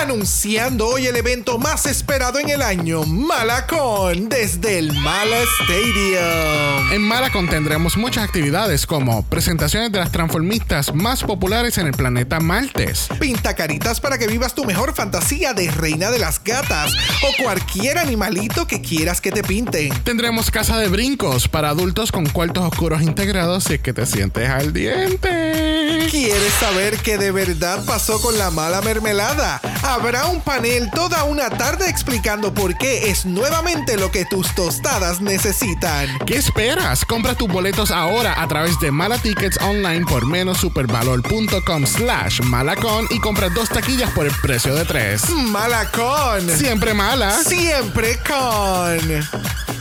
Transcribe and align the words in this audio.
Anunciando 0.00 0.86
hoy 0.86 1.08
el 1.08 1.16
evento 1.16 1.58
más 1.58 1.84
esperado 1.84 2.38
en 2.38 2.48
el 2.50 2.62
año, 2.62 3.02
Malacon, 3.04 4.28
desde 4.28 4.78
el 4.78 4.92
Mala 4.92 5.38
Stadium. 5.60 6.92
En 6.92 7.02
Malacon 7.02 7.48
tendremos 7.48 7.96
muchas 7.96 8.22
actividades 8.22 8.86
como 8.86 9.24
presentaciones 9.24 9.90
de 9.90 9.98
las 9.98 10.12
transformistas 10.12 10.94
más 10.94 11.24
populares 11.24 11.78
en 11.78 11.88
el 11.88 11.94
planeta 11.94 12.38
Maltes. 12.38 13.08
Pinta 13.18 13.56
caritas 13.56 14.00
para 14.00 14.18
que 14.18 14.28
vivas 14.28 14.54
tu 14.54 14.64
mejor 14.64 14.94
fantasía 14.94 15.52
de 15.52 15.68
reina 15.68 16.12
de 16.12 16.20
las 16.20 16.42
gatas 16.44 16.92
o 17.22 17.42
cualquier 17.42 17.98
animalito 17.98 18.68
que 18.68 18.80
quieras 18.80 19.20
que 19.20 19.32
te 19.32 19.42
pinten. 19.42 19.90
Tendremos 20.04 20.52
casa 20.52 20.78
de 20.78 20.88
brincos 20.88 21.48
para 21.48 21.70
adultos 21.70 22.12
con 22.12 22.24
cuartos 22.26 22.64
oscuros 22.64 23.02
integrados 23.02 23.64
si 23.64 23.74
es 23.74 23.80
que 23.80 23.92
te 23.92 24.06
sientes 24.06 24.48
al 24.48 24.72
diente. 24.72 26.06
¿Quieres 26.08 26.52
saber 26.54 26.96
qué 26.98 27.18
de 27.18 27.32
verdad 27.32 27.84
pasó 27.84 28.20
con 28.20 28.38
la 28.38 28.50
mala 28.50 28.80
mermelada? 28.80 29.60
Habrá 29.88 30.26
un 30.26 30.42
panel 30.42 30.90
toda 30.90 31.24
una 31.24 31.48
tarde 31.48 31.88
explicando 31.88 32.52
por 32.52 32.76
qué 32.76 33.10
es 33.10 33.24
nuevamente 33.24 33.96
lo 33.96 34.10
que 34.10 34.26
tus 34.26 34.54
tostadas 34.54 35.22
necesitan. 35.22 36.06
¿Qué 36.26 36.36
esperas? 36.36 37.06
Compra 37.06 37.34
tus 37.34 37.48
boletos 37.48 37.90
ahora 37.90 38.42
a 38.42 38.46
través 38.46 38.78
de 38.80 38.90
Mala 38.90 39.16
Tickets 39.16 39.58
online 39.62 40.04
por 40.04 40.26
menos 40.26 40.58
supervalor.com 40.58 41.86
slash 41.86 42.42
malacon 42.42 43.06
y 43.08 43.18
compra 43.18 43.48
dos 43.48 43.70
taquillas 43.70 44.10
por 44.10 44.26
el 44.26 44.32
precio 44.42 44.74
de 44.74 44.84
tres. 44.84 45.26
Malacon. 45.30 46.50
Siempre 46.50 46.92
mala. 46.92 47.42
Siempre 47.42 48.18
con. 48.18 49.77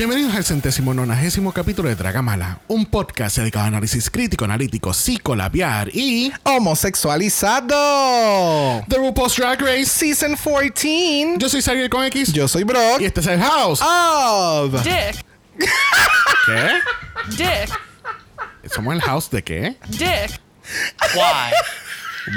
Bienvenidos 0.00 0.32
al 0.34 0.44
centésimo 0.46 0.94
nonagésimo 0.94 1.52
capítulo 1.52 1.90
de 1.90 1.94
Dragamala, 1.94 2.60
un 2.68 2.86
podcast 2.86 3.36
dedicado 3.36 3.66
a 3.66 3.68
análisis 3.68 4.08
crítico, 4.08 4.46
analítico, 4.46 4.94
psicolabiar 4.94 5.94
y 5.94 6.32
Homosexualizado. 6.42 8.82
The 8.88 8.96
RuPaul's 8.96 9.36
Drag 9.36 9.60
Race. 9.60 9.84
Season 9.84 10.36
14. 10.36 11.34
Yo 11.36 11.50
soy 11.50 11.60
Xavier 11.60 11.90
con 11.90 12.02
X 12.04 12.32
Yo 12.32 12.48
soy 12.48 12.64
Brock. 12.64 13.02
y 13.02 13.04
este 13.04 13.20
es 13.20 13.26
el 13.26 13.42
House. 13.42 13.82
Of. 13.82 14.82
Dick. 14.82 15.22
¿Qué? 16.46 16.70
Dick. 17.36 17.68
¿Somos 18.72 18.94
el 18.94 19.02
House 19.02 19.30
de 19.30 19.44
qué? 19.44 19.76
Dick. 19.90 20.40
Why? 21.14 21.52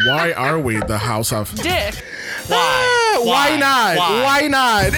Why 0.08 0.32
are 0.34 0.60
we 0.60 0.78
the 0.80 0.98
House 0.98 1.32
of... 1.34 1.54
Dick. 1.56 1.96
Ah, 2.50 3.20
Why? 3.22 3.24
Why 3.24 3.56
not? 3.58 3.98
Why 3.98 4.48
not? 4.48 4.92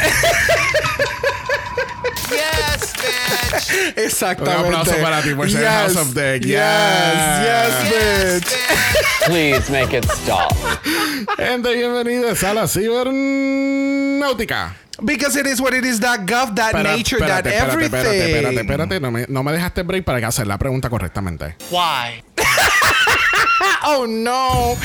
Yes, 2.32 2.94
bitch. 2.94 3.70
Un 4.42 4.48
aplauso 4.48 4.96
para 5.02 5.22
ti 5.22 5.34
por 5.36 5.50
ser 5.50 5.62
Yes. 5.62 5.96
House 5.96 5.98
of 5.98 6.14
Dick. 6.14 6.46
Yes, 6.46 6.50
Yeah. 6.50 7.44
yes, 7.44 7.74
bitch. 7.92 8.54
Please 9.28 9.70
make 9.72 9.94
it 9.94 10.06
stop. 10.06 10.54
Gente, 11.38 11.74
bienvenidos 11.76 12.44
a 12.44 12.54
la 12.54 12.68
cibernáutica. 12.68 14.76
Because 15.04 15.36
it 15.36 15.46
is 15.48 15.60
what 15.60 15.74
it 15.74 15.84
is, 15.86 16.00
that 16.00 16.22
gov, 16.26 16.56
that 16.56 16.74
Espera, 16.74 16.96
nature, 16.96 17.18
espérate, 17.18 17.44
that 17.44 17.46
espérate, 17.46 17.74
everything. 17.74 18.00
espérate, 18.00 18.26
espérate, 18.32 18.62
espérate. 18.62 19.00
No 19.02 19.12
me, 19.12 19.26
no 19.28 19.44
me 19.44 19.52
dejaste 19.52 19.84
break 19.84 20.06
para 20.06 20.26
hacer 20.28 20.48
la 20.48 20.58
pregunta 20.58 20.90
correctamente. 20.90 21.56
Why? 21.70 22.24
Oh 23.88 24.06
no. 24.08 24.76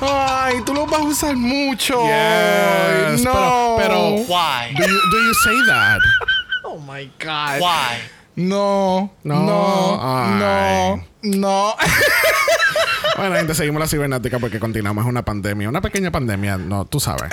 Ay, 0.00 0.62
tú 0.64 0.72
lo 0.72 0.86
vas 0.86 1.00
a 1.00 1.04
usar 1.04 1.36
mucho. 1.36 2.04
Yes, 2.06 3.22
no. 3.24 3.76
pero- 3.78 3.78
pero- 3.78 4.24
Why? 4.28 4.72
Do 4.76 4.82
you, 4.84 5.00
do 5.10 5.16
you 5.18 5.34
say 5.34 5.56
that? 5.66 5.98
Oh 6.64 6.78
my 6.78 7.10
God. 7.18 7.60
Why? 7.60 7.98
No. 8.36 9.10
No. 9.24 9.42
No. 9.44 9.98
Ay. 10.00 10.38
No. 10.38 11.04
No. 11.22 11.74
Bueno, 13.16 13.34
gente, 13.36 13.54
seguimos 13.54 13.80
la 13.80 13.88
cibernáutica 13.88 14.38
porque 14.38 14.60
continuamos 14.60 15.04
una 15.04 15.24
pandemia. 15.24 15.68
Una 15.68 15.80
pequeña 15.80 16.10
pandemia, 16.12 16.56
no, 16.56 16.84
tú 16.84 17.00
sabes. 17.00 17.32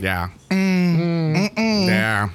Ya. 0.00 0.30
Mm, 0.48 1.86
Ya. 1.86 2.30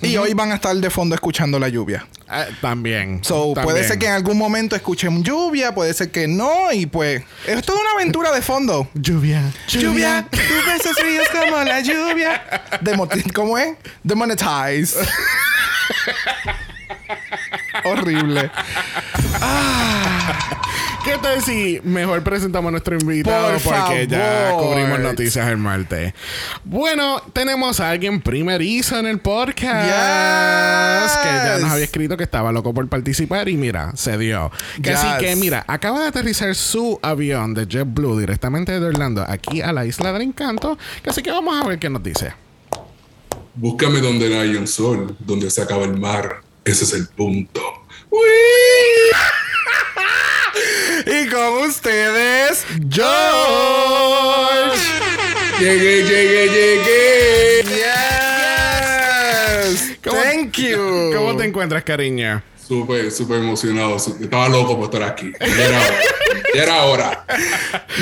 y 0.00 0.16
hoy 0.16 0.32
van 0.34 0.50
a 0.52 0.54
estar 0.56 0.74
de 0.74 0.88
fondo 0.90 1.14
escuchando 1.14 1.58
la 1.58 1.68
lluvia. 1.68 2.06
Eh, 2.32 2.46
también. 2.62 3.20
So, 3.22 3.52
puede 3.52 3.86
ser 3.86 3.98
que 3.98 4.06
en 4.06 4.12
algún 4.12 4.38
momento 4.38 4.74
escuchen 4.74 5.22
lluvia, 5.22 5.74
puede 5.74 5.92
ser 5.92 6.10
que 6.10 6.26
no, 6.26 6.72
y 6.72 6.86
pues. 6.86 7.22
Es 7.46 7.60
toda 7.62 7.78
una 7.80 7.90
aventura 7.90 8.32
de 8.32 8.40
fondo. 8.40 8.88
Lluvia. 8.94 9.42
Lluvia, 9.68 10.26
tus 10.30 10.40
besos 10.66 10.96
fríos 10.98 11.28
como 11.28 11.62
la 11.62 11.80
lluvia. 11.80 12.42
Demo- 12.80 13.08
¿Cómo 13.34 13.58
es? 13.58 13.76
Demonetize. 14.02 14.96
Horrible. 17.84 18.50
¿Qué 21.04 21.18
tal 21.18 21.42
si 21.42 21.80
mejor 21.82 22.22
presentamos 22.22 22.68
a 22.68 22.70
nuestro 22.72 22.96
invitado? 22.96 23.58
Por 23.58 23.74
porque 23.74 24.06
ya 24.06 24.52
cubrimos 24.52 25.00
noticias 25.00 25.48
el 25.48 25.56
martes. 25.56 26.14
Bueno, 26.64 27.20
tenemos 27.32 27.80
a 27.80 27.90
alguien 27.90 28.20
primerizo 28.20 28.98
en 28.98 29.06
el 29.06 29.18
podcast. 29.18 29.84
Yes. 29.84 31.16
Que 31.16 31.28
ya 31.28 31.58
nos 31.60 31.72
había 31.72 31.84
escrito 31.84 32.16
que 32.16 32.24
estaba 32.24 32.52
loco 32.52 32.72
por 32.72 32.88
participar 32.88 33.48
y 33.48 33.56
mira, 33.56 33.92
se 33.96 34.16
dio. 34.16 34.52
Que 34.80 34.92
Así 34.92 35.08
que 35.18 35.34
mira, 35.34 35.64
acaba 35.66 36.00
de 36.00 36.08
aterrizar 36.08 36.54
su 36.54 37.00
avión 37.02 37.54
de 37.54 37.66
JetBlue 37.66 38.20
directamente 38.20 38.78
de 38.78 38.86
Orlando 38.86 39.24
aquí 39.28 39.60
a 39.60 39.72
la 39.72 39.84
isla 39.84 40.12
del 40.12 40.22
encanto. 40.22 40.78
Que 41.02 41.10
así 41.10 41.22
que 41.22 41.30
vamos 41.30 41.60
a 41.60 41.66
ver 41.66 41.78
qué 41.78 41.90
nos 41.90 42.02
dice. 42.02 42.32
Búscame 43.54 44.00
donde 44.00 44.30
no 44.30 44.40
hay 44.40 44.54
un 44.54 44.66
sol, 44.66 45.16
donde 45.18 45.50
se 45.50 45.62
acaba 45.62 45.84
el 45.84 45.98
mar. 45.98 46.42
Ese 46.64 46.84
es 46.84 46.92
el 46.94 47.08
punto. 47.08 47.60
Y 51.06 51.26
con 51.28 51.62
ustedes, 51.68 52.64
George. 52.90 54.78
Llegué, 55.58 56.02
llegué, 56.04 56.48
llegué. 56.48 57.64
Yes. 59.72 59.96
¿Cómo- 60.04 60.20
Thank 60.22 60.52
you. 60.58 61.12
¿Cómo 61.14 61.36
te 61.36 61.44
encuentras, 61.44 61.82
cariño? 61.84 62.42
Súper, 62.66 63.10
súper 63.10 63.38
emocionado. 63.38 63.96
Estaba 63.96 64.48
loco 64.48 64.76
por 64.76 64.84
estar 64.84 65.02
aquí. 65.02 65.32
Ya 65.40 65.46
era 65.66 65.78
hora. 65.78 65.96
Ya 66.54 66.62
era 66.62 66.82
hora. 66.84 67.24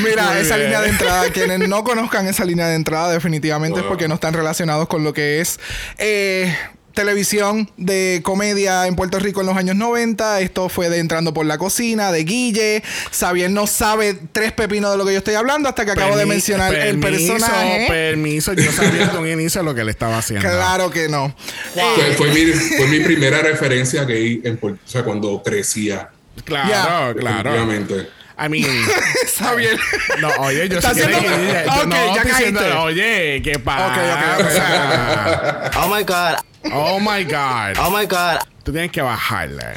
Mira, 0.04 0.30
Muy 0.32 0.40
esa 0.42 0.56
bien. 0.56 0.66
línea 0.68 0.80
de 0.82 0.88
entrada, 0.90 1.30
quienes 1.30 1.68
no 1.68 1.82
conozcan 1.84 2.26
esa 2.28 2.44
línea 2.44 2.66
de 2.68 2.74
entrada, 2.76 3.10
definitivamente 3.12 3.80
es 3.80 3.86
porque 3.86 4.06
no 4.08 4.14
están 4.14 4.34
relacionados 4.34 4.86
con 4.88 5.02
lo 5.02 5.12
que 5.12 5.40
es 5.40 5.58
eh, 5.98 6.54
televisión 6.94 7.70
de 7.76 8.20
comedia 8.24 8.86
en 8.86 8.96
Puerto 8.96 9.18
Rico 9.18 9.40
en 9.40 9.46
los 9.46 9.56
años 9.56 9.76
90. 9.76 10.40
Esto 10.40 10.68
fue 10.68 10.88
de 10.88 10.98
Entrando 10.98 11.32
por 11.34 11.46
la 11.46 11.58
Cocina, 11.58 12.12
de 12.12 12.24
Guille. 12.24 12.82
Xavier 13.12 13.50
no 13.50 13.66
sabe 13.66 14.16
tres 14.32 14.52
pepinos 14.52 14.90
de 14.92 14.98
lo 14.98 15.04
que 15.06 15.12
yo 15.12 15.18
estoy 15.18 15.34
hablando 15.34 15.68
hasta 15.68 15.84
que 15.84 15.92
acabo 15.92 16.16
de 16.16 16.26
mencionar 16.26 16.74
el 16.74 16.98
personaje. 17.00 17.86
Permiso, 17.88 18.52
yo 18.54 18.70
sabía 18.72 19.10
un 19.18 19.28
inicio 19.28 19.62
lo 19.62 19.74
que 19.74 19.84
le 19.84 19.90
estaba 19.90 20.18
haciendo. 20.18 20.48
Claro 20.48 20.90
que 20.90 21.08
no. 21.08 21.34
Fue, 21.74 22.14
fue 22.16 22.28
mi, 22.32 22.46
fue 22.52 22.86
mi 22.88 23.00
primera 23.00 23.40
referencia 23.40 24.04
gay 24.04 24.40
en 24.44 24.56
Puerto- 24.56 24.80
o 24.86 24.88
sea, 24.90 25.02
cuando 25.02 25.42
crecía. 25.42 26.08
Claro, 26.44 26.68
Ya. 26.68 27.14
claro. 27.20 27.50
Obviamente. 27.52 28.08
I 28.42 28.48
mean, 28.48 28.64
Xavier. 29.38 29.78
no, 30.20 30.28
oye, 30.38 30.66
yo 30.68 30.78
Está 30.78 30.94
sí 30.94 31.02
haciendo- 31.02 31.18
que- 31.20 31.64
yo 31.66 31.82
Ok, 31.82 31.86
no 31.88 32.14
ya 32.16 32.24
diciendo, 32.24 32.82
oye, 32.82 33.42
¿qué 33.44 33.58
pasa? 33.58 33.86
Ok, 33.88 33.98
ok, 34.40 34.46
ok. 35.76 35.76
Oh 35.84 35.88
my 35.94 36.02
god. 36.04 36.36
Oh 36.64 36.98
my 37.00 37.24
God. 37.24 37.76
Oh 37.78 37.90
my 37.90 38.06
god. 38.06 38.40
Tú 38.64 38.72
tienes 38.72 38.90
que 38.92 39.00
bajarle. 39.02 39.74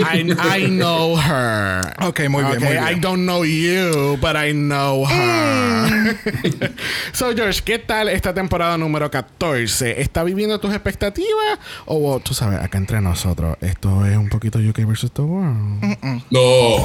I, 0.00 0.22
I 0.40 0.66
know 0.68 1.16
her. 1.16 1.94
Ok, 2.00 2.20
muy 2.28 2.42
bien, 2.44 2.60
muy 2.60 2.72
bien. 2.72 2.84
I 2.84 2.94
don't 2.94 3.24
know 3.26 3.42
you, 3.44 4.16
but 4.20 4.36
I 4.36 4.52
know 4.52 5.04
her. 5.04 6.16
so, 7.12 7.34
George, 7.34 7.62
¿qué 7.64 7.78
tal 7.78 8.08
esta 8.08 8.32
temporada 8.32 8.78
número 8.78 9.10
14? 9.10 10.00
¿Está 10.00 10.22
viviendo 10.24 10.58
tus 10.60 10.72
expectativas? 10.72 11.58
O 11.86 12.20
tú 12.20 12.32
sabes, 12.32 12.60
acá 12.60 12.78
entre 12.78 13.00
nosotros, 13.00 13.56
esto 13.60 14.06
es 14.06 14.16
un 14.16 14.28
poquito 14.28 14.58
UK 14.58 14.86
versus 14.86 15.10
the 15.12 15.22
world. 15.22 15.82
No. 16.30 16.78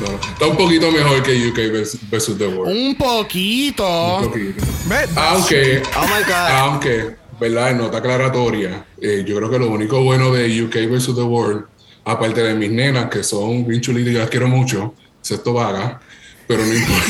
No. 0.00 0.06
Está 0.32 0.46
un 0.46 0.56
poquito 0.56 0.90
mejor 0.90 1.22
que 1.22 1.48
UK 1.48 1.70
versus, 1.72 2.00
versus 2.10 2.38
The 2.38 2.46
World. 2.48 2.74
Un 2.74 2.94
poquito. 2.96 4.16
Un 4.18 4.24
poquito. 4.28 4.64
Ve, 4.86 5.06
Aunque, 5.16 5.82
Oh 5.96 6.02
my 6.06 6.24
god. 6.26 6.50
aunque, 6.50 7.16
¿verdad? 7.42 7.70
En 7.72 7.78
nota 7.78 7.98
aclaratoria, 7.98 8.84
eh, 9.00 9.24
yo 9.26 9.36
creo 9.36 9.50
que 9.50 9.58
lo 9.58 9.68
único 9.68 10.02
bueno 10.02 10.32
de 10.32 10.62
UK 10.62 10.74
versus 10.90 11.14
The 11.16 11.22
World, 11.22 11.64
aparte 12.04 12.42
de 12.42 12.54
mis 12.54 12.70
nenas, 12.70 13.10
que 13.10 13.22
son 13.22 13.66
bien 13.66 13.80
chulitas 13.80 14.10
y 14.10 14.14
yo 14.14 14.20
las 14.20 14.30
quiero 14.30 14.48
mucho, 14.48 14.94
excepto 15.20 15.52
vaga, 15.52 16.00
pero 16.46 16.64
no 16.64 16.72
importa. 16.72 17.04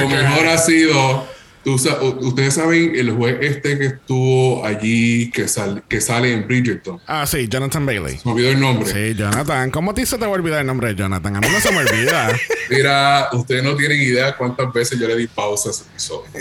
Lo 0.00 0.08
mejor 0.08 0.46
ha 0.48 0.58
sido, 0.58 1.26
tú 1.64 1.74
ustedes 2.20 2.54
saben, 2.54 2.94
el 2.96 3.10
juez 3.12 3.36
este 3.40 3.78
que 3.78 3.86
estuvo 3.86 4.64
allí, 4.66 5.30
que, 5.30 5.46
sal- 5.48 5.82
que 5.88 6.00
sale 6.00 6.32
en 6.32 6.46
Bridgerton. 6.46 7.00
Ah, 7.06 7.26
sí, 7.26 7.46
Jonathan 7.48 7.86
Bailey. 7.86 8.18
Se 8.18 8.22
me 8.28 8.32
olvidó 8.32 8.50
el 8.50 8.60
nombre. 8.60 8.92
Sí, 8.92 9.14
Jonathan. 9.16 9.70
¿Cómo 9.70 9.94
te 9.94 10.04
se 10.06 10.18
te 10.18 10.24
va 10.24 10.32
a 10.32 10.34
olvidar 10.34 10.60
el 10.60 10.66
nombre 10.66 10.88
de 10.88 10.94
Jonathan? 10.96 11.36
A 11.36 11.40
mí 11.40 11.46
no 11.52 11.60
se 11.60 11.70
me 11.70 11.78
olvida. 11.78 12.32
Mira, 12.70 13.28
ustedes 13.32 13.62
no 13.62 13.76
tienen 13.76 14.00
idea 14.00 14.36
cuántas 14.36 14.72
veces 14.72 14.98
yo 14.98 15.06
le 15.06 15.16
di 15.16 15.26
pausa 15.26 15.68
a 15.68 15.72
ese 15.72 15.84
episodio. 15.84 16.30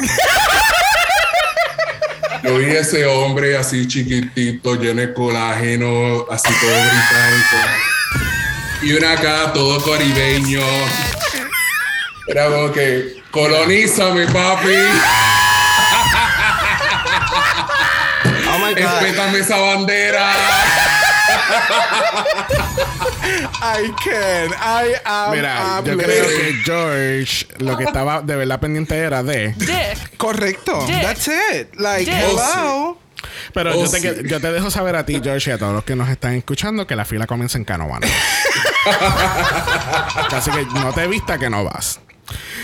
Yo 2.43 2.57
vi 2.57 2.65
ese 2.65 3.05
hombre 3.05 3.57
así 3.57 3.87
chiquitito, 3.87 4.75
lleno 4.75 5.01
de 5.01 5.13
colágeno, 5.13 6.25
así 6.29 6.49
todo 6.59 6.71
británico. 6.71 7.57
Y 8.81 8.93
una 8.93 9.11
acá 9.13 9.51
todo 9.53 9.83
caribeño. 9.83 10.61
Era 12.27 12.45
como 12.45 12.71
que, 12.71 13.21
colonízame, 13.31 14.27
papi. 14.27 14.75
Oh 18.51 18.57
my 18.59 18.73
God. 18.73 19.01
Respétame 19.01 19.39
esa 19.39 19.57
bandera. 19.57 20.31
I 23.61 23.91
can. 24.03 24.51
I 24.59 24.95
am 25.05 25.31
Mira, 25.31 25.81
yo 25.85 25.97
creo 25.97 26.27
que 26.27 26.53
George 26.63 27.47
lo 27.59 27.77
que 27.77 27.83
estaba 27.85 28.21
de 28.21 28.35
verdad 28.35 28.59
pendiente 28.59 28.97
era 28.97 29.21
de. 29.23 29.53
Dick. 29.57 30.17
Correcto. 30.17 30.85
Dick. 30.87 31.01
That's 31.01 31.27
it. 31.27 31.75
Like, 31.79 32.05
Dick. 32.09 32.13
hello. 32.19 32.97
Pero 33.53 33.71
Oh, 33.77 33.83
yo, 33.85 33.89
te, 33.91 33.99
sí. 33.99 34.09
yo 34.25 34.39
te 34.39 34.51
dejo 34.51 34.71
saber 34.71 34.95
a 34.95 35.05
ti, 35.05 35.19
George, 35.21 35.49
y 35.49 35.53
a 35.53 35.57
todos 35.57 35.73
los 35.73 35.83
que 35.83 35.95
nos 35.95 36.07
están 36.09 36.35
escuchando 36.35 36.87
que 36.87 36.95
la 36.95 37.03
fila 37.05 37.27
comienza 37.27 37.57
en 37.57 37.65
Canobano. 37.65 38.07
Así 40.31 40.51
que 40.51 40.65
no 40.65 40.93
te 40.93 41.05
vista 41.07 41.37
que 41.37 41.49
no 41.49 41.63
vas. 41.65 41.99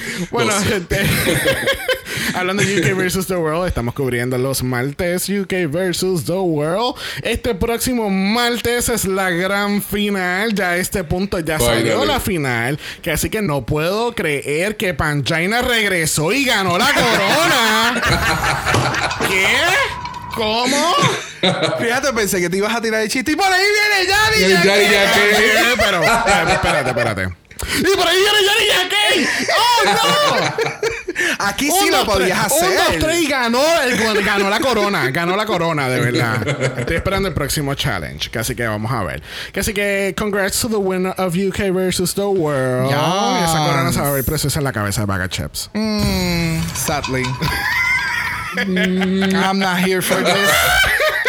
Bueno, 0.32 0.52
gente. 0.62 1.00
Hablando 2.34 2.64
de 2.64 2.80
UK 2.80 2.98
versus 2.98 3.28
The 3.28 3.36
World, 3.36 3.68
estamos 3.68 3.94
cubriendo 3.94 4.38
los 4.38 4.64
martes 4.64 5.30
UK 5.30 5.70
versus 5.70 6.26
The 6.26 6.34
World. 6.34 6.96
Este 7.22 7.56
próximo 7.56 8.10
martes 8.10 8.90
es 8.90 9.06
la 9.06 9.30
gran 9.30 9.82
final. 9.82 10.54
Ya 10.54 10.72
a 10.72 10.78
este 10.78 11.04
punto 11.04 11.40
ya 11.40 11.60
salió 11.60 11.94
Finally. 11.94 12.08
la 12.08 12.20
final. 12.20 12.80
Que 13.02 13.12
así 13.12 13.30
que 13.30 13.42
no 13.42 13.66
puedo 13.66 14.14
creer 14.14 14.76
que 14.78 14.94
Panchina 14.94 15.62
regresó 15.62 16.32
y 16.32 16.46
ganó 16.46 16.78
la 16.78 16.92
corona. 16.94 18.02
¿Qué? 19.30 19.48
¿Cómo? 20.36 20.94
Fíjate, 21.80 22.12
pensé 22.14 22.42
que 22.42 22.50
te 22.50 22.58
ibas 22.58 22.76
a 22.76 22.82
tirar 22.82 23.02
el 23.02 23.10
chiste. 23.10 23.32
Y 23.32 23.36
por 23.36 23.46
ahí 23.46 23.62
viene 23.62 24.12
Yari. 24.12 24.64
Yari. 24.66 24.84
Eh, 24.84 25.76
pero, 25.78 26.04
espérate, 26.04 26.90
espérate. 26.90 27.45
Y 27.80 27.96
por 27.96 28.08
ahí 28.08 28.18
viene 28.18 28.40
Yari 28.46 28.68
Yankee. 28.68 29.30
¡Oh, 29.58 29.84
no! 29.86 30.76
Aquí 31.46 31.68
sí 31.72 31.86
Un, 31.86 31.92
lo 31.92 32.06
podías 32.06 32.48
tres. 32.48 32.62
Un, 32.70 32.76
dos, 32.76 32.88
hacer. 32.88 33.00
tres 33.00 33.22
y 33.22 33.28
ganó, 33.28 33.62
el- 33.84 34.24
ganó 34.24 34.50
la 34.50 34.60
corona. 34.60 35.10
Ganó 35.12 35.36
la 35.36 35.46
corona, 35.46 35.88
de 35.88 36.00
verdad. 36.02 36.78
Estoy 36.80 36.98
esperando 36.98 37.28
el 37.30 37.34
próximo 37.34 37.74
challenge. 37.76 38.30
Que 38.30 38.40
así 38.40 38.54
que 38.56 38.68
vamos 38.68 38.92
a 38.92 39.04
ver. 39.04 39.22
Que 39.54 39.62
así 39.62 39.74
que, 39.74 40.14
congrats 40.18 40.60
to 40.60 40.68
the 40.70 40.76
winner 40.76 41.14
of 41.18 41.36
UK 41.36 41.72
versus 41.74 42.14
the 42.14 42.22
world. 42.22 42.90
Yes. 42.90 43.50
Esa 43.50 43.66
corona 43.66 43.92
se 43.94 44.02
va 44.02 44.08
a 44.10 44.12
ver 44.12 44.24
preciosa 44.26 44.60
en 44.60 44.66
la 44.66 44.74
cabeza 44.74 45.02
de 45.02 45.08
Baga 45.08 45.30
Chips. 45.30 45.70
Mm, 45.74 46.60
sadly. 46.76 47.24
I'm 48.58 49.60
not 49.60 49.80
here 49.80 50.02
for 50.02 50.16
this. 50.22 50.52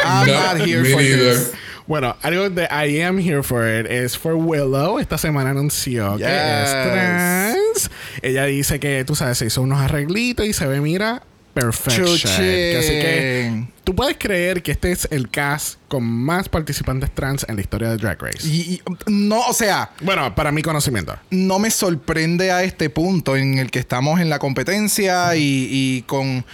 I'm 0.04 0.26
No, 0.26 0.32
not 0.34 0.60
here 0.60 0.82
me 0.82 0.92
for 0.92 1.00
neither. 1.00 1.34
this. 1.34 1.52
Bueno, 1.86 2.16
algo 2.22 2.50
de 2.50 2.64
I 2.64 3.00
am 3.02 3.18
here 3.18 3.42
for 3.42 3.64
it 3.66 3.86
es 3.90 4.18
for 4.18 4.34
Willow. 4.34 4.98
Esta 4.98 5.18
semana 5.18 5.50
anunció 5.50 6.16
que 6.16 6.24
es 6.24 6.70
Yes. 6.70 6.70
trans. 6.72 7.90
Ella 8.22 8.44
dice 8.46 8.80
que, 8.80 9.04
tú 9.04 9.14
sabes, 9.14 9.38
se 9.38 9.46
hizo 9.46 9.62
unos 9.62 9.80
arreglitos 9.80 10.46
y 10.46 10.52
se 10.52 10.66
ve, 10.66 10.80
mira, 10.80 11.22
perfection. 11.54 12.06
Así 12.08 12.36
que 12.38 13.64
tú 13.86 13.94
puedes 13.94 14.16
creer 14.18 14.62
que 14.64 14.72
este 14.72 14.90
es 14.90 15.06
el 15.12 15.30
cast 15.30 15.78
con 15.86 16.02
más 16.02 16.48
participantes 16.48 17.08
trans 17.14 17.46
en 17.48 17.54
la 17.54 17.60
historia 17.62 17.88
de 17.90 17.96
Drag 17.98 18.20
Race. 18.20 18.44
Y, 18.44 18.60
y- 18.74 18.82
no, 19.06 19.38
o 19.46 19.52
sea, 19.52 19.92
Bueno, 20.00 20.34
para 20.34 20.50
mi 20.50 20.60
conocimiento. 20.62 21.14
no 21.30 21.60
me 21.60 21.70
sorprende 21.70 22.50
a 22.50 22.64
este 22.64 22.90
punto 22.90 23.36
en 23.36 23.58
el 23.58 23.70
que 23.70 23.78
estamos 23.78 24.18
en 24.20 24.28
la 24.28 24.40
competencia 24.40 25.36
y, 25.36 25.68
y 25.70 26.02
con 26.02 26.44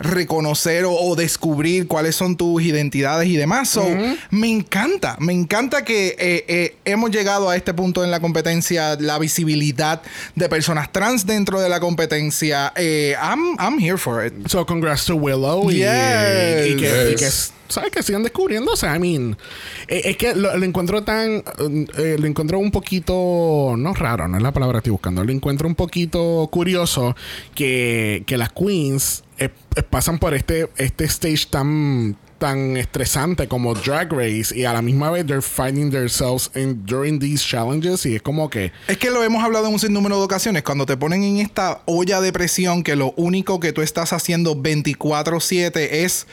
reconocer 0.00 0.86
o, 0.86 0.92
o 0.92 1.14
descubrir 1.14 1.86
cuáles 1.86 2.16
son 2.16 2.34
tus 2.36 2.62
identidades 2.62 3.28
y 3.28 3.36
demás. 3.36 3.68
So, 3.68 3.86
Me 4.30 4.48
encanta, 4.48 5.16
me 5.20 5.32
encanta 5.32 5.84
que 5.84 6.16
eh, 6.18 6.44
eh, 6.48 6.76
hemos 6.86 7.10
llegado 7.10 7.50
a 7.50 7.54
este 7.56 7.74
punto 7.74 8.02
en 8.02 8.10
la 8.10 8.18
competencia, 8.18 8.96
la 8.98 9.18
visibilidad 9.18 10.00
de 10.34 10.48
personas 10.48 10.90
trans 10.90 11.26
dentro 11.26 11.60
de 11.60 11.68
la 11.68 11.78
competencia. 11.80 12.72
Eh, 12.76 13.14
I'm, 13.22 13.56
I'm 13.60 13.78
here 13.78 13.98
for 13.98 14.24
it. 14.26 14.32
So, 14.48 14.64
congrats 14.66 15.04
to 15.06 15.14
Willow. 15.14 15.70
y- 15.70 15.76
Yes. 15.76 16.66
Y, 16.66 16.79
que, 16.80 17.10
y 17.12 17.14
que. 17.16 17.28
¿sabes? 17.68 17.90
Que 17.90 18.02
sigan 18.02 18.22
descubriendo. 18.22 18.72
O 18.72 18.76
sea, 18.76 18.96
I 18.96 18.98
mean, 18.98 19.36
eh, 19.88 20.02
es 20.04 20.16
que 20.16 20.34
lo, 20.34 20.56
lo 20.56 20.64
encuentro 20.64 21.02
tan. 21.02 21.42
eh, 21.98 22.16
lo 22.18 22.26
encuentro 22.26 22.58
un 22.58 22.70
poquito. 22.70 23.74
No 23.76 23.94
raro, 23.94 24.28
no 24.28 24.36
es 24.36 24.42
la 24.42 24.52
palabra 24.52 24.74
que 24.74 24.78
estoy 24.78 24.92
buscando. 24.92 25.24
Lo 25.24 25.32
encuentro 25.32 25.68
un 25.68 25.74
poquito 25.74 26.48
curioso 26.50 27.14
que, 27.54 28.24
que 28.26 28.36
las 28.36 28.50
queens 28.52 29.24
eh, 29.38 29.50
eh, 29.76 29.82
pasan 29.82 30.18
por 30.18 30.34
este, 30.34 30.68
este 30.76 31.04
stage 31.04 31.46
tan 31.50 32.16
tan 32.38 32.78
estresante 32.78 33.46
como 33.48 33.74
Drag 33.74 34.10
Race 34.10 34.58
y 34.58 34.64
a 34.64 34.72
la 34.72 34.80
misma 34.80 35.10
vez 35.10 35.26
they're 35.26 35.42
finding 35.42 35.90
themselves 35.90 36.50
in, 36.54 36.86
during 36.86 37.18
these 37.20 37.44
challenges 37.46 38.06
y 38.06 38.16
es 38.16 38.22
como 38.22 38.48
que 38.48 38.72
Es 38.88 38.96
que 38.96 39.10
lo 39.10 39.22
hemos 39.22 39.44
hablado 39.44 39.66
en 39.66 39.74
un 39.74 39.78
sinnúmero 39.78 40.16
de 40.16 40.22
ocasiones. 40.24 40.62
Cuando 40.62 40.86
te 40.86 40.96
ponen 40.96 41.22
en 41.22 41.36
esta 41.36 41.82
olla 41.84 42.22
de 42.22 42.32
presión 42.32 42.82
que 42.82 42.96
lo 42.96 43.12
único 43.18 43.60
que 43.60 43.74
tú 43.74 43.82
estás 43.82 44.14
haciendo 44.14 44.56
24-7 44.56 45.70
es 45.76 46.26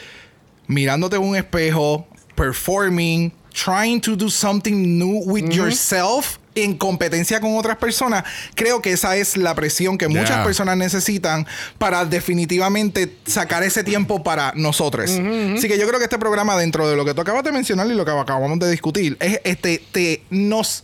mirándote 0.67 1.15
en 1.15 1.23
un 1.23 1.35
espejo, 1.35 2.07
performing, 2.35 3.31
trying 3.53 3.99
to 4.01 4.15
do 4.15 4.29
something 4.29 4.97
new 4.97 5.23
with 5.25 5.49
yourself 5.49 6.37
en 6.55 6.75
competencia 6.75 7.39
con 7.39 7.55
otras 7.55 7.77
personas, 7.77 8.23
creo 8.55 8.81
que 8.81 8.91
esa 8.91 9.15
es 9.15 9.37
la 9.37 9.53
presión 9.53 9.95
que 9.97 10.07
muchas 10.07 10.29
Yeah. 10.37 10.43
personas 10.43 10.75
necesitan 10.75 11.45
para 11.77 12.03
definitivamente 12.03 13.15
sacar 13.27 13.61
ese 13.63 13.83
tiempo 13.83 14.23
para 14.23 14.53
nosotros. 14.55 15.11
Así 15.11 15.67
que 15.67 15.77
yo 15.77 15.87
creo 15.87 15.99
que 15.99 16.05
este 16.05 16.17
programa, 16.17 16.57
dentro 16.57 16.89
de 16.89 16.95
lo 16.95 17.05
que 17.05 17.13
tú 17.13 17.21
acabas 17.21 17.43
de 17.43 17.51
mencionar 17.51 17.85
y 17.87 17.93
lo 17.93 18.05
que 18.05 18.11
acabamos 18.11 18.57
de 18.57 18.71
discutir, 18.71 19.17
es 19.19 19.39
este, 19.43 19.83
te 19.91 20.23
nos 20.29 20.83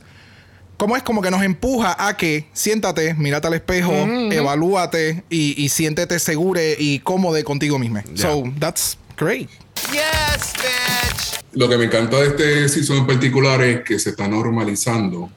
¿Cómo 0.78 0.98
es 0.98 1.04
como 1.04 1.22
que 1.22 1.32
nos 1.32 1.42
empuja 1.44 1.96
a 2.08 2.18
que 2.18 2.48
siéntate, 2.52 3.14
mírate 3.14 3.48
al 3.48 3.54
espejo, 3.54 3.94
evalúate 3.94 5.24
y, 5.30 5.64
y 5.64 5.70
siéntete 5.70 6.20
seguro 6.20 6.60
y 6.78 7.00
cómodo 7.00 7.42
contigo 7.44 7.80
mismo? 7.80 8.02
So, 8.16 8.44
that's 8.60 8.98
great. 9.18 9.50
Yes, 9.94 10.54
bitch. 10.58 11.40
Lo 11.54 11.70
que 11.70 11.78
me 11.78 11.86
encanta 11.86 12.18
de 12.18 12.28
este 12.28 12.70
season 12.70 12.98
en 12.98 13.08
particular 13.08 13.62
es 13.62 13.82
que 13.84 14.00
se 14.00 14.10
está 14.10 14.28
normalizando 14.28 15.30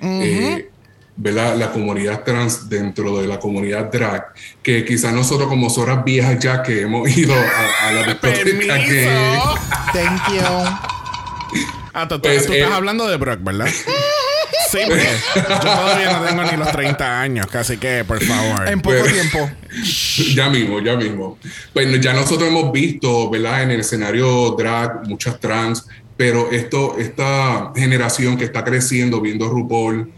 eh, 0.00 0.70
¿verdad? 1.16 1.56
la 1.56 1.72
comunidad 1.72 2.22
trans 2.22 2.68
dentro 2.68 3.18
de 3.18 3.26
la 3.26 3.38
comunidad 3.40 3.90
drag. 3.90 4.32
Que 4.62 4.84
quizás 4.84 5.12
nosotros, 5.12 5.48
como 5.48 5.68
zoras 5.70 6.04
viejas 6.04 6.38
ya 6.38 6.62
que 6.62 6.82
hemos 6.82 7.08
ido 7.16 7.34
a, 7.34 7.88
a 7.88 7.92
la 7.92 8.02
discoteca 8.04 8.84
que. 8.84 9.38
Thank 9.92 10.28
you. 10.32 10.42
Ah, 11.92 12.08
tú, 12.08 12.20
Pues, 12.20 12.46
tú 12.46 12.52
estás 12.52 12.70
eh, 12.70 12.74
hablando 12.74 13.06
de 13.08 13.16
Brock, 13.16 13.40
¿verdad? 13.42 13.68
sí, 14.70 14.78
porque 14.88 15.08
yo 15.36 15.42
todavía 15.60 16.12
no 16.18 16.26
tengo 16.26 16.42
ni 16.44 16.56
los 16.56 16.70
30 16.72 17.20
años, 17.20 17.46
así 17.54 17.76
que 17.76 18.04
por 18.04 18.22
favor. 18.22 18.68
En 18.68 18.80
poco 18.80 18.96
Pero- 19.02 19.12
tiempo. 19.12 19.50
Ya 20.34 20.48
mismo, 20.48 20.80
ya 20.80 20.96
mismo. 20.96 21.38
Bueno, 21.74 21.96
ya 21.96 22.12
nosotros 22.12 22.48
hemos 22.48 22.70
visto, 22.72 23.28
¿verdad? 23.30 23.64
En 23.64 23.72
el 23.72 23.80
escenario 23.80 24.50
drag, 24.56 25.06
muchas 25.08 25.40
trans, 25.40 25.86
pero 26.16 26.50
esto, 26.52 26.96
esta 26.98 27.72
generación 27.74 28.36
que 28.36 28.44
está 28.44 28.62
creciendo 28.62 29.20
viendo 29.20 29.48
RuPaul, 29.48 30.12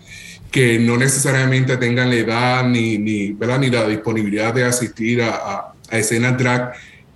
que 0.51 0.79
no 0.79 0.97
necesariamente 0.99 1.77
tengan 1.79 2.11
la 2.11 2.17
edad 2.17 2.65
ni, 2.65 2.99
ni, 2.99 3.33
¿verdad? 3.33 3.59
ni 3.59 3.71
la 3.71 3.87
disponibilidad 3.89 4.53
de 4.53 4.65
asistir 4.65 5.23
a, 5.23 5.31
a- 5.31 5.73
a 5.91 5.99
escenas 5.99 6.37
drag, 6.37 6.73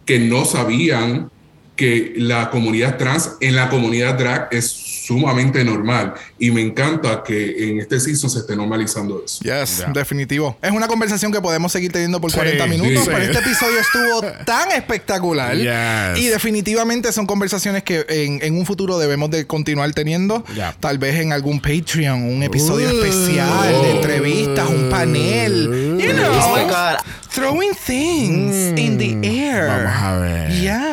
que 0.06 0.18
no 0.18 0.44
sabían 0.46 1.30
que 1.76 2.14
la 2.16 2.50
comunidad 2.50 2.96
trans 2.96 3.32
en 3.40 3.54
la 3.56 3.68
comunidad 3.68 4.14
drag 4.14 4.48
es 4.50 4.70
sumamente 5.10 5.64
normal 5.64 6.14
y 6.38 6.52
me 6.52 6.60
encanta 6.62 7.24
que 7.24 7.68
en 7.68 7.80
este 7.80 7.98
season 7.98 8.30
se 8.30 8.38
esté 8.38 8.54
normalizando 8.54 9.22
eso. 9.26 9.42
Yes, 9.42 9.78
Ya. 9.78 9.92
definitivo. 9.92 10.56
Es 10.62 10.70
una 10.70 10.86
conversación 10.86 11.32
que 11.32 11.40
podemos 11.40 11.72
seguir 11.72 11.90
teniendo 11.90 12.20
por 12.20 12.30
Sí, 12.30 12.36
40 12.36 12.66
minutos, 12.68 13.02
sí. 13.04 13.10
pero 13.12 13.18
este 13.24 13.38
episodio 13.38 13.80
estuvo 13.80 14.22
tan 14.46 14.70
espectacular. 14.70 15.56
Yes. 15.56 16.22
Y 16.24 16.28
definitivamente 16.28 17.10
son 17.12 17.26
conversaciones 17.26 17.82
que 17.82 18.06
en, 18.08 18.38
en 18.40 18.56
un 18.56 18.64
futuro 18.66 18.98
debemos 19.00 19.30
de 19.30 19.48
continuar 19.48 19.92
teniendo. 19.94 20.44
Ya. 20.54 20.76
Tal 20.78 20.98
vez 20.98 21.16
en 21.18 21.32
algún 21.32 21.60
Patreon, 21.60 22.22
un 22.22 22.42
episodio 22.44 22.88
Uh. 22.90 23.02
especial 23.04 23.82
de 23.82 23.90
entrevistas, 23.90 24.68
un 24.68 24.88
panel. 24.90 25.98
You 25.98 26.12
know, 26.12 26.30
Oh 26.42 26.56
my 26.56 26.62
God. 26.70 26.98
throwing 27.34 27.72
things 27.74 28.78
in 28.78 28.96
the 28.96 29.18
air. 29.26 29.66
Vamos 29.66 30.02
a 30.02 30.16
ver. 30.18 30.50
Yeah. 30.60 30.89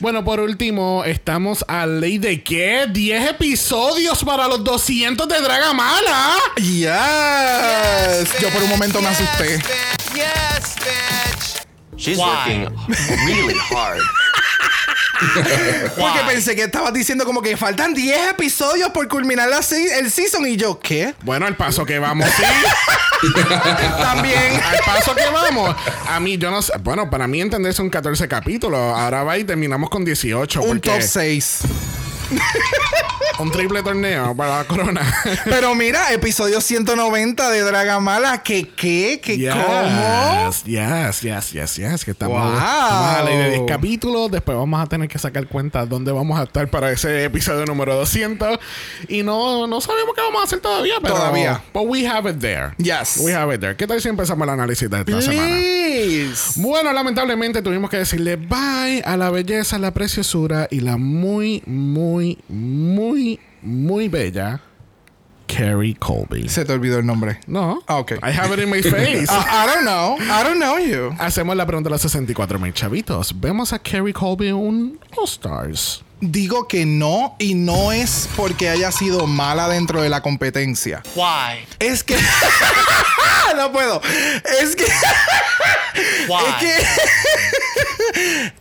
Bueno, 0.00 0.24
por 0.24 0.40
último, 0.40 1.04
estamos 1.04 1.64
a 1.68 1.86
ley 1.86 2.18
de 2.18 2.42
qué? 2.42 2.86
10 2.90 3.30
episodios 3.30 4.22
para 4.24 4.48
los 4.48 4.62
200 4.64 5.28
de 5.28 5.40
Dragamala. 5.40 6.34
Yes. 6.56 8.30
Yo 8.40 8.48
por 8.50 8.62
un 8.62 8.68
momento 8.68 9.00
me 9.00 9.08
asusté. 9.08 9.58
Yes, 10.14 10.76
bitch. 10.76 11.66
She's 11.96 12.18
Why? 12.18 12.24
working 12.24 12.68
really 13.26 13.54
hard. 13.70 14.02
Porque 15.96 16.20
pensé 16.28 16.54
que 16.56 16.64
estabas 16.64 16.92
diciendo 16.92 17.24
como 17.24 17.40
que 17.42 17.56
faltan 17.56 17.94
10 17.94 18.30
episodios 18.30 18.90
por 18.90 19.06
culminar 19.08 19.48
la 19.48 19.62
se- 19.62 19.98
el 19.98 20.10
season. 20.10 20.46
Y 20.46 20.56
yo, 20.56 20.78
¿qué? 20.80 21.14
Bueno, 21.22 21.46
al 21.46 21.56
paso 21.56 21.84
que 21.84 21.98
vamos, 21.98 22.28
sí. 22.36 22.42
También. 24.00 24.60
al 24.62 24.78
paso 24.84 25.14
que 25.14 25.26
vamos. 25.32 25.74
A 26.08 26.20
mí, 26.20 26.36
yo 26.38 26.50
no 26.50 26.62
sé. 26.62 26.72
Bueno, 26.80 27.08
para 27.10 27.26
mí 27.26 27.40
entender 27.40 27.72
son 27.74 27.88
14 27.90 28.28
capítulos. 28.28 28.78
Ahora 28.80 29.22
va 29.22 29.38
y 29.38 29.44
terminamos 29.44 29.90
con 29.90 30.04
18. 30.04 30.60
Un 30.62 30.68
porque 30.68 30.90
top 30.90 31.00
6. 31.02 31.58
Un 33.38 33.50
triple 33.50 33.82
torneo 33.82 34.34
para 34.34 34.58
la 34.58 34.64
corona. 34.64 35.02
Pero 35.44 35.74
mira, 35.74 36.10
episodio 36.12 36.60
190 36.62 37.50
de 37.50 37.60
Dragamala. 37.60 38.42
¿Qué 38.42 38.66
qué? 38.74 39.20
¿Qué 39.22 39.50
cómo? 39.50 40.50
Yes, 40.64 41.20
yes, 41.20 41.52
yes, 41.52 41.76
yes. 41.76 42.04
Que 42.04 42.12
estamos, 42.12 42.40
Wow. 42.40 42.54
estamos 42.54 43.16
a 43.16 43.22
la 43.22 43.30
de 43.30 43.50
10 43.50 43.62
capítulos. 43.68 44.30
Después 44.30 44.56
vamos 44.56 44.80
a 44.82 44.86
tener 44.86 45.06
que 45.08 45.18
sacar 45.18 45.46
cuenta 45.48 45.84
dónde 45.84 46.12
vamos 46.12 46.40
a 46.40 46.44
estar 46.44 46.66
para 46.68 46.90
ese 46.90 47.24
episodio 47.24 47.66
número 47.66 47.94
200. 47.96 48.58
Y 49.08 49.22
no, 49.22 49.66
no 49.66 49.80
sabemos 49.82 50.14
qué 50.14 50.22
vamos 50.22 50.40
a 50.40 50.44
hacer 50.44 50.60
todavía. 50.60 50.94
Pero, 51.02 51.14
Todavía. 51.16 51.60
But 51.74 51.84
we 51.86 52.06
have 52.06 52.30
it 52.30 52.38
there. 52.40 52.72
Yes. 52.78 53.18
We 53.20 53.34
have 53.34 53.54
it 53.54 53.60
there. 53.60 53.76
¿Qué 53.76 53.86
tal 53.86 54.00
si 54.00 54.08
empezamos 54.08 54.46
el 54.46 54.54
análisis 54.54 54.88
de 54.88 54.98
esta 55.00 55.20
semana? 55.20 55.46
Please. 55.46 56.58
Bueno, 56.60 56.90
lamentablemente 56.90 57.60
tuvimos 57.60 57.90
que 57.90 57.98
decirle 57.98 58.36
bye 58.36 59.02
a 59.04 59.16
la 59.18 59.28
belleza, 59.28 59.78
la 59.78 59.90
preciosura 59.92 60.68
y 60.70 60.80
la 60.80 60.96
muy, 60.96 61.62
muy, 61.66 62.15
muy, 62.48 63.38
muy 63.62 64.08
bella 64.08 64.60
Carrie 65.46 65.94
Colby. 65.94 66.48
Se 66.48 66.64
te 66.64 66.72
olvidó 66.72 66.98
el 66.98 67.06
nombre. 67.06 67.38
No. 67.46 67.82
Ah, 67.86 67.98
ok. 67.98 68.12
I 68.22 68.30
have 68.30 68.52
it 68.52 68.60
in 68.60 68.70
my 68.70 68.82
face. 68.82 69.26
Ah, 69.30 69.64
I 69.64 69.66
don't 69.66 69.84
know. 69.84 70.16
I 70.20 70.42
don't 70.42 70.58
know 70.58 70.78
you. 70.78 71.14
Hacemos 71.18 71.56
la 71.56 71.66
pregunta 71.66 71.88
de 71.88 71.94
los 71.94 72.02
64 72.02 72.58
mil 72.58 72.72
chavitos. 72.72 73.38
¿Vemos 73.38 73.72
a 73.72 73.78
Carrie 73.78 74.12
Colby 74.12 74.48
en 74.48 74.54
un 74.56 75.00
All 75.16 75.24
Stars? 75.24 76.02
Digo 76.20 76.66
que 76.66 76.86
no 76.86 77.36
y 77.38 77.52
no 77.54 77.92
es 77.92 78.28
porque 78.36 78.70
haya 78.70 78.90
sido 78.90 79.26
mala 79.26 79.68
dentro 79.68 80.00
de 80.00 80.08
la 80.08 80.22
competencia. 80.22 81.02
Why? 81.14 81.66
Es 81.78 82.02
que 82.02 82.16
no 83.56 83.70
puedo. 83.70 84.00
Es 84.62 84.74
que 84.74 84.84
Why? 86.28 86.42
es 86.48 86.54
que 86.56 86.76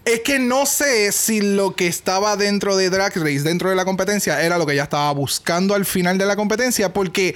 es 0.13 0.19
que 0.21 0.39
no 0.39 0.65
sé 0.65 1.13
si 1.13 1.39
lo 1.39 1.75
que 1.75 1.87
estaba 1.87 2.35
dentro 2.35 2.75
de 2.75 2.89
Drag 2.89 3.15
Race, 3.15 3.43
dentro 3.43 3.69
de 3.69 3.77
la 3.77 3.85
competencia, 3.85 4.41
era 4.41 4.57
lo 4.57 4.65
que 4.65 4.73
ella 4.73 4.83
estaba 4.83 5.11
buscando 5.13 5.75
al 5.75 5.85
final 5.85 6.17
de 6.17 6.25
la 6.25 6.35
competencia, 6.35 6.91
porque 6.91 7.35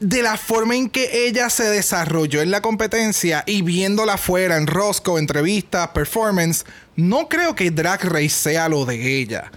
de 0.00 0.22
la 0.22 0.36
forma 0.36 0.76
en 0.76 0.88
que 0.88 1.26
ella 1.26 1.50
se 1.50 1.64
desarrolló 1.64 2.40
en 2.40 2.50
la 2.50 2.62
competencia 2.62 3.42
y 3.46 3.62
viéndola 3.62 4.16
fuera 4.16 4.56
en 4.56 4.66
Roscoe, 4.66 5.18
entrevistas, 5.18 5.88
performance, 5.88 6.64
no 6.96 7.28
creo 7.28 7.54
que 7.54 7.70
Drag 7.70 8.04
Race 8.04 8.28
sea 8.28 8.68
lo 8.68 8.84
de 8.84 9.18
ella. 9.18 9.50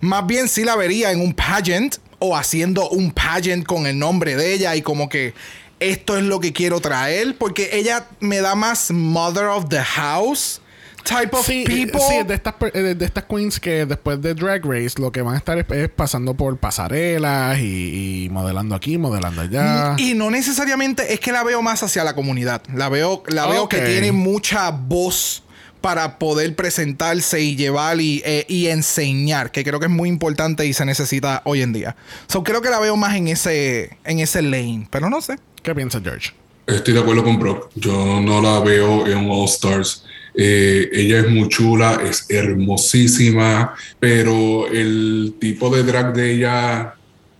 Más 0.00 0.26
bien 0.26 0.48
sí 0.48 0.64
la 0.64 0.76
vería 0.76 1.10
en 1.10 1.20
un 1.20 1.34
pageant 1.34 1.96
o 2.20 2.36
haciendo 2.36 2.88
un 2.90 3.10
pageant 3.10 3.66
con 3.66 3.86
el 3.86 3.98
nombre 3.98 4.36
de 4.36 4.54
ella 4.54 4.76
y 4.76 4.82
como 4.82 5.08
que 5.08 5.34
esto 5.80 6.16
es 6.16 6.24
lo 6.24 6.40
que 6.40 6.52
quiero 6.52 6.80
traer 6.80 7.36
porque 7.36 7.70
ella 7.72 8.06
me 8.20 8.40
da 8.40 8.54
más 8.54 8.90
mother 8.90 9.46
of 9.46 9.68
the 9.68 9.82
house 9.82 10.60
type 11.08 11.34
of 11.36 11.46
Sí, 11.46 11.64
people. 11.66 12.00
sí, 12.00 12.22
de 12.26 12.34
estas, 12.34 12.54
eh, 12.74 12.94
de 12.94 13.04
estas 13.04 13.24
queens 13.24 13.58
que 13.58 13.86
después 13.86 14.20
de 14.20 14.34
Drag 14.34 14.64
Race 14.64 15.00
lo 15.00 15.10
que 15.10 15.22
van 15.22 15.34
a 15.34 15.38
estar 15.38 15.58
es, 15.58 15.64
es 15.70 15.88
pasando 15.88 16.34
por 16.34 16.56
pasarelas 16.58 17.58
y, 17.58 18.24
y 18.24 18.28
modelando 18.30 18.74
aquí, 18.74 18.98
modelando 18.98 19.40
allá. 19.42 19.94
Y 19.98 20.14
no 20.14 20.30
necesariamente 20.30 21.12
es 21.12 21.20
que 21.20 21.32
la 21.32 21.42
veo 21.44 21.62
más 21.62 21.82
hacia 21.82 22.04
la 22.04 22.14
comunidad. 22.14 22.62
La 22.74 22.88
veo, 22.88 23.22
la 23.28 23.46
veo 23.46 23.64
Ok. 23.64 23.70
que 23.70 23.80
tiene 23.80 24.12
mucha 24.12 24.70
voz 24.70 25.42
para 25.80 26.18
poder 26.18 26.56
presentarse 26.56 27.40
y 27.40 27.54
llevar 27.54 28.00
y, 28.00 28.20
eh, 28.24 28.44
y 28.48 28.66
enseñar, 28.66 29.52
que 29.52 29.62
creo 29.62 29.78
que 29.78 29.86
es 29.86 29.92
muy 29.92 30.08
importante 30.08 30.66
y 30.66 30.72
se 30.72 30.84
necesita 30.84 31.40
hoy 31.44 31.62
en 31.62 31.72
día. 31.72 31.94
So, 32.26 32.42
creo 32.42 32.60
que 32.62 32.68
la 32.68 32.80
veo 32.80 32.96
más 32.96 33.14
en 33.14 33.28
ese, 33.28 33.96
en 34.04 34.18
ese 34.18 34.42
lane, 34.42 34.88
pero 34.90 35.08
no 35.08 35.20
sé. 35.20 35.38
¿Qué 35.62 35.74
piensa 35.76 36.00
George? 36.02 36.32
Estoy 36.66 36.94
de 36.94 37.00
acuerdo 37.00 37.22
con 37.24 37.38
Brock. 37.38 37.70
Yo 37.76 38.20
no 38.20 38.42
la 38.42 38.58
veo 38.60 39.06
en 39.06 39.30
All 39.30 39.44
Stars. 39.46 40.04
Eh, 40.40 40.88
ella 40.92 41.18
es 41.18 41.28
muy 41.28 41.48
chula, 41.48 42.00
es 42.08 42.26
hermosísima, 42.30 43.74
pero 43.98 44.68
el 44.68 45.34
tipo 45.40 45.68
de 45.74 45.82
drag 45.82 46.14
de 46.14 46.32
ella 46.32 46.94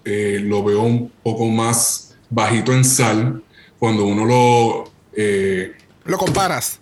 eh, 0.05 0.40
lo 0.43 0.64
veo 0.64 0.83
un 0.83 1.09
poco 1.23 1.47
más 1.47 2.17
bajito 2.28 2.73
en 2.73 2.85
sal 2.85 3.40
cuando 3.78 4.05
uno 4.05 4.25
lo, 4.25 4.90
eh, 5.17 5.75
Lo 6.07 6.19
comparas. 6.19 6.81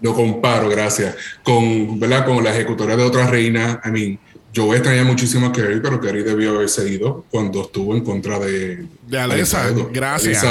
lo 0.00 0.14
comparo, 0.14 0.70
gracias, 0.70 1.14
con, 1.42 2.00
¿verdad? 2.00 2.24
con 2.24 2.42
la 2.42 2.54
ejecutora 2.54 2.96
de 2.96 3.02
otra 3.02 3.26
reina. 3.26 3.80
I 3.84 3.90
mean, 3.90 4.18
yo 4.54 4.64
voy 4.64 4.76
a 4.76 4.78
extrañar 4.78 5.04
muchísimo 5.04 5.48
a 5.48 5.52
Kerry, 5.52 5.80
pero 5.80 6.00
Kerry 6.00 6.22
debió 6.22 6.56
haberse 6.56 6.88
ido 6.88 7.26
cuando 7.30 7.60
estuvo 7.62 7.94
en 7.94 8.02
contra 8.02 8.38
de, 8.38 8.86
De 9.06 9.18
Edo. 9.18 9.90
gracias. 9.92 10.42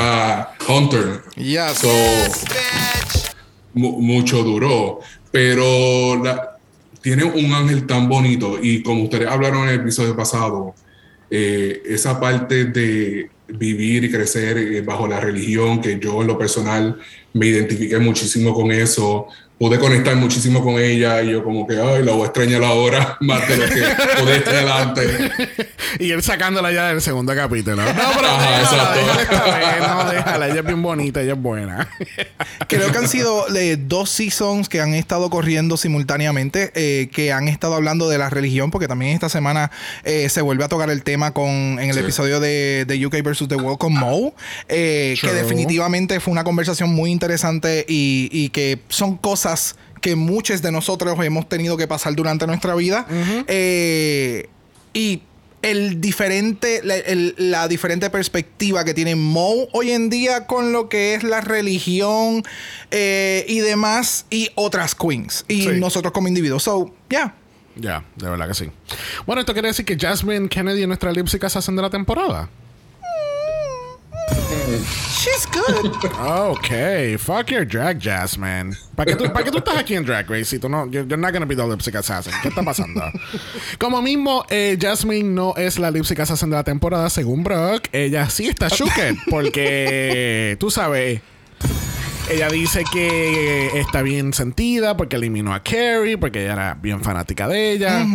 Hunter. 0.69 1.24
Yes. 1.36 1.79
So, 1.79 1.88
Bitch. 1.88 3.06
Mu- 3.77 4.00
mucho 4.01 4.43
duró, 4.43 5.00
pero 5.31 6.22
la- 6.24 6.57
tiene 7.01 7.24
un 7.24 7.53
ángel 7.53 7.86
tan 7.86 8.10
bonito 8.10 8.57
y 8.62 8.81
como 8.84 9.03
ustedes 9.03 9.27
hablaron 9.27 9.63
en 9.63 9.69
el 9.69 9.79
episodio 9.81 10.15
pasado, 10.15 10.74
eh, 11.29 11.81
esa 11.86 12.19
parte 12.19 12.65
de 12.65 13.29
vivir 13.48 14.03
y 14.03 14.12
crecer 14.12 14.57
eh, 14.57 14.81
bajo 14.81 15.07
la 15.07 15.19
religión, 15.19 15.79
que 15.79 16.00
yo 16.00 16.22
en 16.22 16.27
lo 16.27 16.38
personal 16.38 16.98
me 17.34 17.48
identifiqué 17.48 17.98
muchísimo 18.00 18.53
con 18.53 18.72
eso, 18.72 19.27
pude 19.57 19.79
conectar 19.79 20.15
muchísimo 20.15 20.63
con 20.63 20.77
ella 20.79 21.21
y 21.23 21.31
yo 21.31 21.43
como 21.43 21.65
que, 21.65 21.79
ay, 21.81 22.03
la 22.03 22.11
voy 22.11 22.23
a 22.23 22.25
extrañar 22.25 22.63
ahora 22.63 23.17
más 23.21 23.47
de 23.47 23.57
lo 23.57 23.65
que 23.65 23.81
pude 24.21 24.35
estar 24.37 24.55
adelante. 24.55 25.31
Y 25.99 26.11
él 26.11 26.21
sacándola 26.21 26.71
ya 26.71 26.89
del 26.89 27.01
segundo 27.01 27.33
capítulo. 27.33 27.77
No, 27.77 27.85
pero 27.93 28.27
Ajá, 28.27 28.59
déjala, 28.59 28.93
déjala 28.93 29.87
no, 30.03 30.11
déjala. 30.11 30.47
Ella 30.47 30.59
es 30.59 30.65
bien 30.65 30.81
bonita, 30.83 31.21
ella 31.21 31.33
es 31.33 31.39
buena. 31.41 31.87
Creo 32.67 32.91
que 32.91 32.97
han 32.97 33.07
sido 33.07 33.45
eh, 33.55 33.77
dos 33.79 34.09
seasons 34.09 34.67
que 34.69 34.81
han 34.81 34.93
estado 34.93 35.29
corriendo 35.29 35.77
simultáneamente, 35.77 36.71
eh, 36.75 37.09
que 37.11 37.31
han 37.31 37.47
estado 37.47 37.73
hablando 37.75 38.09
de 38.09 38.17
la 38.17 38.29
religión, 38.29 38.69
porque 38.69 38.87
también 38.87 39.13
esta 39.13 39.29
semana 39.29 39.71
eh, 40.03 40.27
se 40.29 40.41
vuelve 40.41 40.65
a 40.65 40.67
tocar 40.67 40.89
el 40.89 41.03
tema 41.03 41.31
con 41.31 41.47
en 41.47 41.89
el 41.89 41.93
Sí. 41.93 41.99
episodio 42.01 42.39
de, 42.41 42.83
de 42.85 43.05
UK 43.05 43.23
versus 43.23 43.47
The 43.47 43.55
World 43.55 43.79
con 43.79 43.93
Mo, 43.93 44.35
eh, 44.67 45.15
que 45.19 45.33
definitivamente 45.33 46.19
fue 46.19 46.31
una 46.33 46.43
conversación 46.43 46.93
muy 46.93 47.11
interesante 47.11 47.85
y, 47.87 48.29
y 48.31 48.49
que 48.49 48.79
son 48.89 49.15
cosas 49.17 49.47
que 50.01 50.16
muchos 50.16 50.62
de 50.62 50.72
nosotros 50.72 51.18
hemos 51.24 51.48
tenido 51.50 51.77
que 51.77 51.88
pasar 51.88 52.16
durante 52.16 52.46
nuestra 52.48 52.75
vida. 52.75 53.06
Eh, 53.48 54.50
y 54.94 55.22
el 55.63 56.00
diferente, 56.00 56.82
la, 56.84 56.96
el- 56.98 57.34
la 57.38 57.68
diferente 57.68 58.10
perspectiva 58.10 58.86
que 58.86 58.94
tiene 58.94 59.16
Mo 59.16 59.68
hoy 59.74 59.92
en 59.92 60.10
día 60.10 60.46
con 60.46 60.72
lo 60.72 60.88
que 60.88 61.16
es 61.16 61.24
la 61.24 61.42
religión 61.42 62.44
eh, 62.92 63.44
y 63.48 63.60
demás, 63.60 64.25
y 64.30 64.50
otras 64.56 64.94
queens, 64.96 65.46
y 65.48 65.63
Sí. 65.63 65.70
nosotros 65.80 66.13
como 66.13 66.27
individuos. 66.27 66.63
So, 66.63 66.94
yeah. 67.10 67.34
Ya, 67.75 68.04
de 68.16 68.30
verdad 68.30 68.48
que 68.48 68.54
sí. 68.56 68.66
Bueno, 69.25 69.39
esto 69.42 69.54
quiere 69.54 69.68
decir 69.68 69.86
que 69.86 69.98
Jasmine 70.00 70.48
Kennedy 70.50 70.86
nuestra 70.88 71.12
Lipsy 71.12 71.38
hacen 71.42 71.75
de 71.75 71.82
la 71.82 71.89
temporada. 71.89 72.50
She's 74.27 75.46
good. 75.48 75.96
Ok, 76.19 77.17
fuck 77.17 77.50
your 77.50 77.65
drag, 77.65 78.01
Jasmine. 78.01 78.75
¿Para 78.96 79.12
qué, 79.12 79.15
tú, 79.15 79.31
¿Para 79.31 79.46
qué 79.46 79.51
tú 79.51 79.57
estás 79.60 79.77
aquí 79.77 79.96
en 79.96 80.05
Drag 80.05 80.25
tú 80.60 80.69
no, 80.69 80.86
you're, 80.88 81.07
you're 81.07 81.17
not 81.17 81.31
gonna 81.31 81.46
be 81.46 81.55
the 81.55 81.65
lipstick 81.65 81.96
assassin? 81.96 82.34
¿Qué 82.41 82.50
está 82.50 82.63
pasando? 82.63 83.01
Como 83.79 84.01
mismo, 84.01 84.46
eh, 84.50 84.77
Jasmine 84.79 85.29
no 85.29 85.53
es 85.55 85.79
la 85.79 85.91
lipstick 85.91 86.19
assassin 86.19 86.50
de 86.50 86.55
la 86.55 86.63
temporada, 86.63 87.10
según 87.10 87.43
Brock. 87.43 87.88
Ella 87.91 88.29
sí 88.29 88.48
está 88.48 88.67
shooked 88.69 89.17
porque, 89.29 90.57
tú 90.60 90.72
sabes, 90.72 91.22
ella 92.29 92.50
dice 92.50 92.84
que 92.91 93.79
está 93.79 94.01
bien 94.01 94.34
sentida 94.34 94.98
porque 94.98 95.15
eliminó 95.15 95.53
a 95.53 95.63
Carrie, 95.63 96.17
porque 96.17 96.43
ella 96.43 96.53
era 96.53 96.74
bien 96.75 97.01
fanática 97.01 97.48
de 97.48 97.72
ella. 97.72 98.05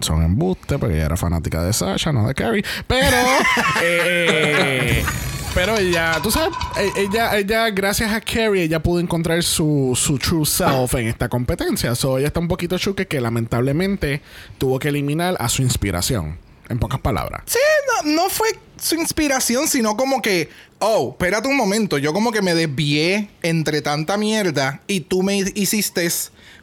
Son 0.00 0.22
embustes 0.22 0.78
porque 0.78 0.96
ella 0.96 1.06
era 1.06 1.16
fanática 1.16 1.62
de 1.62 1.72
Sasha, 1.72 2.12
no 2.12 2.26
de 2.26 2.34
Carrie. 2.34 2.64
Pero, 2.86 3.16
eh, 3.82 5.04
pero 5.54 5.76
ella, 5.76 6.18
tú 6.22 6.30
sabes, 6.30 6.50
e- 6.76 7.02
ella, 7.02 7.36
ella, 7.36 7.70
gracias 7.70 8.12
a 8.12 8.20
Carrie, 8.20 8.64
ella 8.64 8.82
pudo 8.82 9.00
encontrar 9.00 9.42
su, 9.42 9.92
su 9.94 10.18
true 10.18 10.46
self 10.46 10.94
en 10.94 11.08
esta 11.08 11.28
competencia. 11.28 11.94
So, 11.94 12.18
ella 12.18 12.28
está 12.28 12.40
un 12.40 12.48
poquito 12.48 12.78
chuque 12.78 13.06
que 13.06 13.20
lamentablemente 13.20 14.22
tuvo 14.58 14.78
que 14.78 14.88
eliminar 14.88 15.36
a 15.38 15.48
su 15.48 15.62
inspiración. 15.62 16.38
En 16.68 16.78
pocas 16.78 17.00
palabras. 17.00 17.42
Sí, 17.44 17.58
no, 18.04 18.12
no 18.14 18.30
fue 18.30 18.48
su 18.82 18.96
inspiración, 18.96 19.68
sino 19.68 19.96
como 19.96 20.20
que, 20.20 20.48
oh, 20.80 21.10
espérate 21.12 21.46
un 21.46 21.56
momento, 21.56 21.98
yo 21.98 22.12
como 22.12 22.32
que 22.32 22.42
me 22.42 22.52
desvié 22.54 23.28
entre 23.42 23.80
tanta 23.80 24.16
mierda 24.16 24.82
y 24.88 25.00
tú 25.02 25.22
me 25.22 25.36
hiciste 25.54 26.10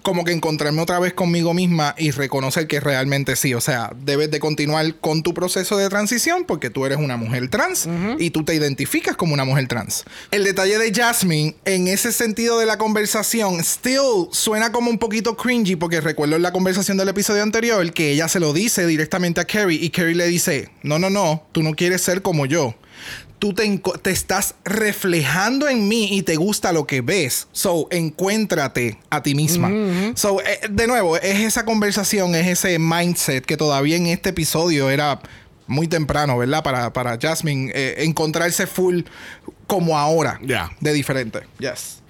como 0.02 0.24
que 0.24 0.32
encontrarme 0.32 0.82
otra 0.82 1.00
vez 1.00 1.14
conmigo 1.14 1.54
misma 1.54 1.94
y 1.98 2.12
reconocer 2.12 2.68
que 2.68 2.80
realmente 2.80 3.36
sí, 3.36 3.54
o 3.54 3.62
sea, 3.62 3.92
debes 4.04 4.32
de 4.32 4.40
continuar 4.40 4.96
con 4.96 5.24
tu 5.24 5.34
proceso 5.34 5.78
de 5.78 5.90
transición 5.90 6.46
porque 6.46 6.70
tú 6.70 6.86
eres 6.86 6.98
una 6.98 7.18
mujer 7.18 7.50
trans 7.50 7.88
y 8.18 8.30
tú 8.32 8.44
te 8.44 8.56
identificas 8.56 9.16
como 9.16 9.34
una 9.34 9.46
mujer 9.46 9.68
trans. 9.68 10.06
El 10.32 10.44
detalle 10.44 10.78
de 10.78 10.94
Jasmine 10.94 11.56
en 11.66 11.88
ese 11.88 12.12
sentido 12.12 12.60
de 12.60 12.66
la 12.66 12.78
conversación 12.78 13.64
still 13.64 14.28
suena 14.32 14.72
como 14.72 14.90
un 14.90 14.98
poquito 14.98 15.36
cringy 15.36 15.76
porque 15.76 16.02
recuerdo 16.02 16.36
en 16.36 16.42
la 16.42 16.52
conversación 16.52 16.98
del 16.98 17.10
episodio 17.10 17.44
anterior 17.44 17.92
que 17.94 18.12
ella 18.12 18.28
se 18.28 18.40
lo 18.40 18.54
dice 18.54 18.88
directamente 18.88 19.42
a 19.42 19.46
Carrie 19.46 19.80
y 19.82 19.90
Carrie 19.90 20.16
le 20.16 20.28
dice, 20.28 20.70
no, 20.84 20.98
no, 21.00 21.10
no, 21.10 21.44
tú 21.52 21.62
no 21.62 21.76
quieres 21.76 22.02
ser 22.10 22.22
como 22.22 22.46
yo 22.46 22.76
tú 23.40 23.54
te, 23.54 24.12
estás 24.12 24.56
reflejando 24.66 25.70
en 25.70 25.88
mí 25.88 26.10
y 26.12 26.24
te 26.24 26.36
gusta 26.36 26.74
lo 26.74 26.86
que 26.86 27.02
ves. 27.02 27.48
So, 27.54 27.88
encuéntrate 27.90 29.00
a 29.10 29.24
ti 29.24 29.34
misma. 29.34 29.72
So, 30.16 30.42
eh, 30.42 30.60
de 30.70 30.88
nuevo, 30.88 31.16
es 31.18 31.40
esa 31.40 31.64
conversación, 31.64 32.36
es 32.36 32.48
ese 32.48 32.78
mindset 32.78 33.46
que 33.46 33.58
todavía 33.58 33.96
en 33.96 34.08
este 34.08 34.30
episodio 34.30 34.90
era 34.90 35.22
muy 35.68 35.88
temprano, 35.88 36.38
¿verdad? 36.38 36.64
Para, 36.64 36.92
para 36.92 37.18
Jasmine 37.18 37.72
eh, 37.74 38.04
encontrarse 38.04 38.68
full 38.68 39.02
como 39.68 39.98
ahora. 39.98 40.40
Ya. 40.44 40.72
De 40.82 40.92
diferente. 40.92 41.40
Yes. 41.60 42.02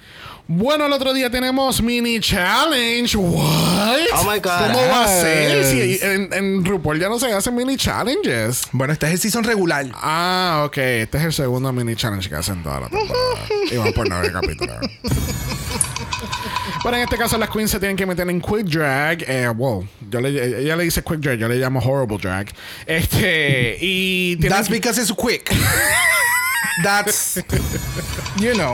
Bueno, 0.52 0.88
el 0.88 0.94
otro 0.94 1.14
día 1.14 1.30
tenemos 1.30 1.80
mini 1.80 2.20
challenge. 2.20 3.16
What? 3.16 4.00
Oh 4.16 4.24
my 4.24 4.40
God. 4.40 4.74
¿Cómo 4.74 4.80
va 4.88 5.04
a 5.04 5.08
ser? 5.08 5.64
Si 5.64 6.00
en, 6.04 6.34
en 6.34 6.66
RuPaul 6.66 7.00
ya 7.00 7.08
no 7.08 7.20
se 7.20 7.32
hacen 7.32 7.54
mini 7.54 7.78
challenges. 7.78 8.64
Bueno, 8.72 8.92
este 8.92 9.06
es 9.06 9.12
el 9.12 9.20
season 9.20 9.44
regular. 9.44 9.86
Ah, 9.94 10.64
ok. 10.66 10.78
Este 10.78 11.20
es 11.20 11.24
el 11.26 11.34
segundo 11.34 11.72
mini 11.72 11.96
challenge 11.96 12.28
que 12.28 12.36
hacen 12.36 12.64
toda 12.64 12.80
la 12.80 12.90
temporada. 12.90 13.46
y 13.72 13.78
van 13.78 13.94
por 13.94 14.10
nueve 14.10 14.32
capítulos. 14.34 14.78
Pero 16.84 16.98
en 16.98 17.04
este 17.04 17.18
caso 17.18 17.38
las 17.38 17.52
queens 17.52 17.70
se 17.70 17.80
tienen 17.80 17.96
que 17.96 18.08
meter 18.08 18.28
en 18.28 18.42
quick 18.42 18.66
drag. 18.66 19.24
Eh, 19.28 19.48
wow. 19.56 19.88
Yo 20.10 20.20
le, 20.20 20.62
ella 20.64 20.76
le 20.76 20.84
dice 20.84 21.04
quick 21.04 21.20
drag, 21.20 21.38
yo 21.38 21.48
le 21.48 21.58
llamo 21.58 21.80
horrible 21.80 22.18
drag. 22.18 22.52
Este, 22.88 23.78
y 23.80 24.36
That's 24.38 24.68
because 24.68 25.00
it's 25.00 25.14
quick. 25.14 25.52
That's, 26.84 27.40
you 28.40 28.56
know. 28.56 28.74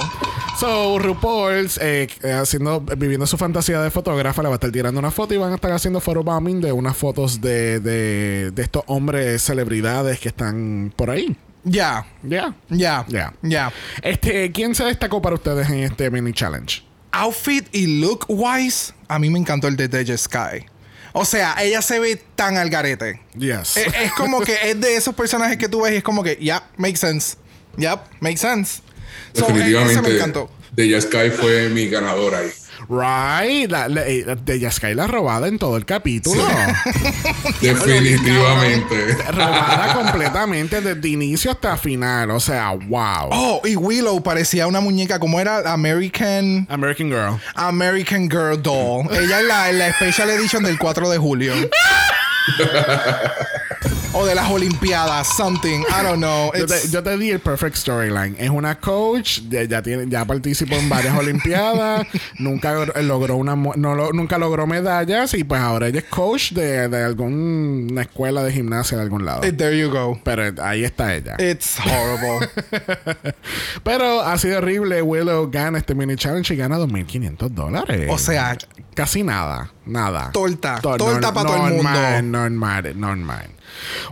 So, 0.59 0.99
RuPaul's 0.99 1.77
eh, 1.81 2.07
eh, 2.23 2.31
haciendo, 2.31 2.79
viviendo 2.79 3.27
su 3.27 3.37
fantasía 3.37 3.81
de 3.81 3.91
fotógrafa, 3.91 4.41
le 4.41 4.47
va 4.47 4.53
a 4.53 4.55
estar 4.55 4.71
tirando 4.71 4.99
una 4.99 5.11
foto 5.11 5.33
y 5.33 5.37
van 5.37 5.51
a 5.51 5.55
estar 5.55 5.71
haciendo 5.71 5.99
photobombing 5.99 6.61
de 6.61 6.71
unas 6.71 6.95
fotos 6.95 7.41
de, 7.41 7.81
de, 7.81 8.51
de 8.51 8.61
estos 8.61 8.83
hombres 8.87 9.41
celebridades 9.41 10.19
que 10.19 10.29
están 10.29 10.93
por 10.95 11.09
ahí. 11.09 11.35
Ya. 11.65 12.05
Ya. 12.23 12.55
Ya. 12.69 13.05
Ya. 13.09 13.33
Ya. 13.41 13.73
Este, 14.01 14.51
¿quién 14.51 14.75
se 14.75 14.85
destacó 14.85 15.21
para 15.21 15.35
ustedes 15.35 15.69
en 15.69 15.79
este 15.79 16.09
mini 16.09 16.31
challenge? 16.31 16.83
outfit 17.15 17.67
y 17.73 18.01
look 18.01 18.25
wise, 18.27 18.93
a 19.07 19.19
mí 19.19 19.29
me 19.29 19.39
encantó 19.39 19.67
el 19.67 19.75
de 19.75 19.87
Deja 19.87 20.17
Sky. 20.17 20.65
O 21.13 21.23
sea, 21.23 21.55
ella 21.61 21.81
se 21.81 21.99
ve 21.99 22.21
tan 22.35 22.57
al 22.57 22.69
garete. 22.69 23.21
Yes. 23.37 23.77
Es, 23.77 23.87
es 23.87 24.11
como 24.13 24.41
que 24.41 24.57
es 24.69 24.79
de 24.79 24.97
esos 24.97 25.15
personajes 25.15 25.57
que 25.57 25.69
tú 25.69 25.81
ves 25.81 25.93
y 25.93 25.95
es 25.97 26.03
como 26.03 26.23
que, 26.23 26.35
yeah, 26.35 26.67
makes 26.75 26.97
sense. 26.97 27.37
Yep, 27.77 27.99
makes 28.19 28.37
sense. 28.37 28.81
So, 29.33 29.47
eh, 29.49 29.53
me 29.53 29.59
Definitivamente, 29.59 30.15
encantó. 30.15 30.49
Deja 30.71 31.01
Sky 31.01 31.29
fue 31.31 31.69
mi 31.69 31.87
ganadora 31.87 32.39
ahí. 32.39 32.49
right. 32.89 33.71
La, 33.71 33.87
la- 33.87 34.05
eh, 34.05 34.25
de 34.43 34.59
Yaskai 34.59 34.93
la 34.93 35.07
robada 35.07 35.47
en 35.47 35.57
todo 35.57 35.77
el 35.77 35.85
capítulo. 35.85 36.43
Definitivamente. 37.61 39.17
robada 39.31 39.93
completamente 40.03 40.81
desde 40.81 41.07
inicio 41.07 41.51
hasta 41.51 41.77
final. 41.77 42.31
O 42.31 42.39
sea, 42.39 42.71
wow. 42.71 43.29
Oh, 43.31 43.61
y 43.63 43.75
Willow 43.75 44.21
parecía 44.21 44.67
una 44.67 44.81
muñeca, 44.81 45.19
como 45.19 45.39
era 45.39 45.71
American 45.71 46.67
American 46.69 47.07
Girl. 47.07 47.39
American 47.55 48.29
Girl 48.29 48.61
Doll. 48.61 49.07
Ella 49.11 49.39
es 49.39 49.45
la, 49.47 49.69
en 49.69 49.79
la 49.79 49.93
Special 49.93 50.29
Edition 50.29 50.63
del 50.63 50.77
4 50.77 51.09
de 51.09 51.17
julio. 51.17 51.53
o 54.25 54.27
de 54.27 54.35
las 54.35 54.49
Olimpiadas, 54.49 55.27
something. 55.35 55.81
I 55.81 56.03
don't 56.03 56.17
know. 56.17 56.51
Yo 56.57 56.65
te, 56.65 56.87
yo 56.89 57.03
te 57.03 57.17
di 57.17 57.29
el 57.31 57.39
perfect 57.39 57.75
storyline. 57.75 58.35
Es 58.39 58.49
una 58.49 58.79
coach, 58.79 59.41
ya, 59.49 59.63
ya 59.63 59.81
tiene, 59.81 60.05
ya 60.09 60.25
participó 60.25 60.75
en 60.75 60.89
varias 60.89 61.15
olimpiadas, 61.17 62.07
nunca 62.39 62.73
gr- 62.75 63.01
logró 63.03 63.35
una 63.37 63.55
no 63.55 63.95
lo- 63.95 64.11
nunca 64.13 64.37
logró 64.37 64.65
medallas 64.67 65.33
y 65.33 65.43
pues 65.43 65.61
ahora 65.61 65.87
ella 65.87 65.99
es 65.99 66.05
coach 66.05 66.51
de, 66.53 66.87
de 66.87 67.03
alguna 67.03 68.01
escuela 68.01 68.43
de 68.43 68.51
gimnasia 68.51 68.97
de 68.97 69.03
algún 69.03 69.25
lado. 69.25 69.43
eh, 69.43 69.51
There 69.51 69.77
you 69.77 69.89
go. 69.89 70.19
Pero 70.23 70.43
ahí 70.63 70.83
está 70.83 71.13
ella. 71.13 71.35
It's 71.39 71.77
horrible. 71.79 72.47
Pero 73.83 74.21
ha 74.21 74.37
sido 74.37 74.57
horrible. 74.57 75.01
Willow 75.01 75.49
gana 75.51 75.77
este 75.77 75.93
mini 75.95 76.15
challenge 76.15 76.53
y 76.53 76.57
gana 76.57 76.77
2.500 76.77 77.49
dólares. 77.49 78.07
O 78.11 78.17
sea, 78.17 78.57
casi 78.93 79.23
nada. 79.23 79.71
Nada. 79.85 80.31
Torta. 80.31 80.79
To- 80.81 80.97
Torta 80.97 81.33
pa' 81.33 81.43
todo 81.43 81.67
el 81.67 81.75
normal, 81.75 82.23
mundo. 82.23 82.39
Normal, 82.39 82.99
normal. 82.99 83.49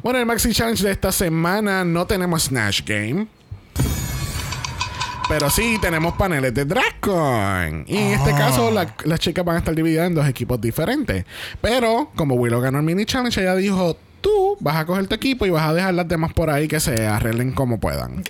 Bueno, 0.02 0.20
el 0.20 0.26
Maxi 0.26 0.54
Challenge 0.54 0.84
de 0.84 0.92
esta 0.92 1.12
semana 1.12 1.84
no 1.84 2.06
tenemos 2.08 2.44
Snatch 2.44 2.82
Game. 2.86 3.28
Pero 5.30 5.50
sí 5.50 5.78
tenemos 5.82 6.14
paneles 6.16 6.54
de 6.54 6.66
Dragon. 6.66 7.86
Y 7.88 7.96
en 7.98 8.12
Ah. 8.12 8.16
este 8.16 8.32
caso, 8.32 8.70
la- 8.72 8.94
las 9.06 9.20
chicas 9.20 9.44
van 9.46 9.56
a 9.56 9.60
estar 9.60 9.74
divididas 9.74 10.08
en 10.08 10.16
dos 10.16 10.28
equipos 10.28 10.60
diferentes. 10.60 11.26
Pero, 11.62 12.12
como 12.16 12.36
Willow 12.36 12.60
ganó 12.62 12.80
el 12.80 12.84
mini 12.84 13.06
challenge, 13.06 13.40
ella 13.42 13.56
dijo: 13.56 13.98
Tú 14.22 14.58
vas 14.62 14.78
a 14.78 14.86
coger 14.86 15.08
tu 15.08 15.16
equipo 15.16 15.46
y 15.46 15.50
vas 15.50 15.68
a 15.68 15.74
dejar 15.74 15.94
las 15.94 16.08
demás 16.08 16.32
por 16.34 16.50
ahí 16.50 16.68
que 16.68 16.80
se 16.80 17.06
arreglen 17.08 17.52
como 17.52 17.80
puedan. 17.80 18.24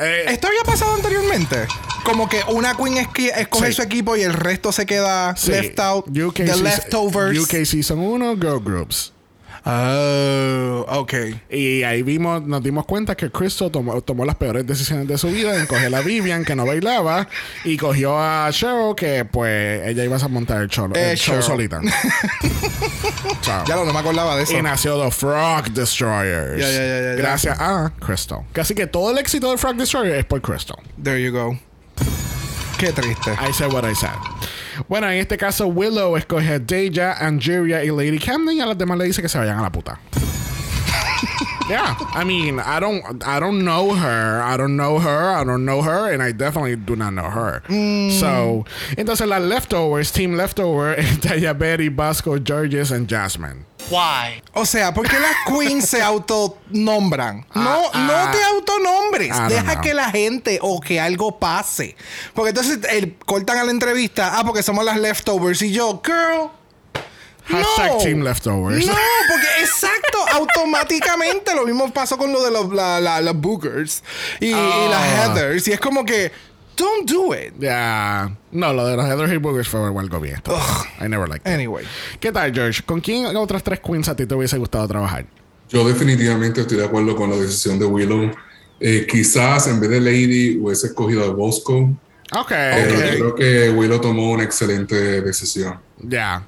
Eh, 0.00 0.24
¿Esto 0.28 0.48
había 0.48 0.62
pasado 0.64 0.94
anteriormente? 0.94 1.66
Como 2.04 2.28
que 2.28 2.40
una 2.48 2.74
queen 2.74 3.06
escoge 3.36 3.66
Sí. 3.68 3.72
su 3.74 3.82
equipo 3.82 4.16
y 4.16 4.22
el 4.22 4.32
resto 4.32 4.72
se 4.72 4.84
queda 4.86 5.36
sí. 5.36 5.50
left 5.50 5.78
out. 5.78 6.06
UK 6.08 6.34
the 6.44 6.56
leftovers. 6.56 7.38
UK 7.38 7.64
Season 7.66 7.98
1, 7.98 8.34
Girl 8.36 8.60
Groups. 8.60 9.12
Oh, 9.68 10.86
ok. 11.00 11.12
Y 11.50 11.82
ahí 11.82 12.02
vimos, 12.02 12.40
nos 12.42 12.62
dimos 12.62 12.86
cuenta 12.86 13.16
que 13.16 13.30
Crystal 13.30 13.68
tomó, 13.70 14.00
tomó 14.00 14.24
las 14.24 14.36
peores 14.36 14.64
decisiones 14.64 15.08
de 15.08 15.18
su 15.18 15.28
vida 15.28 15.58
en 15.58 15.66
coger 15.66 15.92
a 15.94 16.02
Vivian, 16.02 16.44
que 16.44 16.54
no 16.54 16.64
bailaba, 16.64 17.26
y 17.64 17.76
cogió 17.76 18.16
a 18.16 18.48
Cheryl, 18.52 18.94
que 18.96 19.24
pues 19.24 19.86
ella 19.88 20.04
iba 20.04 20.16
a 20.16 20.28
montar 20.28 20.62
el 20.62 20.68
show, 20.68 20.88
Eh, 20.94 21.10
el 21.12 21.16
show 21.18 21.42
solita. 21.42 21.80
Chao. 23.40 23.64
Ya 23.66 23.74
lo, 23.76 23.84
no 23.84 23.92
me 23.92 23.98
acordaba 23.98 24.36
de 24.36 24.44
eso. 24.44 24.56
Y 24.56 24.62
nació 24.62 25.02
The 25.02 25.10
Frog 25.10 25.70
Destroyers. 25.72 26.60
Ya, 26.60 26.70
ya, 26.70 26.78
ya, 26.78 26.86
ya, 26.86 27.00
ya. 27.02 27.14
Gracias 27.16 27.58
a 27.60 27.92
Crystal. 27.98 28.40
Así 28.54 28.74
que 28.74 28.86
todo 28.86 29.10
el 29.10 29.18
éxito 29.18 29.50
de 29.50 29.58
Frog 29.58 29.74
Destroyer 29.76 30.14
es 30.16 30.24
por 30.24 30.40
Crystal. 30.42 30.76
There 31.02 31.20
you 31.20 31.32
go. 31.32 31.58
Qué 32.78 32.92
triste. 32.92 33.32
I 33.32 33.52
said 33.52 33.72
what 33.72 33.84
I 33.84 33.94
said. 33.94 34.10
Bueno, 34.88 35.10
en 35.10 35.18
este 35.18 35.36
caso, 35.36 35.66
Willow 35.66 36.16
escoge 36.16 36.54
a 36.54 36.58
Deja, 36.58 37.12
Angeria 37.24 37.84
y 37.84 37.88
Lady 37.88 38.18
Camden 38.18 38.56
y 38.56 38.60
a 38.60 38.66
las 38.66 38.78
demás 38.78 38.98
le 38.98 39.04
dice 39.04 39.22
que 39.22 39.28
se 39.28 39.38
vayan 39.38 39.58
a 39.58 39.62
la 39.62 39.70
puta. 39.70 39.98
yeah, 41.68 41.96
I 42.14 42.24
mean, 42.24 42.60
I 42.60 42.78
don't, 42.80 43.02
I 43.24 43.40
don't 43.40 43.64
know 43.64 43.94
her, 43.94 44.42
I 44.42 44.56
don't 44.56 44.76
know 44.76 44.98
her, 44.98 45.30
I 45.30 45.44
don't 45.44 45.64
know 45.64 45.82
her, 45.82 46.12
and 46.12 46.22
I 46.22 46.32
definitely 46.32 46.76
do 46.76 46.96
not 46.96 47.12
know 47.12 47.30
her. 47.30 47.62
So, 48.10 48.64
entonces 48.96 49.26
las 49.26 49.42
leftovers, 49.42 50.12
team 50.12 50.36
leftover, 50.36 50.96
Deja, 51.20 51.54
Betty, 51.54 51.88
Basco, 51.88 52.38
Georges, 52.38 52.90
and 52.92 53.08
Jasmine. 53.08 53.64
Why? 53.90 54.42
O 54.52 54.66
sea, 54.66 54.92
¿por 54.92 55.08
qué 55.08 55.16
las 55.18 55.34
queens 55.46 55.88
se 55.88 56.02
autonombran? 56.02 57.46
No, 57.54 57.82
Ah, 57.92 58.06
no 58.06 58.12
ah. 58.14 58.30
te 58.32 58.42
autonombres. 58.42 59.28
Don't 59.30 59.48
Deja 59.48 59.72
know. 59.74 59.80
que 59.82 59.94
la 59.94 60.10
gente 60.10 60.58
o 60.62 60.80
que 60.80 61.00
algo 61.00 61.38
pase. 61.38 61.96
Porque 62.34 62.48
entonces 62.50 62.78
el, 62.90 63.16
cortan 63.24 63.58
a 63.58 63.64
la 63.64 63.70
entrevista. 63.70 64.38
Ah, 64.38 64.44
porque 64.44 64.62
somos 64.62 64.84
las 64.84 64.96
leftovers. 64.98 65.62
Y 65.62 65.72
yo, 65.72 66.02
girl. 66.04 66.50
Hashtag 67.48 67.92
no. 67.92 67.98
team 67.98 68.22
leftovers. 68.24 68.84
No, 68.86 68.92
porque 69.28 69.46
exacto, 69.60 70.18
automáticamente 70.32 71.54
lo 71.54 71.64
mismo 71.64 71.92
pasó 71.92 72.18
con 72.18 72.32
lo 72.32 72.42
de 72.42 72.50
los 72.50 72.72
la, 72.72 73.00
la- 73.00 73.20
las 73.20 73.36
bookers 73.36 74.02
y, 74.40 74.46
y 74.48 74.52
Ah. 74.52 74.88
las 74.90 75.04
heathers. 75.28 75.68
Y 75.68 75.72
es 75.72 75.78
como 75.78 76.04
que, 76.04 76.32
don't 76.76 77.08
do 77.08 77.32
it. 77.32 77.54
Yeah. 77.58 78.30
No, 78.52 78.72
lo 78.72 78.86
de 78.86 78.96
los 78.96 79.06
Heather 79.06 79.28
Hill 79.28 79.40
Boogers 79.40 79.68
fue 79.68 79.80
algo 79.80 80.20
bien. 80.20 80.42
I 81.00 81.08
never 81.08 81.28
liked 81.28 81.46
it. 81.46 81.54
Anyway. 81.54 81.84
¿Qué 82.20 82.30
tal, 82.32 82.52
George? 82.52 82.82
¿Con 82.84 83.00
quién 83.00 83.26
otras 83.36 83.62
tres 83.62 83.80
queens 83.80 84.08
a 84.08 84.16
ti 84.16 84.26
te 84.26 84.34
hubiese 84.34 84.58
gustado 84.58 84.86
trabajar? 84.86 85.26
Yo 85.68 85.86
definitivamente 85.86 86.60
estoy 86.60 86.78
de 86.78 86.84
acuerdo 86.84 87.16
con 87.16 87.30
la 87.30 87.36
decisión 87.36 87.78
de 87.78 87.86
Willow. 87.86 88.30
Eh, 88.78 89.06
quizás 89.10 89.66
en 89.68 89.80
vez 89.80 89.90
de 89.90 90.00
Lady 90.00 90.58
hubiese 90.58 90.88
escogido 90.88 91.24
a 91.24 91.30
Bosco. 91.30 91.96
Ok. 92.32 92.48
Pero 92.48 92.94
ok. 92.94 93.04
yo 93.04 93.18
creo 93.18 93.34
que 93.34 93.70
Willow 93.70 94.00
tomó 94.00 94.30
una 94.30 94.44
excelente 94.44 95.22
decisión. 95.22 95.78
Ya. 96.02 96.44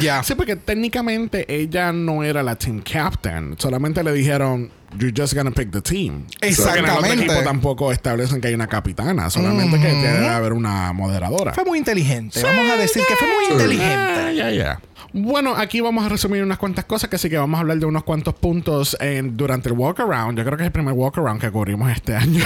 Ya. 0.00 0.22
Sí, 0.22 0.34
porque 0.34 0.56
técnicamente 0.56 1.46
ella 1.48 1.92
no 1.92 2.22
era 2.22 2.42
la 2.42 2.56
team 2.56 2.82
captain. 2.82 3.56
Solamente 3.58 4.02
le 4.02 4.12
dijeron, 4.12 4.70
you're 4.98 5.12
just 5.14 5.34
gonna 5.34 5.50
pick 5.50 5.70
the 5.70 5.80
team. 5.82 6.24
Porque 6.24 6.46
en 6.46 6.54
el 6.54 6.60
otro 6.60 6.70
Exactamente. 6.78 7.24
equipo 7.24 7.42
tampoco 7.42 7.92
establecen 7.92 8.40
que 8.40 8.48
hay 8.48 8.54
una 8.54 8.66
capitana, 8.68 9.28
solamente 9.30 9.78
que 9.80 9.88
debe 9.88 10.28
haber 10.28 10.52
una 10.52 10.92
moderadora. 10.92 11.52
Fue 11.54 11.64
muy 11.64 11.78
inteligente. 11.78 12.42
Vamos 12.42 12.70
a 12.70 12.76
decir 12.76 13.02
que 13.08 13.16
fue 13.16 13.28
muy 13.28 13.52
inteligente. 13.52 13.86
Ah, 14.20 14.32
ya, 14.32 14.50
ya. 14.50 14.80
Bueno, 15.12 15.54
aquí 15.56 15.80
vamos 15.80 16.04
a 16.04 16.08
resumir 16.10 16.42
unas 16.42 16.58
cuantas 16.58 16.84
cosas, 16.84 17.08
que 17.08 17.16
sí 17.18 17.30
que 17.30 17.38
vamos 17.38 17.56
a 17.58 17.60
hablar 17.62 17.78
de 17.78 17.86
unos 17.86 18.04
cuantos 18.04 18.34
puntos 18.34 18.96
en- 19.00 19.36
durante 19.36 19.68
el 19.70 19.74
walk 19.76 20.00
around. 20.00 20.36
Yo 20.38 20.44
creo 20.44 20.56
que 20.58 20.64
es 20.64 20.66
el 20.66 20.72
primer 20.72 20.92
walk 20.94 21.16
around 21.18 21.40
que 21.40 21.50
cubrimos 21.50 21.90
este 21.90 22.14
año. 22.16 22.44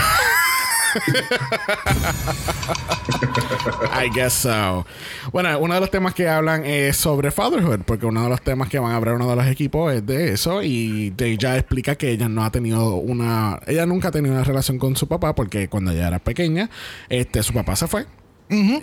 I 3.93 4.09
guess 4.15 4.33
so. 4.35 4.87
Bueno, 5.33 5.59
uno 5.59 5.75
de 5.75 5.81
los 5.81 5.91
temas 5.91 6.15
que 6.15 6.29
hablan 6.29 6.65
es 6.65 6.97
sobre 6.97 7.31
fatherhood, 7.31 7.81
porque 7.85 8.07
uno 8.07 8.23
de 8.25 8.29
los 8.29 8.43
temas 8.43 8.69
que 8.69 8.79
van 8.79 8.93
a 8.93 8.97
abrir 8.97 9.15
uno 9.15 9.29
de 9.29 9.37
los 9.37 9.47
equipos 9.47 9.93
es 9.93 10.05
de 10.07 10.33
eso. 10.33 10.63
Y 10.63 11.15
ella 11.19 11.57
explica 11.57 11.97
que 11.97 12.11
ella 12.11 12.29
no 12.29 12.45
ha 12.45 12.51
tenido 12.51 12.97
una. 12.97 13.61
Ella 13.67 13.87
nunca 13.87 14.09
ha 14.09 14.11
tenido 14.11 14.35
una 14.35 14.45
relación 14.45 14.79
con 14.79 14.97
su 14.97 15.09
papá, 15.09 15.35
porque 15.35 15.69
cuando 15.69 15.91
ella 15.93 16.09
era 16.09 16.19
pequeña, 16.19 16.71
este, 17.09 17.43
su 17.43 17.53
papá 17.53 17.77
se 17.77 17.87
fue. 17.87 18.07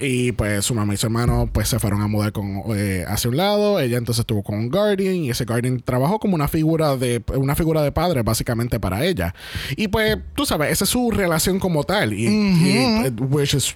Y 0.01 0.32
pues 0.34 0.65
su 0.65 0.73
mamá 0.75 0.93
y 0.93 0.97
su 0.97 1.05
hermano 1.08 1.49
pues 1.51 1.67
se 1.69 1.79
fueron 1.79 2.01
a 2.01 2.08
mudar 2.08 2.32
con, 2.32 2.62
eh, 2.75 3.05
hacia 3.08 3.29
un 3.29 3.38
lado. 3.38 3.79
Ella 3.79 3.97
entonces 3.97 4.21
estuvo 4.21 4.43
con 4.43 4.58
un 4.58 4.69
guardian 4.69 5.15
y 5.15 5.29
ese 5.29 5.45
guardian 5.45 5.79
trabajó 5.79 6.19
como 6.19 6.36
una 6.36 6.47
figura 6.47 6.95
de 6.97 7.23
una 7.36 7.55
figura 7.55 7.82
de 7.82 7.91
padre 7.91 8.21
básicamente 8.23 8.79
para 8.79 9.05
ella. 9.05 9.34
Y 9.75 9.88
pues 9.89 10.17
tú 10.36 10.45
sabes, 10.45 10.71
esa 10.71 10.84
es 10.86 10.89
su 10.89 11.12
relación 11.12 11.60
como 11.60 11.84
tal. 11.84 12.13
Y, 12.13 12.25
y, 12.27 12.77
eh, 13.05 13.12
which 13.29 13.53
is 13.53 13.75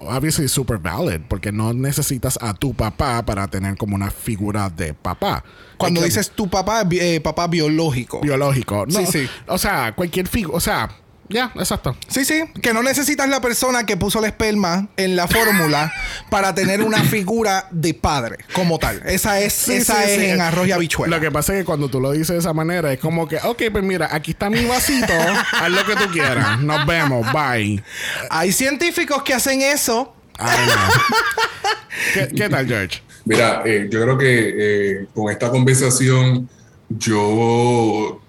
obviously 0.00 0.46
super 0.46 0.76
valid 0.78 1.20
porque 1.28 1.50
no 1.50 1.72
necesitas 1.72 2.38
a 2.42 2.52
tu 2.52 2.74
papá 2.74 3.24
para 3.24 3.48
tener 3.48 3.76
como 3.76 3.94
una 3.94 4.10
figura 4.10 4.68
de 4.68 4.92
papá. 4.94 5.42
Cuando 5.78 6.00
que- 6.00 6.06
dices 6.06 6.30
tu 6.30 6.48
papá, 6.48 6.86
eh, 6.90 7.20
papá 7.20 7.46
biológico. 7.48 8.20
biológico. 8.20 8.84
No, 8.86 9.00
Sí, 9.00 9.06
sí. 9.06 9.26
O 9.46 9.56
sea, 9.58 9.94
cualquier 9.94 10.28
figura, 10.28 10.56
o 10.56 10.60
sea, 10.60 10.90
ya, 11.28 11.52
exacto. 11.56 11.96
Sí, 12.08 12.24
sí, 12.24 12.44
que 12.60 12.74
no 12.74 12.82
necesitas 12.82 13.28
la 13.28 13.40
persona 13.40 13.86
que 13.86 13.96
puso 13.96 14.18
el 14.18 14.26
esperma 14.26 14.88
en 14.96 15.16
la 15.16 15.26
fórmula 15.26 15.92
para 16.30 16.54
tener 16.54 16.82
una 16.82 17.02
figura 17.02 17.66
de 17.70 17.94
padre 17.94 18.38
como 18.52 18.78
tal. 18.78 19.02
Esa 19.06 19.40
es, 19.40 19.52
Sí, 19.52 19.74
esa 19.74 20.02
sí, 20.02 20.10
es 20.10 20.20
sí. 20.20 20.26
en 20.26 20.40
arroz 20.40 20.68
y 20.68 20.72
habichuela. 20.72 21.16
Lo 21.16 21.22
que 21.22 21.30
pasa 21.30 21.54
es 21.54 21.60
que 21.60 21.64
cuando 21.64 21.88
tú 21.88 22.00
lo 22.00 22.12
dices 22.12 22.28
de 22.28 22.38
esa 22.38 22.52
manera 22.52 22.92
es 22.92 22.98
como 22.98 23.26
que, 23.26 23.36
ok, 23.42 23.62
pues 23.72 23.84
mira, 23.84 24.08
aquí 24.12 24.32
está 24.32 24.50
mi 24.50 24.64
vasito, 24.64 25.12
haz 25.52 25.70
lo 25.70 25.84
que 25.86 25.96
tú 25.96 26.10
quieras, 26.12 26.60
nos 26.60 26.86
vemos, 26.86 27.26
bye. 27.32 27.82
Hay 28.30 28.52
científicos 28.52 29.22
que 29.22 29.34
hacen 29.34 29.62
eso. 29.62 30.14
Ay, 30.38 30.66
no. 30.66 31.68
¿Qué, 32.12 32.34
qué 32.34 32.48
tal, 32.48 32.66
George? 32.66 33.02
Mira, 33.24 33.62
eh, 33.64 33.88
yo 33.90 34.02
creo 34.02 34.18
que 34.18 34.54
eh, 34.56 35.06
con 35.14 35.30
esta 35.30 35.48
conversación 35.50 36.48
yo 36.90 38.20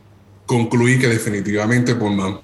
concluí 0.46 1.00
que 1.00 1.08
definitivamente 1.08 1.96
por 1.96 2.12
más 2.12 2.36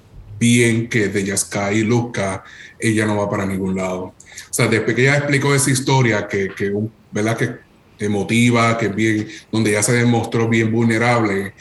bien 0.41 0.89
que 0.89 1.07
de 1.07 1.23
Yaskai 1.23 1.83
luzca, 1.83 2.43
ella 2.79 3.05
no 3.05 3.15
va 3.15 3.29
para 3.29 3.45
ningún 3.45 3.75
lado. 3.75 4.05
O 4.05 4.53
sea, 4.53 4.67
después 4.67 4.95
que 4.95 5.03
ella 5.03 5.17
explicó 5.17 5.53
esa 5.53 5.69
historia 5.69 6.27
que, 6.27 6.49
que 6.49 6.73
¿verdad? 7.11 7.37
Que 7.37 7.59
emotiva, 8.03 8.75
que 8.75 8.87
es 8.87 8.95
bien, 8.95 9.27
donde 9.51 9.73
ya 9.73 9.83
se 9.83 9.93
demostró 9.93 10.49
bien 10.49 10.71
vulnerable, 10.71 11.53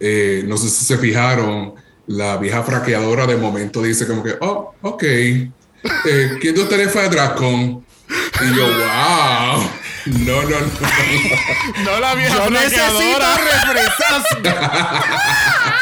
eh, 0.00 0.42
no 0.46 0.56
sé 0.56 0.70
si 0.70 0.86
se 0.86 0.96
fijaron, 0.96 1.74
la 2.06 2.38
vieja 2.38 2.62
fraqueadora 2.62 3.26
de 3.26 3.36
momento 3.36 3.82
dice 3.82 4.06
como 4.06 4.22
que, 4.22 4.34
oh, 4.40 4.74
ok, 4.80 5.02
eh, 5.02 5.42
¿quién 6.40 6.54
de 6.54 6.62
ustedes 6.62 6.90
fue 6.90 7.02
a 7.02 7.08
Dracon? 7.10 7.84
Y 8.40 8.56
yo, 8.56 8.66
wow. 8.66 9.62
No, 10.06 10.42
no, 10.42 10.48
no. 10.48 10.56
No 11.84 12.00
la 12.00 12.14
vieja 12.14 12.34
Yo 12.34 12.50
necesito 12.50 13.18
refrescos. 13.36 14.24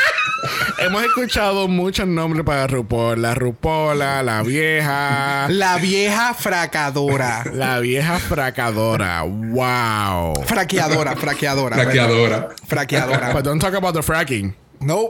Hemos 0.81 1.05
escuchado 1.05 1.69
muchos 1.69 2.07
nombres 2.07 2.45
para 2.45 2.67
RuPaul. 2.67 3.21
La 3.21 3.35
Rupola, 3.35 4.23
la 4.23 4.43
vieja, 4.43 5.47
La 5.51 5.77
vieja 5.77 6.33
fracadora. 6.35 7.45
la 7.53 7.79
vieja 7.81 8.19
fracadora. 8.19 9.23
Wow. 9.23 10.43
Fraqueadora, 10.45 11.17
fraqueadora. 11.17 11.77
Fraqueadora. 11.77 12.49
Fraqueadora. 12.67 13.33
But 13.33 13.45
don't 13.45 13.61
talk 13.61 13.75
about 13.75 13.95
the 13.95 14.03
fracking. 14.03 14.55
No, 14.81 15.09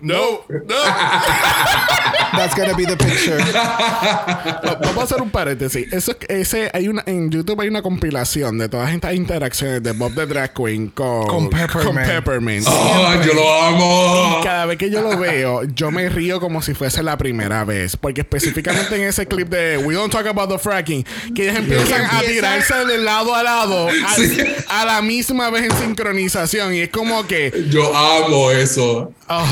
No, 0.00 0.44
no. 0.48 0.74
that's 2.32 2.54
gonna 2.54 2.74
be 2.74 2.84
the 2.84 2.96
picture. 2.96 3.36
Va- 3.38 4.78
Vamos 4.80 4.98
a 4.98 5.02
hacer 5.04 5.20
un 5.22 5.30
paréntesis. 5.30 5.92
Eso, 5.92 6.14
ese, 6.28 6.70
hay 6.72 6.88
una, 6.88 7.02
en 7.06 7.30
YouTube 7.30 7.60
hay 7.60 7.68
una 7.68 7.82
compilación 7.82 8.58
de 8.58 8.68
todas 8.68 8.92
estas 8.92 9.14
interacciones 9.14 9.82
de 9.82 9.92
Bob 9.92 10.14
the 10.14 10.26
Drag 10.26 10.52
Queen 10.54 10.88
con, 10.90 11.26
Con 11.26 11.50
Peppermint. 11.50 11.84
con 11.84 11.96
Peppermint. 11.96 12.66
¡Oh, 12.68 13.14
yo 13.24 13.34
lo 13.34 13.62
amo! 13.64 14.40
Cada 14.44 14.66
vez 14.66 14.78
que 14.78 14.90
yo 14.90 15.02
lo 15.02 15.18
veo, 15.18 15.64
yo 15.64 15.90
me 15.90 16.08
río 16.08 16.40
como 16.40 16.62
si 16.62 16.74
fuese 16.74 17.02
la 17.02 17.16
primera 17.18 17.64
vez. 17.64 17.96
Porque 17.96 18.20
específicamente 18.20 18.94
en 18.96 19.02
ese 19.02 19.26
clip 19.26 19.48
de 19.48 19.78
We 19.78 19.94
Don't 19.94 20.12
Talk 20.12 20.26
About 20.26 20.50
the 20.50 20.58
Fracking, 20.58 21.04
que 21.34 21.44
ellos 21.50 21.56
empiezan 21.58 22.04
a 22.04 22.20
tirarse 22.20 22.84
de 22.84 22.98
lado 22.98 23.34
a 23.34 23.42
lado 23.42 23.88
a, 23.88 24.14
Sí. 24.14 24.38
a 24.68 24.84
la 24.84 25.02
misma 25.02 25.50
vez 25.50 25.64
en 25.64 25.76
sincronización. 25.76 26.74
Y 26.74 26.80
es 26.82 26.88
como 26.90 27.26
que. 27.26 27.66
Yo 27.70 27.94
amo 27.96 28.50
eso. 28.52 29.12
ah, 29.28 29.44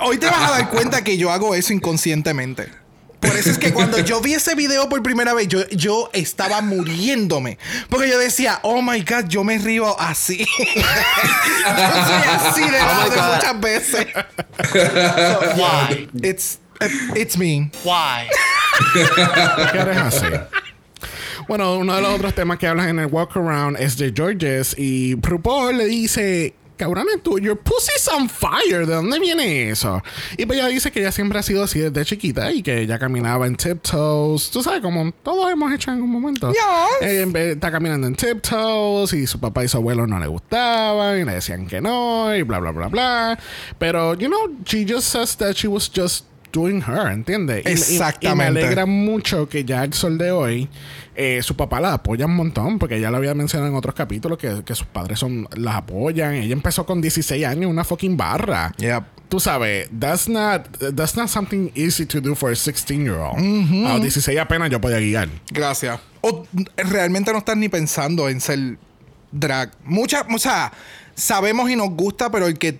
Hoy 0.00 0.18
te 0.18 0.26
vas 0.26 0.48
a 0.48 0.52
dar 0.52 0.70
cuenta 0.70 1.02
que 1.04 1.16
yo 1.16 1.30
hago 1.30 1.54
eso 1.54 1.72
inconscientemente. 1.72 2.68
Por 3.20 3.36
eso 3.36 3.50
es 3.50 3.58
que 3.58 3.72
cuando 3.74 3.98
yo 3.98 4.20
vi 4.22 4.32
ese 4.32 4.54
video 4.54 4.88
por 4.88 5.02
primera 5.02 5.34
vez, 5.34 5.46
yo, 5.46 5.68
yo 5.68 6.08
estaba 6.14 6.62
muriéndome. 6.62 7.58
Porque 7.90 8.08
yo 8.08 8.18
decía, 8.18 8.60
oh 8.62 8.80
my 8.80 9.02
God, 9.02 9.28
yo 9.28 9.44
me 9.44 9.58
río 9.58 9.98
así. 10.00 10.38
yo 10.58 10.74
soy 10.74 12.22
así 12.32 12.62
de 12.62 12.78
Oh 12.80 13.34
muchas 13.34 13.60
veces. 13.60 14.06
So, 14.72 15.40
Why? 15.56 16.08
it's, 16.22 16.60
it's 17.14 17.36
me. 17.36 17.70
Why? 17.84 18.26
¿Qué 19.72 19.78
eres 19.78 19.98
así? 19.98 20.26
Bueno, 21.46 21.76
uno 21.76 21.96
de 21.96 22.02
los 22.02 22.14
otros 22.14 22.34
temas 22.34 22.58
que 22.58 22.68
hablan 22.68 22.88
en 22.88 22.98
el 23.00 23.06
walk 23.06 23.36
around 23.36 23.76
es 23.78 23.98
de 23.98 24.12
Georges 24.14 24.74
y 24.78 25.16
RuPaul 25.20 25.76
le 25.76 25.86
dice, 25.86 26.54
cabrones 26.80 27.22
tú, 27.22 27.38
your 27.38 27.56
pussy's 27.58 28.08
on 28.08 28.28
fire, 28.28 28.86
¿de 28.86 28.94
dónde 28.94 29.18
viene 29.20 29.70
eso? 29.70 30.02
Y 30.36 30.46
pues 30.46 30.58
ella 30.58 30.68
dice 30.68 30.90
que 30.90 31.00
ella 31.00 31.12
siempre 31.12 31.38
ha 31.38 31.42
sido 31.42 31.62
así 31.62 31.78
desde 31.78 32.04
chiquita 32.04 32.50
y 32.52 32.62
que 32.62 32.80
ella 32.82 32.98
caminaba 32.98 33.46
en 33.46 33.56
tiptoes, 33.56 34.50
tú 34.50 34.62
sabes, 34.62 34.80
como 34.80 35.12
todos 35.22 35.50
hemos 35.52 35.72
hecho 35.72 35.90
en 35.90 35.96
algún 35.96 36.10
momento. 36.10 36.50
Yes. 36.52 36.60
Ella 37.08 37.26
vez- 37.26 37.54
está 37.56 37.70
caminando 37.70 38.06
en 38.06 38.16
tiptoes 38.16 39.12
y 39.12 39.26
su 39.26 39.38
papá 39.38 39.64
y 39.64 39.68
su 39.68 39.76
abuelo 39.76 40.06
no 40.06 40.18
le 40.18 40.26
gustaban 40.26 41.20
y 41.20 41.24
le 41.24 41.34
decían 41.34 41.66
que 41.66 41.80
no 41.80 42.34
y 42.34 42.42
bla, 42.42 42.58
bla, 42.58 42.70
bla, 42.72 42.88
bla. 42.88 43.38
Pero, 43.78 44.14
you 44.14 44.28
know, 44.28 44.48
she 44.64 44.84
just 44.88 45.08
says 45.08 45.36
that 45.36 45.54
she 45.56 45.68
was 45.68 45.90
just 45.94 46.24
doing 46.52 46.82
her, 46.82 47.12
¿entiendes? 47.12 47.64
Y- 47.64 47.68
y- 47.68 47.72
Y, 47.72 47.74
me 47.74 47.80
Exactamente. 47.80 48.44
alegra 48.60 48.86
mucho 48.86 49.48
que 49.48 49.64
ya 49.64 49.84
el 49.84 49.92
sol 49.92 50.18
de 50.18 50.30
hoy 50.30 50.68
eh, 51.14 51.40
su 51.42 51.54
papá 51.56 51.80
la 51.80 51.94
apoya 51.94 52.26
un 52.26 52.36
montón 52.36 52.78
porque 52.78 53.00
ya 53.00 53.10
lo 53.10 53.18
había 53.18 53.34
mencionado 53.34 53.70
en 53.70 53.76
otros 53.76 53.94
capítulos 53.94 54.38
que, 54.38 54.62
que 54.64 54.74
sus 54.74 54.86
padres 54.86 55.18
son 55.18 55.48
las 55.54 55.76
apoyan 55.76 56.34
ella 56.34 56.52
empezó 56.52 56.86
con 56.86 57.00
16 57.00 57.44
años 57.44 57.70
una 57.70 57.84
fucking 57.84 58.16
barra 58.16 58.72
Yep. 58.78 59.02
tú 59.28 59.38
sabes 59.40 59.90
that's 59.98 60.28
not 60.28 60.66
that's 60.96 61.16
not 61.16 61.28
something 61.28 61.70
easy 61.74 62.06
to 62.06 62.20
do 62.20 62.34
for 62.34 62.50
a 62.52 62.56
16 62.56 63.02
year 63.04 63.16
old 63.16 63.38
a 63.86 63.92
los 63.94 64.02
16 64.02 64.38
apenas 64.38 64.70
yo 64.70 64.80
podía 64.80 64.98
guiar 64.98 65.28
Gracias. 65.50 65.98
O 66.22 66.46
realmente 66.76 67.32
no 67.32 67.38
estás 67.38 67.56
ni 67.56 67.68
pensando 67.68 68.28
en 68.28 68.40
ser 68.40 68.76
drag. 69.32 69.70
Mucha, 69.84 70.26
o 70.34 70.38
sea, 70.38 70.70
sabemos 71.14 71.70
y 71.70 71.76
nos 71.76 71.90
gusta, 71.90 72.30
pero 72.30 72.46
el 72.46 72.58
que 72.58 72.78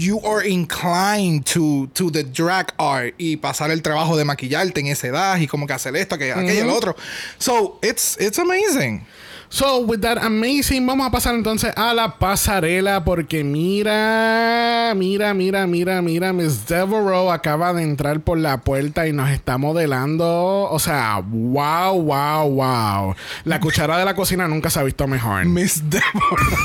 you 0.00 0.18
are 0.20 0.42
inclined 0.42 1.44
to, 1.44 1.86
to 1.88 2.10
the 2.10 2.24
drag 2.24 2.72
art 2.78 3.14
y 3.18 3.36
pasar 3.36 3.70
el 3.70 3.82
trabajo 3.82 4.16
de 4.16 4.24
maquillarte 4.24 4.80
en 4.80 4.86
esa 4.86 5.08
edad 5.08 5.38
y 5.38 5.46
como 5.46 5.66
que 5.66 5.74
hacer 5.74 5.94
esto, 5.94 6.16
que 6.16 6.32
aquello, 6.32 6.64
y 6.64 6.66
lo 6.66 6.74
otro. 6.74 6.96
So, 7.38 7.78
it's, 7.82 8.16
it's 8.18 8.38
amazing. 8.38 9.06
So, 9.52 9.80
with 9.80 10.00
that 10.02 10.16
amazing, 10.22 10.86
vamos 10.86 11.04
a 11.08 11.10
pasar 11.10 11.34
entonces 11.34 11.72
a 11.76 11.92
la 11.92 12.18
pasarela 12.18 13.04
porque 13.04 13.42
mira, 13.42 14.92
mira, 14.94 15.34
mira, 15.34 15.66
mira, 15.66 16.00
mira, 16.00 16.32
Miss 16.32 16.66
Devereaux 16.68 17.32
acaba 17.32 17.72
de 17.72 17.82
entrar 17.82 18.20
por 18.20 18.38
la 18.38 18.58
puerta 18.58 19.08
y 19.08 19.12
nos 19.12 19.28
está 19.28 19.58
modelando, 19.58 20.68
o 20.70 20.78
sea, 20.78 21.20
wow, 21.26 22.00
wow, 22.00 22.48
wow. 22.48 23.14
La 23.42 23.58
cuchara 23.58 23.98
de 23.98 24.04
la 24.04 24.14
cocina 24.14 24.46
nunca 24.46 24.70
se 24.70 24.78
ha 24.78 24.84
visto 24.84 25.08
mejor. 25.08 25.44
Miss 25.46 25.82
Deborah. 25.90 26.58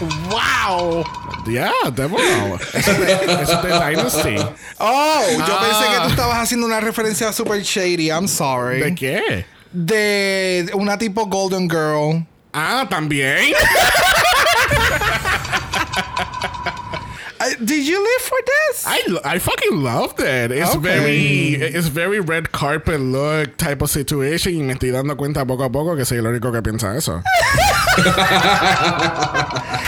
wow. 0.28 1.04
Yeah, 1.46 1.70
Devereaux. 1.94 2.60
Eso 2.74 2.90
es 2.90 2.98
de, 2.98 3.12
eso 3.42 3.52
es 3.52 3.62
de 3.62 3.68
Dynasty. 3.68 4.36
Oh, 4.78 5.22
yo 5.38 5.44
Ah. 5.56 5.60
pensé 5.60 5.94
que 5.94 6.02
tú 6.02 6.08
estabas 6.10 6.38
haciendo 6.38 6.66
una 6.66 6.80
referencia 6.80 7.32
super 7.32 7.62
shady. 7.62 8.08
I'm 8.10 8.26
sorry. 8.26 8.80
¿De 8.80 8.94
qué? 8.96 9.46
De 9.72 10.70
una 10.74 10.96
tipo 10.98 11.26
Golden 11.26 11.68
Girl. 11.68 12.24
Ah, 12.52 12.86
también. 12.88 13.52
Did 17.60 17.84
you 17.86 17.98
live 18.02 18.22
for 18.22 18.38
this? 18.44 18.84
I 18.86 19.00
I 19.36 19.38
fucking 19.38 19.82
loved 19.82 20.20
it. 20.20 20.50
It's 20.50 20.74
Okay. 20.74 20.80
very, 20.80 21.54
it's 21.54 21.86
very 21.88 22.20
red 22.20 22.50
carpet 22.52 23.00
look 23.00 23.56
type 23.56 23.80
of 23.80 23.90
situation 23.90 24.54
y 24.54 24.62
me 24.62 24.72
estoy 24.74 24.90
dando 24.90 25.16
cuenta 25.16 25.46
poco 25.46 25.64
a 25.64 25.70
poco 25.70 25.96
que 25.96 26.04
soy 26.04 26.18
el 26.18 26.26
único 26.26 26.52
que 26.52 26.62
piensa 26.62 26.96
eso. 26.96 27.22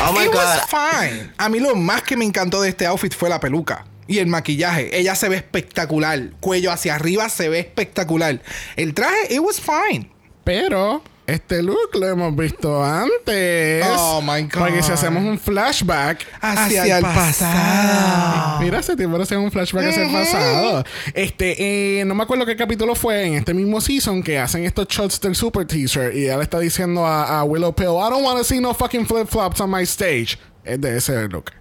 Oh 0.03 0.13
my 0.15 0.25
It 0.25 0.35
was 0.35 0.61
god. 0.61 0.69
fine. 0.69 1.31
A 1.39 1.49
mí 1.49 1.61
lo 1.61 1.75
más 1.77 2.03
que 2.03 2.17
me 2.17 2.25
encantó 2.25 2.61
de 2.63 2.71
este 2.71 2.87
outfit 2.87 3.15
fue 3.15 3.29
la 3.29 3.39
peluca. 3.39 3.85
Y 4.11 4.19
el 4.19 4.27
maquillaje. 4.27 4.99
Ella 4.99 5.15
se 5.15 5.29
ve 5.29 5.37
espectacular. 5.37 6.31
Cuello 6.41 6.73
hacia 6.73 6.97
arriba 6.97 7.29
se 7.29 7.49
ve 7.49 7.61
espectacular. 7.61 8.43
El 8.75 8.93
traje, 8.93 9.33
it 9.33 9.39
was 9.39 9.61
fine. 9.61 10.11
Pero 10.43 11.05
este 11.29 11.63
look 11.63 11.91
lo 11.95 12.09
hemos 12.09 12.35
visto 12.35 12.83
antes. 12.83 13.87
Oh, 13.89 14.21
my 14.21 14.43
God. 14.43 14.59
Porque 14.59 14.83
si 14.83 14.91
hacemos 14.91 15.23
un 15.23 15.39
flashback. 15.39 16.27
Hacia, 16.41 16.99
el 16.99 17.05
pasado. 17.05 18.61
Mira, 18.61 18.81
hace 18.81 18.97
tiempo 18.97 19.17
hacemos 19.17 19.45
un 19.45 19.53
flashback 19.53 19.87
hacia 19.87 20.07
el 20.07 20.13
pasado. 20.13 20.85
Este, 21.15 22.01
eh, 22.01 22.05
no 22.05 22.17
me 22.17 22.25
acuerdo 22.25 22.45
qué 22.45 22.57
capítulo 22.57 22.97
fue 22.97 23.27
en 23.27 23.35
este 23.35 23.55
mismo 23.55 23.81
season 23.81 24.25
que 24.25 24.41
hacen 24.41 24.65
estos 24.65 24.89
shots 24.89 25.21
del 25.21 25.37
super 25.37 25.65
teaser 25.65 26.17
y 26.17 26.25
ella 26.25 26.39
le 26.39 26.43
está 26.43 26.59
diciendo 26.59 27.07
a, 27.07 27.39
a 27.39 27.45
Willow 27.45 27.73
Pill, 27.77 27.91
I 27.91 28.11
don't 28.11 28.25
want 28.25 28.39
to 28.39 28.45
see 28.45 28.59
no 28.59 28.75
fucking 28.75 29.07
flip 29.07 29.29
flops 29.29 29.61
on 29.61 29.71
my 29.71 29.85
stage. 29.85 30.37
Es 30.65 30.81
de 30.81 30.97
ese 30.97 31.29
look. 31.29 31.60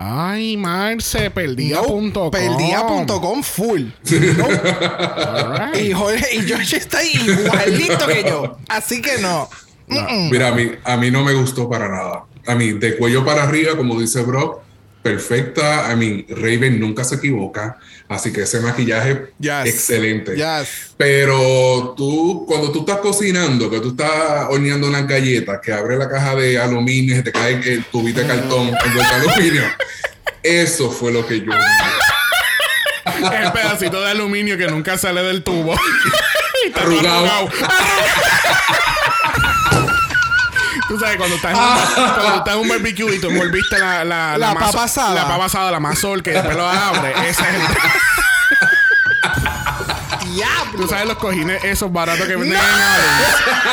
Ay, 0.00 0.56
Marce, 0.56 1.28
perdía.com. 1.28 2.12
No, 2.14 2.30
perdía.com 2.30 3.42
full. 3.42 3.86
Alright. 4.08 5.76
Y 5.76 5.92
Jorge 5.92 6.36
y 6.36 6.42
George 6.42 6.76
está 6.76 7.02
igualito 7.02 8.06
que 8.06 8.22
yo. 8.22 8.58
Así 8.68 9.02
que 9.02 9.18
no. 9.18 9.48
Mira, 9.88 10.48
a 10.48 10.52
mí, 10.52 10.70
a 10.84 10.96
mí 10.96 11.10
no 11.10 11.24
me 11.24 11.34
gustó 11.34 11.68
para 11.68 11.88
nada. 11.88 12.26
A 12.46 12.54
mí, 12.54 12.74
de 12.74 12.96
cuello 12.96 13.24
para 13.24 13.42
arriba, 13.42 13.76
como 13.76 14.00
dice 14.00 14.22
Brock, 14.22 14.60
perfecta. 15.02 15.88
A 15.90 15.96
mí, 15.96 16.26
Raven 16.28 16.78
nunca 16.80 17.04
se 17.04 17.16
equivoca. 17.16 17.78
Así 18.08 18.32
que 18.32 18.42
ese 18.42 18.60
maquillaje, 18.60 19.32
Yes. 19.38 19.66
excelente. 19.66 20.34
Yes. 20.34 20.92
Pero 20.96 21.94
tú, 21.96 22.44
cuando 22.48 22.72
tú 22.72 22.80
estás 22.80 22.98
cocinando, 22.98 23.70
que 23.70 23.80
tú 23.80 23.90
estás 23.90 24.46
horneando 24.50 24.86
unas 24.88 25.06
galletas, 25.06 25.60
que 25.62 25.72
abre 25.72 25.96
la 25.98 26.08
caja 26.08 26.34
de 26.34 26.58
aluminio 26.58 27.18
y 27.18 27.22
te 27.22 27.32
cae 27.32 27.54
el 27.64 27.84
tubito 27.84 28.20
de 28.20 28.26
cartón 28.26 28.68
envuelto 28.68 29.14
en 29.14 29.20
aluminio, 29.30 29.62
eso 30.42 30.90
fue 30.90 31.12
lo 31.12 31.26
que 31.26 31.40
yo. 31.40 31.52
El 33.32 33.52
pedacito 33.52 34.00
de 34.00 34.10
aluminio 34.10 34.56
que 34.56 34.66
nunca 34.68 34.96
sale 34.96 35.22
del 35.22 35.42
tubo. 35.42 35.74
Arrugado. 36.74 37.26
arrugado. 37.26 37.50
Tú 40.88 40.98
sabes, 40.98 41.16
cuando 41.18 41.36
estás, 41.36 41.52
en 41.52 41.58
un, 41.58 41.64
cuando 42.14 42.36
estás 42.38 42.54
en 42.54 42.60
un 42.60 42.68
barbecue 42.68 43.14
y 43.16 43.20
tú 43.20 43.28
envolviste 43.28 43.78
la, 43.78 44.04
la, 44.04 44.38
La 44.38 44.54
mazo- 44.54 44.72
papa 44.72 44.84
asada. 44.84 45.14
La 45.14 45.28
papa 45.28 45.44
asada, 45.44 45.70
la 45.70 45.80
mazol, 45.80 46.22
que 46.22 46.30
después 46.30 46.56
lo 46.56 46.66
abre. 46.68 47.12
Ese 47.28 47.42
es 47.42 47.48
el. 47.48 47.60
Diablo. 50.32 50.78
Tú 50.78 50.88
sabes 50.88 51.06
los 51.06 51.16
cojines 51.18 51.62
esos 51.64 51.92
baratos 51.92 52.26
que 52.26 52.36
venden 52.36 52.58
en 52.58 52.64
Aldi, 52.64 53.24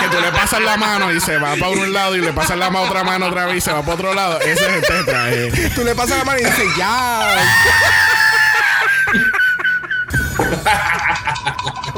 que 0.02 0.08
tú 0.16 0.22
le 0.22 0.32
pasas 0.32 0.60
la 0.62 0.78
mano 0.78 1.12
y 1.12 1.20
se 1.22 1.38
va 1.38 1.52
para 1.56 1.70
un 1.70 1.94
lado 1.94 2.16
y 2.16 2.22
le 2.22 2.34
pasas 2.34 2.58
la 2.58 2.70
ma- 2.70 2.82
otra 2.82 3.04
mano 3.04 3.28
otra 3.28 3.46
vez 3.46 3.58
y 3.58 3.62
se 3.62 3.72
va 3.72 3.82
para 3.82 3.94
otro 3.94 4.14
lado. 4.14 4.40
Ese 4.42 4.66
es 4.66 4.74
el 4.74 4.82
tetraje. 4.82 5.70
Tú 5.76 5.84
le 5.84 5.94
pasas 5.96 6.18
la 6.18 6.24
mano 6.26 6.40
y 6.40 6.44
dices, 6.46 6.66
ya. 6.78 7.38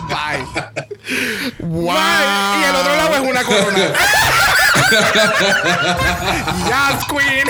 Bye. 0.08 0.46
¡Wow! 1.60 1.94
Bye. 1.94 2.60
Y 2.60 2.64
el 2.64 2.76
otro 2.76 2.96
lado 2.96 3.16
es 3.16 3.22
una 3.22 3.44
corona. 3.44 3.78
¡Yes, 6.68 7.06
Queen! 7.10 7.48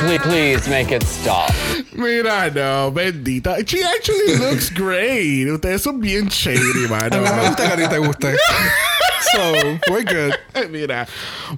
Please, 0.00 0.20
please 0.22 0.68
make 0.68 0.90
it 0.92 1.02
stop. 1.02 1.50
Mira, 1.92 2.50
no, 2.50 2.90
bendita. 2.92 3.56
She 3.66 3.82
actually 3.82 4.36
looks 4.38 4.70
great. 4.70 5.48
Ustedes 5.48 5.82
son 5.82 6.00
bien 6.00 6.28
shady, 6.28 6.86
mano. 6.88 7.16
A 7.16 7.20
mí 7.20 7.28
me 7.36 7.48
gusta 7.48 7.66
que 7.66 7.72
a 7.72 7.76
ti 7.76 7.88
te 7.88 7.98
guste. 7.98 8.36
So, 9.32 9.52
we're 9.90 10.04
good. 10.04 10.32
Mira. 10.70 11.06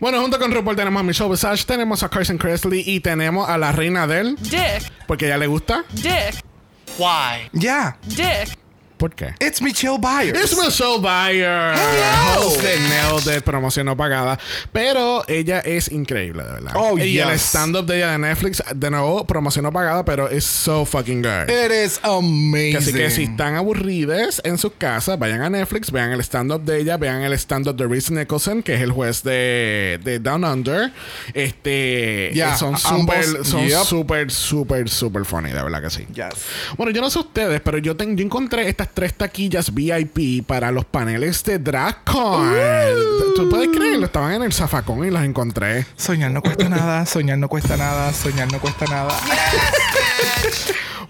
Bueno, 0.00 0.20
junto 0.20 0.38
con 0.38 0.50
RuPaul 0.52 0.74
tenemos 0.76 1.00
a 1.00 1.02
Michelle 1.04 1.30
Visage, 1.30 1.64
tenemos 1.66 2.02
a 2.02 2.08
Carson 2.08 2.38
Kressley 2.38 2.82
y 2.86 3.00
tenemos 3.00 3.48
a 3.48 3.58
la 3.58 3.70
reina 3.72 4.06
del... 4.06 4.36
Dick, 4.36 4.90
Porque 5.06 5.26
ella 5.26 5.36
le 5.38 5.46
gusta. 5.46 5.84
dick, 5.92 6.42
Why? 6.96 7.48
Yeah. 7.52 7.94
dick. 8.08 8.59
¿Por 9.00 9.14
qué? 9.14 9.34
It's 9.40 9.62
Michelle 9.62 9.96
Byers. 9.98 10.38
Es 10.38 10.54
Michelle 10.62 10.98
Byers, 11.00 11.80
Hello. 11.80 12.46
host 12.48 12.60
de 12.60 12.78
Nailed 12.80 13.38
It, 13.38 13.42
promoción 13.44 13.86
no 13.86 13.96
pagada. 13.96 14.38
Pero 14.72 15.24
ella 15.26 15.60
es 15.60 15.90
increíble, 15.90 16.42
de 16.44 16.52
verdad. 16.52 16.72
Oh, 16.76 16.98
y 16.98 17.18
el 17.18 17.30
yes. 17.30 17.40
stand-up 17.40 17.86
de 17.86 17.96
ella 17.96 18.10
de 18.12 18.18
Netflix, 18.18 18.62
de 18.74 18.90
nuevo, 18.90 19.26
promoción 19.26 19.62
no 19.62 19.72
pagada, 19.72 20.04
pero 20.04 20.28
es 20.28 20.44
so 20.44 20.84
fucking 20.84 21.22
good. 21.22 21.48
It 21.50 21.72
is 21.86 21.98
amazing. 22.02 22.76
Así 22.76 22.92
que 22.92 23.10
si 23.10 23.22
están 23.22 23.56
aburridas 23.56 24.42
en 24.44 24.58
sus 24.58 24.72
casas, 24.76 25.18
vayan 25.18 25.40
a 25.40 25.48
Netflix, 25.48 25.90
vean 25.90 26.12
el 26.12 26.20
stand-up 26.20 26.62
de 26.62 26.80
ella, 26.80 26.98
vean 26.98 27.22
el 27.22 27.32
stand-up 27.32 27.76
de 27.76 27.86
Reese 27.86 28.12
Nicholson, 28.12 28.62
que 28.62 28.74
es 28.74 28.82
el 28.82 28.92
juez 28.92 29.22
de, 29.22 29.98
de 30.04 30.18
Down 30.18 30.44
Under. 30.44 30.92
Este 31.32 32.32
Ya, 32.34 32.52
eh, 32.54 32.58
son 32.58 32.76
súper, 32.76 33.24
son 33.46 33.66
yep. 33.66 33.82
súper, 33.84 34.30
súper, 34.30 34.88
súper 34.90 35.24
funny, 35.24 35.52
de 35.52 35.62
verdad 35.62 35.80
que 35.80 35.88
sí. 35.88 36.06
Yes. 36.12 36.44
Bueno, 36.76 36.92
yo 36.92 37.00
no 37.00 37.08
sé 37.08 37.18
ustedes, 37.18 37.62
pero 37.62 37.78
yo, 37.78 37.96
ten- 37.96 38.14
yo 38.14 38.24
encontré 38.24 38.68
estas 38.68 38.89
tres 38.90 39.14
taquillas 39.14 39.72
VIP 39.72 40.46
para 40.46 40.70
los 40.70 40.84
paneles 40.84 41.42
de 41.44 41.58
DragCon. 41.58 42.54
¿Tú 43.36 43.48
puedes 43.48 43.68
creerlo? 43.68 44.06
Estaban 44.06 44.32
en 44.34 44.42
el 44.42 44.52
zafacón 44.52 45.06
y 45.06 45.10
las 45.10 45.24
encontré. 45.24 45.86
Soñar 45.96 46.30
no 46.30 46.42
cuesta 46.42 46.68
nada, 46.68 47.06
soñar 47.06 47.38
no 47.38 47.48
cuesta 47.48 47.76
nada, 47.76 48.12
soñar 48.12 48.50
no 48.52 48.60
cuesta 48.60 48.84
nada. 48.86 49.14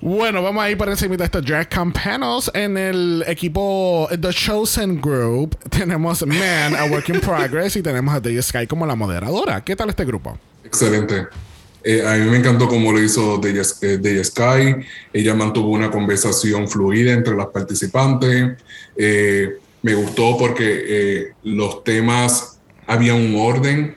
Bueno, 0.03 0.43
vamos 0.43 0.65
a 0.65 0.71
ir 0.71 0.79
para 0.79 0.93
encima 0.93 1.15
de 1.17 1.25
estos 1.25 1.45
DragCon 1.45 1.93
panels. 1.93 2.51
En 2.55 2.79
el 2.79 3.23
equipo 3.27 4.09
The 4.11 4.31
Chosen 4.31 4.99
Group 4.99 5.59
tenemos 5.69 6.27
Man, 6.27 6.75
a 6.75 6.87
Work 6.87 7.11
in 7.11 7.21
Progress, 7.21 7.77
y 7.77 7.83
tenemos 7.83 8.15
a 8.15 8.21
Day 8.21 8.41
Sky 8.41 8.67
como 8.67 8.87
la 8.87 8.95
moderadora. 8.95 9.63
¿Qué 9.63 9.77
tal 9.77 9.91
este 9.91 10.07
grupo? 10.07 10.39
Excelente. 10.65 11.27
Eh, 11.83 12.03
a 12.07 12.15
mí 12.17 12.31
me 12.31 12.37
encantó 12.39 12.69
cómo 12.69 12.93
lo 12.93 13.03
hizo 13.03 13.39
Deya 13.39 13.63
eh, 13.83 14.25
Sky. 14.25 14.77
Ella 15.13 15.35
mantuvo 15.35 15.69
una 15.71 15.91
conversación 15.91 16.69
fluida 16.69 17.13
entre 17.13 17.37
las 17.37 17.47
participantes. 17.49 18.57
Eh, 18.97 19.59
me 19.83 19.95
gustó 19.95 20.37
porque 20.37 20.85
eh, 20.87 21.33
los 21.45 21.83
temas 21.85 22.59
había 22.87 23.15
un 23.15 23.35
orden 23.37 23.97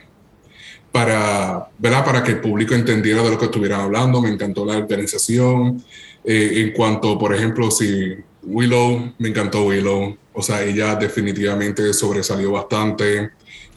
para, 0.92 1.68
¿verdad? 1.78 2.04
para 2.04 2.22
que 2.22 2.32
el 2.32 2.40
público 2.40 2.74
entendiera 2.74 3.22
de 3.22 3.30
lo 3.30 3.38
que 3.38 3.46
estuvieran 3.46 3.80
hablando. 3.80 4.22
Me 4.22 4.30
encantó 4.30 4.64
la 4.64 4.78
organización. 4.78 5.82
Eh, 6.24 6.62
en 6.62 6.72
cuanto, 6.72 7.18
por 7.18 7.34
ejemplo, 7.34 7.70
si 7.70 8.14
Willow, 8.42 9.12
me 9.18 9.28
encantó 9.28 9.64
Willow. 9.64 10.16
O 10.32 10.42
sea, 10.42 10.62
ella 10.62 10.94
definitivamente 10.94 11.92
sobresalió 11.92 12.52
bastante. 12.52 13.30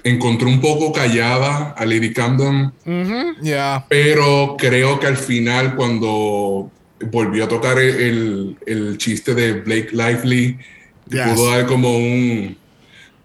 Encontré 0.08 0.48
un 0.48 0.62
poco 0.62 0.94
callada 0.94 1.74
a 1.78 1.86
Lady 1.86 2.14
Camden, 2.14 2.72
Yeah. 3.42 3.86
pero 3.90 4.56
creo 4.58 5.00
que 5.00 5.08
al 5.08 5.18
final, 5.18 5.76
cuando 5.76 6.72
volvió 7.12 7.44
a 7.44 7.48
tocar 7.48 7.78
el, 7.80 8.56
el 8.66 8.98
chiste 8.98 9.36
de 9.36 9.54
Blake 9.54 9.90
Lively, 9.92 10.58
Yes. 11.10 11.22
pudo 11.36 11.52
dar 11.52 11.66
como 11.66 11.98
un 11.98 12.58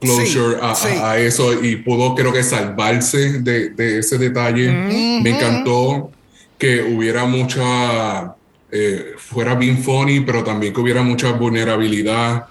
closure 0.01 0.57
Sí, 0.57 0.61
a, 0.63 0.71
a- 0.71 0.75
sí. 0.75 0.89
a 1.01 1.19
eso 1.19 1.63
y 1.65 1.77
pudo, 1.77 2.15
creo 2.15 2.33
que, 2.33 2.43
salvarse 2.43 3.41
de, 3.41 3.71
de 3.71 3.99
ese 3.99 4.19
detalle. 4.19 4.71
Me 4.73 5.31
encantó 5.31 6.11
que 6.59 6.83
hubiera 6.83 7.25
mucha, 7.25 8.35
eh, 8.71 9.13
fuera 9.19 9.55
bien 9.55 9.79
funny, 9.79 10.21
pero 10.21 10.43
también 10.45 10.73
que 10.73 10.81
hubiera 10.81 11.03
mucha 11.03 11.33
vulnerabilidad. 11.33 12.47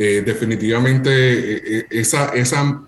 Eh, 0.00 0.22
definitivamente 0.24 1.10
eh, 1.10 1.62
eh, 1.66 1.86
esa, 1.90 2.32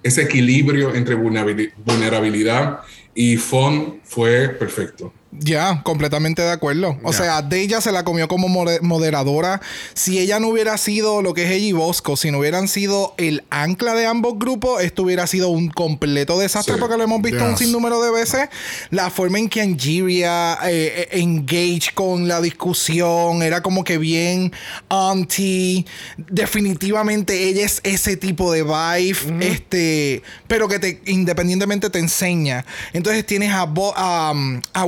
ese 0.03 0.23
equilibrio 0.23 0.94
entre 0.94 1.16
vulnerabili- 1.16 1.73
vulnerabilidad 1.85 2.83
y 3.14 3.37
fun 3.37 4.01
fue 4.05 4.49
perfecto. 4.51 5.12
Ya, 5.33 5.83
completamente 5.85 6.43
de 6.43 6.51
acuerdo. 6.51 6.99
O 7.05 7.12
sea, 7.12 7.40
de 7.40 7.61
ella 7.61 7.81
se 7.81 7.93
la 7.93 8.05
comió 8.05 8.27
como 8.27 8.49
mode- 8.49 8.81
moderadora. 8.81 9.61
Si 9.95 10.19
ella 10.19 10.40
no 10.40 10.49
hubiera 10.49 10.77
sido 10.77 11.23
lo 11.23 11.35
que 11.35 11.45
es 11.45 11.51
ella 11.53 11.66
y 11.66 11.73
Bosco, 11.73 12.16
si 12.16 12.33
no 12.33 12.38
hubieran 12.40 12.66
sido 12.66 13.14
el 13.16 13.45
ancla 13.49 13.95
de 13.95 14.07
ambos 14.07 14.40
grupos, 14.40 14.83
esto 14.83 15.05
hubiera 15.05 15.29
sido 15.29 15.49
un 15.51 15.69
completo 15.71 16.37
desastre 16.37 16.75
Sí. 16.75 16.81
porque 16.81 16.97
lo 16.97 17.05
hemos 17.05 17.23
visto 17.23 17.45
un 17.45 17.51
Yes. 17.53 17.61
sinnúmero 17.61 18.03
de 18.03 18.11
veces. 18.11 18.49
La 18.90 19.09
forma 19.09 19.38
en 19.38 19.49
que 19.49 19.61
Angeria 19.61 20.55
eh, 20.64 21.09
eh, 21.12 21.21
engage 21.21 21.93
con 21.95 22.27
la 22.27 22.40
discusión 22.40 23.43
era 23.45 23.62
como 23.62 23.85
que 23.85 23.99
bien 23.99 24.53
auntie. 24.88 25.87
Definitivamente 26.16 27.49
ella 27.49 27.64
es 27.66 27.81
ese 27.85 28.16
tipo 28.16 28.51
de 28.51 28.64
vibe, 28.64 29.47
este, 29.47 30.23
pero 30.49 30.66
que 30.66 30.79
te 30.81 31.01
independientemente 31.07 31.88
te 31.90 32.01
enseña. 32.01 32.64
Entonces 32.93 33.25
tienes 33.25 33.53
a, 33.53 33.64
Bo- 33.64 33.95
um, 33.95 34.61
a 34.73 34.85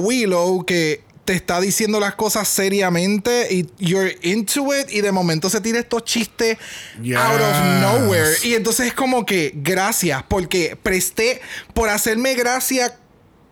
Que 0.67 1.03
te 1.25 1.35
está 1.35 1.61
diciendo 1.61 2.01
las 2.01 2.17
cosas 2.17 2.49
seriamente 2.49 3.47
y 3.55 3.67
you're 3.79 4.19
into 4.23 4.75
it 4.75 4.91
y 4.91 5.03
de 5.03 5.13
momento 5.13 5.49
se 5.49 5.61
tira 5.61 5.79
estos 5.79 6.05
chistes 6.05 6.59
Yes. 7.01 7.17
out 7.17 7.41
of 7.41 7.81
nowhere 7.81 8.35
y 8.43 8.55
entonces 8.55 8.89
es 8.89 8.93
como 8.93 9.25
que 9.25 9.53
gracias 9.55 10.25
porque 10.29 10.77
presté 10.83 11.41
por 11.75 11.89
hacerme 11.91 12.35
gracia 12.35 12.99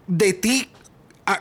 de 0.09 0.33
ti 0.33 0.69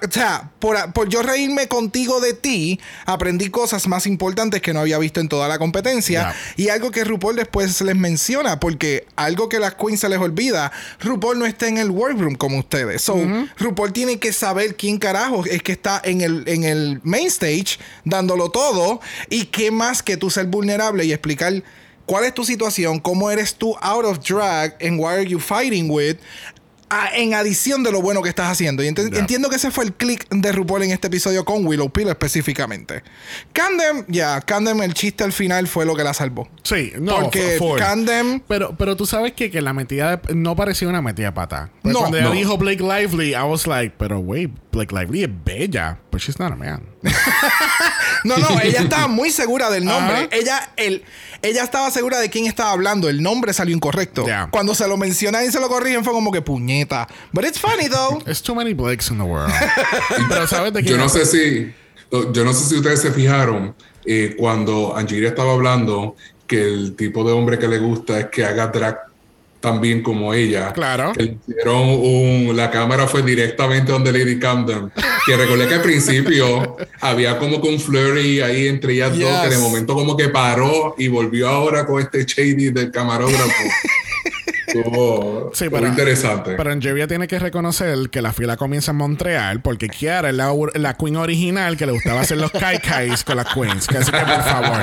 o 0.01 0.11
sea, 0.11 0.51
por, 0.59 0.93
por 0.93 1.09
yo 1.09 1.21
reírme 1.21 1.67
contigo 1.67 2.19
de 2.19 2.33
ti, 2.33 2.79
aprendí 3.05 3.49
cosas 3.49 3.87
más 3.87 4.05
importantes 4.05 4.61
que 4.61 4.73
no 4.73 4.81
había 4.81 4.97
visto 4.97 5.19
en 5.19 5.29
toda 5.29 5.47
la 5.47 5.57
competencia. 5.57 6.35
Y 6.57 6.69
algo 6.69 6.91
que 6.91 7.03
RuPaul 7.03 7.35
después 7.35 7.79
les 7.81 7.95
menciona, 7.95 8.59
porque 8.59 9.07
algo 9.15 9.49
que 9.49 9.59
las 9.59 9.75
queens 9.75 10.01
se 10.01 10.09
les 10.09 10.19
olvida, 10.19 10.71
RuPaul 10.99 11.39
no 11.39 11.45
está 11.45 11.67
en 11.67 11.77
el 11.77 11.89
workroom 11.89 12.35
como 12.35 12.59
ustedes. 12.59 13.01
So, 13.01 13.17
RuPaul 13.57 13.93
tiene 13.93 14.19
que 14.19 14.33
saber 14.33 14.75
quién 14.75 14.97
carajo 14.97 15.45
es 15.45 15.63
que 15.63 15.71
está 15.71 16.01
en 16.03 16.21
el, 16.21 16.43
en 16.47 16.63
el 16.63 16.99
main 17.03 17.27
stage 17.27 17.79
dándolo 18.03 18.49
todo 18.49 18.99
y 19.29 19.45
qué 19.45 19.71
más 19.71 20.03
que 20.03 20.17
tú 20.17 20.29
ser 20.29 20.47
vulnerable 20.47 21.05
y 21.05 21.13
explicar 21.13 21.63
cuál 22.05 22.25
es 22.25 22.33
tu 22.33 22.43
situación, 22.43 22.99
cómo 22.99 23.29
eres 23.29 23.53
tú 23.53 23.75
out 23.81 24.03
of 24.03 24.19
drag 24.19 24.75
and 24.81 24.99
why 24.99 25.13
are 25.13 25.25
you 25.25 25.39
fighting 25.39 25.91
with 25.91 26.17
a- 26.89 27.15
en 27.15 27.33
adición 27.33 27.83
de 27.83 27.91
lo 27.91 28.01
bueno 28.01 28.21
que 28.21 28.29
estás 28.29 28.49
haciendo. 28.51 28.83
Y 28.83 28.87
ent- 28.87 29.15
entiendo 29.17 29.49
que 29.49 29.57
ese 29.57 29.71
fue 29.71 29.85
el 29.85 29.93
click 29.93 30.27
de 30.29 30.51
RuPaul 30.51 30.83
en 30.83 30.91
este 30.91 31.07
episodio 31.07 31.45
con 31.45 31.65
Willow 31.65 31.89
Pill 31.91 32.09
específicamente. 32.09 33.03
Candem, 33.53 34.05
ya, 34.07 34.41
Candem, 34.41 34.81
el 34.81 34.93
chiste 34.93 35.23
al 35.23 35.33
final 35.33 35.67
fue 35.67 35.85
lo 35.85 35.95
que 35.95 36.03
la 36.03 36.13
salvó. 36.13 36.47
Sí, 36.63 36.91
no, 36.99 37.19
Porque. 37.21 37.57
Candem- 37.77 38.41
Pero, 38.47 38.75
pero 38.77 38.95
tú 38.95 39.05
sabes 39.05 39.33
que, 39.33 39.51
que 39.51 39.61
la 39.61 39.73
metida 39.73 40.17
de- 40.17 40.35
no 40.35 40.55
parecía 40.55 40.87
una 40.87 41.01
metida 41.01 41.27
de 41.27 41.31
pata. 41.33 41.69
Pero 41.83 41.93
No. 41.93 41.99
cuando 41.99 42.17
ella 42.17 42.27
No. 42.29 42.33
dijo 42.33 42.57
Blake 42.57 42.81
Lively, 42.83 43.31
I 43.33 43.43
was 43.47 43.67
like, 43.67 43.93
pero 43.97 44.19
wait, 44.19 44.51
Blake 44.79 44.95
Lively 44.95 45.23
es 45.23 45.29
bella, 45.43 45.99
but 46.09 46.21
she's 46.21 46.39
not 46.39 46.53
a 46.53 46.55
man. 46.55 46.81
No, 48.25 48.35
no, 48.37 48.59
ella 48.61 48.81
estaba 48.81 49.07
muy 49.07 49.29
segura 49.29 49.69
del 49.69 49.85
nombre. 49.85 50.27
Ella, 50.33 50.71
el, 50.75 51.05
ella 51.41 51.63
estaba 51.63 51.89
segura 51.89 52.19
de 52.19 52.29
quién 52.29 52.47
estaba 52.47 52.71
hablando. 52.71 53.07
El 53.07 53.23
nombre 53.23 53.53
salió 53.53 53.73
incorrecto. 53.73 54.25
Cuando 54.51 54.75
se 54.75 54.89
lo 54.89 54.97
mencionan 54.97 55.45
y 55.45 55.51
se 55.51 55.59
lo 55.61 55.69
corrigen 55.69 56.03
fue 56.03 56.11
como 56.11 56.29
que 56.29 56.41
puñeta. 56.41 57.07
But 57.31 57.45
it's 57.45 57.57
funny 57.57 57.87
though. 57.87 58.21
There's 58.25 58.41
too 58.41 58.53
many 58.55 58.73
Blakes 58.73 59.09
in 59.09 59.19
the 59.19 59.23
world. 59.23 59.53
pero 60.27 60.47
sabes 60.47 60.73
de 60.73 60.81
quién 60.81 60.97
Yo 60.97 61.01
no 61.01 61.07
sé 61.07 61.25
si, 61.25 61.73
yo 62.11 62.43
no 62.43 62.53
sé 62.53 62.65
si 62.65 62.75
ustedes 62.75 63.01
se 63.01 63.11
fijaron 63.11 63.73
eh, 64.05 64.35
cuando 64.37 64.97
Angiria 64.97 65.29
estaba 65.29 65.53
hablando 65.53 66.17
que 66.45 66.61
el 66.61 66.97
tipo 66.97 67.23
de 67.23 67.31
hombre 67.31 67.57
que 67.57 67.69
le 67.69 67.79
gusta 67.79 68.19
es 68.19 68.25
que 68.25 68.43
haga 68.43 68.67
drag 68.67 68.99
tan 69.59 69.81
bien 69.81 70.01
como 70.03 70.33
ella. 70.33 70.71
Claro. 70.73 71.11
Que 71.13 71.23
le 71.23 71.37
hicieron 71.47 71.81
un, 71.81 72.55
la 72.55 72.71
cámara 72.71 73.07
fue 73.07 73.21
directamente 73.23 73.91
donde 73.91 74.11
Lady 74.11 74.39
Camden. 74.39 74.91
Que 75.25 75.35
recordé 75.37 75.67
que 75.67 75.73
al 75.75 75.81
principio 75.81 76.77
había 77.01 77.37
como 77.37 77.57
un 77.57 77.79
flurry 77.79 78.41
ahí 78.41 78.67
entre 78.67 78.93
ellas 78.93 79.17
dos, 79.17 79.41
que 79.43 79.49
de 79.49 79.57
momento 79.57 79.93
como 79.95 80.15
que 80.15 80.29
paró 80.29 80.95
y 80.97 81.07
volvió 81.09 81.49
ahora 81.49 81.85
con 81.85 82.01
este 82.01 82.23
shady 82.25 82.69
del 82.71 82.91
camarógrafo. 82.91 83.63
Estuvo- 84.67 85.49
Sí, 85.53 85.65
pero, 85.69 85.87
interesante. 85.87 86.51
pero 86.55 86.71
Angeria 86.71 87.07
tiene 87.07 87.27
que 87.27 87.39
reconocer 87.39 88.09
que 88.11 88.21
la 88.21 88.31
fila 88.33 88.55
comienza 88.55 88.91
en 88.91 88.97
Montreal 88.97 89.61
porque 89.61 89.89
Kiara 89.89 90.29
es 90.29 90.35
la, 90.35 90.53
la 90.75 90.93
queen 90.93 91.15
original 91.15 91.75
que 91.75 91.87
le 91.87 91.91
gustaba 91.93 92.21
hacer 92.21 92.37
los 92.37 92.51
kai 92.51 92.77
kais 92.79 93.23
con 93.23 93.37
las 93.37 93.47
queens. 93.51 93.87
Que 93.87 93.97
así 93.97 94.11
que 94.11 94.17
por 94.19 94.43
favor. 94.43 94.79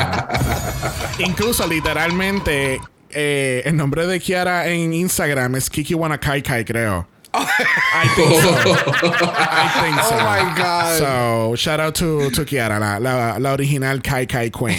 Incluso 1.21 1.67
literalmente 1.69 2.81
eh, 3.17 3.63
el 3.65 3.77
nombre 3.77 4.07
de 4.07 4.21
Kiara 4.21 4.69
en 4.69 4.93
Instagram 4.93 5.55
es 5.57 5.71
Kiki 5.71 5.95
Wanna 5.95 6.19
Kai 6.19 6.43
Kai, 6.43 6.65
creo. 6.65 7.07
I 7.37 8.09
think 8.17 8.33
so. 8.41 8.49
I 8.49 9.69
think 9.83 10.01
so. 10.01 10.15
Oh 10.15 10.25
my 10.25 10.55
God. 10.57 10.99
So, 10.99 11.55
shout 11.57 11.81
out 11.81 11.95
to, 11.97 12.31
to 12.31 12.45
Kiara, 12.47 12.79
la, 12.81 12.97
la, 12.99 13.37
la 13.39 13.53
original 13.53 14.01
Kai 14.01 14.25
Kai 14.27 14.49
Queen. 14.51 14.79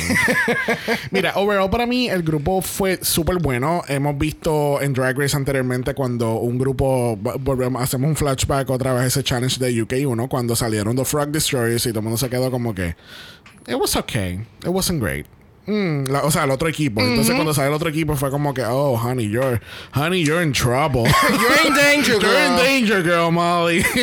Mira, 1.11 1.33
overall 1.35 1.69
para 1.69 1.85
mí 1.85 2.09
el 2.09 2.23
grupo 2.23 2.61
fue 2.63 2.97
súper 3.03 3.37
bueno. 3.39 3.83
Hemos 3.87 4.17
visto 4.17 4.81
en 4.81 4.93
Drag 4.93 5.15
Race 5.19 5.35
anteriormente 5.37 5.93
cuando 5.93 6.35
un 6.39 6.57
grupo, 6.57 7.15
vo- 7.21 7.37
volvemos, 7.39 7.79
hacemos 7.81 8.07
un 8.09 8.15
flashback 8.15 8.69
otra 8.71 8.93
vez 8.93 9.05
ese 9.07 9.23
challenge 9.23 9.59
de 9.59 9.71
UK1 9.83 10.27
cuando 10.27 10.55
salieron 10.55 10.95
The 10.95 11.05
Frog 11.05 11.29
Destroyers 11.29 11.85
y 11.85 11.89
todo 11.89 11.99
el 11.99 12.03
mundo 12.05 12.17
se 12.17 12.27
quedó 12.29 12.49
como 12.49 12.73
que, 12.73 12.95
it 13.67 13.75
was 13.75 13.95
okay, 13.95 14.39
it 14.63 14.69
wasn't 14.69 14.99
great. 14.99 15.27
Mm, 15.67 16.05
la- 16.09 16.23
o 16.23 16.31
sea, 16.31 16.45
el 16.45 16.51
otro 16.51 16.67
equipo. 16.69 17.01
Entonces, 17.01 17.35
cuando 17.35 17.53
sale 17.53 17.67
el 17.67 17.73
otro 17.73 17.89
equipo, 17.89 18.15
fue 18.15 18.31
como 18.31 18.53
que, 18.53 18.63
oh, 18.63 18.97
honey, 18.97 19.29
you're, 19.29 19.59
honey, 19.93 20.23
you're 20.23 20.41
in 20.43 20.53
trouble. 20.53 21.03
You're 21.29 21.67
in 21.67 21.73
danger, 21.75 22.19
You're 22.19 22.45
in 22.45 22.55
girl. 22.55 22.57
danger, 22.57 23.03
girl, 23.03 23.31
Molly. 23.31 23.83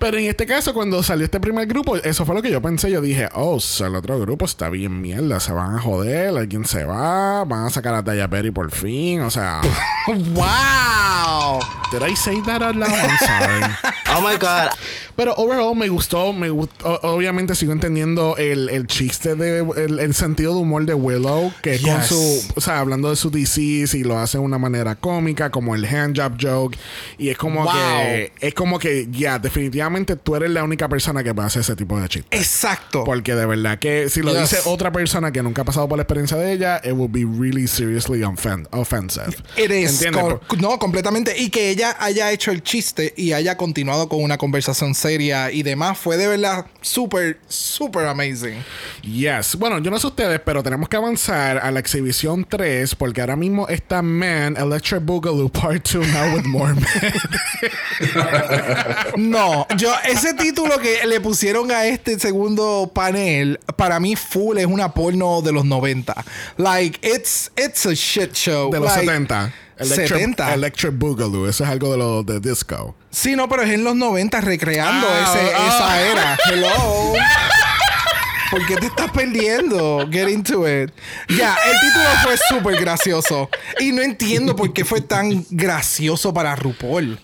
Pero 0.00 0.16
en 0.18 0.24
este 0.26 0.46
caso, 0.46 0.72
cuando 0.72 1.02
salió 1.02 1.24
este 1.26 1.38
primer 1.40 1.66
grupo, 1.66 1.94
eso 1.96 2.24
fue 2.24 2.34
lo 2.34 2.40
que 2.42 2.50
yo 2.50 2.60
pensé. 2.62 2.90
Yo 2.90 3.00
dije, 3.02 3.28
oh, 3.34 3.60
so 3.60 3.86
el 3.86 3.94
otro 3.94 4.18
grupo 4.18 4.44
está 4.46 4.68
bien 4.70 5.00
mierda. 5.00 5.38
Se 5.40 5.52
van 5.52 5.76
a 5.76 5.80
joder, 5.80 6.28
alguien 6.36 6.64
se 6.64 6.84
va, 6.84 7.44
van 7.44 7.66
a 7.66 7.70
sacar 7.70 7.94
a 7.94 8.02
Taya 8.02 8.26
Perry 8.28 8.50
por 8.50 8.70
fin. 8.72 9.20
O 9.20 9.30
sea, 9.30 9.60
wow. 10.34 11.60
did 11.92 12.02
I 12.02 12.14
say 12.16 12.40
that 12.46 12.62
out 12.62 12.76
loud? 12.76 12.90
I'm 12.90 13.18
sorry. 13.18 13.74
Oh 14.16 14.20
my 14.22 14.36
god. 14.38 14.70
Pero 15.20 15.34
overall 15.36 15.76
me 15.76 15.86
gustó, 15.90 16.32
me 16.32 16.48
gustó. 16.48 16.98
Obviamente 17.02 17.54
sigo 17.54 17.72
entendiendo 17.72 18.38
el, 18.38 18.70
el 18.70 18.86
chiste 18.86 19.34
de 19.34 19.58
el, 19.76 19.98
el 19.98 20.14
sentido 20.14 20.54
de 20.54 20.60
humor 20.62 20.86
de 20.86 20.94
Willow, 20.94 21.52
que 21.60 21.78
con 21.78 21.98
Yes. 22.00 22.06
su, 22.06 22.42
o 22.56 22.60
sea, 22.62 22.78
hablando 22.80 23.10
de 23.10 23.16
su 23.16 23.30
disease 23.30 23.98
y 23.98 24.02
lo 24.02 24.18
hace 24.18 24.38
de 24.38 24.44
una 24.44 24.56
manera 24.56 24.94
cómica, 24.94 25.50
como 25.50 25.74
el 25.74 25.84
handjob 25.84 26.38
joke. 26.40 26.78
Y 27.18 27.28
es 27.28 27.36
como 27.36 27.64
Wow. 27.64 27.72
que, 27.74 28.32
es 28.40 28.54
como 28.54 28.78
que, 28.78 29.08
ya, 29.10 29.38
definitivamente 29.38 30.16
tú 30.16 30.36
eres 30.36 30.48
la 30.52 30.64
única 30.64 30.88
persona 30.88 31.22
que 31.22 31.34
puede 31.34 31.48
hacer 31.48 31.60
ese 31.60 31.76
tipo 31.76 32.00
de 32.00 32.08
chiste. 32.08 32.34
Exacto. 32.34 33.04
Porque 33.04 33.34
de 33.34 33.44
verdad 33.44 33.78
que 33.78 34.08
si 34.08 34.22
lo 34.22 34.32
Yes. 34.32 34.40
dice 34.52 34.58
otra 34.64 34.90
persona 34.90 35.30
que 35.32 35.42
nunca 35.42 35.60
ha 35.60 35.64
pasado 35.66 35.86
por 35.86 35.98
la 35.98 36.04
experiencia 36.04 36.38
de 36.38 36.50
ella, 36.50 36.80
it 36.82 36.92
would 36.92 37.10
be 37.12 37.26
really 37.26 37.68
seriously 37.68 38.20
offen- 38.22 38.66
offensive. 38.70 39.36
It 39.58 39.70
is. 39.70 40.00
¿Entiendes? 40.02 40.38
Co- 40.46 40.56
no, 40.56 40.78
completamente. 40.78 41.38
Y 41.38 41.50
que 41.50 41.68
ella 41.68 41.94
haya 42.00 42.32
hecho 42.32 42.52
el 42.52 42.62
chiste 42.62 43.12
y 43.18 43.32
haya 43.32 43.58
continuado 43.58 44.08
con 44.08 44.22
una 44.24 44.38
conversación 44.38 44.94
seria 44.94 45.09
y 45.18 45.62
demás 45.62 45.98
fue 45.98 46.16
de 46.16 46.28
verdad 46.28 46.66
súper, 46.80 47.38
súper 47.48 48.06
amazing. 48.06 48.62
Yes. 49.02 49.56
Bueno, 49.56 49.78
yo 49.78 49.90
no 49.90 49.98
sé 49.98 50.06
ustedes, 50.06 50.40
pero 50.44 50.62
tenemos 50.62 50.88
que 50.88 50.96
avanzar 50.96 51.58
a 51.58 51.70
la 51.70 51.80
exhibición 51.80 52.46
3 52.48 52.94
porque 52.94 53.20
ahora 53.20 53.36
mismo 53.36 53.66
está 53.68 54.02
Man 54.02 54.56
Electric 54.56 55.04
Boogaloo 55.04 55.48
Part 55.48 55.88
2 55.88 56.06
Now 56.08 56.34
with 56.34 56.44
More 56.44 56.74
Men. 56.74 56.84
No, 59.16 59.66
yo, 59.76 59.92
ese 60.08 60.34
título 60.34 60.78
que 60.78 61.06
le 61.06 61.20
pusieron 61.20 61.70
a 61.70 61.86
este 61.86 62.18
segundo 62.18 62.90
panel, 62.94 63.58
para 63.76 64.00
mí 64.00 64.16
full 64.16 64.58
es 64.58 64.66
una 64.66 64.92
porno 64.92 65.42
de 65.42 65.52
los 65.52 65.64
90. 65.64 66.24
Like, 66.56 67.00
it's, 67.02 67.50
it's 67.56 67.86
a 67.86 67.94
shit 67.94 68.32
show. 68.32 68.70
de 68.70 68.80
los 68.80 68.88
Like, 68.88 69.06
70. 69.06 69.52
Electric, 69.80 70.08
70. 70.08 70.54
Electric 70.54 70.92
Boogaloo. 70.98 71.48
Eso 71.48 71.64
es 71.64 71.70
algo 71.70 71.90
de 71.92 71.98
lo 71.98 72.22
de 72.22 72.40
disco. 72.40 72.94
Sí, 73.10 73.34
no, 73.36 73.48
pero 73.48 73.62
es 73.62 73.70
en 73.70 73.82
los 73.84 73.96
90 73.96 74.40
recreando 74.40 75.06
Ah, 75.10 75.34
ese- 75.34 75.52
ah. 75.56 75.68
esa 75.68 76.00
era. 76.02 76.38
Hello. 76.46 77.12
¿Por 78.50 78.66
qué 78.66 78.76
te 78.76 78.86
estás 78.86 79.10
perdiendo? 79.12 80.08
Get 80.10 80.28
into 80.28 80.66
it. 80.68 80.90
Ya, 81.28 81.56
el 81.66 81.72
título 81.80 82.04
fue 82.24 82.36
súper 82.48 82.80
gracioso. 82.80 83.48
Y 83.78 83.92
no 83.92 84.02
entiendo 84.02 84.56
por 84.56 84.72
qué 84.72 84.84
fue 84.84 85.00
tan 85.00 85.44
gracioso 85.50 86.34
para 86.34 86.56
RuPaul. 86.56 87.20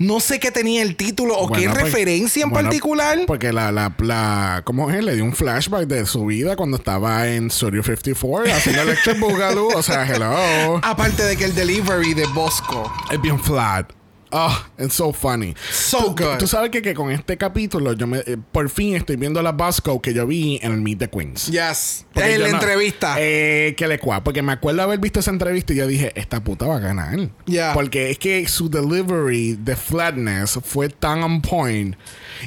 No 0.00 0.18
sé 0.18 0.40
qué 0.40 0.50
tenía 0.50 0.80
el 0.80 0.96
título 0.96 1.36
o 1.36 1.52
qué 1.52 1.68
pues- 1.68 1.82
referencia 1.82 2.42
en 2.42 2.48
bueno, 2.48 2.70
particular. 2.70 3.18
Porque 3.26 3.52
la, 3.52 3.70
la, 3.70 3.94
la, 3.98 4.62
¿cómo 4.64 4.90
es? 4.90 5.04
Le 5.04 5.14
dio 5.14 5.24
un 5.24 5.34
flashback 5.34 5.86
de 5.86 6.06
su 6.06 6.24
vida 6.24 6.56
cuando 6.56 6.78
estaba 6.78 7.28
en 7.28 7.50
Studio 7.50 7.82
54 7.82 8.50
haciendo 8.50 8.80
Electric 8.80 9.20
Boogaloo. 9.20 9.76
O 9.76 9.82
sea, 9.82 10.06
hello. 10.06 10.80
Aparte 10.82 11.22
de 11.24 11.36
que 11.36 11.44
el 11.44 11.54
delivery 11.54 12.14
de 12.14 12.24
Bosco. 12.28 12.90
Es 13.10 13.20
bien 13.20 13.38
flat. 13.38 13.92
Oh, 14.32 14.66
it's 14.78 14.94
so 14.94 15.12
funny. 15.12 15.54
So 15.72 16.14
tú, 16.14 16.24
good. 16.24 16.38
Tú 16.38 16.46
sabes 16.46 16.70
que, 16.70 16.82
que 16.82 16.94
con 16.94 17.10
este 17.10 17.36
capítulo 17.36 17.92
yo 17.94 18.06
me 18.06 18.18
eh, 18.18 18.36
por 18.52 18.68
fin 18.70 18.94
estoy 18.94 19.16
viendo 19.16 19.42
la 19.42 19.52
Bosco 19.52 20.00
que 20.00 20.14
yo 20.14 20.26
vi 20.26 20.58
en 20.62 20.72
el 20.72 20.80
Meet 20.80 20.98
the 21.00 21.08
Queens. 21.10 21.46
Yes. 21.48 22.06
Porque 22.12 22.34
en 22.34 22.42
la 22.42 22.48
no- 22.48 22.54
entrevista. 22.54 23.16
Eh, 23.18 23.74
que 23.76 23.88
le 23.88 23.98
cua. 23.98 24.22
Porque 24.22 24.42
me 24.42 24.52
acuerdo 24.52 24.82
haber 24.82 25.00
visto 25.00 25.20
esa 25.20 25.30
entrevista 25.30 25.72
y 25.72 25.76
yo 25.76 25.86
dije, 25.86 26.12
esta 26.14 26.42
puta 26.44 26.66
va 26.66 26.76
a 26.76 26.80
ganar. 26.80 27.30
Yeah. 27.46 27.72
Porque 27.74 28.10
es 28.10 28.18
que 28.18 28.46
su 28.46 28.70
delivery 28.70 29.54
de 29.56 29.74
flatness 29.76 30.58
fue 30.64 30.88
tan 30.88 31.22
on 31.22 31.42
point. 31.42 31.96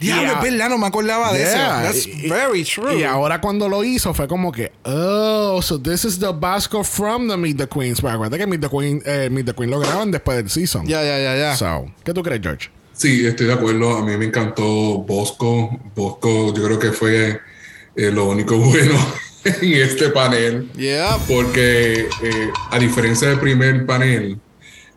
Diablo, 0.01 0.23
Y 0.23 0.25
a- 0.25 0.33
es 0.33 0.41
verdad, 0.41 0.69
no 0.69 0.77
me 0.77 0.87
acordaba 0.87 1.31
de 1.33 1.43
eso. 1.43 1.55
Yeah. 1.55 1.81
That's 1.83 2.07
Y- 2.07 2.27
very 2.29 2.63
true. 2.63 2.99
Y 2.99 3.03
ahora 3.03 3.39
cuando 3.41 3.67
lo 3.69 3.83
hizo 3.83 4.13
fue 4.13 4.27
como 4.27 4.51
que, 4.51 4.71
oh, 4.83 5.61
so 5.61 5.79
this 5.81 6.05
is 6.05 6.19
the 6.19 6.31
Basco 6.33 6.83
from 6.83 7.27
the 7.27 7.37
Meet 7.37 7.57
the 7.57 7.67
Queens. 7.67 8.01
Pero 8.01 8.13
acuérdate 8.13 8.37
que 8.39 8.47
Meet 8.47 8.61
the 8.61 8.69
Queen, 8.69 9.01
eh, 9.05 9.29
Meet 9.31 9.45
the 9.47 9.53
Queen 9.53 9.69
lo 9.69 9.79
graban 9.79 10.11
después 10.11 10.37
del 10.37 10.49
season. 10.49 10.85
Ya, 10.87 11.03
ya, 11.03 11.19
ya, 11.19 11.35
ya. 11.37 11.55
So, 11.55 11.85
¿qué 12.03 12.13
tú 12.13 12.23
crees, 12.23 12.41
George? 12.41 12.69
Sí, 12.93 13.25
estoy 13.25 13.47
de 13.47 13.53
acuerdo. 13.53 13.97
A 13.97 14.05
mí 14.05 14.15
me 14.17 14.25
encantó 14.25 14.63
Bosco. 14.63 15.69
Bosco, 15.95 16.53
yo 16.53 16.63
creo 16.63 16.79
que 16.79 16.91
fue 16.91 17.39
eh, 17.95 18.11
lo 18.11 18.25
único 18.29 18.55
bueno 18.59 18.93
en 19.45 19.73
este 19.73 20.09
panel. 20.09 20.69
Yeah. 20.77 21.17
Porque 21.27 22.07
eh, 22.21 22.49
a 22.71 22.79
diferencia 22.79 23.27
del 23.29 23.39
primer 23.39 23.85
panel, 23.85 24.39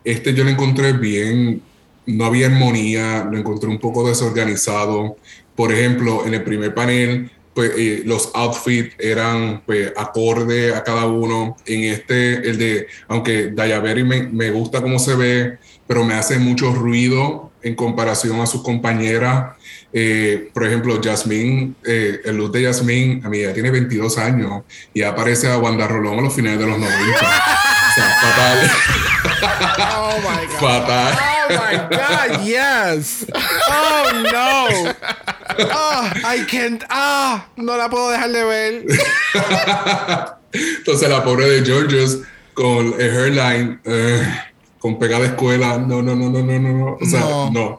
este 0.04 0.34
yo 0.34 0.44
lo 0.44 0.50
encontré 0.50 0.92
bien, 0.92 1.62
no 2.06 2.24
había 2.24 2.46
armonía, 2.46 3.28
lo 3.30 3.38
encontré 3.38 3.68
un 3.68 3.78
poco 3.78 4.06
desorganizado. 4.08 5.16
Por 5.54 5.72
ejemplo, 5.72 6.26
en 6.26 6.34
el 6.34 6.44
primer 6.44 6.74
panel, 6.74 7.30
pues 7.54 7.72
eh, 7.76 8.02
los 8.04 8.30
outfits 8.34 8.94
eran 8.98 9.62
pues, 9.64 9.92
acorde 9.96 10.74
a 10.74 10.84
cada 10.84 11.06
uno. 11.06 11.56
En 11.66 11.84
este, 11.84 12.48
el 12.48 12.58
de, 12.58 12.86
aunque 13.08 13.50
Daya 13.50 13.80
Berry 13.80 14.04
me, 14.04 14.22
me 14.24 14.50
gusta 14.50 14.82
cómo 14.82 14.98
se 14.98 15.14
ve, 15.14 15.58
pero 15.86 16.04
me 16.04 16.14
hace 16.14 16.38
mucho 16.38 16.72
ruido 16.74 17.52
en 17.62 17.74
comparación 17.74 18.40
a 18.40 18.46
sus 18.46 18.62
compañeras. 18.62 19.56
Eh, 19.92 20.50
por 20.52 20.66
ejemplo, 20.66 21.00
Jasmine, 21.02 21.72
eh, 21.84 22.20
el 22.24 22.36
look 22.36 22.52
de 22.52 22.64
Jasmine, 22.64 23.22
a 23.24 23.28
mí 23.28 23.40
ya 23.40 23.52
tiene 23.52 23.70
22 23.70 24.18
años 24.18 24.62
y 24.92 25.02
aparece 25.02 25.48
a 25.48 25.58
Wanda 25.58 25.88
Rolón 25.88 26.18
a 26.18 26.22
los 26.22 26.34
finales 26.34 26.58
de 26.58 26.66
los 26.66 26.78
90. 26.78 26.94
o 26.94 27.94
sea, 27.94 28.16
fatal. 28.20 28.70
Oh 29.98 30.18
my 30.18 30.46
God. 30.46 30.60
fatal. 30.60 31.35
Oh 31.48 31.54
my 31.54 31.76
God, 31.96 32.44
yes. 32.46 33.24
Oh 33.68 34.22
no. 34.32 34.92
Oh, 35.70 36.10
I 36.24 36.44
can't. 36.50 36.82
Ah, 36.90 37.46
no 37.56 37.76
la 37.76 37.88
puedo 37.88 38.10
dejar 38.10 38.30
de 38.32 38.44
ver. 38.44 38.84
Entonces 40.52 41.08
la 41.08 41.22
pobre 41.24 41.48
de 41.48 41.64
Georges 41.64 42.20
con 42.54 42.94
el 42.98 43.10
hairline, 43.10 43.80
eh, 43.84 44.22
con 44.78 44.98
pegada 44.98 45.22
de 45.22 45.28
escuela, 45.28 45.78
no, 45.78 46.02
no, 46.02 46.14
no, 46.14 46.30
no, 46.30 46.42
no, 46.42 46.58
no, 46.58 46.72
no. 46.72 46.98
O 47.00 47.04
sea, 47.04 47.20
No. 47.20 47.50
no, 47.50 47.78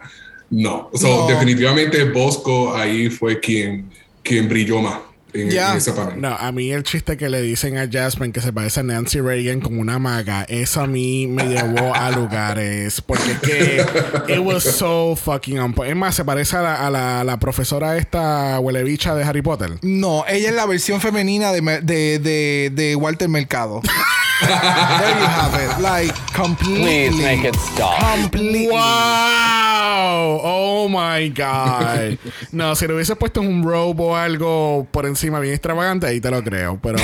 no. 0.51 0.89
O 0.93 0.97
sea, 0.97 1.09
No. 1.09 1.27
definitivamente 1.27 2.03
Bosco 2.05 2.75
ahí 2.75 3.09
fue 3.09 3.39
quien, 3.39 3.89
quien 4.23 4.47
brilló 4.47 4.81
más 4.81 4.99
en, 5.33 5.49
Ya. 5.49 5.71
en 5.71 5.77
ese 5.77 5.91
panel. 5.93 6.19
No, 6.21 6.29
a 6.35 6.51
mí 6.51 6.71
el 6.71 6.83
chiste 6.83 7.17
que 7.17 7.29
le 7.29 7.41
dicen 7.41 7.77
a 7.77 7.87
Jasmine 7.91 8.31
que 8.33 8.41
se 8.41 8.51
parece 8.53 8.79
a 8.79 8.83
Nancy 8.83 9.19
Reagan 9.21 9.59
como 9.61 9.81
una 9.81 9.99
maga, 9.99 10.45
eso 10.49 10.81
a 10.81 10.87
mí 10.87 11.27
me 11.27 11.45
llevó 11.47 11.93
a 11.93 12.11
lugares. 12.11 13.01
Porque 13.01 13.31
es 13.33 13.39
que 13.39 13.85
it 14.33 14.39
was 14.39 14.63
so 14.63 15.15
fucking 15.15 15.59
on. 15.59 15.75
Es 15.85 15.95
más, 15.95 16.15
se 16.15 16.23
parece 16.25 16.57
a 16.57 16.61
la, 16.61 16.87
a 16.87 16.89
la, 16.89 17.23
la 17.23 17.37
profesora 17.39 17.97
esta 17.97 18.59
huele 18.59 18.83
bicha 18.83 19.13
de 19.15 19.23
Harry 19.23 19.41
Potter. 19.41 19.77
No, 19.81 20.23
ella 20.27 20.49
es 20.49 20.55
la 20.55 20.65
versión 20.65 21.01
femenina 21.01 21.51
de, 21.51 21.61
de, 21.81 22.19
de, 22.19 22.71
de 22.73 22.95
Walter 22.95 23.29
Mercado. 23.29 23.81
There 24.39 24.49
you 24.49 25.25
have 25.25 25.55
it. 25.63 25.79
Like, 25.81 26.13
completely. 26.35 27.09
Please 27.09 27.23
make 27.23 27.43
it 27.47 27.55
stop. 27.55 27.99
Completely. 28.21 28.67
¡Wow! 28.67 30.39
Oh 30.43 30.87
my 30.89 31.29
God. 31.29 32.17
No, 32.51 32.75
si 32.75 32.85
le 32.87 32.93
hubiese 32.93 33.15
puesto 33.15 33.41
un 33.41 33.63
robe 33.63 34.03
o 34.03 34.15
algo 34.15 34.87
por 34.91 35.05
encima 35.07 35.16
bien 35.23 35.53
extravagante, 35.53 36.07
ahí 36.07 36.19
te 36.21 36.31
lo 36.31 36.43
creo. 36.43 36.79
Pero, 36.81 36.97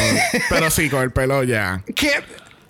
pero 0.50 0.70
sí, 0.70 0.90
con 0.90 1.04
el 1.04 1.12
pelo 1.12 1.44
ya. 1.44 1.84
que 1.96 2.12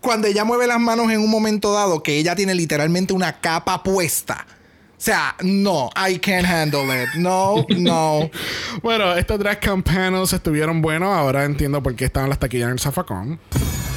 cuando 0.02 0.28
ella 0.28 0.44
mueve 0.44 0.68
las 0.68 0.80
manos 0.80 1.12
en 1.12 1.20
un 1.22 1.30
momento 1.30 1.74
dado, 1.74 2.04
que 2.04 2.18
ella 2.18 2.36
tiene 2.36 2.54
literalmente 2.56 3.14
una 3.14 3.40
capa 3.40 3.84
puesta. 3.84 4.46
O 4.92 5.06
sea, 5.06 5.36
no, 5.42 5.90
I 5.98 6.18
can't 6.20 6.46
handle 6.48 6.86
it. 7.04 7.10
No, 7.16 7.66
no. 7.78 8.30
Bueno, 8.82 9.14
estos 9.16 9.38
drag 9.40 9.60
camp 9.60 9.86
panels 9.86 10.32
estuvieron 10.34 10.82
buenos. 10.82 11.10
Ahora 11.14 11.44
entiendo 11.44 11.84
por 11.84 11.96
qué 11.96 12.06
estaban 12.06 12.30
las 12.30 12.40
taquillas 12.40 12.68
en 12.68 12.74
el 12.74 12.80
zafacón. 12.80 13.40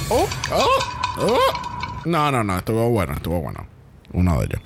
Oh, 0.09 0.27
Oh, 0.53 0.67
oh. 1.19 2.01
No, 2.05 2.31
no, 2.33 2.43
no. 2.45 2.59
Estuvo 2.59 2.89
bueno, 2.91 3.15
estuvo 3.15 3.41
bueno. 3.41 3.67
Uno 4.13 4.39
de 4.41 4.47
ellos. 4.47 4.61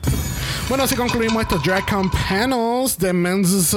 Bueno, 0.68 0.84
así 0.84 0.94
concluimos 0.94 1.42
estos 1.42 1.62
drag 1.64 1.84
camp 1.84 2.14
panels 2.28 2.96
de 2.98 3.12
men's. 3.12 3.74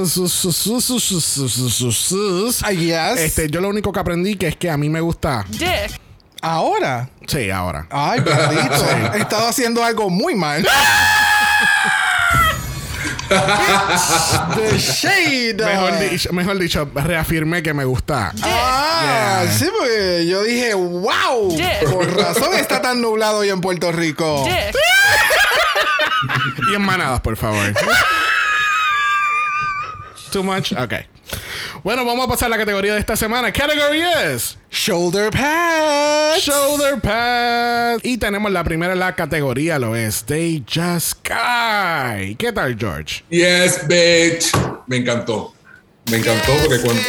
I. 2.69 2.91
Este, 3.17 3.49
yo 3.49 3.61
lo 3.61 3.69
único 3.69 3.91
que 3.91 3.99
aprendí 3.99 4.35
que 4.35 4.47
es 4.49 4.55
que 4.55 4.69
a 4.69 4.77
mí 4.77 4.89
me 4.89 5.01
gusta. 5.01 5.45
Ahora. 6.41 7.09
Sí, 7.25 7.49
ahora. 7.49 7.87
Ay, 7.89 8.19
bendito. 8.19 8.85
He 9.15 9.19
estado 9.19 9.47
haciendo 9.47 9.83
algo 9.83 10.09
muy 10.09 10.35
mal. 10.35 10.67
The 14.55 14.77
shade. 14.77 15.65
Mejor 15.65 15.99
dicho, 16.09 16.33
mejor 16.33 16.59
dicho, 16.59 16.89
reafirmé 16.93 17.63
que 17.63 17.73
me 17.73 17.85
gusta. 17.85 18.33
Ah, 18.43 19.45
sí, 19.49 19.65
porque 19.77 20.27
yo 20.27 20.43
dije, 20.43 20.73
wow. 20.73 21.57
Por 21.91 22.17
razón 22.17 22.53
está 22.55 22.81
tan 22.81 23.01
nublado 23.01 23.39
hoy 23.39 23.49
en 23.49 23.61
Puerto 23.61 23.91
Rico. 23.91 24.45
Y 26.71 26.75
en 26.75 26.81
manadas, 26.81 27.21
por 27.21 27.35
favor. 27.37 27.73
Too 30.31 30.43
much? 30.43 30.71
Ok. 30.73 30.93
Bueno, 31.83 32.05
vamos 32.05 32.25
a 32.25 32.29
pasar 32.29 32.47
a 32.47 32.49
la 32.49 32.57
categoría 32.57 32.93
de 32.93 32.99
esta 32.99 33.15
semana. 33.15 33.51
Category 33.51 34.01
es 34.25 34.57
Shoulder 34.71 35.29
pads. 35.31 36.41
Shoulder 36.43 36.99
Pads. 37.01 38.03
Y 38.05 38.17
tenemos 38.17 38.51
la 38.51 38.63
primera 38.63 38.93
en 38.93 38.99
la 38.99 39.15
categoría, 39.15 39.77
lo 39.79 39.95
es 39.95 40.23
They 40.23 40.63
Just 40.67 41.17
Sky. 41.19 42.35
¿Qué 42.37 42.51
tal, 42.53 42.77
George? 42.79 43.23
Yes, 43.29 43.87
bitch. 43.87 44.51
Me 44.87 44.97
encantó. 44.97 45.53
Me 46.09 46.17
encantó 46.17 46.53
porque 46.61 46.81
cuando. 46.81 47.01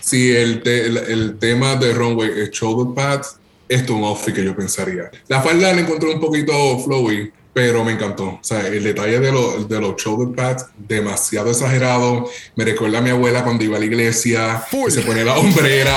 Si 0.00 0.30
el, 0.36 0.62
te- 0.62 0.86
el, 0.86 0.96
el 0.98 1.38
tema 1.38 1.74
de 1.76 1.92
Runway 1.92 2.30
es 2.42 2.50
shoulder 2.52 2.94
pads, 2.94 3.38
esto 3.68 3.92
es 3.94 3.98
un 3.98 4.04
outfit 4.04 4.34
que 4.34 4.44
yo 4.44 4.54
pensaría. 4.54 5.10
La 5.28 5.42
falda 5.42 5.72
la 5.72 5.80
encontré 5.80 6.10
un 6.14 6.20
poquito 6.20 6.52
flowy, 6.84 7.32
pero 7.56 7.82
me 7.82 7.92
encantó. 7.92 8.24
O 8.24 8.38
sea, 8.42 8.66
el 8.66 8.84
detalle 8.84 9.18
de, 9.18 9.32
los 9.32 9.66
de 9.66 9.80
los 9.80 9.96
shoulder 9.96 10.36
pads, 10.36 10.66
demasiado 10.76 11.50
exagerado. 11.50 12.28
Me 12.54 12.66
recuerda 12.66 12.98
a 12.98 13.00
mi 13.00 13.08
abuela 13.08 13.44
cuando 13.44 13.64
iba 13.64 13.78
a 13.78 13.80
la 13.80 13.86
iglesia, 13.86 14.62
que 14.70 14.90
se 14.90 15.00
ponía 15.00 15.24
la 15.24 15.38
hombrera. 15.38 15.96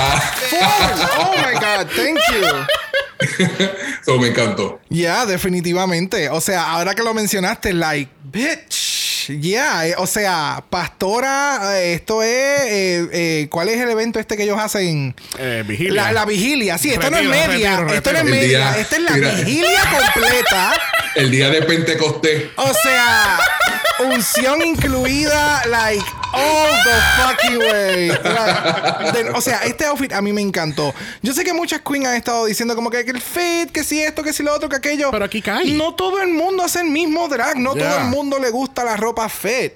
Oh 1.18 1.34
my 1.36 1.52
God, 1.52 1.86
thank 1.94 2.18
you. 2.32 3.44
Eso 4.00 4.18
me 4.18 4.28
encantó. 4.28 4.80
Ya, 4.88 5.26
definitivamente. 5.26 6.30
O 6.30 6.40
sea, 6.40 6.70
ahora 6.72 6.94
que 6.94 7.02
lo 7.02 7.12
mencionaste, 7.12 7.74
like, 7.74 8.10
bitch. 8.24 8.99
Ya, 9.38 9.86
eh, 9.86 9.94
o 9.98 10.06
sea, 10.06 10.64
pastora, 10.70 11.78
eh, 11.80 11.94
esto 11.94 12.22
es. 12.22 12.28
eh, 12.30 13.08
eh, 13.12 13.46
¿Cuál 13.50 13.68
es 13.68 13.78
el 13.80 13.90
evento 13.90 14.18
este 14.18 14.36
que 14.36 14.42
ellos 14.42 14.58
hacen? 14.58 15.14
Eh, 15.38 15.62
vigilia. 15.66 16.04
La, 16.04 16.12
la 16.12 16.24
vigilia, 16.24 16.78
sí, 16.78 16.90
esto 16.90 17.10
no 17.10 17.18
es 17.18 17.24
media. 17.28 17.76
retiro, 17.76 17.94
esto 17.94 18.12
no 18.12 18.18
es 18.18 18.24
media. 18.24 18.58
día- 18.72 18.78
Esta 18.80 18.96
es 18.96 19.02
la 19.02 19.10
mira. 19.12 19.30
vigilia 19.32 19.80
completa. 20.12 20.72
El 21.14 21.30
día 21.30 21.48
de 21.50 21.62
Pentecostés. 21.62 22.44
O 22.56 22.72
sea, 22.82 23.38
unción 24.00 24.62
incluida, 24.62 25.62
like, 25.66 26.04
all 26.32 26.70
the 26.84 27.00
fucking 27.18 27.58
way. 27.58 28.08
Like, 28.08 29.30
o 29.34 29.40
sea, 29.40 29.60
este 29.64 29.84
outfit 29.86 30.12
a 30.12 30.20
mí 30.22 30.32
me 30.32 30.40
encantó. 30.42 30.92
Yo 31.22 31.32
sé 31.34 31.44
que 31.44 31.52
muchas 31.52 31.80
queens 31.82 32.06
han 32.06 32.14
estado 32.16 32.44
diciendo 32.46 32.74
como 32.74 32.90
que, 32.90 33.04
que 33.04 33.10
el 33.12 33.20
fit, 33.20 33.70
que 33.72 33.84
si 33.84 34.00
esto, 34.00 34.22
que 34.22 34.32
si 34.32 34.42
lo 34.42 34.54
otro, 34.54 34.68
que 34.68 34.76
aquello. 34.76 35.10
Pero 35.10 35.24
aquí 35.24 35.42
cae. 35.42 35.66
No 35.72 35.94
todo 35.94 36.20
el 36.20 36.28
mundo 36.32 36.62
hace 36.62 36.80
el 36.80 36.88
mismo 36.88 37.28
drag. 37.28 37.56
No 37.58 37.74
Yeah. 37.74 37.88
todo 37.88 37.98
el 38.00 38.04
mundo 38.06 38.38
le 38.38 38.50
gusta 38.50 38.84
la 38.84 38.96
ropa 38.96 39.28
fit. 39.28 39.72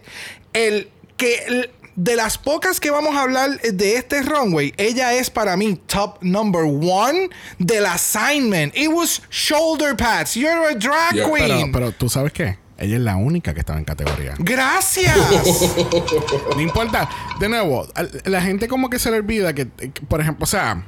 El 0.53 0.89
que... 1.17 1.35
el- 1.47 1.71
de 1.97 2.17
las 2.17 2.39
pocas 2.39 2.81
que 2.81 2.91
vamos 2.91 3.15
a 3.15 3.23
hablar 3.23 3.61
de 3.61 3.95
este 3.95 4.21
runway, 4.23 4.75
ella 4.79 5.15
es 5.15 5.31
para 5.31 5.57
mí 5.57 5.77
top 5.87 6.17
number 6.23 6.63
one 6.65 7.31
del 7.61 7.87
assignment. 7.87 8.77
It 8.77 8.89
was 8.89 9.23
shoulder 9.31 9.95
pads. 9.97 10.35
You're 10.35 10.71
a 10.71 10.75
drag 10.75 11.15
Yeah. 11.15 11.31
queen. 11.31 11.71
Pero, 11.71 11.73
pero 11.73 11.93
tú 11.93 12.09
sabes 12.09 12.33
qué? 12.33 12.59
Ella 12.85 12.97
es 12.97 13.03
la 13.03 13.17
única 13.17 13.55
que 13.55 13.61
estaba 13.61 13.79
en 13.79 13.85
categoría. 13.85 14.35
Gracias. 14.39 15.17
No 16.55 16.61
importa. 16.61 17.09
De 17.41 17.49
nuevo, 17.49 17.87
la 18.27 18.41
gente 18.41 18.69
como 18.69 18.89
que 18.89 18.99
se 18.99 19.11
le 19.11 19.17
olvida 19.17 19.53
que, 19.55 19.69
que, 19.69 19.89
por 20.03 20.21
ejemplo, 20.21 20.45
o 20.45 20.47
sea, 20.47 20.85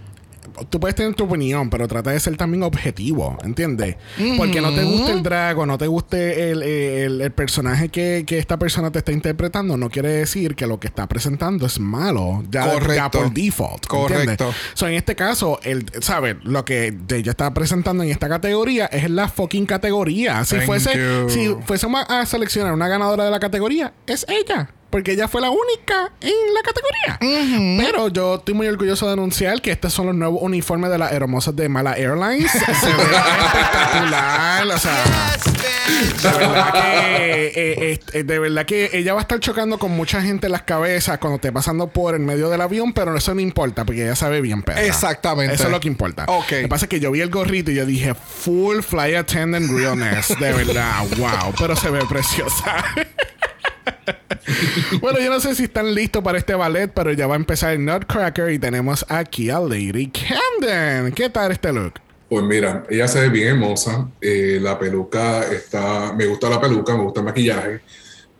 tú 0.70 0.80
puedes 0.80 0.94
tener 0.94 1.14
tu 1.14 1.24
opinión, 1.24 1.70
pero 1.70 1.86
trata 1.88 2.11
de 2.11 2.20
ser 2.20 2.36
también 2.36 2.62
objetivo, 2.62 3.36
¿entiendes? 3.44 3.97
Porque 4.36 4.61
no 4.61 4.74
te 4.74 4.84
guste 4.84 5.12
el 5.12 5.22
drag 5.22 5.59
o 5.59 5.66
no 5.66 5.78
te 5.78 5.86
guste 5.86 6.51
el, 6.51 6.62
el- 6.62 7.20
el 7.20 7.32
personaje 7.32 7.88
que, 7.88 8.24
que 8.26 8.38
esta 8.38 8.59
persona 8.59 8.90
te 8.90 8.99
está 8.99 9.12
interpretando, 9.12 9.76
no 9.76 9.90
quiere 9.90 10.09
decir 10.11 10.55
que 10.55 10.66
lo 10.66 10.78
que 10.80 10.86
está 10.88 11.07
presentando 11.07 11.66
es 11.66 11.78
malo, 11.80 12.42
ya, 12.51 12.66
ya 12.66 12.72
Correcto. 12.72 13.18
por 13.18 13.32
default. 13.32 13.86
Correcto. 13.86 14.30
¿entiendes? 14.30 14.57
So, 14.74 14.86
en 14.88 14.94
este 14.94 15.14
caso, 15.16 15.61
el, 15.62 15.86
¿sabes? 16.01 16.36
Lo 16.42 16.64
que 16.64 16.97
ella 17.11 17.30
está 17.30 17.53
presentando 17.55 18.03
en 18.03 18.11
esta 18.11 18.28
categoría 18.28 18.86
es 18.86 19.09
la 19.11 19.28
fucking 19.28 19.66
categoría. 19.66 20.44
Si 20.44 20.57
Thank 20.57 20.66
fuese, 20.66 20.90
you. 20.94 21.28
si 21.30 21.55
fuésemos 21.64 22.05
a 22.09 22.24
seleccionar 22.26 22.72
una 22.72 22.88
ganadora 22.88 23.24
de 23.24 23.30
la 23.30 23.40
categoría, 23.40 23.92
es 24.07 24.26
ella. 24.28 24.70
Porque 24.91 25.12
ella 25.12 25.28
fue 25.28 25.41
la 25.41 25.51
única 25.51 26.12
en 26.20 26.55
la 26.55 26.62
categoría. 26.62 27.18
Pero 27.78 28.09
yo 28.09 28.37
estoy 28.37 28.55
muy 28.55 28.66
orgulloso 28.66 29.07
de 29.07 29.14
anunciar 29.14 29.61
que 29.61 29.72
estos 29.72 29.93
son 29.93 30.07
los 30.07 30.14
nuevos 30.14 30.41
uniformes 30.43 30.91
de 30.91 30.99
las 30.99 31.12
hermosas 31.12 31.55
de 31.57 31.68
Mala 31.68 31.95
Airlines. 31.95 32.51
Se 32.53 32.61
ve 32.61 33.03
espectacular. 33.03 34.66
O 34.66 34.78
sea, 34.78 35.05
de 36.22 36.39
verdad 36.39 36.72
que 36.72 37.47
eh, 37.47 37.93
eh, 37.93 38.01
eh, 38.12 38.22
de 38.24 38.39
verdad 38.39 38.66
que 38.66 38.91
ella 38.93 39.14
va 39.14 39.20
a 39.20 39.22
estar 39.22 39.41
chocando 39.41 39.78
con 39.78 39.93
mucha 39.93 40.22
gente 40.22 40.47
en 40.47 40.53
las 40.53 40.62
cabezas 40.62 41.18
cuando 41.18 41.37
esté 41.37 41.53
pasando 41.53 41.89
por 41.89 42.14
el 42.14 42.20
medio 42.20 42.49
del 42.49 42.61
avión, 42.61 42.93
pero 42.93 43.16
eso 43.16 43.34
no 43.34 43.41
importa 43.41 43.84
porque 43.84 44.03
ella 44.03 44.16
sabe 44.16 44.41
bien 44.41 44.62
perra. 44.62 44.82
Exactamente. 44.84 45.55
Eso 45.55 45.64
es 45.64 45.70
lo 45.70 45.80
que 45.80 45.89
importa. 45.89 46.24
Ok. 46.28 46.51
Lo 46.51 46.59
que 46.59 46.68
pasa 46.68 46.84
es 46.87 46.89
que 46.89 47.01
yo 47.01 47.11
vi 47.11 47.20
el 47.20 47.30
gorrito 47.30 47.70
y 47.70 47.74
yo 47.74 47.87
dije 47.87 48.14
full 48.14 48.80
fly 48.80 49.14
attendant 49.14 49.70
realness, 49.70 50.28
de 50.28 50.53
verdad, 50.53 51.05
wow, 51.18 51.55
pero 51.59 51.76
se 51.76 51.91
ve 51.91 52.05
preciosa. 52.09 52.84
bueno, 55.00 55.18
yo 55.18 55.30
no 55.30 55.40
sé 55.40 55.54
si 55.54 55.64
están 55.64 55.94
listos 55.94 56.22
para 56.22 56.38
este 56.38 56.54
ballet, 56.54 56.90
pero 56.92 57.12
ya 57.12 57.26
va 57.26 57.34
a 57.34 57.36
empezar 57.36 57.72
el 57.72 57.84
Nutcracker 57.84 58.50
y 58.52 58.59
tenemos 58.59 59.04
aquí 59.09 59.50
a 59.50 59.61
Lady 59.61 60.11
Camden. 60.11 61.12
¿Qué 61.12 61.30
tal 61.30 61.52
este 61.52 61.72
look? 61.72 61.94
Pues 62.28 62.44
mira, 62.44 62.84
ella 62.90 63.07
se 63.07 63.20
ve 63.20 63.28
bien 63.28 63.48
hermosa. 63.48 64.09
eh, 64.20 64.59
la 64.61 64.78
peluca 64.78 65.44
está. 65.44 66.12
Me 66.12 66.26
gusta 66.26 66.50
la 66.50 66.61
peluca, 66.61 66.96
me 66.96 67.02
gusta 67.04 67.20
el 67.20 67.26
maquillaje. 67.26 67.80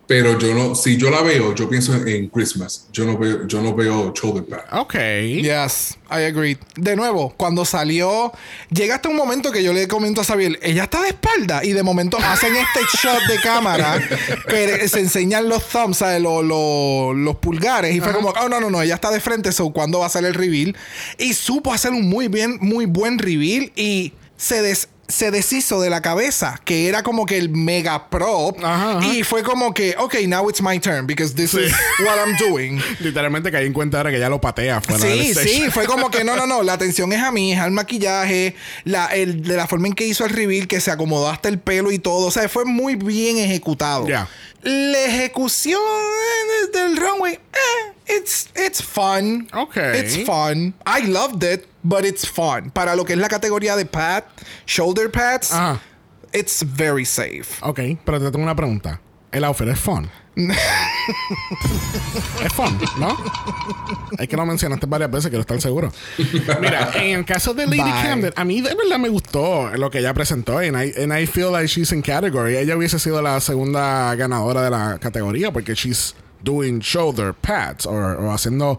Pero 0.09 0.39
yo 0.39 0.55
no, 0.55 0.77
si 0.77 0.97
yo 0.97 1.11
la 1.11 1.21
veo, 1.23 1.53
yo 1.55 1.69
pienso 1.69 1.93
en, 2.07 2.29
Christmas. 2.29 2.87
Yo 2.93 3.05
no 3.05 3.19
veo, 3.19 3.47
yo 3.49 3.61
no 3.61 3.75
veo 3.75 4.13
shoulder 4.15 4.45
pad. 4.45 4.61
Ok. 4.81 4.95
Yes, 5.43 5.99
I 6.09 6.23
agree. 6.25 6.57
De 6.77 6.95
nuevo, 6.95 7.35
cuando 7.37 7.65
salió, 7.65 8.33
llega 8.71 8.95
hasta 8.97 9.09
un 9.09 9.17
momento 9.17 9.51
que 9.51 9.65
yo 9.65 9.73
le 9.73 9.89
comento 9.89 10.21
a 10.21 10.25
Xavier, 10.25 10.61
ella 10.63 10.85
está 10.85 11.03
de 11.03 11.09
espalda 11.09 11.65
y 11.65 11.73
de 11.73 11.83
momento 11.83 12.19
hacen 12.19 12.55
este 12.55 12.81
shot 13.03 13.21
de 13.29 13.41
cámara 13.41 14.01
que 14.49 14.87
se 14.89 15.01
enseñan 15.01 15.49
los 15.49 15.65
thumbs, 15.69 15.97
¿sabes? 15.99 16.23
Los, 16.23 16.45
los- 16.45 17.17
los 17.17 17.37
pulgares 17.37 17.95
y 17.95 18.01
fue 18.01 18.13
como, 18.13 18.29
oh 18.31 18.49
no, 18.49 18.61
no, 18.61 18.71
no, 18.71 18.81
ella 18.83 18.95
está 18.95 19.11
de 19.11 19.19
frente, 19.21 19.51
so 19.51 19.71
cuando 19.71 19.99
va 20.01 20.07
a 20.07 20.11
ser 20.11 20.25
el 20.25 20.35
reveal 20.35 20.77
y 21.19 21.35
supo 21.35 21.73
hacer 21.73 21.91
un 21.91 22.09
muy 22.09 22.29
bien, 22.29 22.59
muy 22.61 22.87
buen 22.87 23.19
reveal 23.19 23.73
y 23.75 24.13
se 24.37 24.63
des 24.63 24.89
se 25.09 25.31
deshizo 25.31 25.81
de 25.81 25.91
la 25.91 26.03
cabeza, 26.03 26.61
que 26.65 26.89
era 26.89 27.03
como 27.03 27.27
que 27.27 27.39
el 27.39 27.49
mega 27.51 28.11
prop, 28.11 28.59
Ajá, 28.63 28.99
ajá. 28.99 29.07
y 29.07 29.23
fue 29.23 29.43
como 29.43 29.73
que, 29.73 29.95
ok, 29.99 30.15
now 30.27 30.49
it's 30.51 30.61
my 30.61 30.79
turn, 30.79 31.07
because 31.07 31.35
this 31.35 31.55
is 31.55 31.73
what 32.05 32.17
I'm 32.19 32.37
doing. 32.39 32.81
Literalmente 33.01 33.51
caí 33.53 33.67
en 33.67 33.73
cuenta 33.73 33.99
ahora 33.99 34.11
que 34.11 34.19
ya 34.19 34.29
lo 34.29 34.41
patea 34.41 34.81
fuera 34.81 35.01
Sí, 35.01 35.35
sí, 35.35 35.65
fue 35.71 35.87
como 35.87 36.11
que 36.11 36.25
no, 36.25 36.35
no, 36.37 36.47
no, 36.47 36.63
la 36.63 36.73
atención 36.73 37.13
es 37.13 37.23
a 37.23 37.31
mí, 37.31 37.53
es 37.53 37.61
al 37.61 37.71
maquillaje, 37.71 38.57
la, 38.85 39.07
el, 39.07 39.43
de 39.43 39.57
la 39.57 39.67
forma 39.67 39.87
en 39.89 39.95
que 39.95 40.07
hizo 40.07 40.25
el 40.25 40.31
reveal, 40.31 40.67
que 40.67 40.81
se 40.81 40.91
acomodó 40.91 41.29
hasta 41.29 41.49
el 41.49 41.59
pelo 41.59 41.93
y 41.93 41.99
todo, 41.99 42.27
o 42.27 42.31
sea, 42.31 42.49
fue 42.49 42.65
muy 42.65 42.97
bien 42.97 43.39
ejecutado. 43.39 44.07
Ya. 44.09 44.29
La 44.63 45.05
ejecución 45.05 45.81
del 46.73 46.97
runway, 46.97 47.35
eh, 47.35 48.17
it's, 48.19 48.49
it's 48.57 48.83
fun. 48.83 49.49
Ok. 49.55 49.77
It's 49.95 50.25
fun. 50.27 50.75
I 50.85 51.07
loved 51.07 51.45
it, 51.45 51.67
but 51.87 52.05
it's 52.05 52.27
fun. 52.27 52.71
Para 52.71 52.97
lo 52.97 53.05
que 53.05 53.13
es 53.13 53.19
la 53.19 53.29
categoría 53.29 53.77
de 53.77 53.87
pad, 53.87 54.25
shoulder 54.67 55.11
pads, 55.11 55.53
Ajá. 55.53 55.81
it's 56.33 56.63
very 56.63 57.05
safe. 57.05 57.61
Ok, 57.63 57.81
pero 58.05 58.19
te 58.19 58.31
tengo 58.31 58.43
una 58.43 58.57
pregunta. 58.57 59.01
El 59.33 59.45
outfit 59.45 59.69
es 59.69 59.79
fun. 59.79 60.11
es 62.45 62.53
fun, 62.53 62.79
¿no? 62.99 63.17
Es 64.19 64.29
que 64.29 64.37
lo 64.37 64.45
mencionaste 64.45 64.87
varias 64.87 65.11
veces, 65.11 65.31
quiero 65.31 65.41
estar 65.41 65.61
seguro. 65.61 65.91
Mira, 66.61 66.91
en 66.95 67.19
el 67.19 67.25
caso 67.25 67.55
de 67.55 67.67
Lady 67.67 67.79
Bye. 67.83 68.03
Camden, 68.03 68.33
a 68.37 68.45
mí 68.45 68.61
de 68.61 68.75
verdad 68.75 68.99
me 68.99 69.09
gustó 69.09 69.71
lo 69.77 69.91
que 69.91 70.01
ella 70.01 70.13
presentó. 70.13 70.59
And 70.59 70.77
I, 70.77 70.93
and 71.03 71.13
I 71.13 71.27
feel 71.27 71.51
like 71.51 71.69
she's 71.69 71.93
in 71.93 72.03
category. 72.03 72.57
Ella 72.57 72.77
hubiese 72.77 72.99
sido 72.99 73.23
la 73.23 73.41
segunda 73.41 74.15
ganadora 74.15 74.63
de 74.63 74.71
la 74.71 74.99
categoría 74.99 75.53
porque 75.53 75.75
she's 75.75 76.15
doing 76.43 76.81
shoulder 76.81 77.33
pads 77.33 77.87
or, 77.87 78.19
o 78.21 78.31
haciendo 78.33 78.79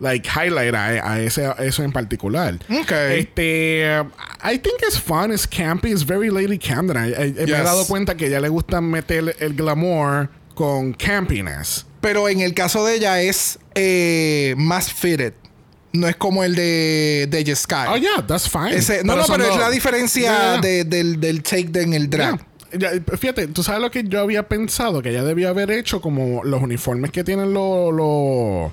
like 0.00 0.28
highlight 0.28 0.74
a, 0.74 1.12
a 1.12 1.20
ese, 1.20 1.44
a 1.46 1.52
eso 1.64 1.82
en 1.82 1.92
particular. 1.92 2.54
Ok. 2.70 2.92
Este, 2.92 3.84
I 4.42 4.58
think 4.58 4.80
it's 4.86 4.98
fun, 4.98 5.32
it's 5.32 5.46
campy, 5.48 5.90
it's 5.90 6.04
very 6.06 6.30
Lady 6.30 6.58
Camden. 6.58 6.96
I- 6.96 7.12
I- 7.12 7.32
Me 7.32 7.42
he 7.42 7.46
Yes. 7.46 7.64
dado 7.64 7.84
cuenta 7.86 8.16
que 8.16 8.26
ella 8.26 8.40
le 8.40 8.48
gusta 8.48 8.80
meter 8.80 9.34
el 9.40 9.54
glamour 9.54 10.30
con 10.54 10.92
campiness. 10.92 11.84
Pero 12.00 12.28
en 12.28 12.40
el 12.40 12.54
caso 12.54 12.84
de 12.86 12.94
ella 12.96 13.20
es 13.22 13.58
eh, 13.74 14.54
más 14.56 14.92
fitted. 14.92 15.32
No 15.92 16.06
es 16.06 16.16
como 16.16 16.44
el 16.44 16.54
de, 16.54 17.26
de 17.30 17.44
Jeskai. 17.44 17.88
Oh, 17.88 17.96
yeah, 17.96 18.24
that's 18.26 18.48
fine. 18.48 18.74
Ese- 18.76 19.02
no, 19.04 19.16
no, 19.16 19.24
pero 19.26 19.44
es 19.44 19.56
la 19.56 19.70
diferencia 19.70 20.22
Yeah, 20.22 20.52
yeah. 20.52 20.60
de- 20.60 20.84
del, 20.84 21.18
del 21.18 21.42
take 21.42 21.68
de 21.70 21.82
en 21.82 21.94
el 21.94 22.08
drag. 22.10 22.38
Ya, 22.78 22.90
fíjate, 23.16 23.46
tú 23.48 23.62
sabes 23.62 23.80
lo 23.80 23.90
que 23.90 24.04
yo 24.04 24.20
había 24.20 24.46
pensado, 24.46 25.00
que 25.00 25.08
ella 25.08 25.24
debía 25.24 25.48
haber 25.48 25.70
hecho 25.70 26.02
como 26.02 26.44
los 26.44 26.62
uniformes 26.62 27.10
que 27.10 27.24
tienen 27.24 27.54
los 27.54 27.92
los 27.94 28.70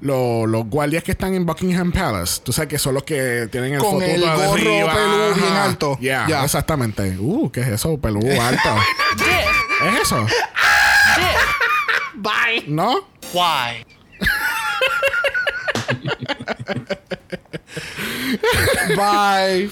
los- 0.00 0.46
los 0.48 0.66
guardias 0.66 1.02
que 1.02 1.12
están 1.12 1.34
en 1.34 1.46
Buckingham 1.46 1.90
Palace. 1.92 2.40
Tú 2.44 2.52
sabes 2.52 2.68
que 2.68 2.78
son 2.78 2.94
los 2.94 3.04
que 3.04 3.48
tienen 3.50 3.74
el 3.74 3.80
Con 3.80 4.02
el 4.02 4.20
de 4.20 4.26
gorro 4.26 4.52
arriba. 4.54 4.94
peludo 4.94 5.34
bien 5.34 5.52
alto. 5.54 5.98
Yeah, 6.00 6.26
Ya. 6.28 6.44
exactamente. 6.44 7.16
Uh, 7.18 7.50
¿qué 7.50 7.60
es 7.62 7.68
eso? 7.68 7.96
Peludo 7.98 8.28
alto. 8.42 8.76
¿Es 9.94 10.02
eso? 10.02 10.26
Bye. 12.14 12.64
¿No? 12.66 13.08
Why? 13.32 13.86
Bye. 18.96 19.70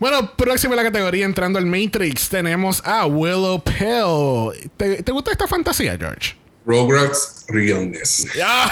Bueno, 0.00 0.32
próxima 0.36 0.74
en 0.74 0.78
la 0.78 0.82
categoría, 0.84 1.24
entrando 1.24 1.58
al 1.58 1.66
Matrix, 1.66 2.28
tenemos 2.28 2.82
a 2.84 3.06
Willow 3.06 3.62
Pill. 3.62 4.70
¿Te, 4.76 5.02
te 5.02 5.12
gusta 5.12 5.30
esta 5.32 5.46
fantasía, 5.46 5.96
George? 5.98 6.36
Rugrats 6.66 7.46
Realness. 7.48 8.26
Ya. 8.34 8.70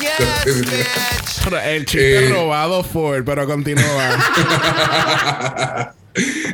Yes, 0.00 0.60
bitch. 0.62 1.44
Pero 1.44 1.58
El 1.60 1.84
chiste 1.86 2.26
Eh. 2.26 2.30
robado 2.30 2.82
Ford, 2.84 3.24
pero 3.24 3.46
continúa. 3.46 5.94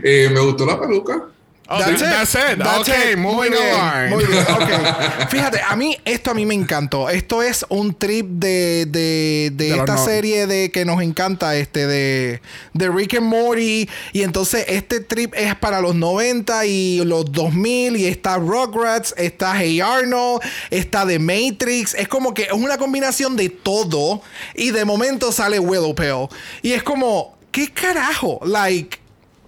Eh, 0.03 0.29
me 0.31 0.41
gustó 0.41 0.67
la 0.67 0.79
peluca. 0.79 1.23
Oh, 1.67 1.79
That's 1.79 2.03
it. 2.03 2.11
That's 2.11 2.35
it. 2.35 2.59
That's 2.59 2.89
okay, 2.89 3.13
it. 3.13 3.19
moving 3.19 3.37
Muy 3.37 3.49
bien, 3.49 3.75
on. 3.75 4.11
Muy 4.11 4.25
bien, 4.27 4.45
ok. 4.51 5.31
Fíjate, 5.31 5.61
a 5.63 5.75
mí, 5.77 5.97
esto 6.05 6.33
a 6.33 6.35
mí 6.35 6.45
me 6.45 6.55
encantó. 6.55 7.09
Esto 7.09 7.43
es 7.43 7.65
un 7.71 7.95
trip 7.95 8.27
de, 8.27 8.85
de, 8.87 9.51
de 9.55 9.77
esta 9.77 9.97
serie 9.97 10.47
de 10.47 10.71
que 10.71 10.85
nos 10.85 11.01
encanta, 11.01 11.57
este, 11.57 11.87
de, 11.87 12.43
de 12.75 12.89
Rick 12.91 13.15
and 13.15 13.27
Morty. 13.29 13.89
Y 14.13 14.23
entonces 14.23 14.67
este 14.69 15.01
trip 15.01 15.33
es 15.35 15.55
para 15.55 15.81
los 15.81 15.95
90 15.95 16.67
y 16.67 17.03
los 17.05 17.33
2000. 17.33 17.97
Y 17.97 18.07
está 18.07 18.37
Rugrats, 18.37 19.15
está 19.17 19.59
Hey 19.59 19.81
Arnold, 19.81 20.43
está 20.69 21.07
The 21.07 21.19
Matrix. 21.19 21.95
Es 21.95 22.09
como 22.09 22.35
que 22.35 22.43
es 22.43 22.53
una 22.53 22.77
combinación 22.77 23.37
de 23.37 23.49
todo. 23.49 24.21
Y 24.55 24.71
de 24.71 24.85
momento 24.85 25.33
sale 25.33 25.59
Willowpale. 25.59 26.29
Y 26.61 26.73
es 26.73 26.83
como, 26.83 27.39
¿qué 27.51 27.73
carajo? 27.73 28.39
Like 28.45 29.04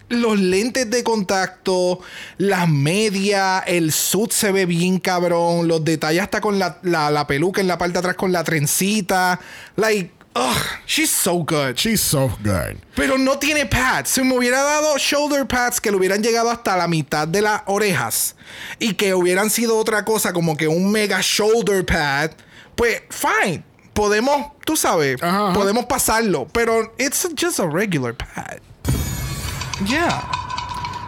los 0.08 0.38
lentes 0.38 0.88
de 0.90 1.02
contacto, 1.02 2.00
las 2.38 2.68
medias, 2.68 3.62
el 3.66 3.92
suit 3.92 4.30
se 4.32 4.52
ve 4.52 4.66
bien 4.66 4.98
cabrón, 5.00 5.66
los 5.68 5.84
detalles 5.84 6.22
hasta 6.22 6.40
con 6.40 6.58
la, 6.58 6.78
la, 6.82 7.10
la 7.10 7.26
peluca 7.26 7.60
en 7.60 7.66
la 7.68 7.76
parte 7.78 7.94
de 7.94 7.98
atrás 8.00 8.16
con 8.16 8.30
la 8.32 8.44
trencita. 8.44 9.40
Like, 9.76 10.12
ugh, 10.34 10.56
she's 10.86 11.10
so 11.10 11.38
good. 11.38 11.74
She's 11.74 12.00
so 12.00 12.28
good. 12.44 12.76
Pero 12.94 13.18
no 13.18 13.38
tiene 13.38 13.66
pads. 13.66 14.10
Si 14.10 14.22
me 14.22 14.36
hubiera 14.36 14.62
dado 14.62 14.96
shoulder 14.98 15.46
pads 15.46 15.80
que 15.80 15.90
le 15.90 15.96
hubieran 15.96 16.22
llegado 16.22 16.50
hasta 16.50 16.76
la 16.76 16.86
mitad 16.86 17.26
de 17.26 17.42
las 17.42 17.62
orejas 17.66 18.36
y 18.78 18.94
que 18.94 19.12
hubieran 19.14 19.50
sido 19.50 19.76
otra 19.76 20.04
cosa 20.04 20.32
como 20.32 20.56
que 20.56 20.68
un 20.68 20.92
mega 20.92 21.18
shoulder 21.20 21.84
pad, 21.84 22.30
pues 22.76 23.02
fine. 23.10 23.64
Podemos, 23.92 24.52
tú 24.66 24.76
sabes, 24.76 25.22
Ajá, 25.22 25.46
ajá. 25.48 25.52
podemos 25.54 25.86
pasarlo. 25.86 26.46
Pero 26.52 26.94
it's 26.98 27.26
just 27.34 27.58
a 27.58 27.66
regular 27.66 28.14
pad. 28.14 28.58
Yeah. 29.84 30.22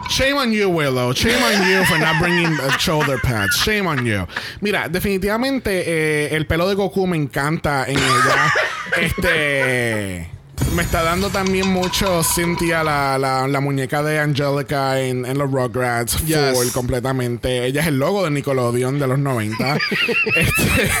Shame 0.09 0.37
on 0.37 0.51
you, 0.51 0.69
Willow. 0.69 1.13
Shame 1.13 1.41
on 1.41 1.69
you 1.69 1.85
for 1.85 1.97
not 1.97 2.19
bringing 2.19 2.59
uh, 2.59 2.71
shoulder 2.77 3.17
pads. 3.19 3.55
Shame 3.57 3.87
on 3.87 4.05
you. 4.05 4.27
Mira, 4.59 4.89
definitivamente 4.89 5.83
eh, 5.85 6.35
el 6.35 6.45
pelo 6.45 6.67
de 6.67 6.75
Goku 6.75 7.07
me 7.07 7.15
encanta 7.15 7.85
en 7.87 7.97
ella. 7.97 8.53
este. 8.97 10.38
Me 10.75 10.83
está 10.83 11.01
dando 11.01 11.29
también 11.29 11.67
mucho 11.67 12.21
Cynthia, 12.23 12.83
la, 12.83 13.17
la, 13.17 13.47
la 13.47 13.59
muñeca 13.59 14.03
de 14.03 14.19
Angelica 14.19 14.99
en, 14.99 15.25
en 15.25 15.37
los 15.37 15.51
Rugrats. 15.51 16.17
Full, 16.17 16.27
Yes. 16.27 16.71
completamente. 16.71 17.65
Ella 17.65 17.81
es 17.81 17.87
el 17.87 17.97
logo 17.97 18.23
de 18.23 18.29
Nickelodeon 18.31 18.99
de 18.99 19.07
los 19.07 19.17
90. 19.17 19.77
este, 20.35 20.91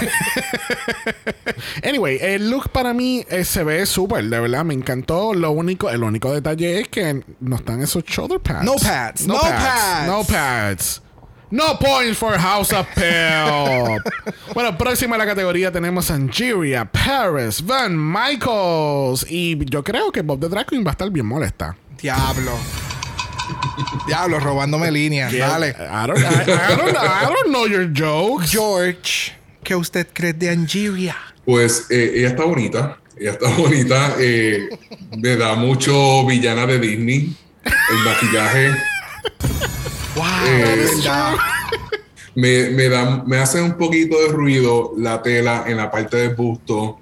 anyway, 1.87 2.17
el 2.21 2.49
look 2.49 2.69
para 2.71 2.93
mí 2.93 3.23
eh, 3.29 3.43
se 3.45 3.63
ve 3.63 3.85
súper, 3.85 4.25
de 4.25 4.39
verdad. 4.39 4.65
Me 4.65 4.73
encantó. 4.73 5.33
Lo 5.35 5.51
único, 5.51 5.89
el 5.89 6.03
único 6.03 6.31
detalle 6.33 6.81
es 6.81 6.87
que 6.87 7.23
no 7.39 7.57
están 7.57 7.81
esos 7.81 8.03
shoulder 8.05 8.39
pads. 8.39 8.63
No 8.65 8.75
pads, 8.75 9.27
no 9.27 9.35
pads. 9.39 10.07
No 10.07 10.23
pads. 10.23 11.01
No 11.51 11.79
points 11.79 12.17
for 12.17 12.37
House 12.37 12.71
of 12.73 12.85
Pell. 12.93 13.99
bueno, 14.53 14.77
próxima 14.77 15.15
a 15.15 15.17
la 15.17 15.25
categoría 15.25 15.71
tenemos 15.71 16.11
Angeria, 16.11 16.85
Paris, 16.85 17.65
Van 17.65 17.97
Michaels. 17.97 19.25
Y 19.29 19.57
yo 19.65 19.83
creo 19.83 20.11
que 20.11 20.21
Bob 20.21 20.39
the 20.41 20.47
Drag 20.49 20.67
Queen 20.67 20.83
va 20.85 20.89
a 20.89 20.91
estar 20.91 21.09
bien 21.09 21.25
molesta. 21.25 21.75
Diablo. 21.99 22.51
Diablo, 24.05 24.39
robándome 24.39 24.91
líneas. 24.91 25.33
Dale. 25.35 25.69
I 25.69 26.07
don't, 26.07 26.19
I, 26.19 26.51
I 26.51 26.75
don't, 26.75 26.95
I 26.95 27.25
don't 27.25 27.47
know 27.47 27.65
your 27.65 27.87
jokes. 27.91 28.51
George, 28.51 29.33
¿qué 29.63 29.75
usted 29.75 30.07
cree 30.13 30.33
de 30.33 30.49
Angeria? 30.51 31.15
Pues 31.45 31.87
eh, 31.89 32.11
ella 32.17 32.27
está 32.29 32.43
bonita. 32.43 32.99
Ella 33.19 33.31
está 33.31 33.49
bonita. 33.57 34.13
eh, 34.19 34.69
me 35.17 35.35
da 35.35 35.55
mucho 35.55 36.27
villana 36.27 36.67
de 36.67 36.79
Disney. 36.79 37.35
El 37.65 37.97
maquillaje. 38.05 38.71
Wow, 40.19 40.27
Eh. 40.47 40.85
Me, 42.35 42.69
me, 42.69 42.87
da, 42.89 43.23
me 43.25 43.37
hace 43.37 43.61
un 43.61 43.73
poquito 43.77 44.19
de 44.21 44.27
ruido 44.29 44.93
la 44.97 45.21
tela 45.21 45.65
en 45.67 45.77
la 45.77 45.89
parte 45.91 46.15
del 46.17 46.35
busto 46.35 46.99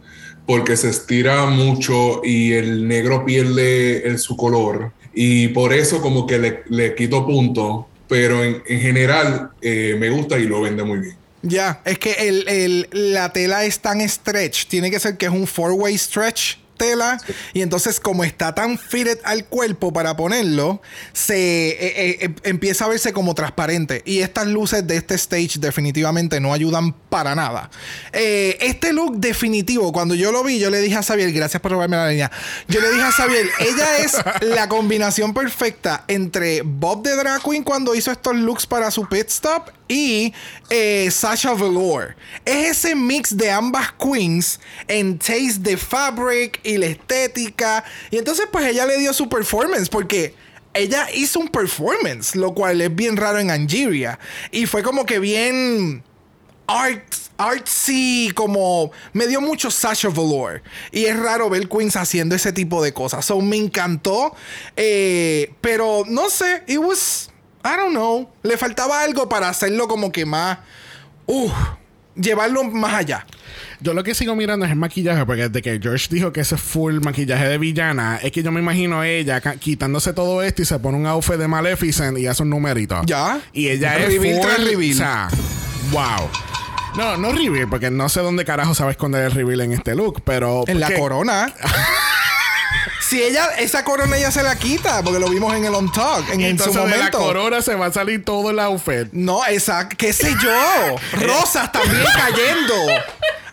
porque 0.47 0.77
se 0.77 0.89
estira 0.89 1.45
mucho 1.47 2.21
y 2.23 2.53
el 2.53 2.87
negro 2.87 3.25
pierde 3.25 4.07
el- 4.07 4.17
su 4.19 4.35
color. 4.37 4.93
Y 5.13 5.49
por 5.49 5.73
eso 5.73 6.01
como 6.01 6.25
que 6.25 6.39
le, 6.39 6.63
le 6.69 6.95
quito 6.95 7.25
punto. 7.25 7.87
Pero 8.07 8.41
en, 8.43 8.63
en 8.67 8.79
general 8.79 9.51
eh, 9.61 9.95
me 9.99 10.09
gusta 10.09 10.39
y 10.39 10.43
lo 10.45 10.61
vende 10.61 10.83
muy 10.85 10.99
bien. 10.99 11.17
Ya, 11.41 11.81
es 11.83 11.99
que 11.99 12.13
el, 12.13 12.47
el- 12.47 12.87
la 13.13 13.31
tela 13.33 13.65
es 13.65 13.79
tan 13.79 13.99
stretch. 14.07 14.67
Tiene 14.67 14.89
que 14.89 14.99
ser 14.99 15.17
que 15.17 15.25
es 15.25 15.31
un 15.31 15.45
four-way 15.45 15.97
stretch. 15.97 16.57
Tela 16.77 17.19
y 17.53 17.61
entonces 17.61 17.99
como 17.99 18.23
está 18.23 18.53
tan 18.55 18.77
fitted 18.77 19.19
al 19.23 19.45
cuerpo 19.45 19.91
para 19.91 20.15
ponerlo, 20.15 20.81
se 21.13 21.69
eh, 21.69 21.77
eh, 21.79 22.17
eh, 22.21 22.35
empieza 22.43 22.85
a 22.85 22.89
verse 22.89 23.13
como 23.13 23.35
transparente. 23.35 24.01
Y 24.05 24.19
estas 24.19 24.47
luces 24.47 24.85
de 24.85 24.97
este 24.97 25.15
stage 25.15 25.59
definitivamente 25.59 26.39
no 26.39 26.53
ayudan 26.53 26.93
para 26.93 27.35
nada. 27.35 27.69
Eh, 28.13 28.57
este 28.61 28.93
look 28.93 29.17
definitivo, 29.17 29.91
cuando 29.91 30.15
yo 30.15 30.31
lo 30.31 30.43
vi, 30.43 30.59
yo 30.59 30.69
le 30.69 30.79
dije 30.79 30.95
a 30.95 31.03
Xavier, 31.03 31.31
gracias 31.31 31.61
por 31.61 31.71
robarme 31.71 31.97
la 31.97 32.09
línea, 32.09 32.31
yo 32.67 32.81
le 32.81 32.91
dije 32.91 33.03
a 33.03 33.11
Xavier, 33.11 33.47
ella 33.59 33.97
es 33.99 34.17
la 34.41 34.69
combinación 34.69 35.33
perfecta 35.33 36.03
entre 36.07 36.61
Bob 36.61 37.03
de 37.03 37.15
Drag 37.15 37.41
Queen 37.41 37.63
cuando 37.63 37.95
hizo 37.95 38.11
estos 38.11 38.35
looks 38.35 38.65
para 38.65 38.91
su 38.91 39.07
pit 39.07 39.27
stop 39.29 39.69
y 39.87 40.33
eh, 40.69 41.09
Sasha 41.11 41.53
Velour. 41.53 42.15
Es 42.45 42.85
ese 42.85 42.95
mix 42.95 43.35
de 43.35 43.51
ambas 43.51 43.91
queens 43.93 44.59
en 44.87 45.17
taste 45.17 45.59
de 45.59 45.77
fabric 45.77 46.59
y 46.63 46.77
la 46.77 46.87
estética. 46.87 47.83
Y 48.11 48.17
entonces 48.17 48.47
pues 48.51 48.65
ella 48.65 48.85
le 48.85 48.97
dio 48.97 49.13
su 49.13 49.29
performance 49.29 49.89
porque 49.89 50.35
ella 50.73 51.07
hizo 51.13 51.39
un 51.39 51.47
performance, 51.47 52.35
lo 52.35 52.53
cual 52.53 52.81
es 52.81 52.95
bien 52.95 53.17
raro 53.17 53.39
en 53.39 53.49
Angeria. 53.49 54.19
Y 54.51 54.65
fue 54.65 54.83
como 54.83 55.05
que 55.05 55.19
bien 55.19 56.03
art, 56.67 57.15
artsy, 57.37 58.31
como 58.35 58.91
me 59.13 59.27
dio 59.27 59.41
mucho 59.41 59.71
Sasha 59.71 60.09
Velour. 60.09 60.61
Y 60.91 61.05
es 61.05 61.17
raro 61.17 61.49
ver 61.49 61.67
Queens 61.67 61.95
haciendo 61.95 62.35
ese 62.35 62.51
tipo 62.51 62.83
de 62.83 62.93
cosas. 62.93 63.25
So 63.25 63.39
me 63.41 63.57
encantó. 63.57 64.35
eh, 64.75 65.53
pero 65.61 66.03
no 66.07 66.29
sé, 66.29 66.63
it 66.67 66.77
was, 66.77 67.31
I 67.67 67.75
don't 67.75 67.91
know. 67.91 68.29
Le 68.43 68.57
faltaba 68.57 69.01
algo 69.01 69.27
para 69.27 69.49
hacerlo 69.49 69.87
como 69.87 70.11
que 70.11 70.25
más, 70.25 70.59
uh, 71.25 71.51
llevarlo 72.15 72.63
más 72.63 72.93
allá. 72.93 73.25
Yo 73.79 73.93
lo 73.93 74.03
que 74.03 74.15
sigo 74.15 74.35
mirando 74.35 74.65
es 74.65 74.71
el 74.71 74.77
maquillaje, 74.77 75.25
porque 75.25 75.49
desde 75.49 75.61
que 75.61 75.79
George 75.79 76.07
dijo 76.09 76.31
que 76.31 76.41
ese 76.41 76.55
es 76.55 76.61
full 76.61 76.99
maquillaje 77.03 77.47
de 77.47 77.57
villana, 77.57 78.19
es 78.23 78.31
que 78.31 78.41
yo 78.41 78.51
me 78.51 78.59
imagino 78.59 79.03
ella 79.03 79.39
quitándose 79.59 80.13
todo 80.13 80.41
esto 80.41 80.63
y 80.63 80.65
se 80.65 80.79
pone 80.79 80.97
un 80.97 81.05
outfit 81.05 81.35
de 81.35 81.47
Maleficent 81.47 82.17
y 82.17 82.25
hace 82.25 82.41
un 82.43 82.49
numerito. 82.49 83.01
Ya. 83.05 83.39
Y 83.53 83.67
ella 83.67 83.97
es 83.97 84.15
full, 84.17 84.41
tras 84.41 84.63
reveal. 84.63 84.93
O 84.93 84.97
sea, 84.97 85.27
wow. 85.91 86.29
No, 86.95 87.17
no 87.17 87.31
reveal, 87.31 87.69
porque 87.69 87.91
no 87.91 88.09
sé 88.09 88.21
dónde 88.21 88.45
carajo 88.45 88.73
sabe 88.73 88.91
esconder 88.91 89.25
el 89.25 89.31
reveal 89.31 89.61
en 89.61 89.73
este 89.73 89.93
look, 89.93 90.23
pero... 90.23 90.63
En 90.65 90.79
la 90.79 90.91
corona. 90.95 91.53
si 93.07 93.21
ella, 93.23 93.45
esa 93.57 93.83
corona 93.83 94.17
ella 94.17 94.31
se 94.31 94.43
la 94.43 94.55
quita, 94.57 95.01
porque 95.03 95.19
lo 95.19 95.29
vimos 95.29 95.53
en 95.55 95.65
el 95.65 95.73
On 95.73 95.91
Talk, 95.91 96.29
en, 96.29 96.41
en 96.41 96.57
su 96.57 96.65
Entonces 96.65 96.75
de 96.83 96.89
la 96.89 96.95
momento. 96.97 97.17
corona 97.19 97.61
se 97.61 97.75
va 97.75 97.87
a 97.87 97.91
salir 97.93 98.23
todo 98.25 98.49
el 98.51 98.59
outfit. 98.59 99.07
No, 99.11 99.45
exacto. 99.47 99.95
¿Qué 99.97 100.11
sé 100.13 100.33
yo? 100.41 100.95
Rosas 101.21 101.71
también 101.71 102.03
cayendo. 102.15 102.73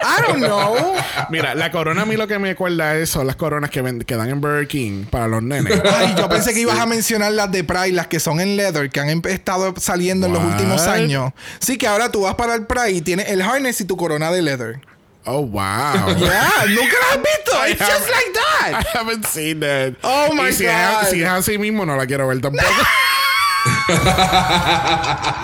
I 0.01 0.21
don't 0.27 0.45
know. 0.45 0.95
Mira, 1.31 1.55
la 1.55 1.71
corona 1.71 2.03
a 2.03 2.05
mí 2.05 2.17
lo 2.17 2.27
que 2.27 2.39
me 2.39 2.51
acuerda 2.51 2.95
es 2.97 3.09
son 3.09 3.27
las 3.27 3.37
coronas 3.37 3.71
que, 3.71 3.81
ven- 3.81 4.01
que 4.03 4.17
dan 4.17 4.29
en 4.29 4.41
Burger 4.41 4.69
King 4.69 5.05
para 5.07 5.29
los 5.29 5.43
nenes. 5.43 5.81
Ay, 5.97 6.15
yo 6.19 6.29
pensé 6.29 6.53
que 6.53 6.61
ibas 6.61 6.79
a 6.79 6.85
mencionar 6.85 7.33
las 7.33 7.51
de 7.51 7.65
Pride, 7.65 7.93
las 7.93 8.09
que 8.09 8.21
son 8.21 8.41
en 8.41 8.57
leather, 8.57 8.91
que 8.91 9.01
han 9.01 9.09
estado 9.27 9.73
saliendo 9.79 10.27
en 10.27 10.35
los 10.35 10.43
últimos 10.45 10.83
años. 10.83 11.33
Sí, 11.59 11.79
que 11.79 11.87
ahora 11.87 12.11
tú 12.13 12.23
vas 12.23 12.35
para 12.35 12.55
el 12.55 12.67
Pride 12.67 12.91
y 12.91 13.01
tienes 13.01 13.29
el 13.31 13.41
harness 13.41 13.81
y 13.81 13.85
tu 13.87 13.97
corona 13.97 14.31
de 14.31 14.43
leather. 14.43 14.81
Oh, 15.27 15.41
wow. 15.41 16.09
Yeah, 16.19 16.67
nunca 16.69 16.97
las 17.01 17.17
has 17.17 17.23
visto. 17.23 17.53
It's 17.67 17.81
just 17.81 18.09
like 18.11 18.27
I 18.29 18.33
that. 18.73 18.87
haven't 18.93 19.25
seen 19.27 19.61
that. 19.61 19.95
Oh 20.05 20.35
my 20.35 20.49
y 20.49 20.51
si 20.53 20.65
God. 20.65 21.03
Es, 21.05 21.11
si 21.11 21.23
es 21.23 21.29
así 21.29 21.59
mismo, 21.59 21.85
no 21.87 21.97
la 21.97 22.05
quiero 22.07 22.29
ver 22.29 22.41
tampoco. 22.41 22.65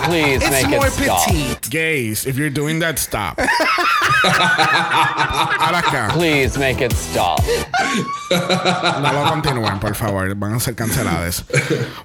Please 0.05 0.41
It's 0.43 0.49
make 0.51 0.69
more 0.69 0.87
it 0.87 0.93
stop. 0.93 1.25
petite. 1.27 1.69
Gays, 1.69 2.25
if 2.27 2.37
you're 2.37 2.49
doing 2.51 2.79
that, 2.79 2.99
stop. 2.99 3.39
Ahora 5.59 5.79
acá. 5.81 6.09
Please 6.13 6.57
make 6.57 6.81
it 6.81 6.93
stop. 6.93 7.39
No 8.29 9.09
lo 9.13 9.29
continúen, 9.31 9.79
por 9.79 9.95
favor. 9.95 10.33
Van 10.35 10.53
a 10.53 10.59
ser 10.59 10.75
canceladas. 10.75 11.43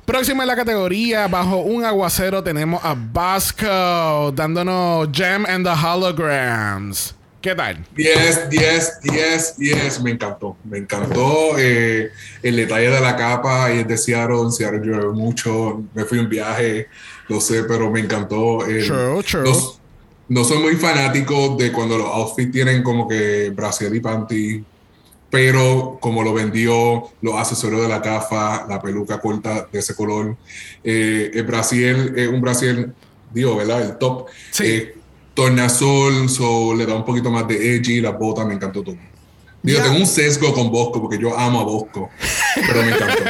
Próxima 0.07 0.43
en 0.45 0.49
la 0.49 0.57
categoría, 0.57 1.29
bajo 1.29 1.59
un 1.59 1.85
aguacero, 1.85 2.43
tenemos 2.43 2.83
a 2.85 2.95
Vasco 2.97 4.33
dándonos 4.33 5.09
Gem 5.13 5.45
and 5.47 5.67
the 5.67 5.73
Holograms. 5.75 7.13
¿Qué 7.47 7.55
tal? 7.55 7.79
10, 7.95 8.51
10, 8.51 9.01
10, 9.03 9.57
10. 9.57 10.03
Me 10.03 10.11
encantó. 10.11 10.57
Me 10.65 10.79
encantó 10.79 11.57
eh, 11.57 12.11
el 12.43 12.57
detalle 12.57 12.91
de 12.91 13.01
la 13.01 13.15
capa 13.15 13.73
y 13.73 13.79
es 13.79 13.87
de 13.87 13.97
Seattle. 13.97 14.41
En 14.41 14.51
Seattle 14.51 14.81
llueve 14.85 15.13
mucho. 15.13 15.81
Me 15.95 16.05
fui 16.05 16.19
un 16.19 16.29
viaje, 16.29 16.89
lo 17.29 17.41
sé, 17.41 17.63
pero 17.63 17.89
me 17.89 18.01
encantó. 18.01 18.67
eh, 18.67 18.83
True, 18.85 19.23
true. 19.23 19.45
No, 19.45 19.55
no 20.29 20.43
soy 20.43 20.59
muy 20.59 20.75
fanático 20.75 21.55
de 21.57 21.71
cuando 21.71 21.97
los 21.99 22.09
outfits 22.09 22.51
tienen 22.51 22.83
como 22.83 23.07
que 23.07 23.51
brasier 23.51 23.95
y 23.95 24.01
panty. 24.01 24.65
Pero 25.31 25.99
como 26.01 26.25
lo 26.25 26.35
vendió, 26.35 27.05
los 27.21 27.35
accesorios 27.37 27.83
de 27.83 27.89
la 27.89 28.01
gafa, 28.01 28.67
la 28.69 28.83
peluca 28.83 29.21
corta 29.21 29.69
de 29.71 29.79
ese 29.79 29.95
color, 29.95 30.37
eh, 30.83 31.31
el 31.33 31.45
brasier 31.45 32.13
es 32.17 32.27
un 32.27 32.41
brasier, 32.41 32.91
digo, 33.33 33.55
¿verdad? 33.55 33.83
El 33.83 33.99
top. 33.99 34.27
Sí. 34.51 34.89
Tornasol, 35.37 36.29
so, 36.29 36.75
le 36.75 36.87
da 36.87 36.95
un 36.95 37.05
poquito 37.05 37.31
más 37.31 37.47
de 37.47 37.77
edgy, 37.77 38.01
la 38.01 38.11
bota, 38.11 38.45
me 38.45 38.55
encantó 38.55 38.83
todo. 38.83 38.97
Digo, 39.63 39.83
tengo 39.83 39.97
un 39.97 40.07
sesgo 40.07 40.55
con 40.55 40.71
Bosco 40.71 41.01
porque 41.03 41.19
yo 41.19 41.37
amo 41.37 41.61
a 41.61 41.65
Bosco, 41.65 42.09
pero 42.55 42.83
me 42.83 42.93
encantó. 42.93 43.23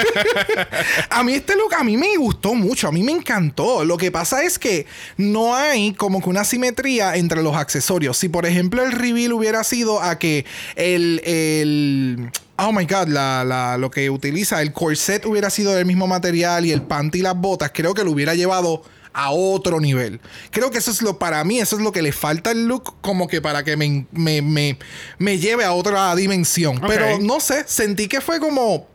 A 1.11 1.23
mí 1.25 1.33
este 1.33 1.57
look 1.57 1.73
a 1.75 1.83
mí 1.83 1.97
me 1.97 2.15
gustó 2.19 2.55
mucho, 2.55 2.89
a 2.89 2.93
mí 2.93 3.03
me 3.03 3.13
encantó. 3.13 3.85
Lo 3.87 3.97
que 3.97 4.11
pasa 4.11 4.43
es 4.45 4.59
que 4.59 4.85
no 5.17 5.55
hay 5.55 5.95
como 5.95 6.21
que 6.21 6.29
una 6.29 6.45
simetría 6.45 7.17
entre 7.17 7.43
los 7.43 7.57
accesorios. 7.57 8.19
Si 8.19 8.29
por 8.29 8.45
ejemplo 8.45 8.85
el 8.85 8.93
reveal 8.93 9.33
hubiera 9.33 9.65
sido 9.65 10.03
a 10.03 10.19
que 10.19 10.45
el, 10.75 11.23
el 11.25 12.31
oh 12.59 12.71
my 12.73 12.85
god, 12.85 13.09
la, 13.09 13.43
la- 13.45 13.79
lo 13.79 13.91
que 13.91 14.11
utiliza 14.11 14.61
el 14.61 14.73
corset 14.75 15.25
hubiera 15.25 15.49
sido 15.49 15.73
del 15.75 15.87
mismo 15.87 16.07
material 16.07 16.67
y 16.67 16.73
el 16.73 16.83
panty 16.83 17.21
y 17.21 17.23
las 17.23 17.37
botas, 17.37 17.71
creo 17.73 17.95
que 17.95 18.05
lo 18.05 18.11
hubiera 18.11 18.35
llevado 18.35 18.83
a 19.17 19.31
otro 19.31 19.81
nivel. 19.81 20.21
Creo 20.51 20.71
que 20.71 20.77
eso 20.79 20.91
es 20.91 21.01
lo, 21.01 21.19
para 21.19 21.43
mí, 21.43 21.59
eso 21.59 21.77
es 21.77 21.83
lo 21.83 21.91
que 21.91 22.03
le 22.03 22.13
falta 22.13 22.51
al 22.51 22.67
look, 22.67 23.01
como 23.01 23.29
que 23.29 23.41
para 23.41 23.65
que 23.65 23.75
me, 23.77 24.07
me, 24.13 24.43
me, 24.43 24.79
me 25.19 25.39
lleve 25.39 25.65
a 25.65 25.73
otra 25.73 26.15
dimensión. 26.15 26.81
Pero 26.87 27.19
no 27.19 27.41
sé, 27.41 27.65
sentí 27.67 28.09
que 28.09 28.21
fue 28.21 28.39
como 28.41 28.87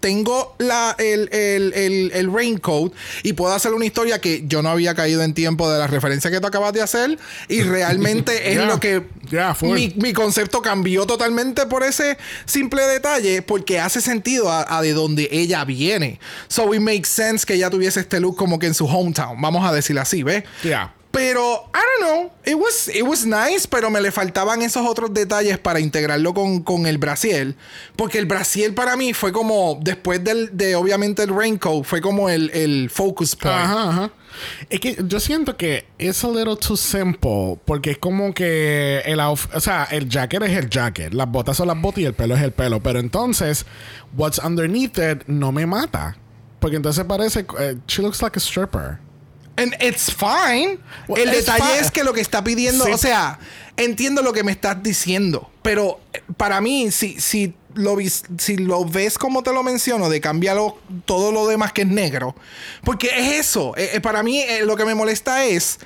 tengo 0.00 0.54
la, 0.58 0.94
el, 0.98 1.28
el, 1.32 1.72
el, 1.74 2.12
el 2.14 2.32
raincoat 2.32 2.92
y 3.22 3.32
puedo 3.32 3.52
hacer 3.52 3.74
una 3.74 3.84
historia 3.84 4.20
que 4.20 4.44
yo 4.46 4.62
no 4.62 4.70
había 4.70 4.94
caído 4.94 5.22
en 5.22 5.34
tiempo 5.34 5.70
de 5.70 5.78
la 5.78 5.86
referencia 5.86 6.30
que 6.30 6.40
tú 6.40 6.46
acabas 6.46 6.72
de 6.72 6.82
hacer 6.82 7.18
y 7.48 7.62
realmente 7.62 8.52
es 8.52 8.58
lo 8.64 8.78
que 8.78 9.02
mi, 9.62 9.92
mi 9.96 10.12
concepto 10.12 10.62
cambió 10.62 11.06
totalmente 11.06 11.66
por 11.66 11.82
ese 11.82 12.16
simple 12.44 12.82
detalle 12.82 13.42
porque 13.42 13.80
hace 13.80 14.00
sentido 14.00 14.50
a, 14.50 14.76
a 14.76 14.82
de 14.82 14.92
donde 14.92 15.28
ella 15.32 15.64
viene. 15.64 16.20
So 16.48 16.72
it 16.74 16.80
makes 16.80 17.08
sense 17.08 17.44
que 17.44 17.54
ella 17.54 17.70
tuviese 17.70 18.00
este 18.00 18.20
look 18.20 18.36
como 18.36 18.58
que 18.58 18.66
en 18.66 18.74
su 18.74 18.86
hometown, 18.86 19.40
vamos 19.40 19.68
a 19.68 19.72
decirlo 19.72 20.02
así, 20.02 20.22
¿ves? 20.22 20.44
Ya. 20.62 20.94
Pero, 21.10 21.70
I 21.74 21.78
don't 21.78 22.00
know, 22.00 22.32
it 22.44 22.54
was, 22.54 22.88
it 22.88 23.02
was 23.02 23.24
nice, 23.24 23.66
pero 23.66 23.90
me 23.90 24.00
le 24.00 24.12
faltaban 24.12 24.62
esos 24.62 24.86
otros 24.86 25.12
detalles 25.12 25.58
para 25.58 25.80
integrarlo 25.80 26.34
con, 26.34 26.62
con 26.62 26.86
el 26.86 26.98
Brasil. 26.98 27.56
Porque 27.96 28.18
el 28.18 28.26
Brasil 28.26 28.74
para 28.74 28.96
mí 28.96 29.14
fue 29.14 29.32
como, 29.32 29.78
después 29.80 30.22
del, 30.22 30.56
de 30.56 30.76
obviamente 30.76 31.22
el 31.22 31.34
raincoat, 31.34 31.84
fue 31.84 32.00
como 32.00 32.28
el, 32.28 32.50
el 32.50 32.90
focus 32.90 33.34
point. 33.34 33.56
Ajá. 33.56 34.10
Es 34.70 34.80
que 34.80 34.96
yo 35.06 35.20
siento 35.20 35.56
que 35.56 35.86
es 35.98 36.22
a 36.24 36.28
little 36.28 36.56
too 36.56 36.76
simple. 36.76 37.58
Porque 37.64 37.92
es 37.92 37.98
como 37.98 38.32
que 38.34 39.02
el 39.04 39.20
o 39.20 39.36
sea, 39.60 39.84
el 39.90 40.08
jacket 40.08 40.42
es 40.42 40.56
el 40.56 40.68
jacket, 40.68 41.12
las 41.14 41.28
botas 41.28 41.56
son 41.56 41.68
las 41.68 41.80
botas 41.80 42.00
y 42.00 42.04
el 42.04 42.14
pelo 42.14 42.36
es 42.36 42.42
el 42.42 42.52
pelo. 42.52 42.82
Pero 42.82 43.00
entonces, 43.00 43.66
what's 44.16 44.38
underneath 44.38 44.98
it 44.98 45.26
no 45.26 45.52
me 45.52 45.66
mata. 45.66 46.16
Porque 46.60 46.76
entonces 46.76 47.04
parece, 47.04 47.46
eh, 47.58 47.76
she 47.86 48.02
looks 48.02 48.20
like 48.22 48.36
a 48.36 48.40
stripper. 48.40 48.98
And 49.58 49.74
it's 49.80 50.10
fine. 50.12 50.78
Well, 51.08 51.20
el 51.22 51.28
it's 51.30 51.46
detalle 51.46 51.62
fine. 51.64 51.80
es 51.80 51.90
que 51.90 52.04
lo 52.04 52.12
que 52.12 52.20
está 52.20 52.42
pidiendo, 52.44 52.84
Sí. 52.86 52.92
o 52.92 52.98
sea, 52.98 53.38
entiendo 53.76 54.22
lo 54.22 54.32
que 54.32 54.44
me 54.44 54.52
estás 54.52 54.82
diciendo, 54.82 55.50
pero 55.62 56.00
eh, 56.12 56.22
para 56.36 56.60
mí, 56.60 56.90
si, 56.92 57.20
si, 57.20 57.54
lo, 57.74 57.96
si 58.38 58.56
lo 58.56 58.84
ves 58.84 59.18
como 59.18 59.42
te 59.42 59.52
lo 59.52 59.62
menciono, 59.62 60.08
de 60.08 60.20
cambiarlo 60.20 60.78
todo 61.04 61.32
lo 61.32 61.46
demás 61.48 61.72
que 61.72 61.82
es 61.82 61.88
negro, 61.88 62.34
porque 62.84 63.08
es 63.16 63.40
eso. 63.46 63.74
eh, 63.76 63.90
eh, 63.94 64.00
para 64.00 64.22
mí, 64.22 64.40
eh, 64.40 64.64
lo 64.64 64.76
que 64.76 64.84
me 64.84 64.94
molesta 64.94 65.44
es. 65.44 65.78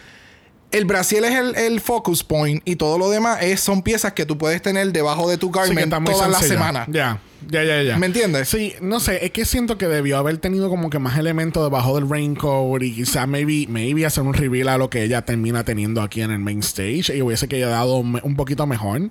El 0.72 0.86
Brasil 0.86 1.22
es 1.24 1.34
el, 1.38 1.54
el 1.54 1.80
focus 1.80 2.24
point 2.24 2.62
y 2.64 2.76
todo 2.76 2.98
lo 2.98 3.10
demás 3.10 3.42
es, 3.42 3.60
son 3.60 3.82
piezas 3.82 4.14
que 4.14 4.24
tú 4.26 4.38
puedes 4.38 4.60
tener 4.62 4.90
debajo 4.92 5.28
de 5.28 5.36
tu 5.36 5.50
garment 5.50 5.78
está 5.80 6.00
muy 6.00 6.12
toda 6.12 6.28
la 6.28 6.38
sencilla. 6.38 6.58
semana. 6.58 6.86
Ya, 6.88 7.20
ya, 7.50 7.62
ya, 7.62 7.82
ya. 7.82 7.98
¿Me 7.98 8.06
entiendes? 8.06 8.48
Sí, 8.48 8.74
no 8.80 8.98
sé, 8.98 9.24
es 9.24 9.32
que 9.32 9.44
siento 9.44 9.76
que 9.76 9.86
debió 9.86 10.16
haber 10.16 10.38
tenido 10.38 10.68
como 10.70 10.88
que 10.90 10.98
más 10.98 11.18
elementos 11.18 11.62
debajo 11.62 11.94
del 11.96 12.08
raincoat 12.08 12.82
y 12.82 12.94
quizás 12.94 13.28
maybe, 13.28 13.66
maybe 13.68 14.06
hacer 14.06 14.24
un 14.24 14.32
reveal 14.32 14.68
a 14.68 14.78
lo 14.78 14.88
que 14.88 15.02
ella 15.02 15.22
termina 15.22 15.62
teniendo 15.64 16.00
aquí 16.00 16.22
en 16.22 16.30
el 16.30 16.38
main 16.38 16.60
stage 16.60 17.14
y 17.14 17.20
hubiese 17.22 17.48
que 17.48 17.56
haya 17.56 17.68
dado 17.68 17.96
un 17.96 18.36
poquito 18.36 18.66
mejor. 18.66 19.10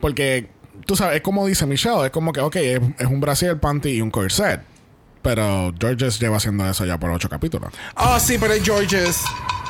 Porque, 0.00 0.48
tú 0.86 0.96
sabes, 0.96 1.16
es 1.16 1.22
como 1.22 1.46
dice 1.46 1.66
Michelle, 1.66 2.06
es 2.06 2.10
como 2.10 2.32
que, 2.32 2.40
ok, 2.40 2.56
es, 2.56 2.80
es 2.98 3.06
un 3.06 3.20
brasier, 3.20 3.58
panty 3.60 3.90
y 3.90 4.00
un 4.00 4.10
corset. 4.10 4.60
Pero 5.26 5.74
Georges 5.78 6.20
lleva 6.20 6.36
haciendo 6.36 6.68
eso 6.70 6.84
ya 6.86 6.98
por 7.00 7.10
ocho 7.10 7.28
capítulos. 7.28 7.72
Ah, 7.96 8.20
sí, 8.20 8.36
pero 8.38 8.52
es 8.54 8.62
Georges. 8.62 9.22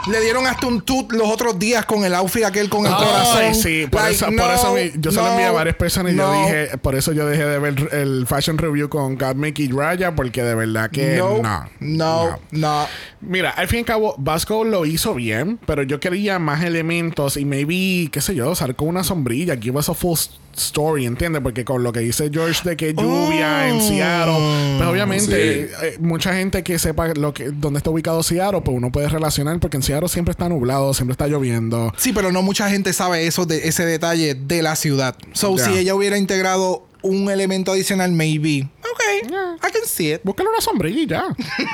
Le 0.06 0.20
dieron 0.20 0.46
hasta 0.46 0.66
un 0.68 0.82
toot 0.82 1.10
los 1.12 1.28
otros 1.28 1.58
días 1.58 1.84
con 1.86 2.04
el 2.04 2.14
outfit 2.14 2.44
aquel 2.44 2.68
con 2.68 2.86
el 2.86 2.92
Ay, 2.92 2.98
corazón. 3.04 3.54
sí, 3.56 3.86
por 3.90 4.02
Like, 4.02 4.14
eso, 4.14 4.26
por 4.26 4.34
no, 4.34 4.52
eso 4.52 4.72
mi- 4.74 4.92
yo 5.00 5.10
se 5.10 5.16
lo 5.20 5.26
envié 5.28 5.46
a 5.46 5.48
no, 5.48 5.54
varias 5.54 5.74
personas 5.76 6.12
y 6.12 6.14
no, 6.16 6.32
yo 6.32 6.40
dije, 6.42 6.78
por 6.78 6.94
eso 6.94 7.12
yo 7.12 7.26
dejé 7.26 7.44
de 7.44 7.58
ver 7.58 7.88
el 7.92 8.24
fashion 8.28 8.56
review 8.58 8.88
con 8.88 9.16
God 9.18 9.34
Mickey 9.34 9.66
Raya, 9.68 10.14
porque 10.14 10.44
de 10.44 10.54
verdad 10.54 10.90
que 10.90 11.16
no, 11.16 11.38
no. 11.42 11.64
no, 11.80 12.38
no. 12.52 12.86
Mira, 13.20 13.50
al 13.50 13.66
fin 13.66 13.78
y 13.78 13.80
al 13.80 13.86
cabo, 13.86 14.14
Vasco 14.18 14.62
lo 14.62 14.86
hizo 14.86 15.12
bien, 15.14 15.58
pero 15.66 15.82
yo 15.82 15.98
quería 15.98 16.38
más 16.38 16.62
elementos 16.62 17.36
y 17.36 17.44
maybe, 17.44 18.08
qué 18.12 18.20
sé 18.20 18.36
yo, 18.36 18.48
usar 18.50 18.76
con 18.76 18.86
una 18.86 19.02
sombrilla, 19.02 19.56
give 19.56 19.76
us 19.76 19.88
a 19.88 19.94
full 19.94 20.16
story, 20.56 21.06
¿entiendes? 21.06 21.42
Porque 21.42 21.64
con 21.64 21.82
lo 21.82 21.92
que 21.92 22.00
dice 22.00 22.30
George 22.32 22.68
de 22.68 22.76
que 22.76 22.94
lluvia 22.94 23.68
en 23.68 23.80
Seattle, 23.80 24.76
pues 24.78 24.88
obviamente 24.88 25.26
Sí. 25.68 25.74
eh, 25.82 25.96
mucha 26.00 26.34
gente 26.34 26.62
que 26.62 26.78
sepa 26.78 27.08
lo 27.14 27.32
que 27.34 27.50
dónde 27.50 27.78
está 27.78 27.90
ubicado 27.90 28.22
Seattle, 28.22 28.60
pues 28.62 28.76
uno 28.76 28.90
puede 28.90 29.08
relacionar 29.08 29.58
porque 29.60 29.76
en 29.76 29.82
Seattle 29.82 30.08
siempre 30.08 30.32
está 30.32 30.48
nublado, 30.48 30.94
siempre 30.94 31.12
está 31.12 31.26
lloviendo. 31.26 31.92
Sí, 31.96 32.12
pero 32.12 32.32
no 32.32 32.42
mucha 32.42 32.68
gente 32.70 32.92
sabe 32.92 33.26
eso 33.26 33.46
de 33.46 33.68
ese 33.68 33.84
detalle 33.84 34.34
de 34.34 34.62
la 34.62 34.76
ciudad. 34.76 35.16
So, 35.32 35.58
si 35.58 35.72
ella 35.78 35.94
hubiera 35.94 36.16
integrado 36.18 36.85
un 37.06 37.30
elemento 37.30 37.72
adicional, 37.72 38.12
maybe. 38.12 38.68
Ok, 38.80 39.26
I 39.28 39.72
can 39.72 39.86
see 39.86 40.12
it. 40.12 40.20
Búscale 40.24 40.48
una 40.48 40.60
sombrilla 40.60 41.00
y 41.00 41.06
ya. 41.06 41.24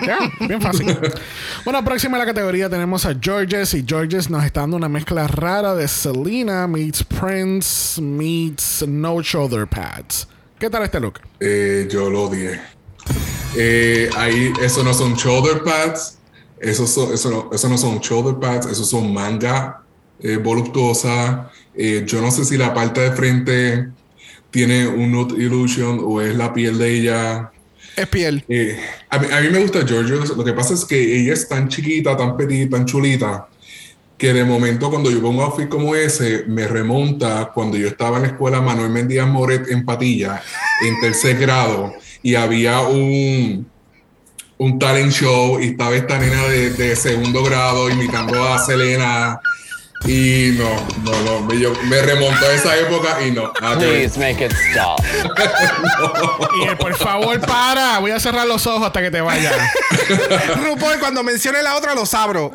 Ya, 0.07 0.19
bien 0.47 0.61
fácil. 0.61 0.87
bueno, 1.65 1.85
próxima 1.85 2.17
en 2.17 2.21
la 2.21 2.27
categoría 2.27 2.69
tenemos 2.71 3.05
a 3.07 3.15
Georges. 3.21 3.75
Y 3.75 3.85
Georges 3.87 4.31
nos 4.31 4.45
está 4.45 4.61
dando 4.61 4.77
una 4.77 4.89
mezcla 4.89 5.27
rara 5.27 5.75
de 5.75 5.87
Selena 5.89 6.67
meets 6.67 7.05
Prince 7.05 8.01
meets 8.01 8.85
No 8.87 9.21
Shoulder 9.23 9.67
Pads. 9.67 10.29
¿Qué 10.59 10.71
tal 10.71 10.83
este 10.85 11.01
look? 11.01 11.21
Eh, 11.41 11.89
yo 11.91 12.09
lo 12.11 12.25
odié. 12.25 12.61
Eh, 13.57 14.09
ahí, 14.17 14.53
eso 14.63 14.83
no 14.85 14.95
son 14.95 15.15
shoulder 15.15 15.63
pads. 15.63 16.19
Eso, 16.61 16.87
son- 16.87 17.13
eso, 17.13 17.31
no, 17.31 17.51
eso 17.53 17.69
no 17.69 17.77
son 17.77 17.99
shoulder 17.99 18.37
pads. 18.37 18.67
Eso 18.67 18.85
son 18.85 19.13
manga 19.13 19.83
eh, 20.21 20.37
voluptuosa. 20.37 21.51
Eh, 21.75 22.05
yo 22.07 22.21
no 22.21 22.31
sé 22.31 22.45
si 22.45 22.57
la 22.57 22.73
parte 22.73 23.01
de 23.01 23.13
frente 23.13 23.89
tiene 24.53 24.87
un 24.87 25.11
nude 25.11 25.43
illusion 25.43 25.99
o 26.05 26.21
es 26.21 26.37
la 26.37 26.53
piel 26.53 26.79
de 26.79 26.95
ella. 26.95 27.51
Es 27.97 28.07
piel. 28.07 28.45
Eh, 28.49 28.79
a, 29.09 29.19
mí, 29.19 29.27
a 29.33 29.41
mí 29.41 29.49
me 29.49 29.59
gusta 29.59 29.85
Georgia. 29.87 30.17
Lo 30.37 30.45
que 30.45 30.53
pasa 30.53 30.75
es 30.75 30.85
que 30.85 31.21
ella 31.21 31.33
es 31.33 31.49
tan 31.49 31.69
chiquita, 31.69 32.17
tan 32.17 32.37
petita, 32.37 32.77
tan 32.77 32.87
chulita, 32.87 33.49
que 34.17 34.33
de 34.33 34.45
momento 34.45 34.91
cuando 34.91 35.11
yo 35.11 35.21
veo 35.21 35.31
un 35.31 35.41
outfit 35.41 35.69
como 35.69 35.97
ese, 35.97 36.45
me 36.47 36.69
remonta 36.69 37.51
cuando 37.53 37.77
yo 37.77 37.89
estaba 37.89 38.19
en 38.19 38.23
la 38.23 38.29
escuela 38.29 38.61
Manuel 38.61 38.91
Mendías 38.91 39.27
Moret 39.27 39.69
en 39.69 39.85
Patilla, 39.85 40.43
en 40.87 41.01
tercer 41.01 41.39
grado, 41.39 41.95
y 42.23 42.35
había 42.35 42.81
un, 42.83 43.67
un 44.59 44.79
talent 44.79 45.13
show 45.13 45.59
y 45.61 45.69
estaba 45.69 45.97
esta 45.97 46.19
nena 46.19 46.45
de, 46.45 46.71
de 46.71 46.95
segundo 46.95 47.43
grado 47.43 47.91
imitando 47.91 48.45
a 48.45 48.59
Selena. 48.59 49.41
Y 50.05 50.57
no, 50.59 50.69
no, 51.05 51.23
no, 51.23 51.41
me, 51.43 51.59
yo- 51.61 51.73
me 51.85 52.03
remontó 52.03 52.45
a 52.45 52.53
esa 52.55 52.77
época 52.77 53.23
y 53.25 53.31
no. 53.31 53.53
ver. 53.53 53.79
Please 53.79 54.19
make 54.19 54.45
it 54.45 54.53
stop. 54.73 55.01
Y 56.61 56.69
él, 56.69 56.77
por 56.77 56.95
favor, 56.97 57.41
para. 57.41 57.99
Voy 58.01 58.11
a 58.11 58.19
cerrar 58.21 58.47
los 58.47 58.67
ojos 58.67 58.87
hasta 58.87 59.01
que 59.01 59.11
te 59.11 59.21
vayas. 59.21 59.55
RuPaul, 60.57 60.99
cuando 60.99 61.23
mencione 61.23 61.63
la 61.63 61.77
otra, 61.77 61.95
los 61.95 62.13
abro. 62.15 62.53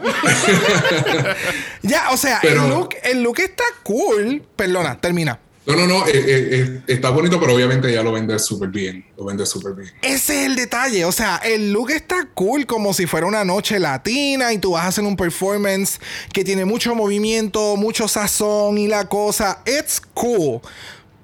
ya, 1.81 2.11
o 2.11 2.17
sea, 2.17 2.39
Pero- 2.41 2.63
el, 2.63 2.69
look, 2.69 2.89
el 3.03 3.23
look 3.23 3.39
está 3.39 3.63
cool. 3.83 4.43
Perdona, 4.55 4.97
termina. 4.99 5.39
No, 5.68 5.76
no, 5.76 5.86
no, 5.86 6.07
eh, 6.07 6.11
eh, 6.13 6.47
eh, 6.51 6.82
está 6.88 7.09
bonito, 7.09 7.41
pero 7.41 7.53
obviamente 7.53 7.91
ya 7.91 8.01
lo 8.01 8.13
vende 8.13 8.39
súper 8.39 8.70
bien. 8.70 9.05
Lo 9.18 9.26
vende 9.26 9.45
súper 9.45 9.74
bien. 9.74 9.91
Ese 10.01 10.39
es 10.39 10.45
el 10.45 10.55
detalle. 10.55 11.03
O 11.03 11.11
sea, 11.11 11.41
el 11.43 11.74
look 11.74 11.91
está 11.91 12.30
cool 12.34 12.65
como 12.65 12.93
si 12.93 13.05
fuera 13.05 13.28
una 13.28 13.43
noche 13.43 13.78
latina 13.78 14.53
y 14.53 14.59
tú 14.59 14.72
vas 14.72 14.86
a 14.86 14.88
hacer 14.88 15.03
un 15.03 15.18
performance 15.18 15.99
que 16.32 16.45
tiene 16.45 16.63
mucho 16.63 16.95
movimiento, 16.95 17.76
mucho 17.76 18.07
sazón 18.07 18.78
y 18.78 18.88
la 18.88 19.09
cosa. 19.09 19.61
It's 19.65 20.01
cool. 20.13 20.61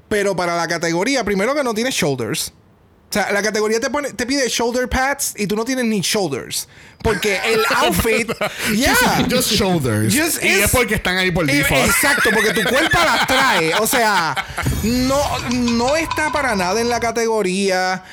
Pero 0.10 0.36
para 0.36 0.58
la 0.58 0.68
categoría, 0.68 1.24
primero 1.24 1.56
que 1.56 1.64
no 1.64 1.74
tiene 1.74 1.92
shoulders. 1.92 2.52
O 3.14 3.20
sea, 3.22 3.32
la 3.32 3.44
categoría 3.44 3.80
te, 3.80 3.92
pone, 3.92 4.12
te 4.12 4.26
pide 4.26 4.50
shoulder 4.50 4.90
pads 4.90 5.36
y 5.38 5.46
tú 5.46 5.56
no 5.56 5.64
tienes 5.64 5.86
ni 5.86 6.02
shoulders. 6.02 6.68
Porque 7.04 7.40
el 7.46 7.60
outfit. 7.84 8.28
yeah. 8.74 8.96
Just 9.30 9.52
shoulders. 9.52 10.12
Just 10.16 10.44
y 10.44 10.48
es 10.48 10.72
porque 10.72 10.96
están 10.96 11.18
ahí 11.18 11.30
por 11.30 11.48
Eh, 11.48 11.54
default. 11.58 11.86
Exacto, 11.86 12.32
porque 12.34 12.54
tu 12.54 12.68
cuerpo 12.68 12.98
las 13.06 13.28
trae. 13.28 13.76
O 13.76 13.86
sea, 13.86 14.34
no, 14.82 15.22
no 15.52 15.96
está 15.96 16.32
para 16.32 16.56
nada 16.56 16.82
en 16.82 16.90
la 16.90 17.00
categoría. 17.00 18.04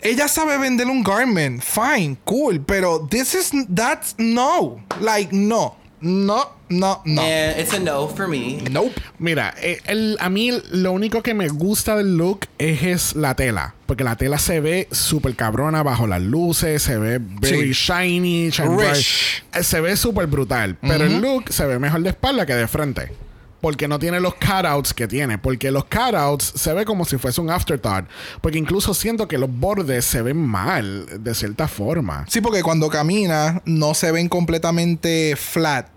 Ella 0.00 0.28
sabe 0.28 0.58
vender 0.58 0.86
un 0.86 1.02
garment. 1.02 1.60
Fine, 1.60 2.16
cool. 2.24 2.60
Pero 2.64 3.08
this 3.10 3.34
is 3.34 3.50
that's 3.74 4.14
no. 4.16 4.80
Like, 5.00 5.34
no. 5.34 5.76
No, 6.00 6.52
no, 6.70 7.02
no. 7.04 7.20
And 7.22 7.58
it's 7.60 7.74
a 7.74 7.78
no 7.78 8.08
for 8.08 8.26
me. 8.28 8.62
Nope. 8.70 8.94
Mira, 9.18 9.54
eh, 9.60 9.78
el- 9.86 10.16
a 10.20 10.30
mí 10.30 10.50
lo 10.70 10.92
único 10.92 11.22
que 11.22 11.34
me 11.34 11.48
gusta 11.48 11.96
del 11.96 12.16
look 12.16 12.46
es, 12.58 12.82
es 12.82 13.14
la 13.16 13.34
tela. 13.34 13.74
Porque 13.86 14.04
la 14.04 14.16
tela 14.16 14.38
se 14.38 14.60
ve 14.60 14.88
súper 14.92 15.34
cabrona 15.36 15.82
bajo 15.82 16.06
las 16.06 16.22
luces, 16.22 16.82
se 16.82 16.96
ve 16.96 17.18
very 17.20 17.72
shiny, 17.72 18.50
bright. 18.50 18.94
Rich. 18.94 19.44
Eh, 19.52 19.62
Se 19.64 19.80
ve 19.80 19.96
súper 19.96 20.26
brutal. 20.28 20.76
Pero 20.80 21.04
el 21.04 21.20
look 21.20 21.52
se 21.52 21.66
ve 21.66 21.78
mejor 21.78 22.02
de 22.02 22.10
espalda 22.10 22.46
que 22.46 22.54
de 22.54 22.68
frente. 22.68 23.12
Porque 23.60 23.88
no 23.88 23.98
tiene 23.98 24.20
los 24.20 24.36
cutouts 24.36 24.94
que 24.94 25.06
tiene. 25.06 25.36
Porque 25.36 25.70
los 25.70 25.84
cutouts 25.84 26.52
se 26.56 26.72
ve 26.72 26.86
como 26.86 27.04
si 27.04 27.18
fuese 27.18 27.42
un 27.42 27.50
afterthought. 27.50 28.06
Porque 28.40 28.56
incluso 28.56 28.94
siento 28.94 29.28
que 29.28 29.36
los 29.36 29.50
bordes 29.50 30.06
se 30.06 30.22
ven 30.22 30.38
mal, 30.38 31.06
de 31.22 31.34
cierta 31.34 31.68
forma. 31.68 32.24
Sí, 32.26 32.40
porque 32.40 32.62
cuando 32.62 32.88
camina 32.88 33.60
no 33.66 33.92
se 33.92 34.12
ven 34.12 34.30
completamente 34.30 35.34
flat. 35.36 35.88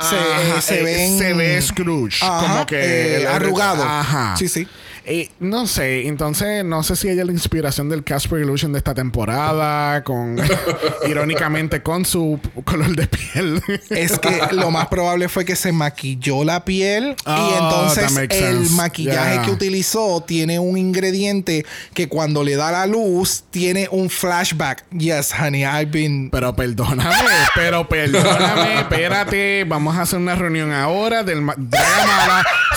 Se, 0.00 0.16
Ajá, 0.16 0.58
eh, 0.58 0.62
se 0.62 0.80
eh, 0.80 0.82
ven. 0.84 1.18
se 1.18 1.32
ve 1.34 1.60
Scrooge 1.60 2.24
Ajá, 2.24 2.40
como 2.46 2.66
que 2.66 3.20
eh, 3.22 3.26
arrugado. 3.26 3.82
ajá 3.82 4.36
Sí, 4.36 4.48
sí. 4.48 4.68
Eh, 5.10 5.30
no 5.40 5.66
sé 5.66 6.06
entonces 6.06 6.62
no 6.66 6.82
sé 6.82 6.94
si 6.94 7.08
ella 7.08 7.22
es 7.22 7.26
la 7.26 7.32
inspiración 7.32 7.88
del 7.88 8.04
Casper 8.04 8.40
Illusion 8.40 8.72
de 8.72 8.78
esta 8.78 8.92
temporada 8.92 10.04
con 10.04 10.36
irónicamente 11.08 11.82
con 11.82 12.04
su 12.04 12.38
color 12.64 12.94
de 12.94 13.06
piel 13.06 13.62
Es 13.88 14.18
que 14.18 14.40
lo 14.52 14.70
más 14.70 14.88
probable 14.88 15.30
fue 15.30 15.46
que 15.46 15.56
se 15.56 15.72
maquilló 15.72 16.44
la 16.44 16.62
piel 16.64 17.16
y 17.26 17.30
Oh, 17.30 17.58
entonces 17.58 18.30
el 18.30 18.68
maquillaje 18.70 19.34
Yeah. 19.34 19.42
que 19.42 19.50
utilizó 19.50 20.22
tiene 20.26 20.58
un 20.58 20.76
ingrediente 20.76 21.64
que 21.94 22.08
cuando 22.08 22.44
le 22.44 22.56
da 22.56 22.70
la 22.70 22.86
luz 22.86 23.44
tiene 23.50 23.88
un 23.90 24.10
flashback. 24.10 24.84
Yes, 24.90 25.32
honey, 25.32 25.62
I've 25.64 25.86
been 25.90 26.28
pero 26.30 26.54
perdóname 26.54 27.14
pero 27.54 27.88
perdóname 27.88 28.80
espérate 28.80 29.64
vamos 29.64 29.96
a 29.96 30.02
hacer 30.02 30.18
una 30.18 30.34
reunión 30.34 30.70
ahora 30.72 31.22
del 31.22 31.40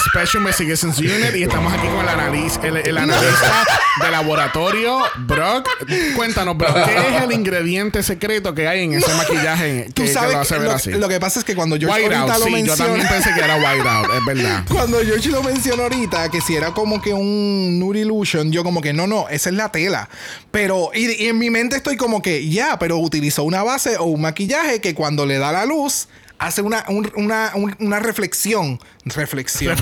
Special 0.10 0.42
Investigations 0.44 0.98
Unit 1.00 1.36
y 1.36 1.44
estamos 1.44 1.72
aquí 1.74 1.88
con 1.88 2.08
el, 2.08 2.21
analiz- 2.30 2.64
el, 2.64 2.78
el 2.78 2.98
analista 2.98 3.66
de 4.04 4.12
laboratorio 4.12 5.00
Brock 5.20 5.68
cuéntanos 6.16 6.58
Brock 6.58 6.76
¿qué 6.86 7.16
es 7.18 7.24
el 7.24 7.32
ingrediente 7.34 8.04
secreto 8.04 8.54
que 8.54 8.68
hay 8.68 8.84
en 8.84 8.94
ese 8.94 9.14
maquillaje 9.14 9.86
que, 9.88 9.92
Tú 9.94 10.04
que 10.04 10.14
sabes 10.14 10.34
lo 10.34 10.40
hace 10.40 10.54
que 10.54 10.60
ver 10.60 10.70
lo, 10.70 10.76
así 10.76 10.92
lo 10.92 11.10
que 11.10 11.20
pasa 11.20 11.40
es 11.40 11.46
que 11.46 11.56
cuando 11.56 11.78
George 11.78 12.02
White 12.04 12.16
ahorita 12.16 12.34
out, 12.36 12.40
lo 12.40 12.46
sí, 12.46 12.52
yo 12.52 12.58
menciona, 12.58 12.86
también 12.86 13.08
pensé 13.08 13.34
que 13.34 13.40
era 13.42 13.56
white 13.58 13.90
out, 13.90 14.08
es 14.18 14.26
verdad. 14.26 14.64
cuando 14.70 15.00
George 15.00 15.30
lo 15.30 15.44
mencionó 15.44 15.84
ahorita, 15.84 16.30
que 16.30 16.42
si 16.42 16.56
era 16.56 16.72
como 16.72 17.02
que 17.02 17.14
un 17.14 17.80
nude 17.80 18.00
illusion, 18.02 18.52
yo 18.52 18.64
como 18.64 18.82
que 18.82 18.94
no, 18.94 19.08
no, 19.08 19.28
esa 19.30 19.50
es 19.50 19.56
la 19.56 19.70
tela. 19.72 20.10
Pero, 20.52 20.92
y, 20.94 21.24
y 21.24 21.28
en 21.28 21.38
mi 21.38 21.50
mente 21.50 21.76
estoy 21.76 21.98
como 21.98 22.22
que, 22.22 22.48
ya, 22.50 22.78
pero 22.80 22.98
utilizó 22.98 23.44
una 23.44 23.64
base 23.64 23.98
o 23.98 24.06
un 24.06 24.22
maquillaje 24.22 24.80
que 24.82 24.94
cuando 24.96 25.26
le 25.26 25.38
da 25.38 25.52
la 25.52 25.66
luz, 25.66 26.08
hace 26.42 26.62
una, 26.62 26.84
un- 26.90 27.12
una, 27.16 27.52
un- 27.56 27.76
una 27.80 28.00
reflexión. 28.00 28.80
Reflexión. 29.06 29.78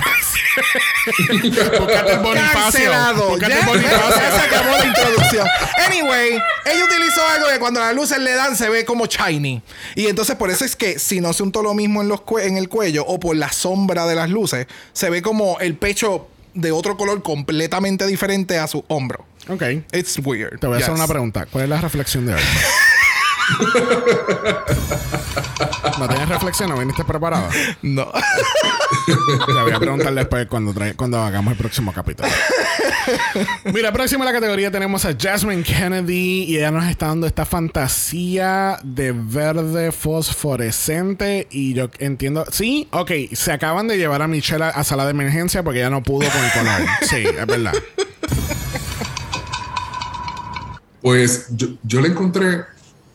Cancelado. 2.52 3.38
Ya, 3.38 3.48
ya 3.48 3.60
se 3.64 4.40
acabó 4.46 4.76
la 4.76 4.86
introducción. 4.86 5.46
Anyway, 5.86 6.38
ella 6.66 6.84
utilizó 6.84 7.26
algo 7.28 7.46
que 7.48 7.58
cuando 7.58 7.80
las 7.80 7.94
luces 7.94 8.18
le 8.18 8.32
dan 8.34 8.56
se 8.56 8.68
ve 8.68 8.84
como 8.84 9.06
shiny. 9.06 9.62
Y 9.94 10.06
entonces 10.08 10.36
por 10.36 10.50
eso 10.50 10.64
es 10.64 10.76
que 10.76 10.98
si 10.98 11.20
no 11.20 11.32
se 11.32 11.42
untó 11.42 11.62
lo 11.62 11.74
mismo 11.74 12.02
en, 12.02 12.08
los 12.08 12.20
en 12.42 12.56
el 12.56 12.68
cuello 12.68 13.04
o 13.06 13.18
por 13.18 13.36
la 13.36 13.50
sombra 13.52 14.06
de 14.06 14.14
las 14.14 14.28
luces, 14.30 14.66
se 14.92 15.10
ve 15.10 15.22
como 15.22 15.58
el 15.60 15.76
pecho 15.76 16.28
de 16.54 16.72
otro 16.72 16.96
color 16.96 17.22
completamente 17.22 18.06
diferente 18.06 18.58
a 18.58 18.66
su 18.66 18.84
hombro. 18.88 19.24
Ok. 19.48 19.62
It's 19.92 20.18
weird. 20.22 20.58
Te 20.60 20.66
voy 20.66 20.76
a 20.76 20.80
hacer 20.80 20.94
una 20.94 21.06
pregunta. 21.08 21.46
¿Cuál 21.46 21.64
es 21.64 21.70
la 21.70 21.80
reflexión 21.80 22.26
de 22.26 22.34
hoy? 22.34 22.40
¿No 25.98 26.08
tienes 26.08 26.28
reflexión? 26.28 26.70
¿No 26.70 26.78
viniste 26.78 27.04
preparado? 27.04 27.48
No. 27.82 28.10
Te 29.06 29.52
voy 29.52 29.72
a 29.72 29.78
preguntar 29.78 30.14
después 30.14 30.46
cuando, 30.46 30.74
cuando 30.96 31.20
hagamos 31.20 31.52
el 31.52 31.58
próximo 31.58 31.92
capítulo. 31.92 32.28
Mira, 33.64 33.92
próximo 33.92 34.24
en 34.24 34.26
la 34.26 34.32
categoría 34.32 34.70
tenemos 34.70 35.04
a 35.04 35.14
Jasmine 35.18 35.62
Kennedy 35.62 36.44
y 36.44 36.56
ella 36.56 36.70
nos 36.70 36.86
está 36.86 37.08
dando 37.08 37.26
esta 37.26 37.44
fantasía 37.44 38.78
de 38.82 39.12
verde 39.12 39.92
fosforescente 39.92 41.48
y 41.50 41.74
yo 41.74 41.90
entiendo... 41.98 42.46
Sí, 42.50 42.88
ok, 42.92 43.10
se 43.32 43.52
acaban 43.52 43.88
de 43.88 43.98
llevar 43.98 44.22
a 44.22 44.28
Michelle 44.28 44.64
a, 44.64 44.68
a 44.68 44.84
sala 44.84 45.04
de 45.04 45.10
emergencia 45.10 45.62
porque 45.62 45.80
ella 45.80 45.90
no 45.90 46.02
pudo 46.02 46.28
con 46.30 46.44
el 46.44 46.52
color. 46.52 46.80
Sí, 47.02 47.24
es 47.26 47.46
verdad. 47.46 47.74
Pues 51.02 51.46
yo, 51.50 51.68
yo 51.82 52.00
le 52.00 52.08
encontré 52.08 52.64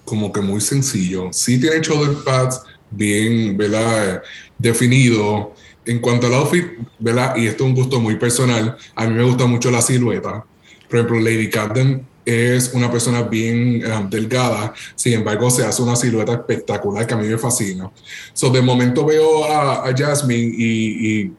como 0.06 0.32
que 0.32 0.42
muy 0.42 0.62
sencillo. 0.62 1.30
Sí 1.34 1.60
tiene 1.60 1.82
shoulder 1.82 2.24
pads, 2.24 2.62
bien, 2.92 3.58
¿verdad? 3.58 4.24
Definido. 4.58 5.54
En 5.86 6.00
cuanto 6.00 6.28
al 6.28 6.34
outfit, 6.36 6.66
¿verdad? 6.98 7.36
Y 7.36 7.48
esto 7.48 7.64
es 7.64 7.70
un 7.70 7.76
gusto 7.76 8.00
muy 8.00 8.16
personal, 8.16 8.76
a 8.96 9.06
mí 9.06 9.14
me 9.14 9.24
gusta 9.24 9.46
mucho 9.46 9.70
la 9.70 9.82
silueta. 9.82 10.44
Por 10.90 11.00
ejemplo, 11.00 11.20
Lady 11.20 11.50
Camden 11.50 12.08
es 12.26 12.74
una 12.74 12.92
persona 12.92 13.22
bien 13.22 13.84
eh, 13.86 14.08
delgada, 14.10 14.74
sin 14.96 15.14
embargo 15.14 15.50
se 15.52 15.64
hace 15.64 15.82
una 15.84 15.96
silueta 15.96 16.34
espectacular 16.34 17.06
que 17.06 17.14
a 17.14 17.18
mí 17.18 17.28
me 17.28 17.38
fascina. 17.38 17.92
So, 18.34 18.50
de 18.50 18.62
momento 18.62 19.06
veo 19.06 19.46
a, 19.46 19.94
Jasmine 19.96 20.56
y, 20.58 21.32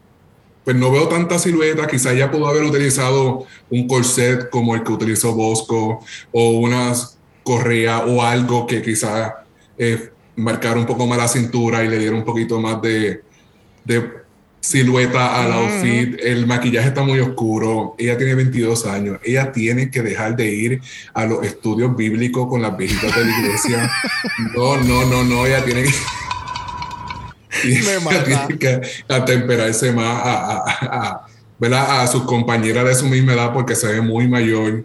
pues 0.63 0.75
no 0.75 0.91
veo 0.91 1.07
tanta 1.07 1.39
silueta, 1.39 1.87
quizá 1.87 2.11
ella 2.11 2.29
pudo 2.29 2.47
haber 2.47 2.63
utilizado 2.63 3.45
un 3.69 3.87
corset 3.87 4.49
como 4.49 4.75
el 4.75 4.83
que 4.83 4.91
utilizó 4.91 5.33
Bosco 5.33 6.03
o 6.31 6.49
unas 6.51 7.16
correa 7.47 7.99
o 7.99 8.21
algo 8.21 8.67
que 8.67 8.81
quizá 8.81 9.45
eh, 9.77 10.11
marcara 10.35 10.77
un 10.77 10.85
poco 10.85 11.07
más 11.07 11.17
la 11.17 11.29
cintura 11.29 11.81
y 11.81 11.87
le 11.87 11.97
diera 11.97 12.13
un 12.13 12.25
poquito 12.25 12.59
más 12.59 12.81
de, 12.81 13.21
de 13.85 14.11
silueta 14.59 15.41
al 15.41 15.53
outfit. 15.53 16.19
El 16.21 16.45
maquillaje 16.45 16.89
está 16.89 17.03
muy 17.03 17.21
oscuro. 17.21 17.95
Ella 17.97 18.17
tiene 18.17 18.35
22 18.35 18.85
años. 18.85 19.19
Ella 19.23 19.49
tiene 19.53 19.89
que 19.89 20.01
dejar 20.01 20.35
de 20.35 20.51
ir 20.53 20.81
a 21.13 21.25
los 21.25 21.45
estudios 21.45 21.95
bíblicos 21.95 22.49
con 22.49 22.61
las 22.61 22.75
viejitas 22.75 23.15
de 23.15 23.23
la 23.23 23.39
iglesia. 23.39 23.91
No, 24.53 24.75
no, 24.77 25.05
no, 25.05 25.23
no. 25.23 25.45
Ella 25.45 25.63
tiene 25.63 25.83
que. 25.83 25.93
Ella 27.63 28.23
tiene 28.25 28.59
que 28.59 28.81
atemperarse 29.07 29.93
más 29.93 30.05
a, 30.05 30.57
a, 30.57 31.27
a, 31.61 32.01
a 32.01 32.07
sus 32.07 32.23
compañeras 32.23 32.85
de 32.85 32.93
su 32.95 33.05
misma 33.07 33.33
edad 33.33 33.53
porque 33.53 33.73
se 33.73 33.87
ve 33.87 34.01
muy 34.01 34.27
mayor. 34.27 34.83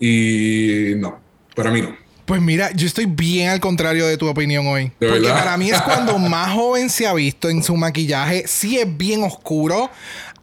Y 0.00 0.94
no, 0.96 1.20
para 1.54 1.70
mí 1.70 1.82
no. 1.82 1.99
Pues 2.30 2.40
mira, 2.40 2.70
yo 2.76 2.86
estoy 2.86 3.06
bien 3.06 3.48
al 3.48 3.58
contrario 3.58 4.06
de 4.06 4.16
tu 4.16 4.28
opinión 4.28 4.64
hoy. 4.68 4.84
¿De 5.00 5.08
porque 5.08 5.18
verdad? 5.18 5.34
para 5.40 5.56
mí 5.56 5.68
es 5.68 5.82
cuando 5.82 6.16
más 6.20 6.52
joven 6.52 6.88
se 6.88 7.08
ha 7.08 7.12
visto 7.12 7.48
en 7.50 7.64
su 7.64 7.74
maquillaje. 7.74 8.44
Sí 8.46 8.78
es 8.78 8.86
bien 8.96 9.24
oscuro. 9.24 9.90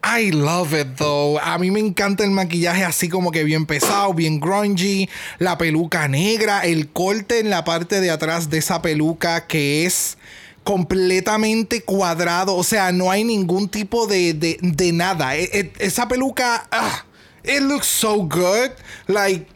I 0.04 0.32
love 0.32 0.74
it 0.74 0.98
though. 0.98 1.40
A 1.42 1.58
mí 1.58 1.72
me 1.72 1.80
encanta 1.80 2.26
el 2.26 2.32
maquillaje 2.32 2.84
así 2.84 3.08
como 3.08 3.32
que 3.32 3.46
bien 3.46 3.66
pesado, 3.66 4.14
bien 4.14 4.42
grungy. 4.42 5.08
La 5.40 5.58
peluca 5.58 6.10
negra, 6.10 6.60
el 6.66 6.90
corte 6.90 7.40
en 7.40 7.50
la 7.50 7.64
parte 7.64 8.02
de 8.02 8.12
atrás 8.12 8.50
de 8.50 8.58
esa 8.58 8.82
peluca 8.82 9.48
que 9.48 9.86
es 9.86 10.18
completamente 10.66 11.84
cuadrado. 11.84 12.56
O 12.56 12.66
sea, 12.66 12.92
no 12.92 13.12
hay 13.12 13.24
ningún 13.24 13.70
tipo 13.70 14.08
de, 14.08 14.34
de, 14.34 14.58
de 14.62 14.92
nada. 14.92 15.38
E- 15.38 15.50
e- 15.54 15.72
esa 15.80 16.06
peluca, 16.10 16.68
ah, 16.70 17.06
it 17.46 17.62
looks 17.62 17.88
so 17.88 18.18
good. 18.18 18.72
Like, 19.08 19.48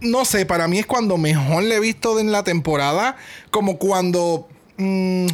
no 0.00 0.24
sé, 0.24 0.46
para 0.46 0.68
mí 0.68 0.78
es 0.78 0.86
cuando 0.86 1.16
mejor 1.16 1.62
le 1.62 1.76
he 1.76 1.80
visto 1.80 2.18
en 2.20 2.32
la 2.32 2.44
temporada. 2.44 3.16
Como 3.50 3.78
cuando. 3.78 4.48
mm, 4.76 5.26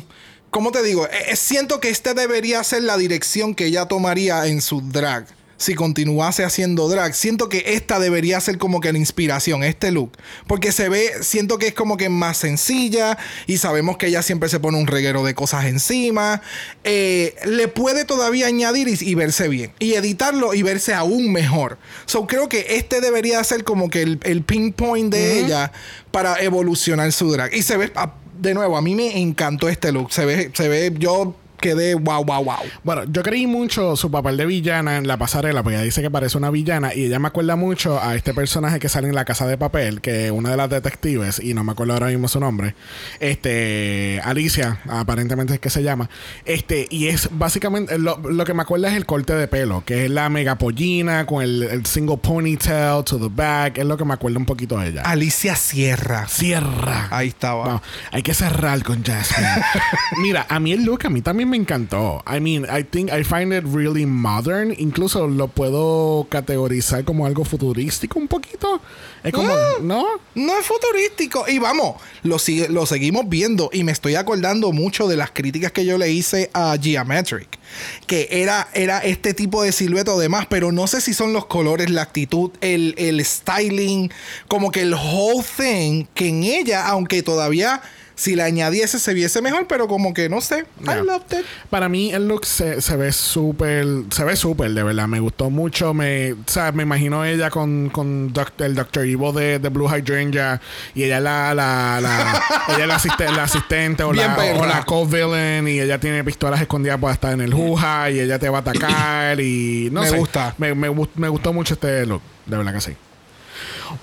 ¿Cómo 0.51 0.71
te 0.71 0.83
digo? 0.83 1.07
Eh, 1.07 1.11
eh, 1.31 1.37
siento 1.37 1.81
que 1.81 1.89
este 1.89 2.15
debería 2.15 2.63
ser 2.63 2.85
la 2.85 2.97
dirección 2.97 3.55
que 3.55 3.67
ella 3.67 3.87
tomaría 3.87 4.47
en 4.47 4.61
su 4.61 4.81
drag. 4.81 5.27
Si 5.57 5.75
continuase 5.75 6.45
haciendo 6.45 6.89
drag, 6.89 7.15
siento 7.15 7.49
que 7.49 7.75
esta 7.75 7.99
debería 7.99 8.41
ser 8.41 8.59
como 8.59 8.81
que 8.81 8.93
la 8.93 8.99
inspiración, 8.99 9.63
este 9.63 9.91
look. 9.91 10.13
Porque 10.47 10.73
se 10.73 10.89
ve, 10.89 11.11
siento 11.23 11.59
que 11.59 11.69
es 11.69 11.75
como 11.75 11.97
que 11.97 12.09
más 12.09 12.37
sencilla 12.39 13.19
y 13.47 13.59
sabemos 13.59 13.97
que 13.97 14.07
ella 14.09 14.23
siempre 14.23 14.49
se 14.49 14.61
pone 14.61 14.79
un 14.79 14.87
reguero 14.87 15.25
de 15.25 15.35
cosas 15.35 15.67
encima. 15.67 16.43
Eh, 16.83 17.35
le 17.45 17.69
puede 17.69 18.05
todavía 18.05 18.47
añadir 18.47 18.89
y, 18.89 18.97
y 19.01 19.15
verse 19.15 19.49
bien. 19.49 19.73
Y 19.79 19.95
editarlo 19.95 20.55
y 20.55 20.63
verse 20.63 20.95
aún 20.95 21.33
mejor. 21.33 21.79
So 22.07 22.27
creo 22.27 22.49
que 22.49 22.77
este 22.77 23.01
debería 23.01 23.43
ser 23.45 23.65
como 23.65 23.91
que 23.91 24.03
el, 24.03 24.21
el 24.25 24.43
pinpoint 24.43 25.13
de 25.13 25.41
ella 25.41 25.73
para 26.11 26.41
evolucionar 26.41 27.13
su 27.13 27.31
drag. 27.31 27.55
Y 27.55 27.63
se 27.63 27.77
ve, 27.77 27.93
ah, 27.95 28.15
de 28.41 28.55
nuevo, 28.55 28.77
a 28.77 28.83
mí 28.83 28.95
me 28.95 29.19
encantó 29.21 29.69
este 29.69 29.93
look. 29.93 30.13
Se 30.13 30.25
ve, 30.25 30.51
se 30.55 30.69
ve, 30.69 30.93
yo 30.99 31.35
quedé 31.65 31.95
wow, 31.95 32.23
wow, 32.23 32.45
wow. 32.45 32.57
Bueno, 32.83 33.05
yo 33.05 33.23
creí 33.23 33.47
mucho 33.47 33.97
su 33.97 34.11
papel 34.11 34.37
de 34.37 34.45
villana 34.45 34.99
en 34.99 35.09
la 35.09 35.17
pasarela, 35.17 35.63
porque 35.63 35.77
ella 35.77 35.85
dice 35.85 36.03
que 36.03 36.11
parece 36.11 36.37
una 36.37 36.51
villana 36.51 36.95
y 36.95 37.07
ella 37.07 37.19
me 37.19 37.29
acuerda 37.29 37.57
mucho 37.57 37.99
a 38.03 38.15
este 38.17 38.35
personaje 38.35 38.79
que 38.79 38.91
sale 38.91 39.09
en 39.09 39.15
La 39.15 39.25
Casa 39.25 39.47
de 39.47 39.57
Papel, 39.57 40.03
que 40.03 40.27
es 40.27 40.31
una 40.31 40.51
de 40.51 40.59
las 40.59 40.69
detectives, 40.69 41.41
y 41.41 41.55
no 41.55 41.65
me 41.65 41.73
acuerdo 41.73 41.95
ahora 41.95 42.09
mismo 42.09 42.29
su 42.29 42.39
nombre, 42.39 42.75
este, 43.19 44.21
Alicia, 44.25 44.79
aparentemente 44.91 45.55
es 45.55 45.61
que 45.61 45.71
se 45.71 45.83
llama, 45.83 46.11
este, 46.45 46.87
y 46.91 47.07
es 47.07 47.31
básicamente, 47.33 47.99
lo, 47.99 48.19
lo 48.19 48.45
que 48.45 48.53
me 48.53 48.61
acuerda 48.61 48.89
es 48.89 48.95
el 48.95 49.07
corte 49.07 49.35
de 49.35 49.49
pelo, 49.49 49.83
que 49.87 50.05
es 50.05 50.11
la 50.11 50.29
mega 50.29 50.59
pollina 50.59 51.25
con 51.25 51.43
el, 51.43 51.63
el 51.63 51.87
single 51.87 52.19
ponytail 52.19 53.05
to 53.05 53.19
the 53.19 53.31
back, 53.35 53.79
es 53.79 53.87
lo 53.87 53.97
que 53.97 54.05
me 54.05 54.13
acuerda 54.13 54.39
un 54.39 54.45
poquito 54.45 54.77
de 54.79 54.89
ella. 54.89 55.03
Alicia 55.03 55.57
Sierra. 55.57 56.29
Cierra. 56.29 57.09
Ahí 57.11 57.29
estaba. 57.29 57.81
Hay 58.13 58.23
que 58.23 58.35
cerrar 58.35 58.83
con 58.83 59.03
Jasmine. 59.03 59.49
Mira, 60.21 60.45
a 60.47 60.61
mí 60.61 60.73
el 60.73 60.85
look 60.85 61.07
a 61.07 61.11
mí 61.11 61.23
también 61.23 61.49
me 61.49 61.54
encantó. 61.57 62.23
I 62.27 62.41
mean, 62.41 62.65
I 62.65 62.83
think 62.85 63.11
I 63.13 63.25
find 63.25 63.53
it 63.53 63.65
really 63.73 64.07
modern. 64.07 64.75
Incluso 64.79 65.27
lo 65.27 65.49
puedo 65.49 66.27
categorizar 66.29 67.05
como 67.05 67.27
algo 67.27 67.45
futurístico 67.45 68.19
un 68.19 68.29
poquito. 68.29 68.81
Es 69.23 69.33
como, 69.33 69.53
¿no? 69.83 70.05
No 70.35 70.59
es 70.59 70.67
futurístico. 70.67 71.45
Y 71.49 71.59
vamos, 71.59 71.97
lo, 72.23 72.39
sigue- 72.39 72.69
lo 72.69 72.85
seguimos 72.87 73.29
viendo. 73.29 73.71
Y 73.73 73.83
me 73.85 73.93
estoy 73.93 74.15
acordando 74.17 74.73
mucho 74.73 75.09
de 75.09 75.17
las 75.17 75.31
críticas 75.31 75.73
que 75.73 75.85
yo 75.87 75.97
le 75.99 76.11
hice 76.11 76.51
a 76.53 76.77
Geometric. 76.81 77.59
Que 78.07 78.29
era, 78.31 78.69
era 78.75 78.99
este 78.99 79.33
tipo 79.35 79.63
de 79.63 79.73
silueta 79.73 80.13
o 80.13 80.19
demás. 80.21 80.47
Pero 80.51 80.73
no 80.73 80.87
sé 80.87 81.01
si 81.01 81.15
son 81.15 81.33
los 81.33 81.47
colores, 81.47 81.91
la 81.91 82.03
actitud, 82.03 82.51
el, 82.61 82.95
el 82.99 83.25
styling. 83.25 84.11
Como 84.49 84.71
que 84.71 84.83
el 84.83 84.95
whole 84.95 85.45
thing. 85.57 86.05
Que 86.15 86.29
en 86.29 86.43
ella, 86.45 86.87
aunque 86.87 87.23
todavía 87.23 87.81
si 88.17 88.37
la 88.37 88.45
añadiese 88.45 88.99
se 88.99 89.15
viese 89.15 89.41
mejor. 89.43 89.67
Pero 89.67 89.89
como 89.89 90.15
que 90.15 90.29
no 90.29 90.41
sé. 90.41 90.67
Yeah. 90.83 90.99
I 90.99 91.05
loved 91.05 91.39
it. 91.41 91.47
Para 91.71 91.89
mí 91.89 92.13
el 92.13 92.29
look 92.29 92.47
se, 92.47 92.81
se 92.81 92.97
ve 92.97 93.13
súper, 93.13 93.87
se 94.11 94.25
ve 94.25 94.37
súper, 94.37 94.71
de 94.73 94.83
verdad. 94.83 95.07
Me 95.09 95.21
gustó 95.21 95.51
mucho. 95.51 95.95
Me, 95.95 96.33
o 96.33 96.37
sea, 96.47 96.73
me 96.73 96.83
imagino 96.85 97.25
ella 97.25 97.51
con, 97.51 97.91
con 97.91 98.33
Doc- 98.33 98.61
el 98.61 98.75
Dr. 98.75 99.05
Evil 99.05 99.33
de, 99.35 99.59
de 99.59 99.69
Blue 99.69 99.89
Hydrangea 99.89 100.61
y 100.95 101.05
ella 101.05 101.21
la, 101.21 101.55
la, 101.55 101.99
la 102.01 102.43
ella 102.69 102.83
es 102.83 102.87
la, 102.89 102.97
asiste- 102.99 103.31
la 103.37 103.43
asistente 103.45 104.03
o 104.03 104.11
Bien 104.11 104.29
la, 104.37 104.45
o 104.61 104.67
la 104.67 104.85
co-villain 104.85 105.67
y 105.69 105.81
ella 105.81 105.99
tiene 105.99 106.23
pistolas 106.25 106.61
escondidas 106.61 106.99
para 107.01 107.15
estar 107.15 107.33
en 107.33 107.41
el 107.41 107.53
juja 107.55 108.11
y 108.11 108.21
ella 108.21 108.39
te 108.39 108.49
va 108.49 108.59
a 108.59 108.61
atacar 108.61 109.41
y 109.41 109.89
no 109.93 110.03
Me 110.03 110.09
sé. 110.11 110.17
gusta. 110.19 110.55
Me, 110.59 110.75
me, 110.75 110.89
gust- 110.89 111.11
me 111.17 111.29
gustó 111.29 111.53
mucho 111.53 111.75
este 111.75 112.07
look, 112.07 112.23
de 112.47 112.57
verdad 112.57 112.73
que 112.75 112.81
sí. 112.81 112.93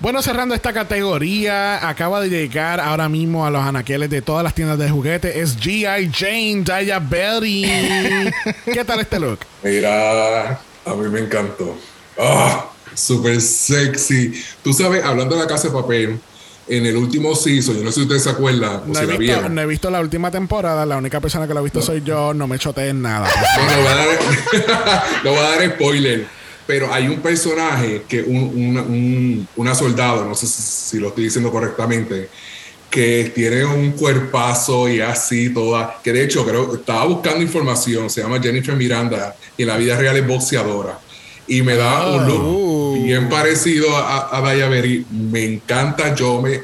Bueno, 0.00 0.22
cerrando 0.22 0.54
esta 0.54 0.72
categoría, 0.72 1.88
acaba 1.88 2.20
de 2.20 2.28
llegar 2.28 2.80
ahora 2.80 3.08
mismo 3.08 3.46
a 3.46 3.50
los 3.50 3.62
anaqueles 3.62 4.10
de 4.10 4.22
todas 4.22 4.44
las 4.44 4.54
tiendas 4.54 4.78
de 4.78 4.90
juguetes. 4.90 5.36
Es 5.36 5.58
G.I. 5.58 6.10
Jane, 6.12 6.62
Daya 6.64 6.98
Berry. 6.98 7.62
¿Qué 8.64 8.84
tal 8.84 9.00
este 9.00 9.18
look? 9.18 9.40
Mira, 9.62 10.50
a 10.84 10.94
mí 10.94 11.08
me 11.08 11.20
encantó. 11.20 11.76
Ah, 12.18 12.66
súper 12.94 13.40
sexy. 13.40 14.32
Tú 14.62 14.72
sabes, 14.72 15.04
hablando 15.04 15.36
de 15.36 15.42
la 15.42 15.48
casa 15.48 15.68
de 15.68 15.74
papel, 15.74 16.20
en 16.68 16.86
el 16.86 16.96
último 16.96 17.34
season, 17.34 17.76
yo 17.76 17.84
no 17.84 17.90
sé 17.90 17.96
si 17.96 18.02
ustedes 18.02 18.22
se 18.22 18.30
acuerdan 18.30 18.76
o 18.76 18.86
No 18.86 18.94
si 18.94 19.04
he, 19.04 19.06
la 19.06 19.16
visto, 19.16 19.48
no 19.48 19.60
he 19.60 19.66
visto 19.66 19.90
la 19.90 20.00
última 20.00 20.30
temporada. 20.30 20.86
La 20.86 20.96
única 20.96 21.20
persona 21.20 21.46
que 21.46 21.54
la 21.54 21.60
ha 21.60 21.62
visto 21.62 21.82
soy 21.82 22.02
yo. 22.02 22.32
No 22.34 22.46
me 22.46 22.58
choteen 22.58 23.02
nada. 23.02 23.28
No, 23.58 23.66
no 23.66 23.82
voy 23.82 23.86
a 23.86 23.94
dar, 23.96 25.04
no 25.24 25.30
voy 25.30 25.38
a 25.40 25.42
dar 25.42 25.70
spoiler. 25.74 26.41
Pero 26.66 26.92
hay 26.92 27.08
un 27.08 27.20
personaje 27.20 28.02
que 28.08 28.22
un, 28.22 28.52
una, 28.54 28.82
un- 28.82 29.48
una 29.56 29.74
soldado, 29.74 30.24
no 30.24 30.34
sé 30.34 30.46
si, 30.46 30.62
si 30.62 30.98
lo 30.98 31.08
estoy 31.08 31.24
diciendo 31.24 31.50
correctamente, 31.50 32.28
que 32.90 33.32
tiene 33.34 33.64
un 33.64 33.92
cuerpazo 33.92 34.88
y 34.88 35.00
así 35.00 35.52
toda, 35.52 36.00
que 36.04 36.12
de 36.12 36.24
hecho 36.24 36.44
creo 36.46 36.74
estaba 36.74 37.04
buscando 37.06 37.42
información, 37.42 38.10
se 38.10 38.20
llama 38.22 38.38
Jennifer 38.40 38.76
Miranda 38.76 39.34
y 39.56 39.62
en 39.62 39.68
la 39.68 39.76
vida 39.78 39.96
real 39.96 40.16
es 40.16 40.26
boxeadora. 40.26 40.98
Y 41.46 41.62
me 41.62 41.74
da 41.74 42.06
un 42.06 42.26
look 42.28 43.02
bien 43.04 43.28
parecido 43.28 43.96
a, 43.96 44.36
a 44.36 44.40
Daya 44.42 44.68
Berry. 44.68 45.04
Me 45.10 45.44
encanta, 45.44 46.14
yo 46.14 46.40
me, 46.40 46.60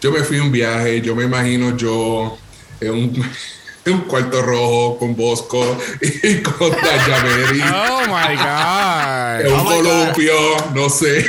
yo 0.00 0.10
me 0.12 0.20
fui 0.22 0.38
a 0.38 0.42
un 0.42 0.52
viaje, 0.52 1.00
yo 1.02 1.14
me 1.14 1.24
imagino 1.24 1.76
yo 1.76 2.38
en 2.80 2.90
un, 2.92 3.00
en 3.16 3.22
un 3.86 4.02
cuarto 4.02 4.40
rojo 4.42 4.98
con 4.98 5.16
Bosco 5.16 5.76
y 6.00 6.36
con 6.42 6.70
Berry. 6.70 7.60
Oh 7.62 8.02
my 8.06 8.36
God. 8.36 9.52
un 9.58 9.64
columpio, 9.64 10.32
no 10.74 10.88
sé. 10.88 11.24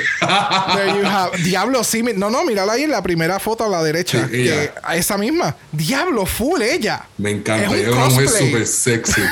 There 0.76 0.88
you 1.00 1.04
have- 1.06 1.36
Diablo, 1.44 1.84
sí. 1.84 2.04
No, 2.16 2.30
no, 2.30 2.44
mírala 2.46 2.74
ahí 2.74 2.84
en 2.84 2.92
la 2.92 3.02
primera 3.02 3.40
foto 3.40 3.66
a 3.66 3.70
la 3.70 3.82
derecha. 3.82 4.28
Sí, 4.30 4.42
ella. 4.42 4.54
que- 4.62 4.72
a 4.84 4.96
esa 4.96 5.18
misma. 5.18 5.56
Diablo, 5.72 6.26
full 6.28 6.62
ella. 6.62 7.06
Me 7.18 7.32
encanta, 7.32 7.64
Es 7.66 7.70
un 7.70 7.76
ella 7.76 7.88
es 7.90 7.94
una 7.96 8.06
mujer 8.06 8.26
cosplay. 8.26 8.46
súper 8.52 8.68
sexy. 8.68 9.22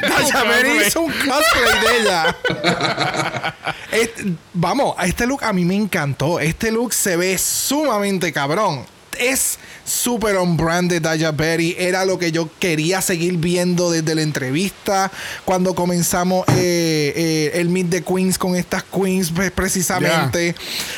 Cosplay. 0.00 0.86
hizo 0.86 1.00
un 1.02 1.12
cosplay 1.12 1.80
de 1.80 2.00
ella. 2.00 2.36
Este- 3.92 4.24
vamos, 4.52 4.94
a 4.98 5.06
este 5.06 5.26
look 5.26 5.42
a 5.44 5.52
mí 5.52 5.64
me 5.64 5.74
encantó. 5.76 6.40
Este 6.40 6.70
look 6.70 6.92
se 6.92 7.16
ve 7.16 7.38
sumamente 7.38 8.32
cabrón. 8.32 8.84
es 9.18 9.58
súper 9.86 10.36
on 10.36 10.56
brand 10.56 10.90
de 10.90 11.00
Daya 11.00 11.30
Berry. 11.30 11.74
Era 11.78 12.04
lo 12.04 12.18
que 12.18 12.32
yo 12.32 12.50
quería 12.58 13.00
seguir 13.00 13.38
viendo 13.38 13.90
desde 13.90 14.14
la 14.14 14.22
entrevista. 14.22 15.10
Cuando 15.44 15.74
comenzamos 15.74 16.44
eh, 16.48 17.12
eh, 17.16 17.50
el 17.54 17.68
Meet 17.70 17.90
the 17.90 18.02
Queens 18.02 18.36
con 18.36 18.56
estas 18.56 18.82
queens, 18.82 19.30
pues, 19.34 19.50
precisamente. 19.50 20.54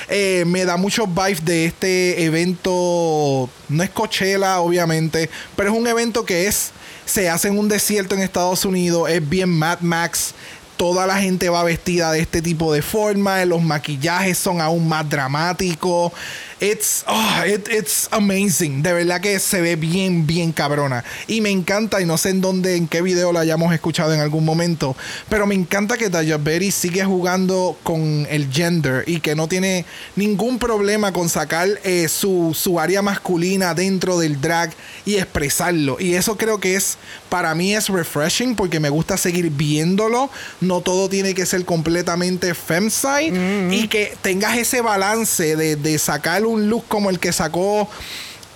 Eh, 0.08 0.44
me 0.46 0.64
da 0.64 0.76
muchos 0.76 1.06
vibes 1.06 1.44
de 1.44 1.66
este 1.66 2.24
evento. 2.24 3.48
No 3.68 3.82
es 3.82 3.90
Coachella, 3.90 4.60
obviamente, 4.60 5.28
pero 5.54 5.70
es 5.70 5.78
un 5.78 5.86
evento 5.86 6.24
que 6.24 6.46
es. 6.46 6.72
Se 7.04 7.30
hace 7.30 7.48
en 7.48 7.58
un 7.58 7.68
desierto 7.68 8.14
en 8.14 8.22
Estados 8.22 8.64
Unidos. 8.64 9.08
Es 9.08 9.26
bien 9.26 9.48
Mad 9.48 9.80
Max. 9.80 10.34
Toda 10.76 11.06
la 11.06 11.18
gente 11.18 11.48
va 11.48 11.64
vestida 11.64 12.12
de 12.12 12.20
este 12.20 12.40
tipo 12.42 12.72
de 12.72 12.82
forma. 12.82 13.44
Los 13.44 13.62
maquillajes 13.62 14.38
son 14.38 14.60
aún 14.60 14.86
más 14.88 15.08
dramáticos. 15.08 16.12
It's, 16.60 17.04
oh, 17.06 17.44
it- 17.46 17.68
it's 17.70 18.08
amazing. 18.10 18.82
De 18.82 18.92
verdad 18.92 19.20
que 19.20 19.38
se 19.38 19.60
ve 19.60 19.76
bien, 19.76 20.26
bien 20.26 20.50
cabrona. 20.50 21.04
Y 21.28 21.40
me 21.40 21.50
encanta, 21.50 22.00
y 22.00 22.04
no 22.04 22.18
sé 22.18 22.30
en 22.30 22.40
dónde, 22.40 22.74
en 22.74 22.88
qué 22.88 23.00
video 23.00 23.32
la 23.32 23.40
hayamos 23.40 23.72
escuchado 23.72 24.12
en 24.12 24.18
algún 24.20 24.44
momento, 24.44 24.96
pero 25.28 25.46
me 25.46 25.54
encanta 25.54 25.96
que 25.96 26.08
Daya 26.08 26.36
Berry 26.36 26.72
sigue 26.72 27.04
jugando 27.04 27.78
con 27.84 28.26
el 28.28 28.52
gender 28.52 29.04
y 29.06 29.20
que 29.20 29.36
no 29.36 29.46
tiene 29.46 29.84
ningún 30.16 30.58
problema 30.58 31.12
con 31.12 31.28
sacar 31.28 31.68
eh, 31.84 32.08
su, 32.08 32.56
su 32.58 32.80
área 32.80 33.02
masculina 33.02 33.72
dentro 33.74 34.18
del 34.18 34.40
drag 34.40 34.72
y 35.06 35.14
expresarlo. 35.14 35.96
Y 36.00 36.14
eso 36.14 36.36
creo 36.36 36.58
que 36.58 36.74
es, 36.74 36.98
para 37.28 37.54
mí 37.54 37.74
es 37.74 37.88
refreshing 37.88 38.56
porque 38.56 38.80
me 38.80 38.88
gusta 38.90 39.16
seguir 39.16 39.50
viéndolo. 39.50 40.28
No 40.60 40.80
todo 40.80 41.08
tiene 41.08 41.34
que 41.34 41.46
ser 41.46 41.64
completamente 41.64 42.52
femside 42.54 43.70
y 43.72 43.86
que 43.86 44.16
tengas 44.22 44.56
ese 44.58 44.80
balance 44.80 45.54
de, 45.54 45.76
de 45.76 45.98
sacar 45.98 46.47
un 46.48 46.68
look 46.68 46.84
como 46.88 47.10
el 47.10 47.18
que 47.18 47.32
sacó 47.32 47.88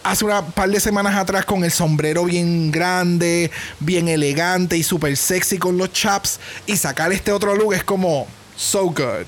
hace 0.03 0.25
una 0.25 0.45
par 0.47 0.69
de 0.69 0.81
semanas 0.81 1.17
atrás 1.17 1.45
con 1.45 1.65
el 1.65 1.71
sombrero 1.71 2.25
bien 2.25 2.71
grande, 2.71 3.51
bien 3.81 4.09
elegante 4.09 4.77
y 4.77 4.83
súper 4.83 5.17
sexy 5.17 5.59
con 5.59 5.79
los 5.79 5.93
chaps 5.93 6.41
y 6.67 6.77
sacar 6.77 7.13
este 7.13 7.33
otro 7.33 7.55
look 7.55 7.75
es 7.75 7.85
como 7.85 8.27
so 8.57 8.87
good. 8.87 9.27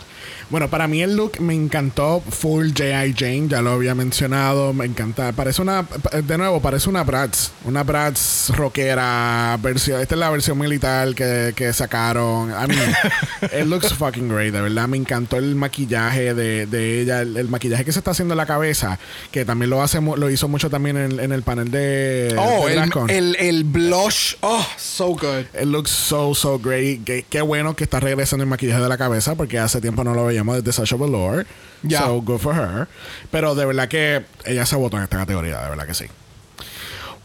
Bueno, 0.54 0.70
para 0.70 0.86
mí 0.86 1.02
el 1.02 1.16
look 1.16 1.40
me 1.40 1.52
encantó 1.52 2.20
full 2.20 2.68
J.I. 2.68 3.12
Jane, 3.18 3.48
ya 3.48 3.60
lo 3.60 3.72
había 3.72 3.96
mencionado, 3.96 4.72
me 4.72 4.84
encanta. 4.84 5.32
Parece 5.32 5.60
una, 5.60 5.84
de 6.12 6.38
nuevo, 6.38 6.62
parece 6.62 6.88
una 6.88 7.02
Bratz, 7.02 7.50
una 7.64 7.82
Bratz 7.82 8.50
rockera, 8.50 9.58
versión, 9.60 10.00
esta 10.00 10.14
es 10.14 10.18
la 10.20 10.30
versión 10.30 10.56
militar 10.56 11.12
que, 11.16 11.54
que 11.56 11.72
sacaron. 11.72 12.50
I 12.50 12.68
mean, 12.68 12.94
it 13.42 13.66
looks 13.66 13.92
fucking 13.94 14.28
great, 14.28 14.52
de 14.52 14.60
verdad, 14.60 14.86
me 14.86 14.96
encantó 14.96 15.38
el 15.38 15.56
maquillaje 15.56 16.34
de, 16.34 16.66
de 16.66 17.00
ella, 17.00 17.22
el, 17.22 17.36
el 17.36 17.48
maquillaje 17.48 17.84
que 17.84 17.90
se 17.90 17.98
está 17.98 18.12
haciendo 18.12 18.34
en 18.34 18.38
la 18.38 18.46
cabeza, 18.46 19.00
que 19.32 19.44
también 19.44 19.70
lo 19.70 19.82
hace, 19.82 20.00
lo 20.00 20.30
hizo 20.30 20.46
mucho 20.46 20.70
también 20.70 20.96
en, 20.96 21.18
en 21.18 21.32
el 21.32 21.42
panel 21.42 21.72
de, 21.72 22.32
Oh, 22.38 22.68
de 22.68 22.74
el, 22.74 23.10
el, 23.10 23.36
el 23.40 23.64
blush, 23.64 24.36
oh, 24.42 24.64
so 24.76 25.16
good. 25.16 25.46
It 25.60 25.66
looks 25.66 25.90
so, 25.90 26.32
so 26.32 26.60
great. 26.60 27.02
Qué, 27.02 27.26
qué 27.28 27.42
bueno 27.42 27.74
que 27.74 27.82
está 27.82 27.98
regresando 27.98 28.44
el 28.44 28.48
maquillaje 28.50 28.80
de 28.80 28.88
la 28.88 28.96
cabeza 28.96 29.34
porque 29.34 29.58
hace 29.58 29.80
tiempo 29.80 30.04
no 30.04 30.14
lo 30.14 30.26
veíamos 30.26 30.43
desde 30.52 30.72
Sasha 30.72 30.96
Velour. 30.96 31.46
Ya. 31.82 32.00
So, 32.00 32.22
good 32.22 32.38
for 32.38 32.54
her. 32.54 32.88
Pero 33.30 33.54
de 33.54 33.66
verdad 33.66 33.88
que 33.88 34.24
ella 34.44 34.66
se 34.66 34.76
votó 34.76 34.96
en 34.96 35.04
esta 35.04 35.16
categoría, 35.16 35.60
de 35.62 35.70
verdad 35.70 35.86
que 35.86 35.94
sí. 35.94 36.06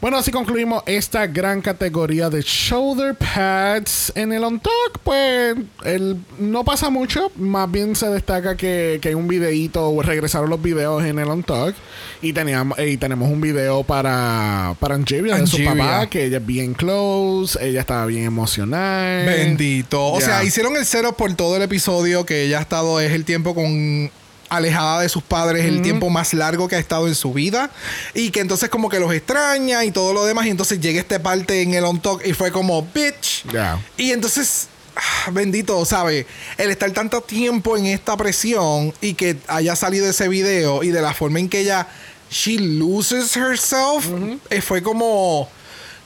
Bueno, 0.01 0.15
así 0.15 0.31
concluimos 0.31 0.81
esta 0.85 1.27
gran 1.27 1.61
categoría 1.61 2.29
de 2.29 2.41
shoulder 2.41 3.15
pads. 3.15 4.13
En 4.15 4.31
el 4.31 4.45
on 4.45 4.57
talk, 4.61 4.99
pues 5.03 5.57
el, 5.83 6.15
no 6.37 6.63
pasa 6.63 6.89
mucho. 6.89 7.29
Más 7.35 7.69
bien 7.69 7.97
se 7.97 8.07
destaca 8.07 8.55
que, 8.55 8.99
que 9.01 9.09
hay 9.09 9.13
un 9.13 9.27
videíto, 9.27 10.01
regresaron 10.01 10.49
los 10.49 10.61
videos 10.61 11.03
en 11.03 11.19
el 11.19 11.27
on 11.27 11.43
talk. 11.43 11.75
Y, 12.21 12.31
teníamos, 12.31 12.79
y 12.79 12.95
tenemos 12.95 13.29
un 13.29 13.41
video 13.41 13.83
para, 13.83 14.73
para 14.79 14.95
Angeria 14.95 15.35
de 15.35 15.47
su 15.47 15.61
papá, 15.65 16.07
que 16.07 16.25
ella 16.25 16.37
es 16.37 16.45
bien 16.45 16.75
close, 16.75 17.59
ella 17.61 17.81
estaba 17.81 18.05
bien 18.05 18.23
emocional. 18.23 19.25
Bendito. 19.25 20.13
O 20.13 20.21
sea, 20.21 20.45
hicieron 20.45 20.77
el 20.77 20.85
cero 20.85 21.17
por 21.17 21.33
todo 21.35 21.57
el 21.57 21.61
episodio 21.61 22.25
que 22.25 22.43
ella 22.43 22.59
ha 22.59 22.61
estado, 22.61 23.01
es 23.01 23.11
el 23.11 23.25
tiempo 23.25 23.53
con 23.53 24.11
alejada 24.49 25.01
de 25.01 25.09
sus 25.09 25.23
padres, 25.23 25.65
el 25.65 25.81
tiempo 25.81 26.09
más 26.09 26.33
largo 26.33 26.67
que 26.67 26.75
ha 26.75 26.79
estado 26.79 27.07
en 27.07 27.15
su 27.15 27.33
vida 27.33 27.69
y 28.13 28.31
que 28.31 28.39
entonces 28.41 28.69
como 28.69 28.89
que 28.89 28.99
los 28.99 29.13
extraña 29.13 29.85
y 29.85 29.91
todo 29.91 30.13
lo 30.13 30.25
demás 30.25 30.45
y 30.45 30.49
entonces 30.49 30.79
llega 30.79 30.99
esta 30.99 31.21
parte 31.21 31.61
en 31.61 31.73
el 31.73 31.83
on 31.85 32.01
talk 32.01 32.25
y 32.25 32.33
fue 32.33 32.51
como 32.51 32.81
bitch 32.81 33.45
Ya. 33.53 33.79
y 33.97 34.11
entonces 34.11 34.67
ah, 34.95 35.29
bendito, 35.31 35.85
¿sabe? 35.85 36.25
El 36.57 36.71
estar 36.71 36.91
tanto 36.91 37.21
tiempo 37.21 37.77
en 37.77 37.85
esta 37.85 38.17
presión 38.17 38.93
y 39.01 39.13
que 39.13 39.37
haya 39.47 39.75
salido 39.75 40.09
ese 40.09 40.27
video 40.27 40.83
y 40.83 40.89
de 40.89 41.01
la 41.01 41.13
forma 41.13 41.39
en 41.39 41.47
que 41.49 41.61
ella 41.61 41.87
she 42.31 42.59
loses 42.59 43.35
herself 43.37 44.05
eh, 44.49 44.61
fue 44.61 44.83
como 44.83 45.49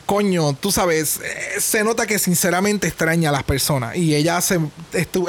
coño, 0.06 0.54
tú 0.54 0.72
sabes, 0.72 1.20
eh, 1.24 1.60
se 1.60 1.84
nota 1.84 2.06
que 2.06 2.20
sinceramente 2.20 2.88
extraña 2.88 3.30
a 3.30 3.32
las 3.32 3.44
personas 3.44 3.96
y 3.96 4.16
ella 4.16 4.40
se 4.42 4.60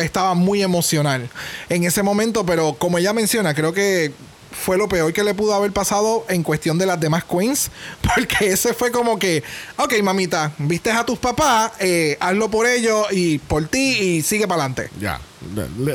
estaba 0.01 0.35
muy 0.35 0.63
emocional 0.63 1.29
en 1.69 1.85
ese 1.85 2.03
momento, 2.03 2.45
pero 2.45 2.75
como 2.75 2.99
ella 2.99 3.13
menciona, 3.13 3.55
creo 3.55 3.73
que 3.73 4.13
fue 4.55 4.79
lo 4.79 4.89
peor 4.89 5.13
que 5.13 5.25
le 5.25 5.35
pudo 5.35 5.55
haber 5.55 5.73
pasado 5.73 6.25
en 6.29 6.43
cuestión 6.43 6.79
de 6.79 6.87
las 6.87 7.01
demás 7.01 7.25
queens, 7.25 7.71
porque 8.15 8.49
ese 8.49 8.73
fue 8.73 8.91
como 8.91 9.19
que, 9.19 9.43
ok, 9.77 9.95
mamita, 10.03 10.53
viste 10.59 10.91
a 10.91 11.05
tus 11.05 11.19
papás, 11.19 11.73
eh, 11.81 12.17
hazlo 12.21 12.51
por 12.51 12.67
ellos 12.67 13.07
y 13.11 13.39
por 13.39 13.67
ti 13.67 13.99
y 13.99 14.23
sigue 14.23 14.47
para 14.47 14.65
adelante. 14.65 14.91
Ya, 15.01 15.21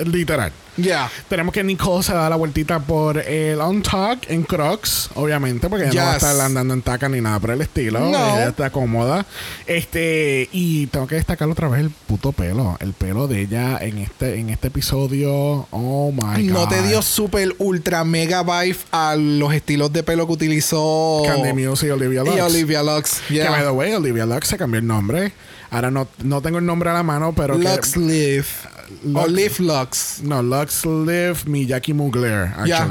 literal. 0.06 0.52
Ya. 0.78 1.12
Tenemos 1.28 1.54
que 1.54 1.62
Nicole 1.64 2.04
se 2.04 2.14
da 2.14 2.30
la 2.30 2.38
vueltita 2.38 2.80
por 2.80 3.18
el 3.18 3.60
On 3.60 3.82
Talk 3.82 4.30
en 4.30 4.43
Crocs, 4.43 5.10
obviamente, 5.16 5.68
porque 5.68 5.88
ella 5.88 5.93
no 6.02 6.06
va 6.08 6.12
a 6.12 6.14
Yes. 6.18 6.24
estar 6.24 6.45
andando 6.45 6.74
en 6.74 6.82
taca 6.82 7.10
ni 7.10 7.20
nada 7.20 7.38
por 7.39 7.52
el 7.52 7.62
estilo. 7.62 8.00
No. 8.00 8.08
Ella 8.36 8.47
está 8.50 8.70
cómoda. 8.70 9.26
Este, 9.68 10.47
y 10.54 10.88
tengo 10.88 11.06
que 11.08 11.16
destacar 11.16 11.50
otra 11.50 11.68
vez 11.68 11.82
el 11.82 11.89
puto 11.89 12.32
pelo. 12.32 12.78
El 12.80 12.93
pelo 12.93 13.28
de 13.28 13.41
ella 13.41 13.78
en 13.82 13.97
este, 13.97 14.39
en 14.39 14.50
este 14.50 14.68
episodio. 14.68 15.68
Oh 15.72 16.12
my 16.14 16.47
god. 16.47 16.54
¿No 16.54 16.68
te 16.70 16.82
dio 16.84 17.02
super 17.02 17.54
ultra 17.58 18.04
mega 18.06 18.43
vibe 18.43 18.78
a 18.91 19.16
los 19.18 19.54
estilos 19.54 19.91
de 19.91 20.04
pelo 20.04 20.28
que 20.28 20.34
utilizó 20.34 21.24
Candy 21.26 21.52
Muse 21.68 21.88
y 21.88 21.89
Olivia 21.89 22.24
Lux. 22.24 22.38
y 22.38 22.39
Olivia 22.39 22.84
Lux? 22.84 23.22
Que 23.28 23.34
Yeah. 23.36 23.52
by 23.52 23.62
the 23.64 23.70
way, 23.72 23.93
Olivia 23.93 24.26
Lux 24.26 24.47
se 24.47 24.58
cambió 24.58 24.80
el 24.80 24.88
nombre. 24.88 25.34
Ahora 25.72 25.91
no, 25.91 26.08
no 26.24 26.41
tengo 26.41 26.58
el 26.58 26.66
nombre 26.66 26.89
a 26.89 26.93
la 26.93 27.04
mano, 27.04 27.34
pero 27.36 27.58
que- 27.60 27.64
Lux 27.64 27.95
Live. 27.97 28.45
Lux- 29.06 29.24
O 29.24 29.28
Live 29.28 29.56
Lux. 29.60 30.22
No, 30.24 30.42
Lux 30.42 30.86
Live 30.86 31.38
Miyaki 31.46 31.94
Mugler, 31.94 32.50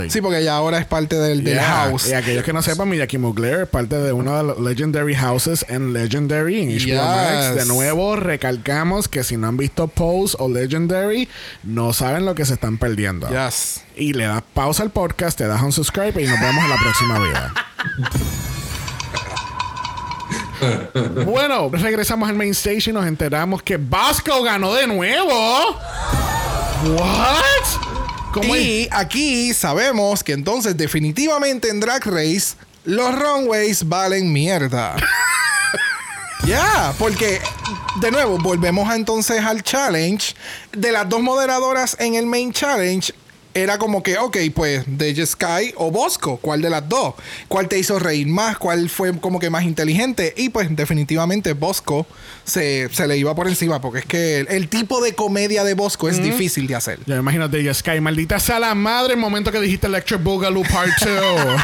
sí, 0.09 0.21
porque 0.21 0.43
ya 0.45 0.55
ahora 0.57 0.79
es 0.79 0.87
parte 0.87 1.17
del, 1.17 1.45
del 1.45 1.55
Yeah. 1.55 1.65
house. 1.89 2.09
Y 2.09 2.13
aquellos 2.15 2.45
que 2.45 2.53
no 2.53 2.63
sepan, 2.63 2.89
Miyaki 2.89 3.19
Mugler 3.19 3.63
es 3.63 3.69
parte 3.69 3.97
de 3.97 4.13
uno 4.13 4.37
de 4.37 4.45
los 4.45 4.61
Legendary 4.61 5.15
Houses 5.15 5.65
en 5.69 5.93
Legendary 5.93 6.63
en 6.63 6.69
HBO 6.79 7.05
Max. 7.05 7.55
De 7.57 7.65
nuevo, 7.67 8.17
recalcamos 8.17 9.09
que 9.09 9.25
si 9.25 9.37
no 9.37 9.49
han 9.49 9.57
visto 9.57 9.89
Pose 9.89 10.37
o 10.39 10.49
Legendary, 10.49 11.29
no 11.65 11.93
saben 11.93 12.25
lo 12.25 12.35
que 12.35 12.45
se 12.45 12.55
están 12.55 12.79
perdiendo. 12.79 13.29
Yes. 13.29 13.83
Y 13.97 14.13
le 14.13 14.25
das 14.25 14.43
pausa 14.55 14.83
al 14.85 14.91
podcast, 14.91 15.37
te 15.39 15.47
das 15.47 15.61
un 15.63 15.73
subscribe 15.73 16.23
y 16.23 16.27
nos 16.27 16.41
vemos 16.41 16.63
en 16.65 16.71
la 16.71 16.77
próxima 16.77 17.19
vida. 17.19 17.55
bueno, 21.25 21.71
regresamos 21.73 22.29
al 22.29 22.35
main 22.35 22.51
stage 22.51 22.91
y 22.91 22.93
nos 22.93 23.07
enteramos 23.07 23.63
que 23.63 23.77
Vasco 23.77 24.43
ganó 24.43 24.75
de 24.75 24.87
nuevo. 24.87 25.79
What? 26.85 28.33
¿Cómo 28.33 28.55
es? 28.55 28.63
Y 28.63 28.89
aquí 28.91 29.55
sabemos 29.55 30.23
que 30.23 30.33
entonces 30.33 30.77
definitivamente 30.77 31.69
en 31.69 31.81
Drag 31.81 32.05
Race 32.07 32.57
los 32.85 33.15
runways 33.15 33.89
valen 33.89 34.33
mierda. 34.33 34.97
Ya, 36.47 36.95
porque 36.99 37.43
de 38.01 38.11
nuevo 38.11 38.39
volvemos 38.39 38.89
a 38.89 38.97
entonces 38.97 39.45
al 39.45 39.63
challenge 39.63 40.35
de 40.73 40.93
las 40.93 41.07
dos 41.07 41.21
moderadoras 41.21 41.95
en 41.99 42.15
el 42.15 42.25
main 42.25 42.55
challenge. 42.55 43.13
Era 43.63 43.79
como 43.79 44.03
que, 44.03 44.19
ok, 44.19 44.37
pues 44.55 44.85
de 44.87 45.27
Sky 45.27 45.75
o 45.77 45.91
Bosco, 45.91 46.39
¿cuál 46.39 46.63
de 46.63 46.71
las 46.71 46.89
dos? 46.89 47.15
¿Cuál 47.49 47.69
te 47.69 47.79
hizo 47.79 47.99
reír 47.99 48.27
más? 48.29 48.57
¿Cuál 48.57 48.89
fue 48.89 49.19
como 49.19 49.41
que 49.41 49.51
más 49.51 49.65
inteligente? 49.65 50.33
Y 50.37 50.51
pues 50.51 50.75
definitivamente 50.75 51.55
Bosco 51.55 52.07
se, 52.45 52.89
se 52.93 53.07
le 53.09 53.17
iba 53.17 53.35
por 53.35 53.49
encima, 53.49 53.81
porque 53.81 54.01
es 54.01 54.07
que 54.07 54.39
el, 54.41 54.49
el 54.49 54.69
tipo 54.69 55.01
de 55.01 55.15
comedia 55.15 55.65
de 55.65 55.75
Bosco 55.75 56.09
es 56.09 56.23
difícil 56.23 56.67
de 56.67 56.77
hacer. 56.77 57.01
Ya 57.07 57.17
imagínate, 57.17 57.63
ya 57.63 57.75
Sky, 57.75 58.01
maldita 58.01 58.39
sea 58.39 58.59
la 58.61 58.75
madre 58.75 59.15
el 59.15 59.21
momento 59.21 59.51
que 59.51 59.61
dijiste 59.61 59.87
Electric 59.87 60.23
Boogaloo 60.23 60.63
Part 60.63 60.93
2. 61.01 61.61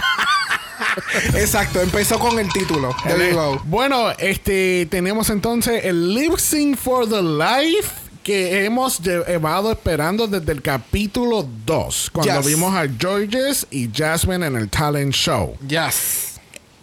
Exacto, 1.34 1.80
empezó 1.80 2.18
con 2.18 2.38
el 2.38 2.49
título. 2.53 2.95
Bueno, 3.64 4.11
este 4.18 4.86
tenemos 4.90 5.30
entonces 5.30 5.84
el 5.84 6.14
Lip 6.14 6.36
Sync 6.38 6.76
for 6.76 7.09
the 7.09 7.22
Life 7.22 8.03
que 8.24 8.64
hemos 8.64 8.98
llevado 9.00 9.70
esperando 9.70 10.26
desde 10.26 10.50
el 10.50 10.62
capítulo 10.62 11.46
2, 11.66 12.10
cuando 12.10 12.34
Yes. 12.40 12.46
vimos 12.46 12.74
a 12.74 12.88
Georges 12.88 13.66
y 13.70 13.88
Jasmine 13.94 14.46
en 14.46 14.56
el 14.56 14.68
talent 14.70 15.12
show. 15.12 15.56
Yes. 15.68 16.40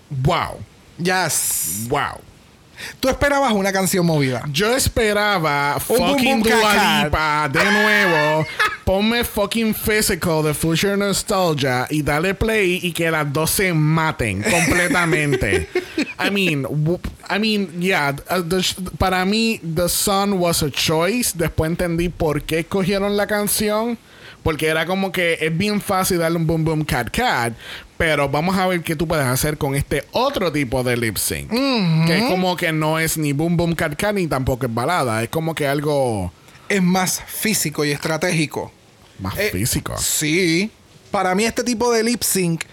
Wow, 0.10 0.60
Yes. 1.00 1.88
wow. 1.90 2.20
Tú 3.00 3.10
esperabas 3.10 3.52
una 3.54 3.72
canción 3.72 4.06
movida. 4.06 4.44
Yo 4.52 4.76
esperaba 4.76 5.76
Un 5.88 5.98
fucking 5.98 6.42
boom 6.42 6.44
Dua. 6.44 7.04
Lipa 7.04 7.50
de 7.52 7.64
nuevo. 7.64 8.46
Ponme 8.84 9.24
fucking 9.24 9.74
physical 9.74 10.44
de 10.44 10.54
Future 10.54 10.98
Nostalgia 10.98 11.88
y 11.90 12.02
dale 12.02 12.34
play 12.34 12.80
y 12.82 12.92
que 12.92 13.12
las 13.12 13.32
dos 13.32 13.52
se 13.52 13.74
maten 13.74 14.44
completamente. 14.44 15.68
I 16.20 16.30
mean, 16.30 16.66
I 17.30 17.40
mean, 17.40 17.82
yeah. 17.82 18.16
uh, 18.30 18.42
the 18.42 18.62
para 18.98 19.26
mí, 19.26 19.60
The 19.64 19.90
Sun 19.90 20.34
was 20.34 20.62
a 20.64 20.70
choice. 20.70 21.34
Después 21.36 21.72
entendí 21.72 22.10
por 22.10 22.44
qué 22.44 22.60
escogieron 22.60 23.18
la 23.18 23.28
canción. 23.28 23.98
Porque 24.44 24.68
era 24.68 24.88
como 24.88 25.12
que 25.12 25.38
es 25.40 25.56
bien 25.56 25.80
fácil 25.80 26.18
darle 26.18 26.38
un 26.38 26.48
boom 26.48 26.66
boom 26.66 26.84
cat 26.84 27.10
cat. 27.12 27.54
Pero 28.02 28.28
vamos 28.28 28.58
a 28.58 28.66
ver 28.66 28.82
qué 28.82 28.96
tú 28.96 29.08
puedes 29.08 29.28
hacer 29.28 29.60
con 29.60 29.76
este 29.76 30.04
otro 30.12 30.52
tipo 30.52 30.84
de 30.84 30.98
lip 30.98 31.18
sync. 31.18 31.52
Que 31.52 32.18
es 32.18 32.24
como 32.24 32.56
que 32.56 32.72
no 32.72 32.98
es 32.98 33.16
ni 33.16 33.32
boom 33.32 33.56
boom 33.56 33.76
cat 33.76 33.96
cat 33.96 34.16
ni 34.16 34.26
tampoco 34.26 34.66
es 34.66 34.74
balada. 34.74 35.22
Es 35.22 35.30
como 35.30 35.54
que 35.54 35.68
algo 35.68 36.34
Es 36.68 36.82
más 36.82 37.22
físico 37.28 37.86
y 37.86 37.92
estratégico. 37.92 38.72
más 39.20 39.38
Eh, 39.38 39.52
físico. 39.52 39.96
Sí. 40.00 40.72
Para 41.12 41.36
mí 41.36 41.44
este 41.46 41.64
tipo 41.64 41.92
de 41.92 42.02
lip 42.04 42.24
sync 42.24 42.64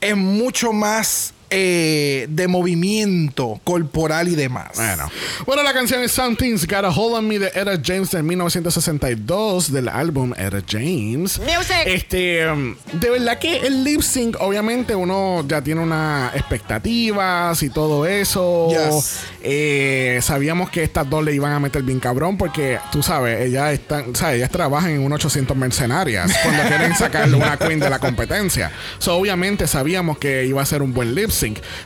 es 0.00 0.16
mucho 0.16 0.72
más 0.72 1.31
eh, 1.54 2.26
de 2.30 2.48
movimiento 2.48 3.60
corporal 3.62 4.28
y 4.28 4.34
demás. 4.34 4.70
Bueno. 4.74 5.10
Bueno, 5.46 5.62
la 5.62 5.72
canción 5.72 6.02
es 6.02 6.12
Something's 6.12 6.66
Got 6.66 6.84
a 6.84 6.90
Hold 6.90 7.16
on 7.16 7.28
Me 7.28 7.38
de 7.38 7.48
Etta 7.48 7.78
James 7.82 8.10
de 8.10 8.22
1962 8.22 9.70
del 9.70 9.88
álbum 9.88 10.32
Etta 10.36 10.62
James. 10.66 11.40
Este, 11.84 12.48
um, 12.50 12.74
de 12.92 13.10
verdad 13.10 13.38
que 13.38 13.58
el 13.58 13.84
lip 13.84 14.00
sync, 14.00 14.36
obviamente 14.40 14.94
uno 14.94 15.44
ya 15.46 15.62
tiene 15.62 15.82
unas 15.82 16.34
expectativas 16.34 17.62
y 17.62 17.70
todo 17.70 18.06
eso. 18.06 18.68
Yes. 18.70 19.20
Eh, 19.42 20.20
sabíamos 20.22 20.70
que 20.70 20.82
estas 20.82 21.08
dos 21.08 21.24
le 21.24 21.34
iban 21.34 21.52
a 21.52 21.60
meter 21.60 21.82
bien 21.82 22.00
cabrón 22.00 22.38
porque 22.38 22.78
tú 22.90 23.02
sabes, 23.02 23.40
ellas 23.40 23.72
están, 23.72 24.14
sabes, 24.14 24.36
ellas 24.36 24.50
trabajan 24.50 24.92
en 24.92 25.00
un 25.00 25.12
800 25.12 25.56
mercenarias 25.56 26.32
cuando 26.42 26.62
quieren 26.64 26.94
sacarle 26.96 27.36
una 27.36 27.56
queen 27.56 27.80
de 27.80 27.90
la 27.90 27.98
competencia. 27.98 28.70
So, 28.98 29.16
obviamente 29.16 29.66
sabíamos 29.66 30.18
que 30.18 30.46
iba 30.46 30.62
a 30.62 30.66
ser 30.66 30.82
un 30.82 30.92
buen 30.92 31.14
lip 31.14 31.30
sync, 31.30 31.41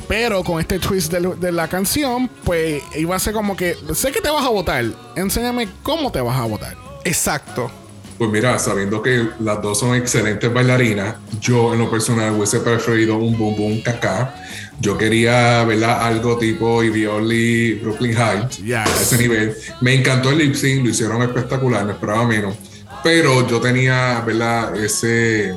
pero 0.08 0.42
con 0.42 0.60
este 0.60 0.78
twist 0.78 1.12
de, 1.12 1.34
de 1.36 1.52
la 1.52 1.68
canción, 1.68 2.28
pues 2.44 2.82
iba 2.94 3.16
a 3.16 3.18
ser 3.18 3.32
como 3.32 3.56
que 3.56 3.76
sé 3.94 4.12
que 4.12 4.20
te 4.20 4.30
vas 4.30 4.44
a 4.44 4.50
votar, 4.50 4.84
enséñame 5.16 5.68
cómo 5.82 6.12
te 6.12 6.20
vas 6.20 6.38
a 6.38 6.44
votar. 6.44 6.76
Exacto. 7.04 7.70
Pues 8.18 8.30
mira, 8.30 8.58
sabiendo 8.58 9.02
que 9.02 9.28
las 9.40 9.60
dos 9.60 9.78
son 9.78 9.94
excelentes 9.94 10.52
bailarinas, 10.52 11.16
yo 11.38 11.74
en 11.74 11.80
lo 11.80 11.90
personal 11.90 12.32
hubiese 12.32 12.60
preferido 12.60 13.16
un 13.16 13.36
boom 13.36 13.56
boom 13.56 13.82
caca. 13.82 14.34
Yo 14.80 14.96
quería, 14.96 15.64
¿verdad? 15.64 16.02
Algo 16.02 16.38
tipo 16.38 16.76
Only 16.76 17.74
Brooklyn 17.74 18.16
Heights. 18.16 18.58
Yes. 18.58 18.76
A 18.76 19.02
ese 19.02 19.18
nivel. 19.18 19.54
Me 19.80 19.94
encantó 19.94 20.30
el 20.30 20.38
lip 20.38 20.54
sync, 20.54 20.84
lo 20.84 20.90
hicieron 20.90 21.22
espectacular, 21.22 21.84
me 21.84 21.92
esperaba 21.92 22.26
menos. 22.26 22.54
Pero 23.04 23.46
yo 23.46 23.60
tenía, 23.60 24.22
¿verdad? 24.26 24.74
Ese, 24.76 25.54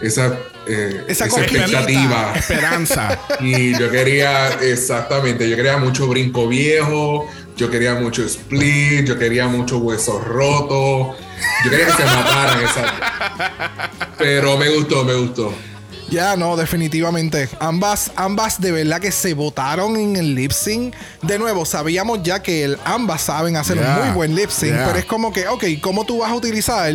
esa, 0.00 0.38
eh, 0.66 1.04
Esa 1.08 1.26
expectativa. 1.26 2.32
Esperanza. 2.36 3.18
Y 3.40 3.76
yo 3.78 3.90
quería, 3.90 4.48
exactamente, 4.60 5.48
yo 5.48 5.56
quería 5.56 5.76
mucho 5.78 6.06
brinco 6.06 6.46
viejo, 6.48 7.26
yo 7.56 7.70
quería 7.70 7.94
mucho 7.94 8.22
split, 8.24 9.04
yo 9.06 9.18
quería 9.18 9.46
mucho 9.48 9.78
huesos 9.78 10.22
rotos, 10.24 11.16
yo 11.64 11.70
quería 11.70 11.86
que 11.86 11.92
se 11.92 12.04
mataran 12.04 12.64
esa. 12.64 13.90
Pero 14.18 14.56
me 14.56 14.68
gustó, 14.70 15.04
me 15.04 15.14
gustó. 15.14 15.52
Ya, 16.10 16.36
no, 16.36 16.56
definitivamente. 16.56 17.48
Ambas, 17.58 18.12
ambas 18.16 18.60
de 18.60 18.70
verdad 18.70 19.00
que 19.00 19.10
se 19.10 19.32
votaron 19.32 19.96
en 19.96 20.16
el 20.16 20.34
lip 20.34 20.52
sync. 20.52 20.94
De 21.22 21.38
nuevo, 21.38 21.64
sabíamos 21.64 22.22
ya 22.22 22.42
que 22.42 22.64
el- 22.64 22.78
ambas 22.84 23.22
saben 23.22 23.56
hacer 23.56 23.78
Yeah. 23.78 23.96
un 23.98 24.04
muy 24.06 24.14
buen 24.14 24.34
lip 24.34 24.50
sync, 24.50 24.72
Yeah. 24.74 24.86
pero 24.88 24.98
es 24.98 25.06
como 25.06 25.32
que, 25.32 25.48
ok, 25.48 25.64
¿cómo 25.80 26.04
tú 26.04 26.18
vas 26.18 26.30
a 26.30 26.34
utilizar 26.34 26.92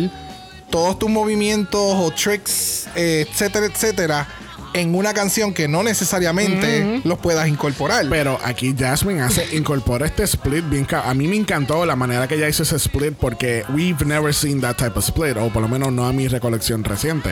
todos 0.70 0.98
tus 0.98 1.10
movimientos 1.10 1.80
o 1.80 2.10
tricks, 2.10 2.86
eh, 2.94 3.26
etcétera, 3.28 3.66
etcétera, 3.66 4.28
en 4.74 4.94
una 4.94 5.14
canción 5.14 5.52
que 5.54 5.68
no 5.68 5.82
necesariamente 5.82 7.00
los 7.04 7.18
puedas 7.18 7.48
incorporar? 7.48 8.06
Pero 8.08 8.38
aquí 8.44 8.74
Jasmine 8.78 9.22
hace, 9.22 9.56
incorpora 9.56 10.06
este 10.06 10.24
split 10.24 10.64
bien 10.68 10.86
A 11.04 11.14
mí 11.14 11.26
me 11.28 11.36
encantó 11.36 11.84
la 11.86 11.96
manera 11.96 12.26
que 12.28 12.34
ella 12.36 12.48
hizo 12.48 12.62
ese 12.62 12.76
split 12.76 13.14
porque 13.14 13.64
we've 13.74 14.04
never 14.04 14.32
seen 14.34 14.60
that 14.60 14.76
type 14.76 14.98
of 14.98 15.04
split, 15.04 15.36
o 15.36 15.48
por 15.50 15.62
lo 15.62 15.68
menos 15.68 15.92
no 15.92 16.06
a 16.06 16.12
mi 16.12 16.28
recolección 16.28 16.84
reciente. 16.84 17.30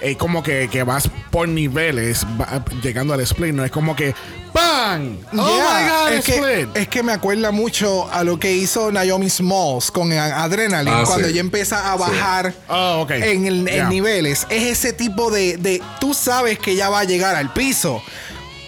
Es 0.00 0.16
como 0.16 0.42
que, 0.42 0.68
que 0.70 0.82
vas 0.82 1.08
por 1.30 1.48
niveles 1.48 2.24
va- 2.40 2.64
llegando 2.82 3.12
al 3.14 3.20
split, 3.20 3.52
no 3.54 3.64
es 3.64 3.70
como 3.70 3.94
que 3.94 4.14
¡Bang! 4.52 5.16
¡Oh 5.38 5.56
Yeah, 5.56 5.78
my 5.78 5.88
god! 5.88 6.12
es, 6.18 6.28
split! 6.28 6.72
que, 6.72 6.80
es 6.82 6.88
que 6.88 7.02
me 7.04 7.12
acuerda 7.12 7.52
mucho 7.52 8.10
a 8.12 8.24
lo 8.24 8.38
que 8.40 8.52
hizo 8.52 8.90
Naomi 8.90 9.30
Smalls 9.30 9.90
con 9.92 10.10
Adrenaline 10.12 10.90
Ah, 10.92 11.04
cuando 11.06 11.26
sí. 11.26 11.32
ella 11.32 11.40
empieza 11.40 11.92
a 11.92 11.96
Sí. 11.96 12.00
bajar 12.00 12.52
Oh, 12.68 13.06
en, 13.10 13.46
el- 13.46 13.68
en 13.68 13.88
niveles. 13.88 14.46
Es 14.50 14.64
ese 14.64 14.92
tipo 14.92 15.30
de, 15.30 15.56
de- 15.56 15.80
Tú 16.00 16.14
sabes 16.14 16.58
que 16.58 16.69
ya 16.76 16.88
va 16.88 17.00
a 17.00 17.04
llegar 17.04 17.36
al 17.36 17.52
piso. 17.52 18.02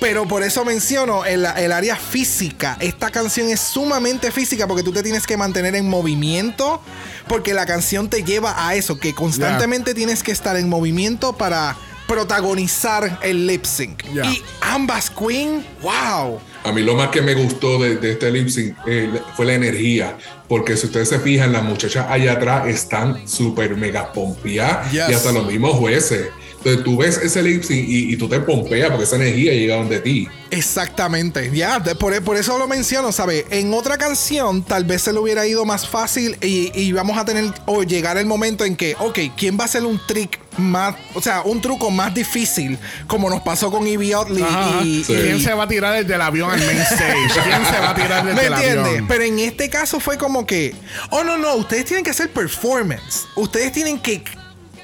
Pero 0.01 0.27
por 0.27 0.43
eso 0.43 0.65
menciono 0.65 1.25
el, 1.25 1.47
el 1.57 1.71
área 1.71 1.95
física. 1.95 2.77
Esta 2.81 3.11
canción 3.11 3.49
es 3.49 3.61
sumamente 3.61 4.33
física 4.33 4.67
porque 4.67 4.83
tú 4.83 4.93
te 4.93 5.01
tienes 5.03 5.27
que 5.29 5.37
mantener 5.37 5.77
en 5.77 5.89
movimiento. 5.89 6.81
Porque 7.29 7.55
la 7.55 7.67
canción 7.67 8.09
te 8.11 8.25
lleva 8.25 8.67
a 8.69 8.75
eso, 8.75 8.99
que 8.99 9.15
constantemente 9.15 9.95
tienes 9.95 10.25
que 10.25 10.33
estar 10.33 10.57
en 10.57 10.69
movimiento 10.69 11.35
para 11.35 11.77
protagonizar 12.09 13.19
el 13.23 13.47
lip 13.47 13.65
sync. 13.65 14.03
Yeah. 14.13 14.27
Y 14.27 14.43
ambas 14.61 15.09
Queen, 15.11 15.65
wow. 15.83 16.41
A 16.65 16.73
mí 16.73 16.83
lo 16.83 16.95
más 16.95 17.09
que 17.09 17.23
me 17.23 17.35
gustó 17.35 17.79
de, 17.83 17.97
de 17.97 18.13
este 18.13 18.31
lip 18.31 18.49
sync 18.49 18.77
eh, 18.87 19.09
fue 19.37 19.47
la 19.47 19.55
energía. 19.55 20.17
Porque 20.49 20.77
si 20.77 20.87
ustedes 20.87 21.09
se 21.09 21.21
fijan, 21.21 21.53
las 21.53 21.63
muchachas 21.63 22.07
allá 22.11 22.33
atrás 22.33 22.67
están 22.67 23.27
súper 23.29 23.77
mega 23.77 24.13
pompeadas 24.13 24.91
Yes. 24.91 25.09
y 25.11 25.15
hasta 25.15 25.33
los 25.33 25.47
mismos 25.47 25.77
jueces. 25.77 26.29
Entonces 26.65 26.85
tú 26.85 26.97
ves 26.97 27.19
ese 27.19 27.43
lip 27.43 27.63
sync 27.65 27.89
y, 27.89 28.13
y 28.13 28.17
tú 28.17 28.29
te 28.29 28.39
pompeas 28.41 28.89
porque 28.91 29.05
esa 29.05 29.17
energía 29.17 29.53
llega 29.53 29.77
donde 29.77 29.99
ti. 30.01 30.29
Exactamente, 30.51 31.51
ya, 31.55 31.83
por, 31.99 32.23
por 32.23 32.37
eso 32.37 32.57
lo 32.59 32.69
menciono, 32.69 33.11
¿sabes? 33.13 33.45
En 33.51 33.73
otra 33.75 33.99
canción 33.99 34.63
tal 34.63 34.85
vez 34.85 35.03
se 35.03 35.13
le 35.13 35.19
hubiera 35.19 35.47
ido 35.47 35.65
más 35.65 35.89
fácil 35.89 36.37
y, 36.41 36.71
y 36.79 36.93
vamos 36.93 37.19
a 37.19 37.25
tener 37.25 37.45
o 37.67 37.83
llegar 37.83 38.17
el 38.17 38.27
momento 38.27 38.65
en 38.65 38.77
que, 38.77 38.95
ok, 38.99 39.19
¿quién 39.37 39.59
va 39.59 39.63
a 39.63 39.65
hacer 39.67 39.85
un 39.85 40.01
trick 40.07 40.39
más, 40.59 40.95
o 41.15 41.21
sea, 41.23 41.43
un 41.43 41.61
truco 41.61 41.91
más 41.91 42.15
difícil 42.15 42.79
como 43.07 43.29
nos 43.31 43.43
pasó 43.43 43.71
con 43.71 43.87
Evie 43.87 44.15
Ajá. 44.15 44.83
y, 44.85 45.03
Sí. 45.05 45.13
y- 45.15 45.17
¿Quién 45.17 45.41
se 45.41 45.53
va 45.55 45.65
a 45.65 45.69
tirar 45.69 45.99
desde 45.99 46.15
el 46.15 46.21
avión 46.21 46.51
al 46.51 46.61
main 46.65 46.79
stage? 46.79 47.17
¿Quién 47.43 47.65
se 47.67 47.81
va 47.81 47.91
a 47.91 47.95
tirar 47.95 48.25
desde 48.25 48.41
¿Me 48.41 48.47
el 48.47 48.53
entiendes? 48.53 48.87
avión? 48.87 49.07
Pero 49.09 49.25
en 49.25 49.39
este 49.39 49.69
caso 49.71 50.01
fue 50.01 50.19
como 50.19 50.47
que, 50.47 50.75
oh 51.11 51.25
no, 51.25 51.39
no, 51.39 51.55
ustedes 51.57 51.87
tienen 51.87 52.05
que 52.05 52.11
hacer 52.11 52.31
performance. 52.31 53.25
Ustedes 53.37 53.73
tienen 53.73 53.99
que, 53.99 54.23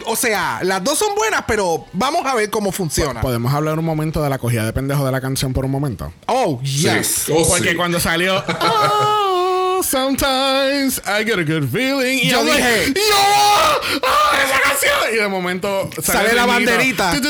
o 0.09 0.17
sea, 0.17 0.61
las 0.63 0.83
dos 0.83 0.99
son 0.99 1.15
buenas, 1.15 1.45
pero 1.47 1.85
vamos 1.93 2.25
a 2.27 2.35
ver 2.35 2.51
cómo 2.51 2.73
funciona. 2.73 3.21
¿Podemos 3.21 3.53
hablar 3.55 3.79
un 3.79 3.85
momento 3.85 4.23
de 4.23 4.29
la 4.31 4.39
cogida 4.39 4.65
de 4.65 4.73
pendejo 4.73 5.05
de 5.05 5.13
la 5.13 5.21
canción 5.21 5.53
por 5.53 5.65
un 5.65 5.71
momento? 5.71 6.13
Oh, 6.27 6.61
Sí. 6.65 6.83
yes. 6.83 7.27
Oh, 7.33 7.47
Porque 7.49 7.71
sí. 7.71 7.77
cuando 7.77 8.01
salió 8.01 8.43
Oh, 8.61 9.81
sometimes 9.83 11.01
I 11.07 11.25
get 11.25 11.39
a 11.39 11.45
good 11.45 11.69
feeling 11.71 12.19
y 12.23 12.29
Yo 12.31 12.43
like, 12.43 12.63
dije- 12.63 12.95
¡Yo! 12.95 14.01
¡Ah, 14.03 14.39
esa 14.45 14.61
canción! 14.61 14.95
Y 15.13 15.17
de 15.17 15.29
momento 15.29 15.89
Sale 16.03 16.31
el 16.31 16.37
la 16.37 16.47
banderita. 16.47 17.13
Y 17.17 17.21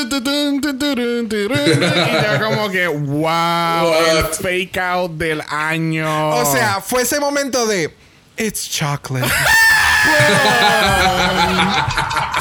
ya 2.21 2.39
como 2.41 2.69
que 2.69 2.87
wow 2.87 3.93
el 4.11 4.25
fake 4.25 4.77
out 4.77 5.11
del 5.13 5.41
año 5.49 6.29
O 6.37 6.51
sea, 6.51 6.81
fue 6.81 7.03
ese 7.03 7.19
momento 7.19 7.65
de 7.67 7.93
It's 8.37 8.69
chocolate. 8.69 9.27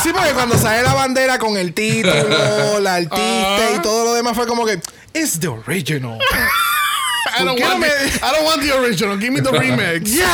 Sí, 0.03 0.11
porque 0.13 0.33
cuando 0.33 0.57
sale 0.59 0.83
la 0.83 0.95
bandera 0.95 1.39
con 1.39 1.57
el 1.57 1.73
título, 1.75 2.81
la 2.81 2.97
artista 2.97 3.71
y 3.77 3.79
todo 3.83 4.05
lo 4.05 4.15
demás 4.15 4.35
fue 4.35 4.47
como 4.47 4.65
que 4.65 4.81
It's 5.15 5.41
the 5.41 5.49
original. 5.49 6.19
I, 7.39 7.45
don't 7.45 7.49
¿por 7.51 7.57
qué 7.57 7.63
no 7.65 7.69
want 7.71 7.81
me- 7.81 7.89
the, 7.89 8.17
I 8.17 8.31
don't 8.33 8.45
want 8.47 8.63
the 8.63 8.73
original 8.73 9.19
give 9.21 9.31
me 9.33 9.41
the 9.41 9.51
remix 9.51 10.11
yes. 10.11 10.25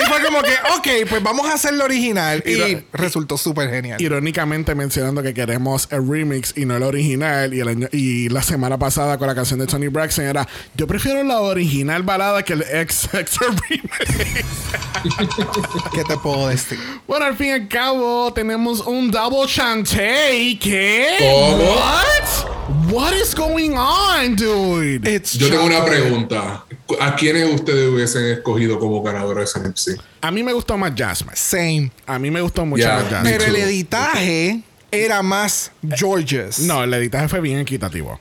Y 0.00 0.06
fue 0.08 0.22
como 0.22 0.42
que, 0.42 0.52
ok, 0.76 1.08
pues 1.08 1.22
vamos 1.22 1.46
a 1.48 1.54
hacerlo 1.54 1.84
original. 1.84 2.42
Y, 2.46 2.50
Y 2.52 2.56
lo- 2.74 2.82
resultó 2.92 3.36
súper 3.36 3.70
genial. 3.70 4.00
irónicamente 4.00 4.74
mencionando 4.74 5.22
que 5.22 5.34
queremos 5.34 5.88
el 5.90 6.08
remix 6.08 6.52
y 6.56 6.64
no 6.64 6.76
el 6.76 6.82
original 6.82 7.52
y 7.52 7.60
el 7.60 7.68
año 7.68 7.88
y 7.92 8.28
la 8.28 8.42
semana 8.42 8.78
pasada 8.78 9.18
con 9.18 9.26
la 9.26 9.34
canción 9.34 9.58
de 9.60 9.66
Tony 9.66 9.88
Braxton 9.88 10.24
era 10.26 10.46
yo 10.74 10.86
prefiero 10.86 11.22
la 11.24 11.40
original 11.40 12.02
balada 12.02 12.42
que 12.42 12.52
el 12.54 12.62
ex 12.62 13.08
ex 13.14 13.38
remix 13.40 13.82
¿Qué 15.94 16.04
te 16.04 16.16
puedo 16.18 16.48
decir? 16.48 16.78
bueno 17.06 17.24
al 17.26 17.36
fin 17.36 17.46
y 17.48 17.50
al 17.52 17.68
cabo 17.68 18.32
tenemos 18.32 18.80
un 18.80 19.10
double 19.10 19.46
chante 19.46 20.58
¿qué? 20.60 21.16
¿Cómo? 21.18 21.74
what? 21.74 22.90
what 22.92 23.12
is 23.14 23.34
going 23.34 23.72
on 23.76 24.34
dude? 24.36 25.08
It's 25.08 25.34
Yo 25.38 25.48
tengo 25.48 25.64
una 25.64 25.76
chocolate. 25.78 26.08
Pregunta. 26.42 27.04
¿A 27.04 27.16
quiénes 27.16 27.54
ustedes 27.54 27.88
hubiesen 27.92 28.24
escogido 28.26 28.78
como 28.78 29.02
ese 29.40 29.60
lip 29.60 29.76
sync? 29.76 30.00
a 30.20 30.30
mí 30.30 30.42
me 30.42 30.52
gustó 30.52 30.76
más 30.78 30.92
Jasmine 30.96 31.36
Same. 31.36 31.90
a 32.06 32.18
mí 32.18 32.30
me 32.30 32.40
gustó 32.40 32.64
mucho 32.66 32.82
Yeah. 32.82 32.94
más 32.96 33.04
Jasmine 33.10 33.36
Pero 33.38 33.44
el 33.50 33.56
editaje 33.56 34.60
era 34.90 35.22
más 35.22 35.70
Georges. 35.96 36.58
no 36.60 36.82
el 36.84 36.94
editaje 36.94 37.28
fue 37.28 37.40
bien 37.40 37.58
equitativo 37.58 38.18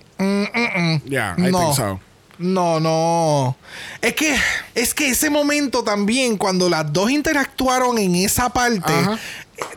yeah 1.05 1.35
I 1.37 1.51
No. 1.51 1.59
think 1.59 1.75
so 1.75 1.99
No, 2.37 2.81
no. 2.81 3.55
Es 4.01 4.13
que, 4.13 4.35
es 4.73 4.93
que 4.93 5.09
ese 5.09 5.29
momento 5.29 5.85
también, 5.85 6.35
cuando 6.37 6.67
las 6.69 6.91
dos 6.91 7.09
interactuaron 7.09 7.97
en 7.97 8.13
esa 8.15 8.49
parte, 8.49 8.91
Ajá. 8.91 9.17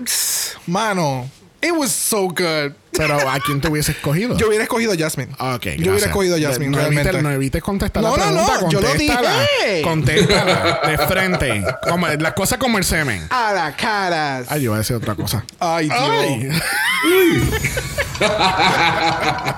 it's- 0.00 0.56
mano, 0.66 1.30
it 1.62 1.72
was 1.72 1.90
so 1.90 2.28
good. 2.28 2.72
Pero 2.92 3.14
¿a 3.28 3.38
quién 3.38 3.60
te 3.60 3.68
hubiese 3.68 3.92
escogido? 3.92 4.36
Yo 4.36 4.48
hubiera 4.48 4.64
escogido 4.64 4.92
a 4.92 4.96
Jasmine. 4.96 5.32
Ah, 5.38 5.54
Ok, 5.54 5.66
yo 5.78 5.92
hubiera 5.92 6.06
escogido 6.06 6.34
a 6.36 6.40
Jasmine, 6.40 6.70
no 6.72 6.78
realmente. 6.78 7.10
Evites, 7.10 7.22
no 7.22 7.30
evites 7.30 7.62
contestar 7.62 8.02
No, 8.02 8.16
la 8.16 8.30
no, 8.30 8.44
pregunta. 8.46 8.60
no, 8.62 8.70
yo 8.70 8.80
lo 8.80 8.94
dije. 8.94 9.82
Contéstala 9.84 10.80
de 10.88 10.98
frente. 11.06 11.64
Como, 11.88 12.08
las 12.08 12.32
cosas 12.32 12.58
como 12.58 12.78
el 12.78 12.84
semen. 12.84 13.24
A 13.30 13.52
la 13.52 13.76
caras. 13.76 14.46
Ay, 14.50 14.62
yo 14.62 14.64
iba 14.66 14.74
a 14.76 14.78
decir 14.78 14.96
otra 14.96 15.14
cosa. 15.14 15.44
Ay, 15.60 15.84
Dios. 15.86 15.98
Ay. 16.00 16.60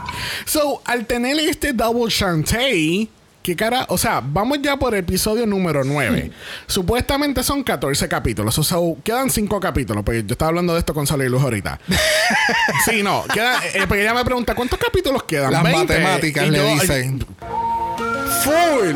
so, 0.44 0.82
al 0.84 1.07
tener 1.07 1.38
este 1.38 1.72
double 1.72 2.11
Shantae, 2.11 3.09
¿qué 3.43 3.57
cara? 3.57 3.86
O 3.88 3.99
sea, 3.99 4.22
vamos 4.24 4.59
ya 4.62 4.76
por 4.76 4.95
episodio 4.95 5.47
número 5.47 5.84
9. 5.84 6.30
Supuestamente 6.66 7.43
son 7.43 7.62
14 7.62 8.09
capítulos. 8.09 8.58
O 8.58 8.64
sea, 8.64 8.79
quedan 9.03 9.30
5 9.30 9.61
capítulos. 9.61 10.04
Porque 10.04 10.25
yo 10.25 10.33
estaba 10.33 10.50
hablando 10.50 10.72
de 10.75 10.80
esto 10.80 10.95
con 10.95 11.07
Solo 11.07 11.25
y 11.25 11.29
Luz 11.29 11.42
ahorita. 11.42 11.80
sí, 12.84 13.03
no. 13.03 13.25
Queda, 13.33 13.61
eh, 13.75 13.84
porque 13.87 14.03
ella 14.03 14.14
me 14.14 14.25
pregunta, 14.25 14.54
¿cuántos 14.54 14.79
capítulos 14.79 15.22
quedan? 15.25 15.53
Las 15.53 15.62
20. 15.62 15.79
matemáticas 15.79 16.46
Y 16.46 16.50
le 16.50 16.58
yo, 16.58 16.64
dicen. 16.80 17.26
Full, 18.42 18.95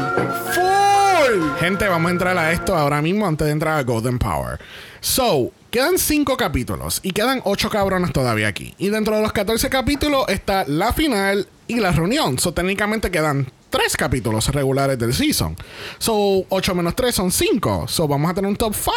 full. 0.55 1.59
Gente, 1.61 1.89
vamos 1.89 2.09
a 2.09 2.13
entrar 2.13 2.39
a 2.39 2.53
esto 2.53 2.77
ahora 2.77 3.01
mismo 3.03 3.27
antes 3.27 3.47
de 3.47 3.53
entrar 3.53 3.79
a 3.79 3.83
Golden 3.83 4.19
Power. 4.19 4.59
So, 5.01 5.53
quedan 5.71 5.99
5 5.99 6.37
capítulos 6.37 7.01
y 7.03 7.11
quedan 7.11 7.41
8 7.45 7.71
cabrones 7.71 8.13
todavía 8.13 8.49
aquí. 8.49 8.75
Y 8.79 8.89
dentro 8.91 9.17
de 9.17 9.23
los 9.23 9.33
14 9.33 9.69
capítulos 9.69 10.25
está 10.29 10.65
la 10.67 10.93
final 10.93 11.47
y 11.67 11.77
la 11.77 11.93
reunión. 11.93 12.39
So, 12.39 12.53
técnicamente 12.53 13.11
quedan 13.11 13.51
3 13.71 13.97
capítulos 13.97 14.49
regulares 14.49 14.99
del 14.99 15.15
season. 15.15 15.57
So, 15.99 16.45
8 16.49 16.75
menos 16.75 16.95
3 16.97 17.15
son 17.15 17.31
5. 17.33 17.87
So, 17.89 18.07
vamos 18.09 18.31
a 18.31 18.35
tener 18.35 18.49
un 18.51 18.57
top 18.57 18.75
5. 18.75 18.93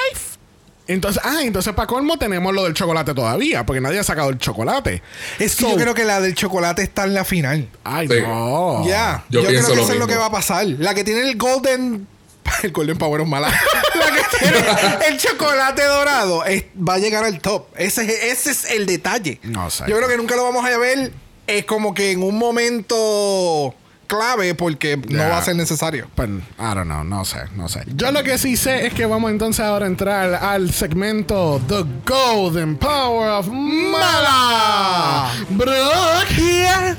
Entonces, 0.89 1.22
ah, 1.26 1.39
entonces 1.41 1.73
para 1.73 1.85
colmo 1.85 2.18
tenemos 2.18 2.53
lo 2.53 2.64
del 2.64 2.73
chocolate 2.73 3.14
todavía, 3.14 3.65
porque 3.65 3.81
nadie 3.81 3.99
ha 3.99 4.03
sacado 4.03 4.30
el 4.30 4.38
chocolate. 4.38 5.02
Es 5.38 5.56
que 5.57 5.64
So- 5.64 5.72
yo 5.72 5.76
creo 5.76 5.94
que 5.94 6.06
la 6.06 6.22
del 6.22 6.34
chocolate 6.34 6.81
está 6.81 7.03
en 7.03 7.14
la 7.14 7.26
final. 7.26 7.68
Ay, 7.84 8.07
Sí. 8.07 8.14
no. 8.26 8.88
Ya. 8.88 9.26
Yo 9.30 9.41
Yo, 9.41 9.48
creo 9.48 9.61
que 9.65 9.73
eso 9.73 9.91
es 9.94 9.99
lo 9.99 10.07
que 10.07 10.15
va 10.15 10.27
a 10.27 10.31
pasar. 10.31 10.65
La 10.65 10.94
que 10.94 11.03
tiene 11.03 11.30
el 11.30 11.38
golden. 11.38 12.07
El 12.64 12.72
golden 12.72 12.98
power 12.98 13.19
es 13.19 13.27
mala. 13.27 13.49
la 13.95 14.06
que 14.15 14.38
tiene 14.39 15.07
el 15.10 15.18
chocolate 15.18 15.84
dorado 15.84 16.45
es- 16.45 16.64
va 16.77 16.94
a 16.94 16.98
llegar 16.99 17.26
al 17.26 17.41
top. 17.41 17.65
Ese, 17.76 18.03
es- 18.06 18.23
ese 18.39 18.52
es 18.52 18.72
el 18.72 18.85
detalle. 18.85 19.41
No 19.44 19.69
sé. 19.69 19.84
Yo 19.89 19.98
creo 19.98 20.07
que 20.07 20.15
nunca 20.15 20.38
lo 20.38 20.45
vamos 20.45 20.64
a 20.65 20.77
ver. 20.77 21.11
Es 21.48 21.65
como 21.65 21.94
que 21.94 22.11
en 22.11 22.22
un 22.22 22.38
momento 22.38 23.74
clave 24.07 24.56
porque 24.56 24.98
no 24.98 25.30
va 25.30 25.38
a 25.38 25.41
ser 25.41 25.56
necesario. 25.56 26.10
Pues, 26.15 26.30
I 26.30 26.74
don't 26.74 26.86
know, 26.86 27.03
no 27.03 27.24
sé, 27.26 27.40
no 27.56 27.69
sé. 27.69 27.84
Yo 27.95 28.11
lo 28.11 28.24
que 28.24 28.38
sí 28.38 28.57
sé 28.57 28.88
es 28.88 28.94
que 28.94 29.06
vamos 29.06 29.32
entonces 29.32 29.64
ahora 29.64 29.86
a 29.86 29.88
entrar 29.88 30.36
al 30.36 30.74
segmento 30.74 31.61
The 31.68 31.86
Golden 32.06 32.78
Power 32.78 33.30
of 33.30 33.48
Mala. 33.48 35.32
Brooke, 35.49 36.95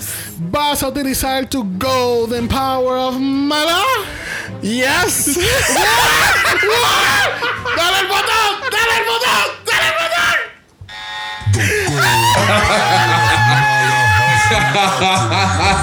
¿vas 0.50 0.82
a 0.82 0.88
utilizar 0.88 1.46
tu 1.46 1.64
Golden 1.78 2.48
Power 2.48 2.98
of 2.98 3.16
Mala? 3.18 3.82
Yes. 4.62 5.36
¡Dale 7.76 8.00
el 8.00 8.06
botón! 8.08 8.60
¡Dale 8.70 8.96
el 8.98 9.04
botón! 9.06 9.46
¡Dale 9.66 9.86
el 9.88 9.94
botón! 13.52 13.77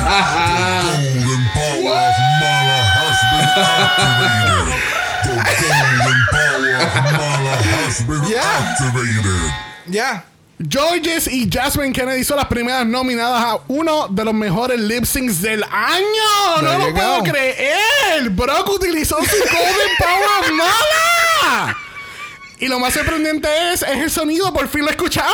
Golden 0.06 1.42
power 1.54 1.96
of 1.96 2.16
Mala 2.42 2.80
has 2.96 3.18
been 3.32 3.48
activated. 3.66 4.68
The 5.24 5.34
golden 5.62 6.20
power 6.32 6.74
of 6.76 6.94
Mala 7.18 7.56
has 7.56 7.96
been 8.04 8.24
Yeah. 8.30 8.44
activated. 8.44 9.52
Ya. 9.88 10.24
Georges 10.58 11.28
y 11.28 11.50
Jasmine 11.52 11.92
Kennedy 11.92 12.24
son 12.24 12.38
las 12.38 12.48
primeras 12.48 12.86
nominadas 12.86 13.44
a 13.44 13.58
uno 13.68 14.08
de 14.08 14.24
los 14.24 14.34
mejores 14.34 14.80
lip 14.80 15.04
syncs 15.06 15.42
del 15.42 15.64
año. 15.64 16.62
There 16.62 16.78
no 16.78 16.88
lo 16.88 16.94
puedo 16.94 17.24
creer. 17.24 18.30
Brock 18.30 18.70
utilizó 18.70 19.18
su 19.18 19.36
Golden 19.52 19.90
Power 20.00 20.30
of 20.40 20.52
Mala. 20.52 21.78
Y 22.60 22.68
lo 22.68 22.80
más 22.80 22.94
sorprendente 22.94 23.50
es, 23.74 23.82
es 23.82 23.98
el 23.98 24.10
sonido, 24.10 24.54
por 24.54 24.70
fin 24.70 24.86
lo 24.86 24.90
escucharon. 24.90 25.34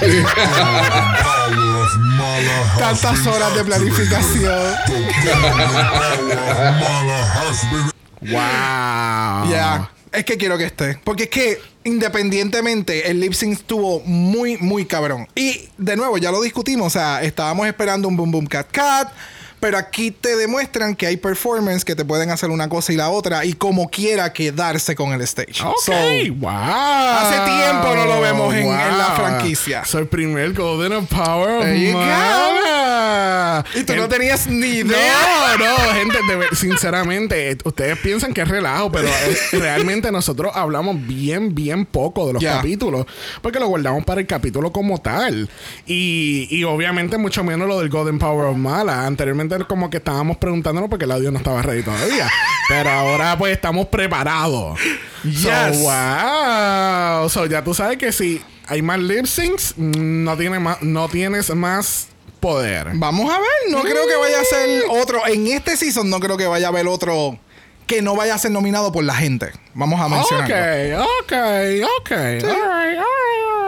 Tantas 2.78 3.26
horas 3.26 3.54
de 3.54 3.64
planificación. 3.64 4.74
Wow. 8.20 9.50
Ya. 9.50 9.90
Es 10.12 10.24
que 10.24 10.36
quiero 10.36 10.58
que 10.58 10.64
esté. 10.64 10.98
Porque 11.04 11.24
es 11.24 11.30
que 11.30 11.58
independientemente 11.84 13.10
el 13.10 13.20
lip 13.20 13.32
sync 13.32 13.52
estuvo 13.52 14.00
muy, 14.00 14.58
muy 14.58 14.84
cabrón. 14.84 15.26
Y 15.34 15.68
de 15.78 15.96
nuevo, 15.96 16.18
ya 16.18 16.30
lo 16.30 16.42
discutimos. 16.42 16.88
O 16.88 16.90
sea, 16.90 17.22
estábamos 17.22 17.66
esperando 17.66 18.08
un 18.08 18.16
Boom 18.16 18.30
Boom 18.30 18.46
Cat 18.46 18.68
Cat. 18.70 19.12
Pero 19.62 19.78
aquí 19.78 20.10
te 20.10 20.34
demuestran 20.36 20.96
que 20.96 21.06
hay 21.06 21.16
performance 21.16 21.84
que 21.84 21.94
te 21.94 22.04
pueden 22.04 22.30
hacer 22.30 22.50
una 22.50 22.68
cosa 22.68 22.92
y 22.92 22.96
la 22.96 23.10
otra. 23.10 23.44
Y 23.44 23.52
como 23.52 23.88
quiera 23.88 24.32
quedarse 24.32 24.96
con 24.96 25.12
el 25.12 25.20
stage. 25.20 25.62
Ok, 25.64 25.76
So, 25.84 25.92
wow. 26.40 26.50
Hace 26.50 27.38
tiempo 27.48 27.94
no 27.94 28.06
lo 28.06 28.20
vemos 28.20 28.52
en- 28.54 28.66
en 28.66 28.98
la 28.98 29.12
franquicia. 29.14 29.84
Soy 29.84 30.02
el 30.02 30.08
primer 30.08 30.52
Golden 30.52 31.06
Power 31.06 31.60
of. 31.60 31.94
Mala. 31.94 33.64
y 33.74 33.84
tú 33.84 33.92
En- 33.92 33.98
no 34.00 34.08
tenías 34.08 34.46
ni 34.46 34.66
idea. 34.66 35.56
No, 35.58 35.64
no, 35.64 35.76
gente, 35.94 36.18
de 36.50 36.56
sinceramente, 36.56 37.56
ustedes 37.64 37.98
piensan 37.98 38.32
que 38.34 38.40
es 38.42 38.48
relajo, 38.48 38.90
pero 38.90 39.08
realmente 39.52 40.10
nosotros 40.10 40.52
hablamos 40.54 40.96
bien, 41.06 41.54
bien 41.54 41.84
poco 41.86 42.26
de 42.26 42.32
los 42.34 42.42
capítulos, 42.42 43.06
porque 43.42 43.58
lo 43.60 43.68
guardamos 43.68 44.04
para 44.04 44.20
el 44.20 44.26
capítulo 44.26 44.72
como 44.72 44.98
tal. 44.98 45.48
Y, 45.86 46.48
y 46.50 46.64
obviamente 46.64 47.18
mucho 47.18 47.44
menos 47.44 47.68
lo 47.68 47.78
del 47.78 47.88
Golden 47.90 48.18
Power 48.18 48.46
of 48.46 48.56
Mala. 48.56 49.06
Anteriormente 49.06 49.51
como 49.60 49.90
que 49.90 49.98
estábamos 49.98 50.36
preguntándonos 50.36 50.88
porque 50.88 51.04
el 51.04 51.12
audio 51.12 51.30
no 51.30 51.38
estaba 51.38 51.62
ready 51.62 51.82
todavía. 51.82 52.30
pero 52.68 52.90
ahora 52.90 53.36
pues 53.38 53.52
estamos 53.52 53.86
preparados. 53.86 54.78
Yes. 55.24 55.42
So, 55.42 55.78
wow. 55.82 57.28
So, 57.28 57.46
ya 57.46 57.62
tú 57.62 57.74
sabes 57.74 57.98
que 57.98 58.12
si 58.12 58.42
hay 58.66 58.82
más 58.82 58.98
lip 58.98 59.26
syncs, 59.26 59.74
no, 59.76 60.36
tiene 60.36 60.58
más, 60.58 60.82
no 60.82 61.08
tienes 61.08 61.54
más 61.54 62.08
poder. 62.40 62.90
Vamos 62.94 63.30
a 63.32 63.38
ver. 63.38 63.48
No 63.70 63.82
creo 63.82 64.06
que 64.06 64.16
vaya 64.16 64.40
a 64.40 64.44
ser 64.44 64.84
otro. 64.90 65.26
En 65.26 65.46
este 65.46 65.76
season 65.76 66.10
no 66.10 66.18
creo 66.20 66.36
que 66.36 66.46
vaya 66.46 66.66
a 66.66 66.70
haber 66.70 66.86
otro 66.86 67.38
que 67.86 68.02
no 68.02 68.16
vaya 68.16 68.34
a 68.34 68.38
ser 68.38 68.50
nominado 68.50 68.90
por 68.92 69.04
la 69.04 69.14
gente. 69.14 69.52
Vamos 69.74 70.00
a 70.00 70.08
mencionarlo. 70.08 71.04
Ok, 71.04 71.10
ok, 71.20 71.32
ok. 72.00 72.10
Alright, 72.10 72.44
alright, 72.44 73.61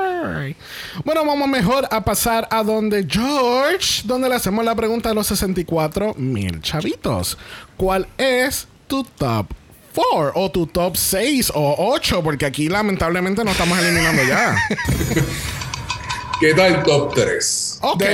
Bueno, 1.05 1.25
vamos 1.25 1.49
mejor 1.49 1.87
a 1.91 2.05
pasar 2.05 2.49
a 2.51 2.63
donde 2.63 3.07
George, 3.09 4.03
donde 4.05 4.29
le 4.29 4.35
hacemos 4.35 4.65
la 4.65 4.75
pregunta 4.75 5.09
de 5.09 5.15
los 5.15 5.27
64 5.27 6.15
mil 6.15 6.61
chavitos. 6.61 7.39
¿Cuál 7.77 8.07
es 8.19 8.67
tu 8.87 9.05
top 9.05 9.47
4 9.95 10.33
o 10.35 10.51
tu 10.51 10.67
top 10.67 10.97
6 10.97 11.53
o 11.55 11.93
8? 11.95 12.23
Porque 12.23 12.47
aquí 12.47 12.69
lamentablemente 12.69 13.45
no 13.45 13.51
estamos 13.51 13.79
eliminando 13.79 14.23
ya. 14.25 14.57
¿Qué 16.41 16.55
tal 16.55 16.83
top 16.83 17.15
3? 17.15 17.79
Ok, 17.83 18.05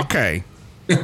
ok. 0.00 0.14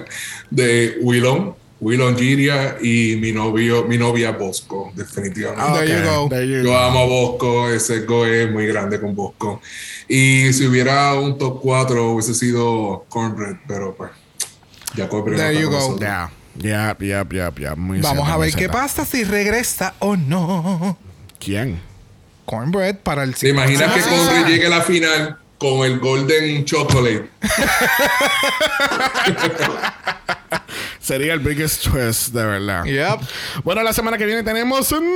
De 0.50 0.98
Willon, 1.02 1.54
Willon 1.80 2.16
Giria 2.16 2.76
y 2.80 3.16
mi 3.20 3.30
novio, 3.32 3.84
mi 3.84 3.96
novia 3.98 4.32
Bosco, 4.32 4.90
definitivamente. 4.96 5.86
There 5.86 5.88
you 5.88 6.04
go. 6.10 6.28
there 6.28 6.44
you 6.46 6.62
Yo 6.64 6.70
go. 6.70 6.76
amo 6.78 7.00
a 7.00 7.06
Bosco, 7.06 7.68
ese 7.70 8.00
go 8.00 8.26
es 8.26 8.50
muy 8.50 8.66
grande 8.66 9.00
con 9.00 9.14
Bosco. 9.14 9.60
Y 10.08 10.52
si 10.52 10.66
hubiera 10.66 11.14
un 11.14 11.38
top 11.38 11.60
4 11.62 12.10
hubiese 12.10 12.34
sido 12.34 13.04
Cornbread, 13.08 13.58
pero 13.68 13.94
pues 13.94 14.10
ya 14.96 15.08
Cornbread 15.08 15.38
There 15.38 15.60
you 15.60 15.70
go. 15.70 15.96
Ya, 16.00 16.32
ya, 16.56 16.96
ya, 16.98 17.24
ya, 17.30 17.52
Vamos 17.76 18.28
a 18.28 18.36
ver 18.38 18.52
qué 18.54 18.68
pasa 18.68 19.04
si 19.04 19.22
regresa 19.22 19.94
o 20.00 20.16
no. 20.16 20.98
¿Quién? 21.38 21.80
Cornbread 22.44 22.96
para 23.04 23.22
el 23.22 23.36
¿Te 23.36 23.50
imaginas 23.50 23.92
que 23.92 24.00
Ah, 24.00 24.08
Cornbread 24.08 24.46
llegue 24.48 24.66
a 24.66 24.70
la 24.70 24.80
final 24.80 25.38
con 25.58 25.84
el 25.86 26.00
Golden 26.00 26.64
Chocolate? 26.64 27.28
Sería 31.08 31.32
el 31.32 31.40
biggest 31.40 31.84
twist, 31.84 32.34
de 32.34 32.44
verdad. 32.44 32.84
Yep. 32.84 33.20
Bueno, 33.64 33.82
la 33.82 33.94
semana 33.94 34.18
que 34.18 34.26
viene 34.26 34.42
tenemos 34.42 34.92
un 34.92 35.06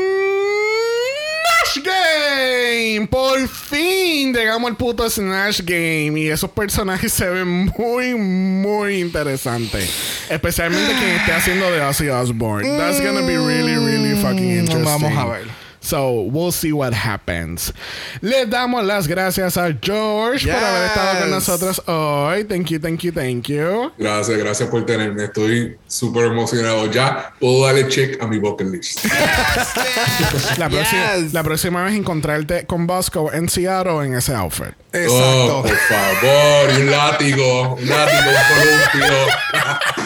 Snatch 1.74 1.85
Game. 1.86 3.06
Por 3.09 3.47
fin 3.47 4.32
llegamos 4.32 4.70
al 4.70 4.77
puto 4.78 5.09
Snatch 5.10 5.60
Game. 5.60 6.19
Y 6.19 6.28
esos 6.31 6.48
personajes 6.51 7.12
se 7.12 7.28
ven 7.28 7.66
muy, 7.77 8.14
muy 8.14 9.01
interesantes. 9.01 9.90
Especialmente 10.31 10.94
quien 10.94 11.10
esté 11.10 11.32
haciendo 11.32 11.70
de 11.70 11.82
Ozzy 11.82 12.09
Osbourne. 12.09 12.66
That's 12.78 12.98
gonna 13.02 13.20
be 13.20 13.36
really, 13.36 13.77
really 13.77 14.16
fucking 14.23 14.47
Mm, 14.47 14.60
interesting. 14.60 14.85
vamos 14.85 15.19
a 15.19 15.27
ver. 15.27 15.62
So 15.83 16.23
we'll 16.23 16.53
see 16.53 16.73
what 16.73 16.93
happens. 16.95 17.73
Le 18.21 18.47
damos 18.47 18.85
las 18.85 19.09
gracias 19.09 19.57
a 19.57 19.73
George 19.83 20.47
por 20.47 20.55
haber 20.63 20.87
estado 20.87 21.19
con 21.19 21.29
Yes. 21.29 21.31
nosotros 21.31 21.83
hoy. 21.89 22.45
Thank 22.45 22.67
you, 22.71 22.79
thank 22.79 23.01
you, 23.03 23.11
thank 23.13 23.49
you. 23.49 23.91
Gracias, 23.99 24.39
gracias 24.39 24.69
por 24.69 24.87
tenerme. 24.87 25.25
Estoy 25.25 25.77
súper 25.89 26.27
emocionado. 26.27 26.87
Ya 26.91 27.35
puedo 27.41 27.67
darle 27.67 27.89
check 27.89 28.23
a 28.23 28.27
mi 28.29 28.39
bucket 28.39 28.69
list. 28.69 29.05
La, 30.59 30.69
próxima, 30.69 31.17
Yes. 31.17 31.33
la 31.33 31.43
próxima 31.43 31.83
vez 31.85 31.95
encontrarte 31.95 32.65
con 32.67 32.87
Bosco 32.87 33.33
en 33.33 33.49
Seattle 33.49 34.05
en 34.07 34.15
ese 34.15 34.35
outfit. 34.35 34.75
Oh, 34.95 34.97
Exacto. 34.97 35.63
por 35.63 35.77
favor, 35.77 36.71
y 36.79 36.81
un 36.83 36.91
látigo, 36.91 37.75
un 37.75 37.89
látigo, 37.89 38.31
un 38.31 38.95
columpio. 38.95 39.17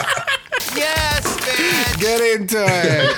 Yes, 0.74 1.24
bitch. 1.36 1.98
Get 2.00 2.20
into 2.40 2.58
it. 2.64 3.10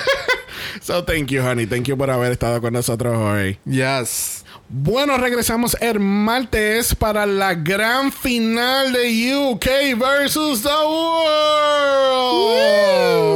So 0.89 1.03
thank 1.03 1.29
you, 1.29 1.43
honey. 1.43 1.67
Thank 1.67 1.87
you 1.87 1.95
por 1.95 2.09
haber 2.09 2.31
estado 2.31 2.59
con 2.61 2.73
nosotros 2.73 3.15
hoy. 3.15 3.59
yes. 3.63 4.43
Bueno, 4.69 5.19
regresamos 5.19 5.77
el 5.81 5.99
martes 5.99 6.95
para 6.95 7.27
la 7.27 7.53
gran 7.53 8.11
final 8.11 8.91
de 8.91 9.35
UK 9.35 9.65
versus 9.99 10.63
the 10.63 10.69
World. 10.69 11.29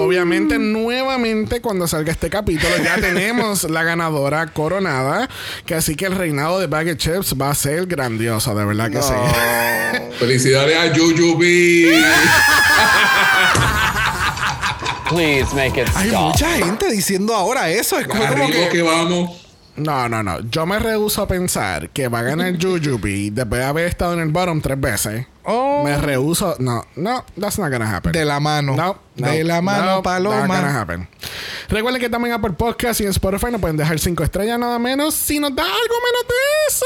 Obviamente, 0.07 0.57
nuevamente, 0.57 1.61
cuando 1.61 1.87
salga 1.87 2.11
este 2.11 2.31
capítulo, 2.31 2.75
ya 2.83 2.95
tenemos 2.95 3.69
la 3.69 3.83
ganadora 3.83 4.47
coronada. 4.47 5.29
Que 5.67 5.75
así 5.75 5.95
que 5.95 6.07
el 6.07 6.15
reinado 6.15 6.59
de 6.59 6.65
Bag 6.65 6.87
of 6.87 6.97
Chips 6.97 7.35
va 7.39 7.51
a 7.51 7.55
ser 7.55 7.85
grandioso, 7.85 8.55
de 8.55 8.65
verdad 8.65 8.89
que 8.89 9.03
sí. 9.03 9.13
Felicidades 10.17 10.75
a 10.75 10.95
Jujubee. 10.95 12.03
Please 15.13 15.53
make 15.55 15.79
it 15.81 15.87
Hay 15.95 16.09
stop. 16.09 16.27
mucha 16.33 16.49
gente 16.57 16.91
diciendo 16.91 17.33
ahora 17.35 17.69
eso. 17.69 17.97
Es 17.99 18.07
como, 18.07 18.21
como 18.25 18.43
Arriba 18.45 18.47
que. 18.47 18.69
que 18.69 18.81
vamos. 18.81 19.39
No, 19.75 20.07
no, 20.07 20.21
no. 20.21 20.39
Yo 20.51 20.65
me 20.67 20.77
rehuso 20.77 21.23
a 21.23 21.27
pensar 21.27 21.89
que 21.89 22.07
va 22.07 22.19
a 22.19 22.23
ganar 22.23 22.53
Jujubee 22.61 23.31
después 23.31 23.59
de 23.59 23.65
haber 23.65 23.87
estado 23.87 24.13
en 24.13 24.19
el 24.19 24.29
bottom 24.29 24.61
tres 24.61 24.79
veces. 24.79 25.25
Oh. 25.45 25.83
Me 25.83 25.97
rehuso. 25.97 26.55
No, 26.59 26.85
no, 26.95 27.25
that's 27.39 27.57
not 27.57 27.71
gonna 27.71 27.89
happen. 27.95 28.11
De 28.11 28.23
la 28.23 28.39
mano. 28.39 28.75
No, 28.75 28.97
no, 29.15 29.27
de 29.31 29.43
la 29.43 29.61
mano, 29.61 29.81
no, 29.81 29.95
Not 29.95 30.03
gonna 30.03 30.37
paloma. 30.47 30.79
happen. 30.81 31.07
Recuerden 31.69 32.01
que 32.01 32.09
también 32.09 32.33
Apple 32.33 32.51
Podcast 32.51 33.01
y 33.01 33.03
en 33.03 33.09
Spotify 33.09 33.47
nos 33.51 33.61
pueden 33.61 33.77
dejar 33.77 33.97
5 33.99 34.23
estrellas 34.23 34.59
nada 34.59 34.77
menos. 34.79 35.13
Si 35.15 35.39
nos 35.39 35.55
da 35.55 35.63
algo 35.63 35.75
menos 35.95 36.27
de 36.27 36.35
eso, 36.67 36.85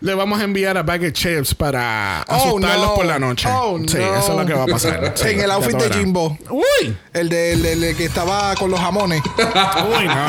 le 0.00 0.14
vamos 0.14 0.40
a 0.40 0.44
enviar 0.44 0.76
a 0.78 0.82
Bag 0.82 1.02
of 1.04 1.12
Chips 1.12 1.54
para 1.54 2.24
Oh, 2.28 2.34
asustarlos 2.34 2.86
no. 2.88 2.94
por 2.94 3.06
la 3.06 3.18
noche. 3.18 3.48
Oh, 3.50 3.78
sí, 3.86 3.98
no. 3.98 4.16
eso 4.18 4.32
es 4.32 4.38
lo 4.38 4.46
que 4.46 4.54
va 4.54 4.62
a 4.64 4.66
pasar. 4.66 5.14
Sí, 5.24 5.28
en 5.28 5.40
el 5.40 5.50
outfit 5.50 5.76
de. 5.76 5.94
Jimbo. 5.94 6.36
Uy, 6.50 6.96
El 7.12 7.28
de, 7.28 7.52
el 7.52 7.62
el 7.84 7.96
que 7.96 8.04
estaba 8.06 8.54
con 8.56 8.70
los 8.70 8.80
jamones. 8.80 9.22
uy, 9.36 10.06
no. 10.06 10.26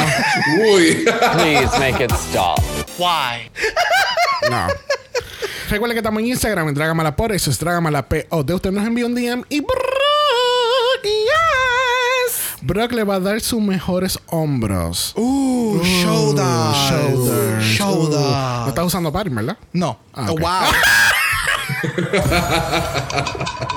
Uy. 0.73 1.05
Please 1.33 1.79
make 1.79 2.03
it 2.03 2.11
stop. 2.11 2.59
Why? 2.97 3.49
No. 4.49 4.67
Recuerden 5.69 5.95
que 5.95 5.99
estamos 5.99 6.19
en 6.21 6.27
Instagram, 6.27 6.67
en 6.67 6.75
Dragamala 6.75 7.15
eso 7.33 7.49
es 7.49 7.57
Dragamala 7.57 8.07
P. 8.07 8.27
de 8.45 8.53
usted 8.53 8.71
nos 8.71 8.85
envía 8.85 9.05
un 9.07 9.15
DM 9.15 9.43
y 9.49 9.61
yes. 11.03 11.44
Brock 12.65 12.93
le 12.93 13.03
va 13.03 13.15
a 13.15 13.19
dar 13.19 13.41
sus 13.41 13.61
mejores 13.61 14.19
hombros. 14.25 15.13
Uh, 15.15 15.79
shoulder. 15.83 16.73
Shoulders. 16.89 17.63
Shoulder. 17.63 18.17
Uh, 18.17 18.63
no 18.63 18.67
estás 18.69 18.85
usando 18.85 19.11
par, 19.11 19.29
¿verdad? 19.29 19.55
No. 19.71 19.99
Ah. 20.15 20.25
Wow. 20.31 20.39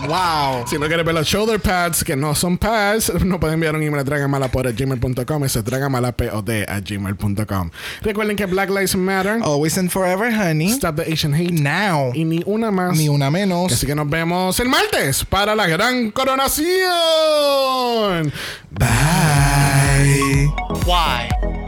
wow. 0.07 0.65
Si 0.67 0.79
no 0.79 0.87
quieres 0.87 1.05
ver 1.05 1.15
los 1.15 1.27
shoulder 1.27 1.61
pads 1.61 2.03
que 2.05 2.17
no 2.17 2.35
son 2.35 2.59
pads, 2.59 3.13
nos 3.25 3.39
pueden 3.39 3.55
enviar 3.55 3.75
un 3.75 3.83
email 3.83 4.01
a 4.01 4.05
dragamalapod.gmail.com. 4.05 5.45
Eso 5.45 5.59
es 5.59 5.65
dragamalapod 5.65 6.51
a 6.69 6.81
gmail.com. 6.81 7.71
Recuerden 8.03 8.37
que 8.37 8.47
Black 8.47 8.71
Lives 8.71 8.97
Matter. 8.97 9.41
Always 9.43 9.77
and 9.79 9.91
forever, 9.91 10.31
honey. 10.33 10.71
Stop 10.71 10.97
the 10.97 11.13
Asian 11.13 11.35
hate. 11.35 11.53
Now. 11.53 12.13
Y 12.15 12.25
ni 12.25 12.43
una 12.47 12.71
más. 12.71 12.97
Ni 12.97 13.09
una 13.09 13.31
menos. 13.31 13.73
Así 13.73 13.87
que 13.87 13.95
nos 13.95 14.09
vemos 14.09 14.59
el 14.61 14.69
martes 14.69 15.25
para 15.25 15.55
la 15.55 15.67
gran 15.67 16.11
coronación. 16.11 16.69
Bye. 18.71 20.49
Why? 20.87 21.68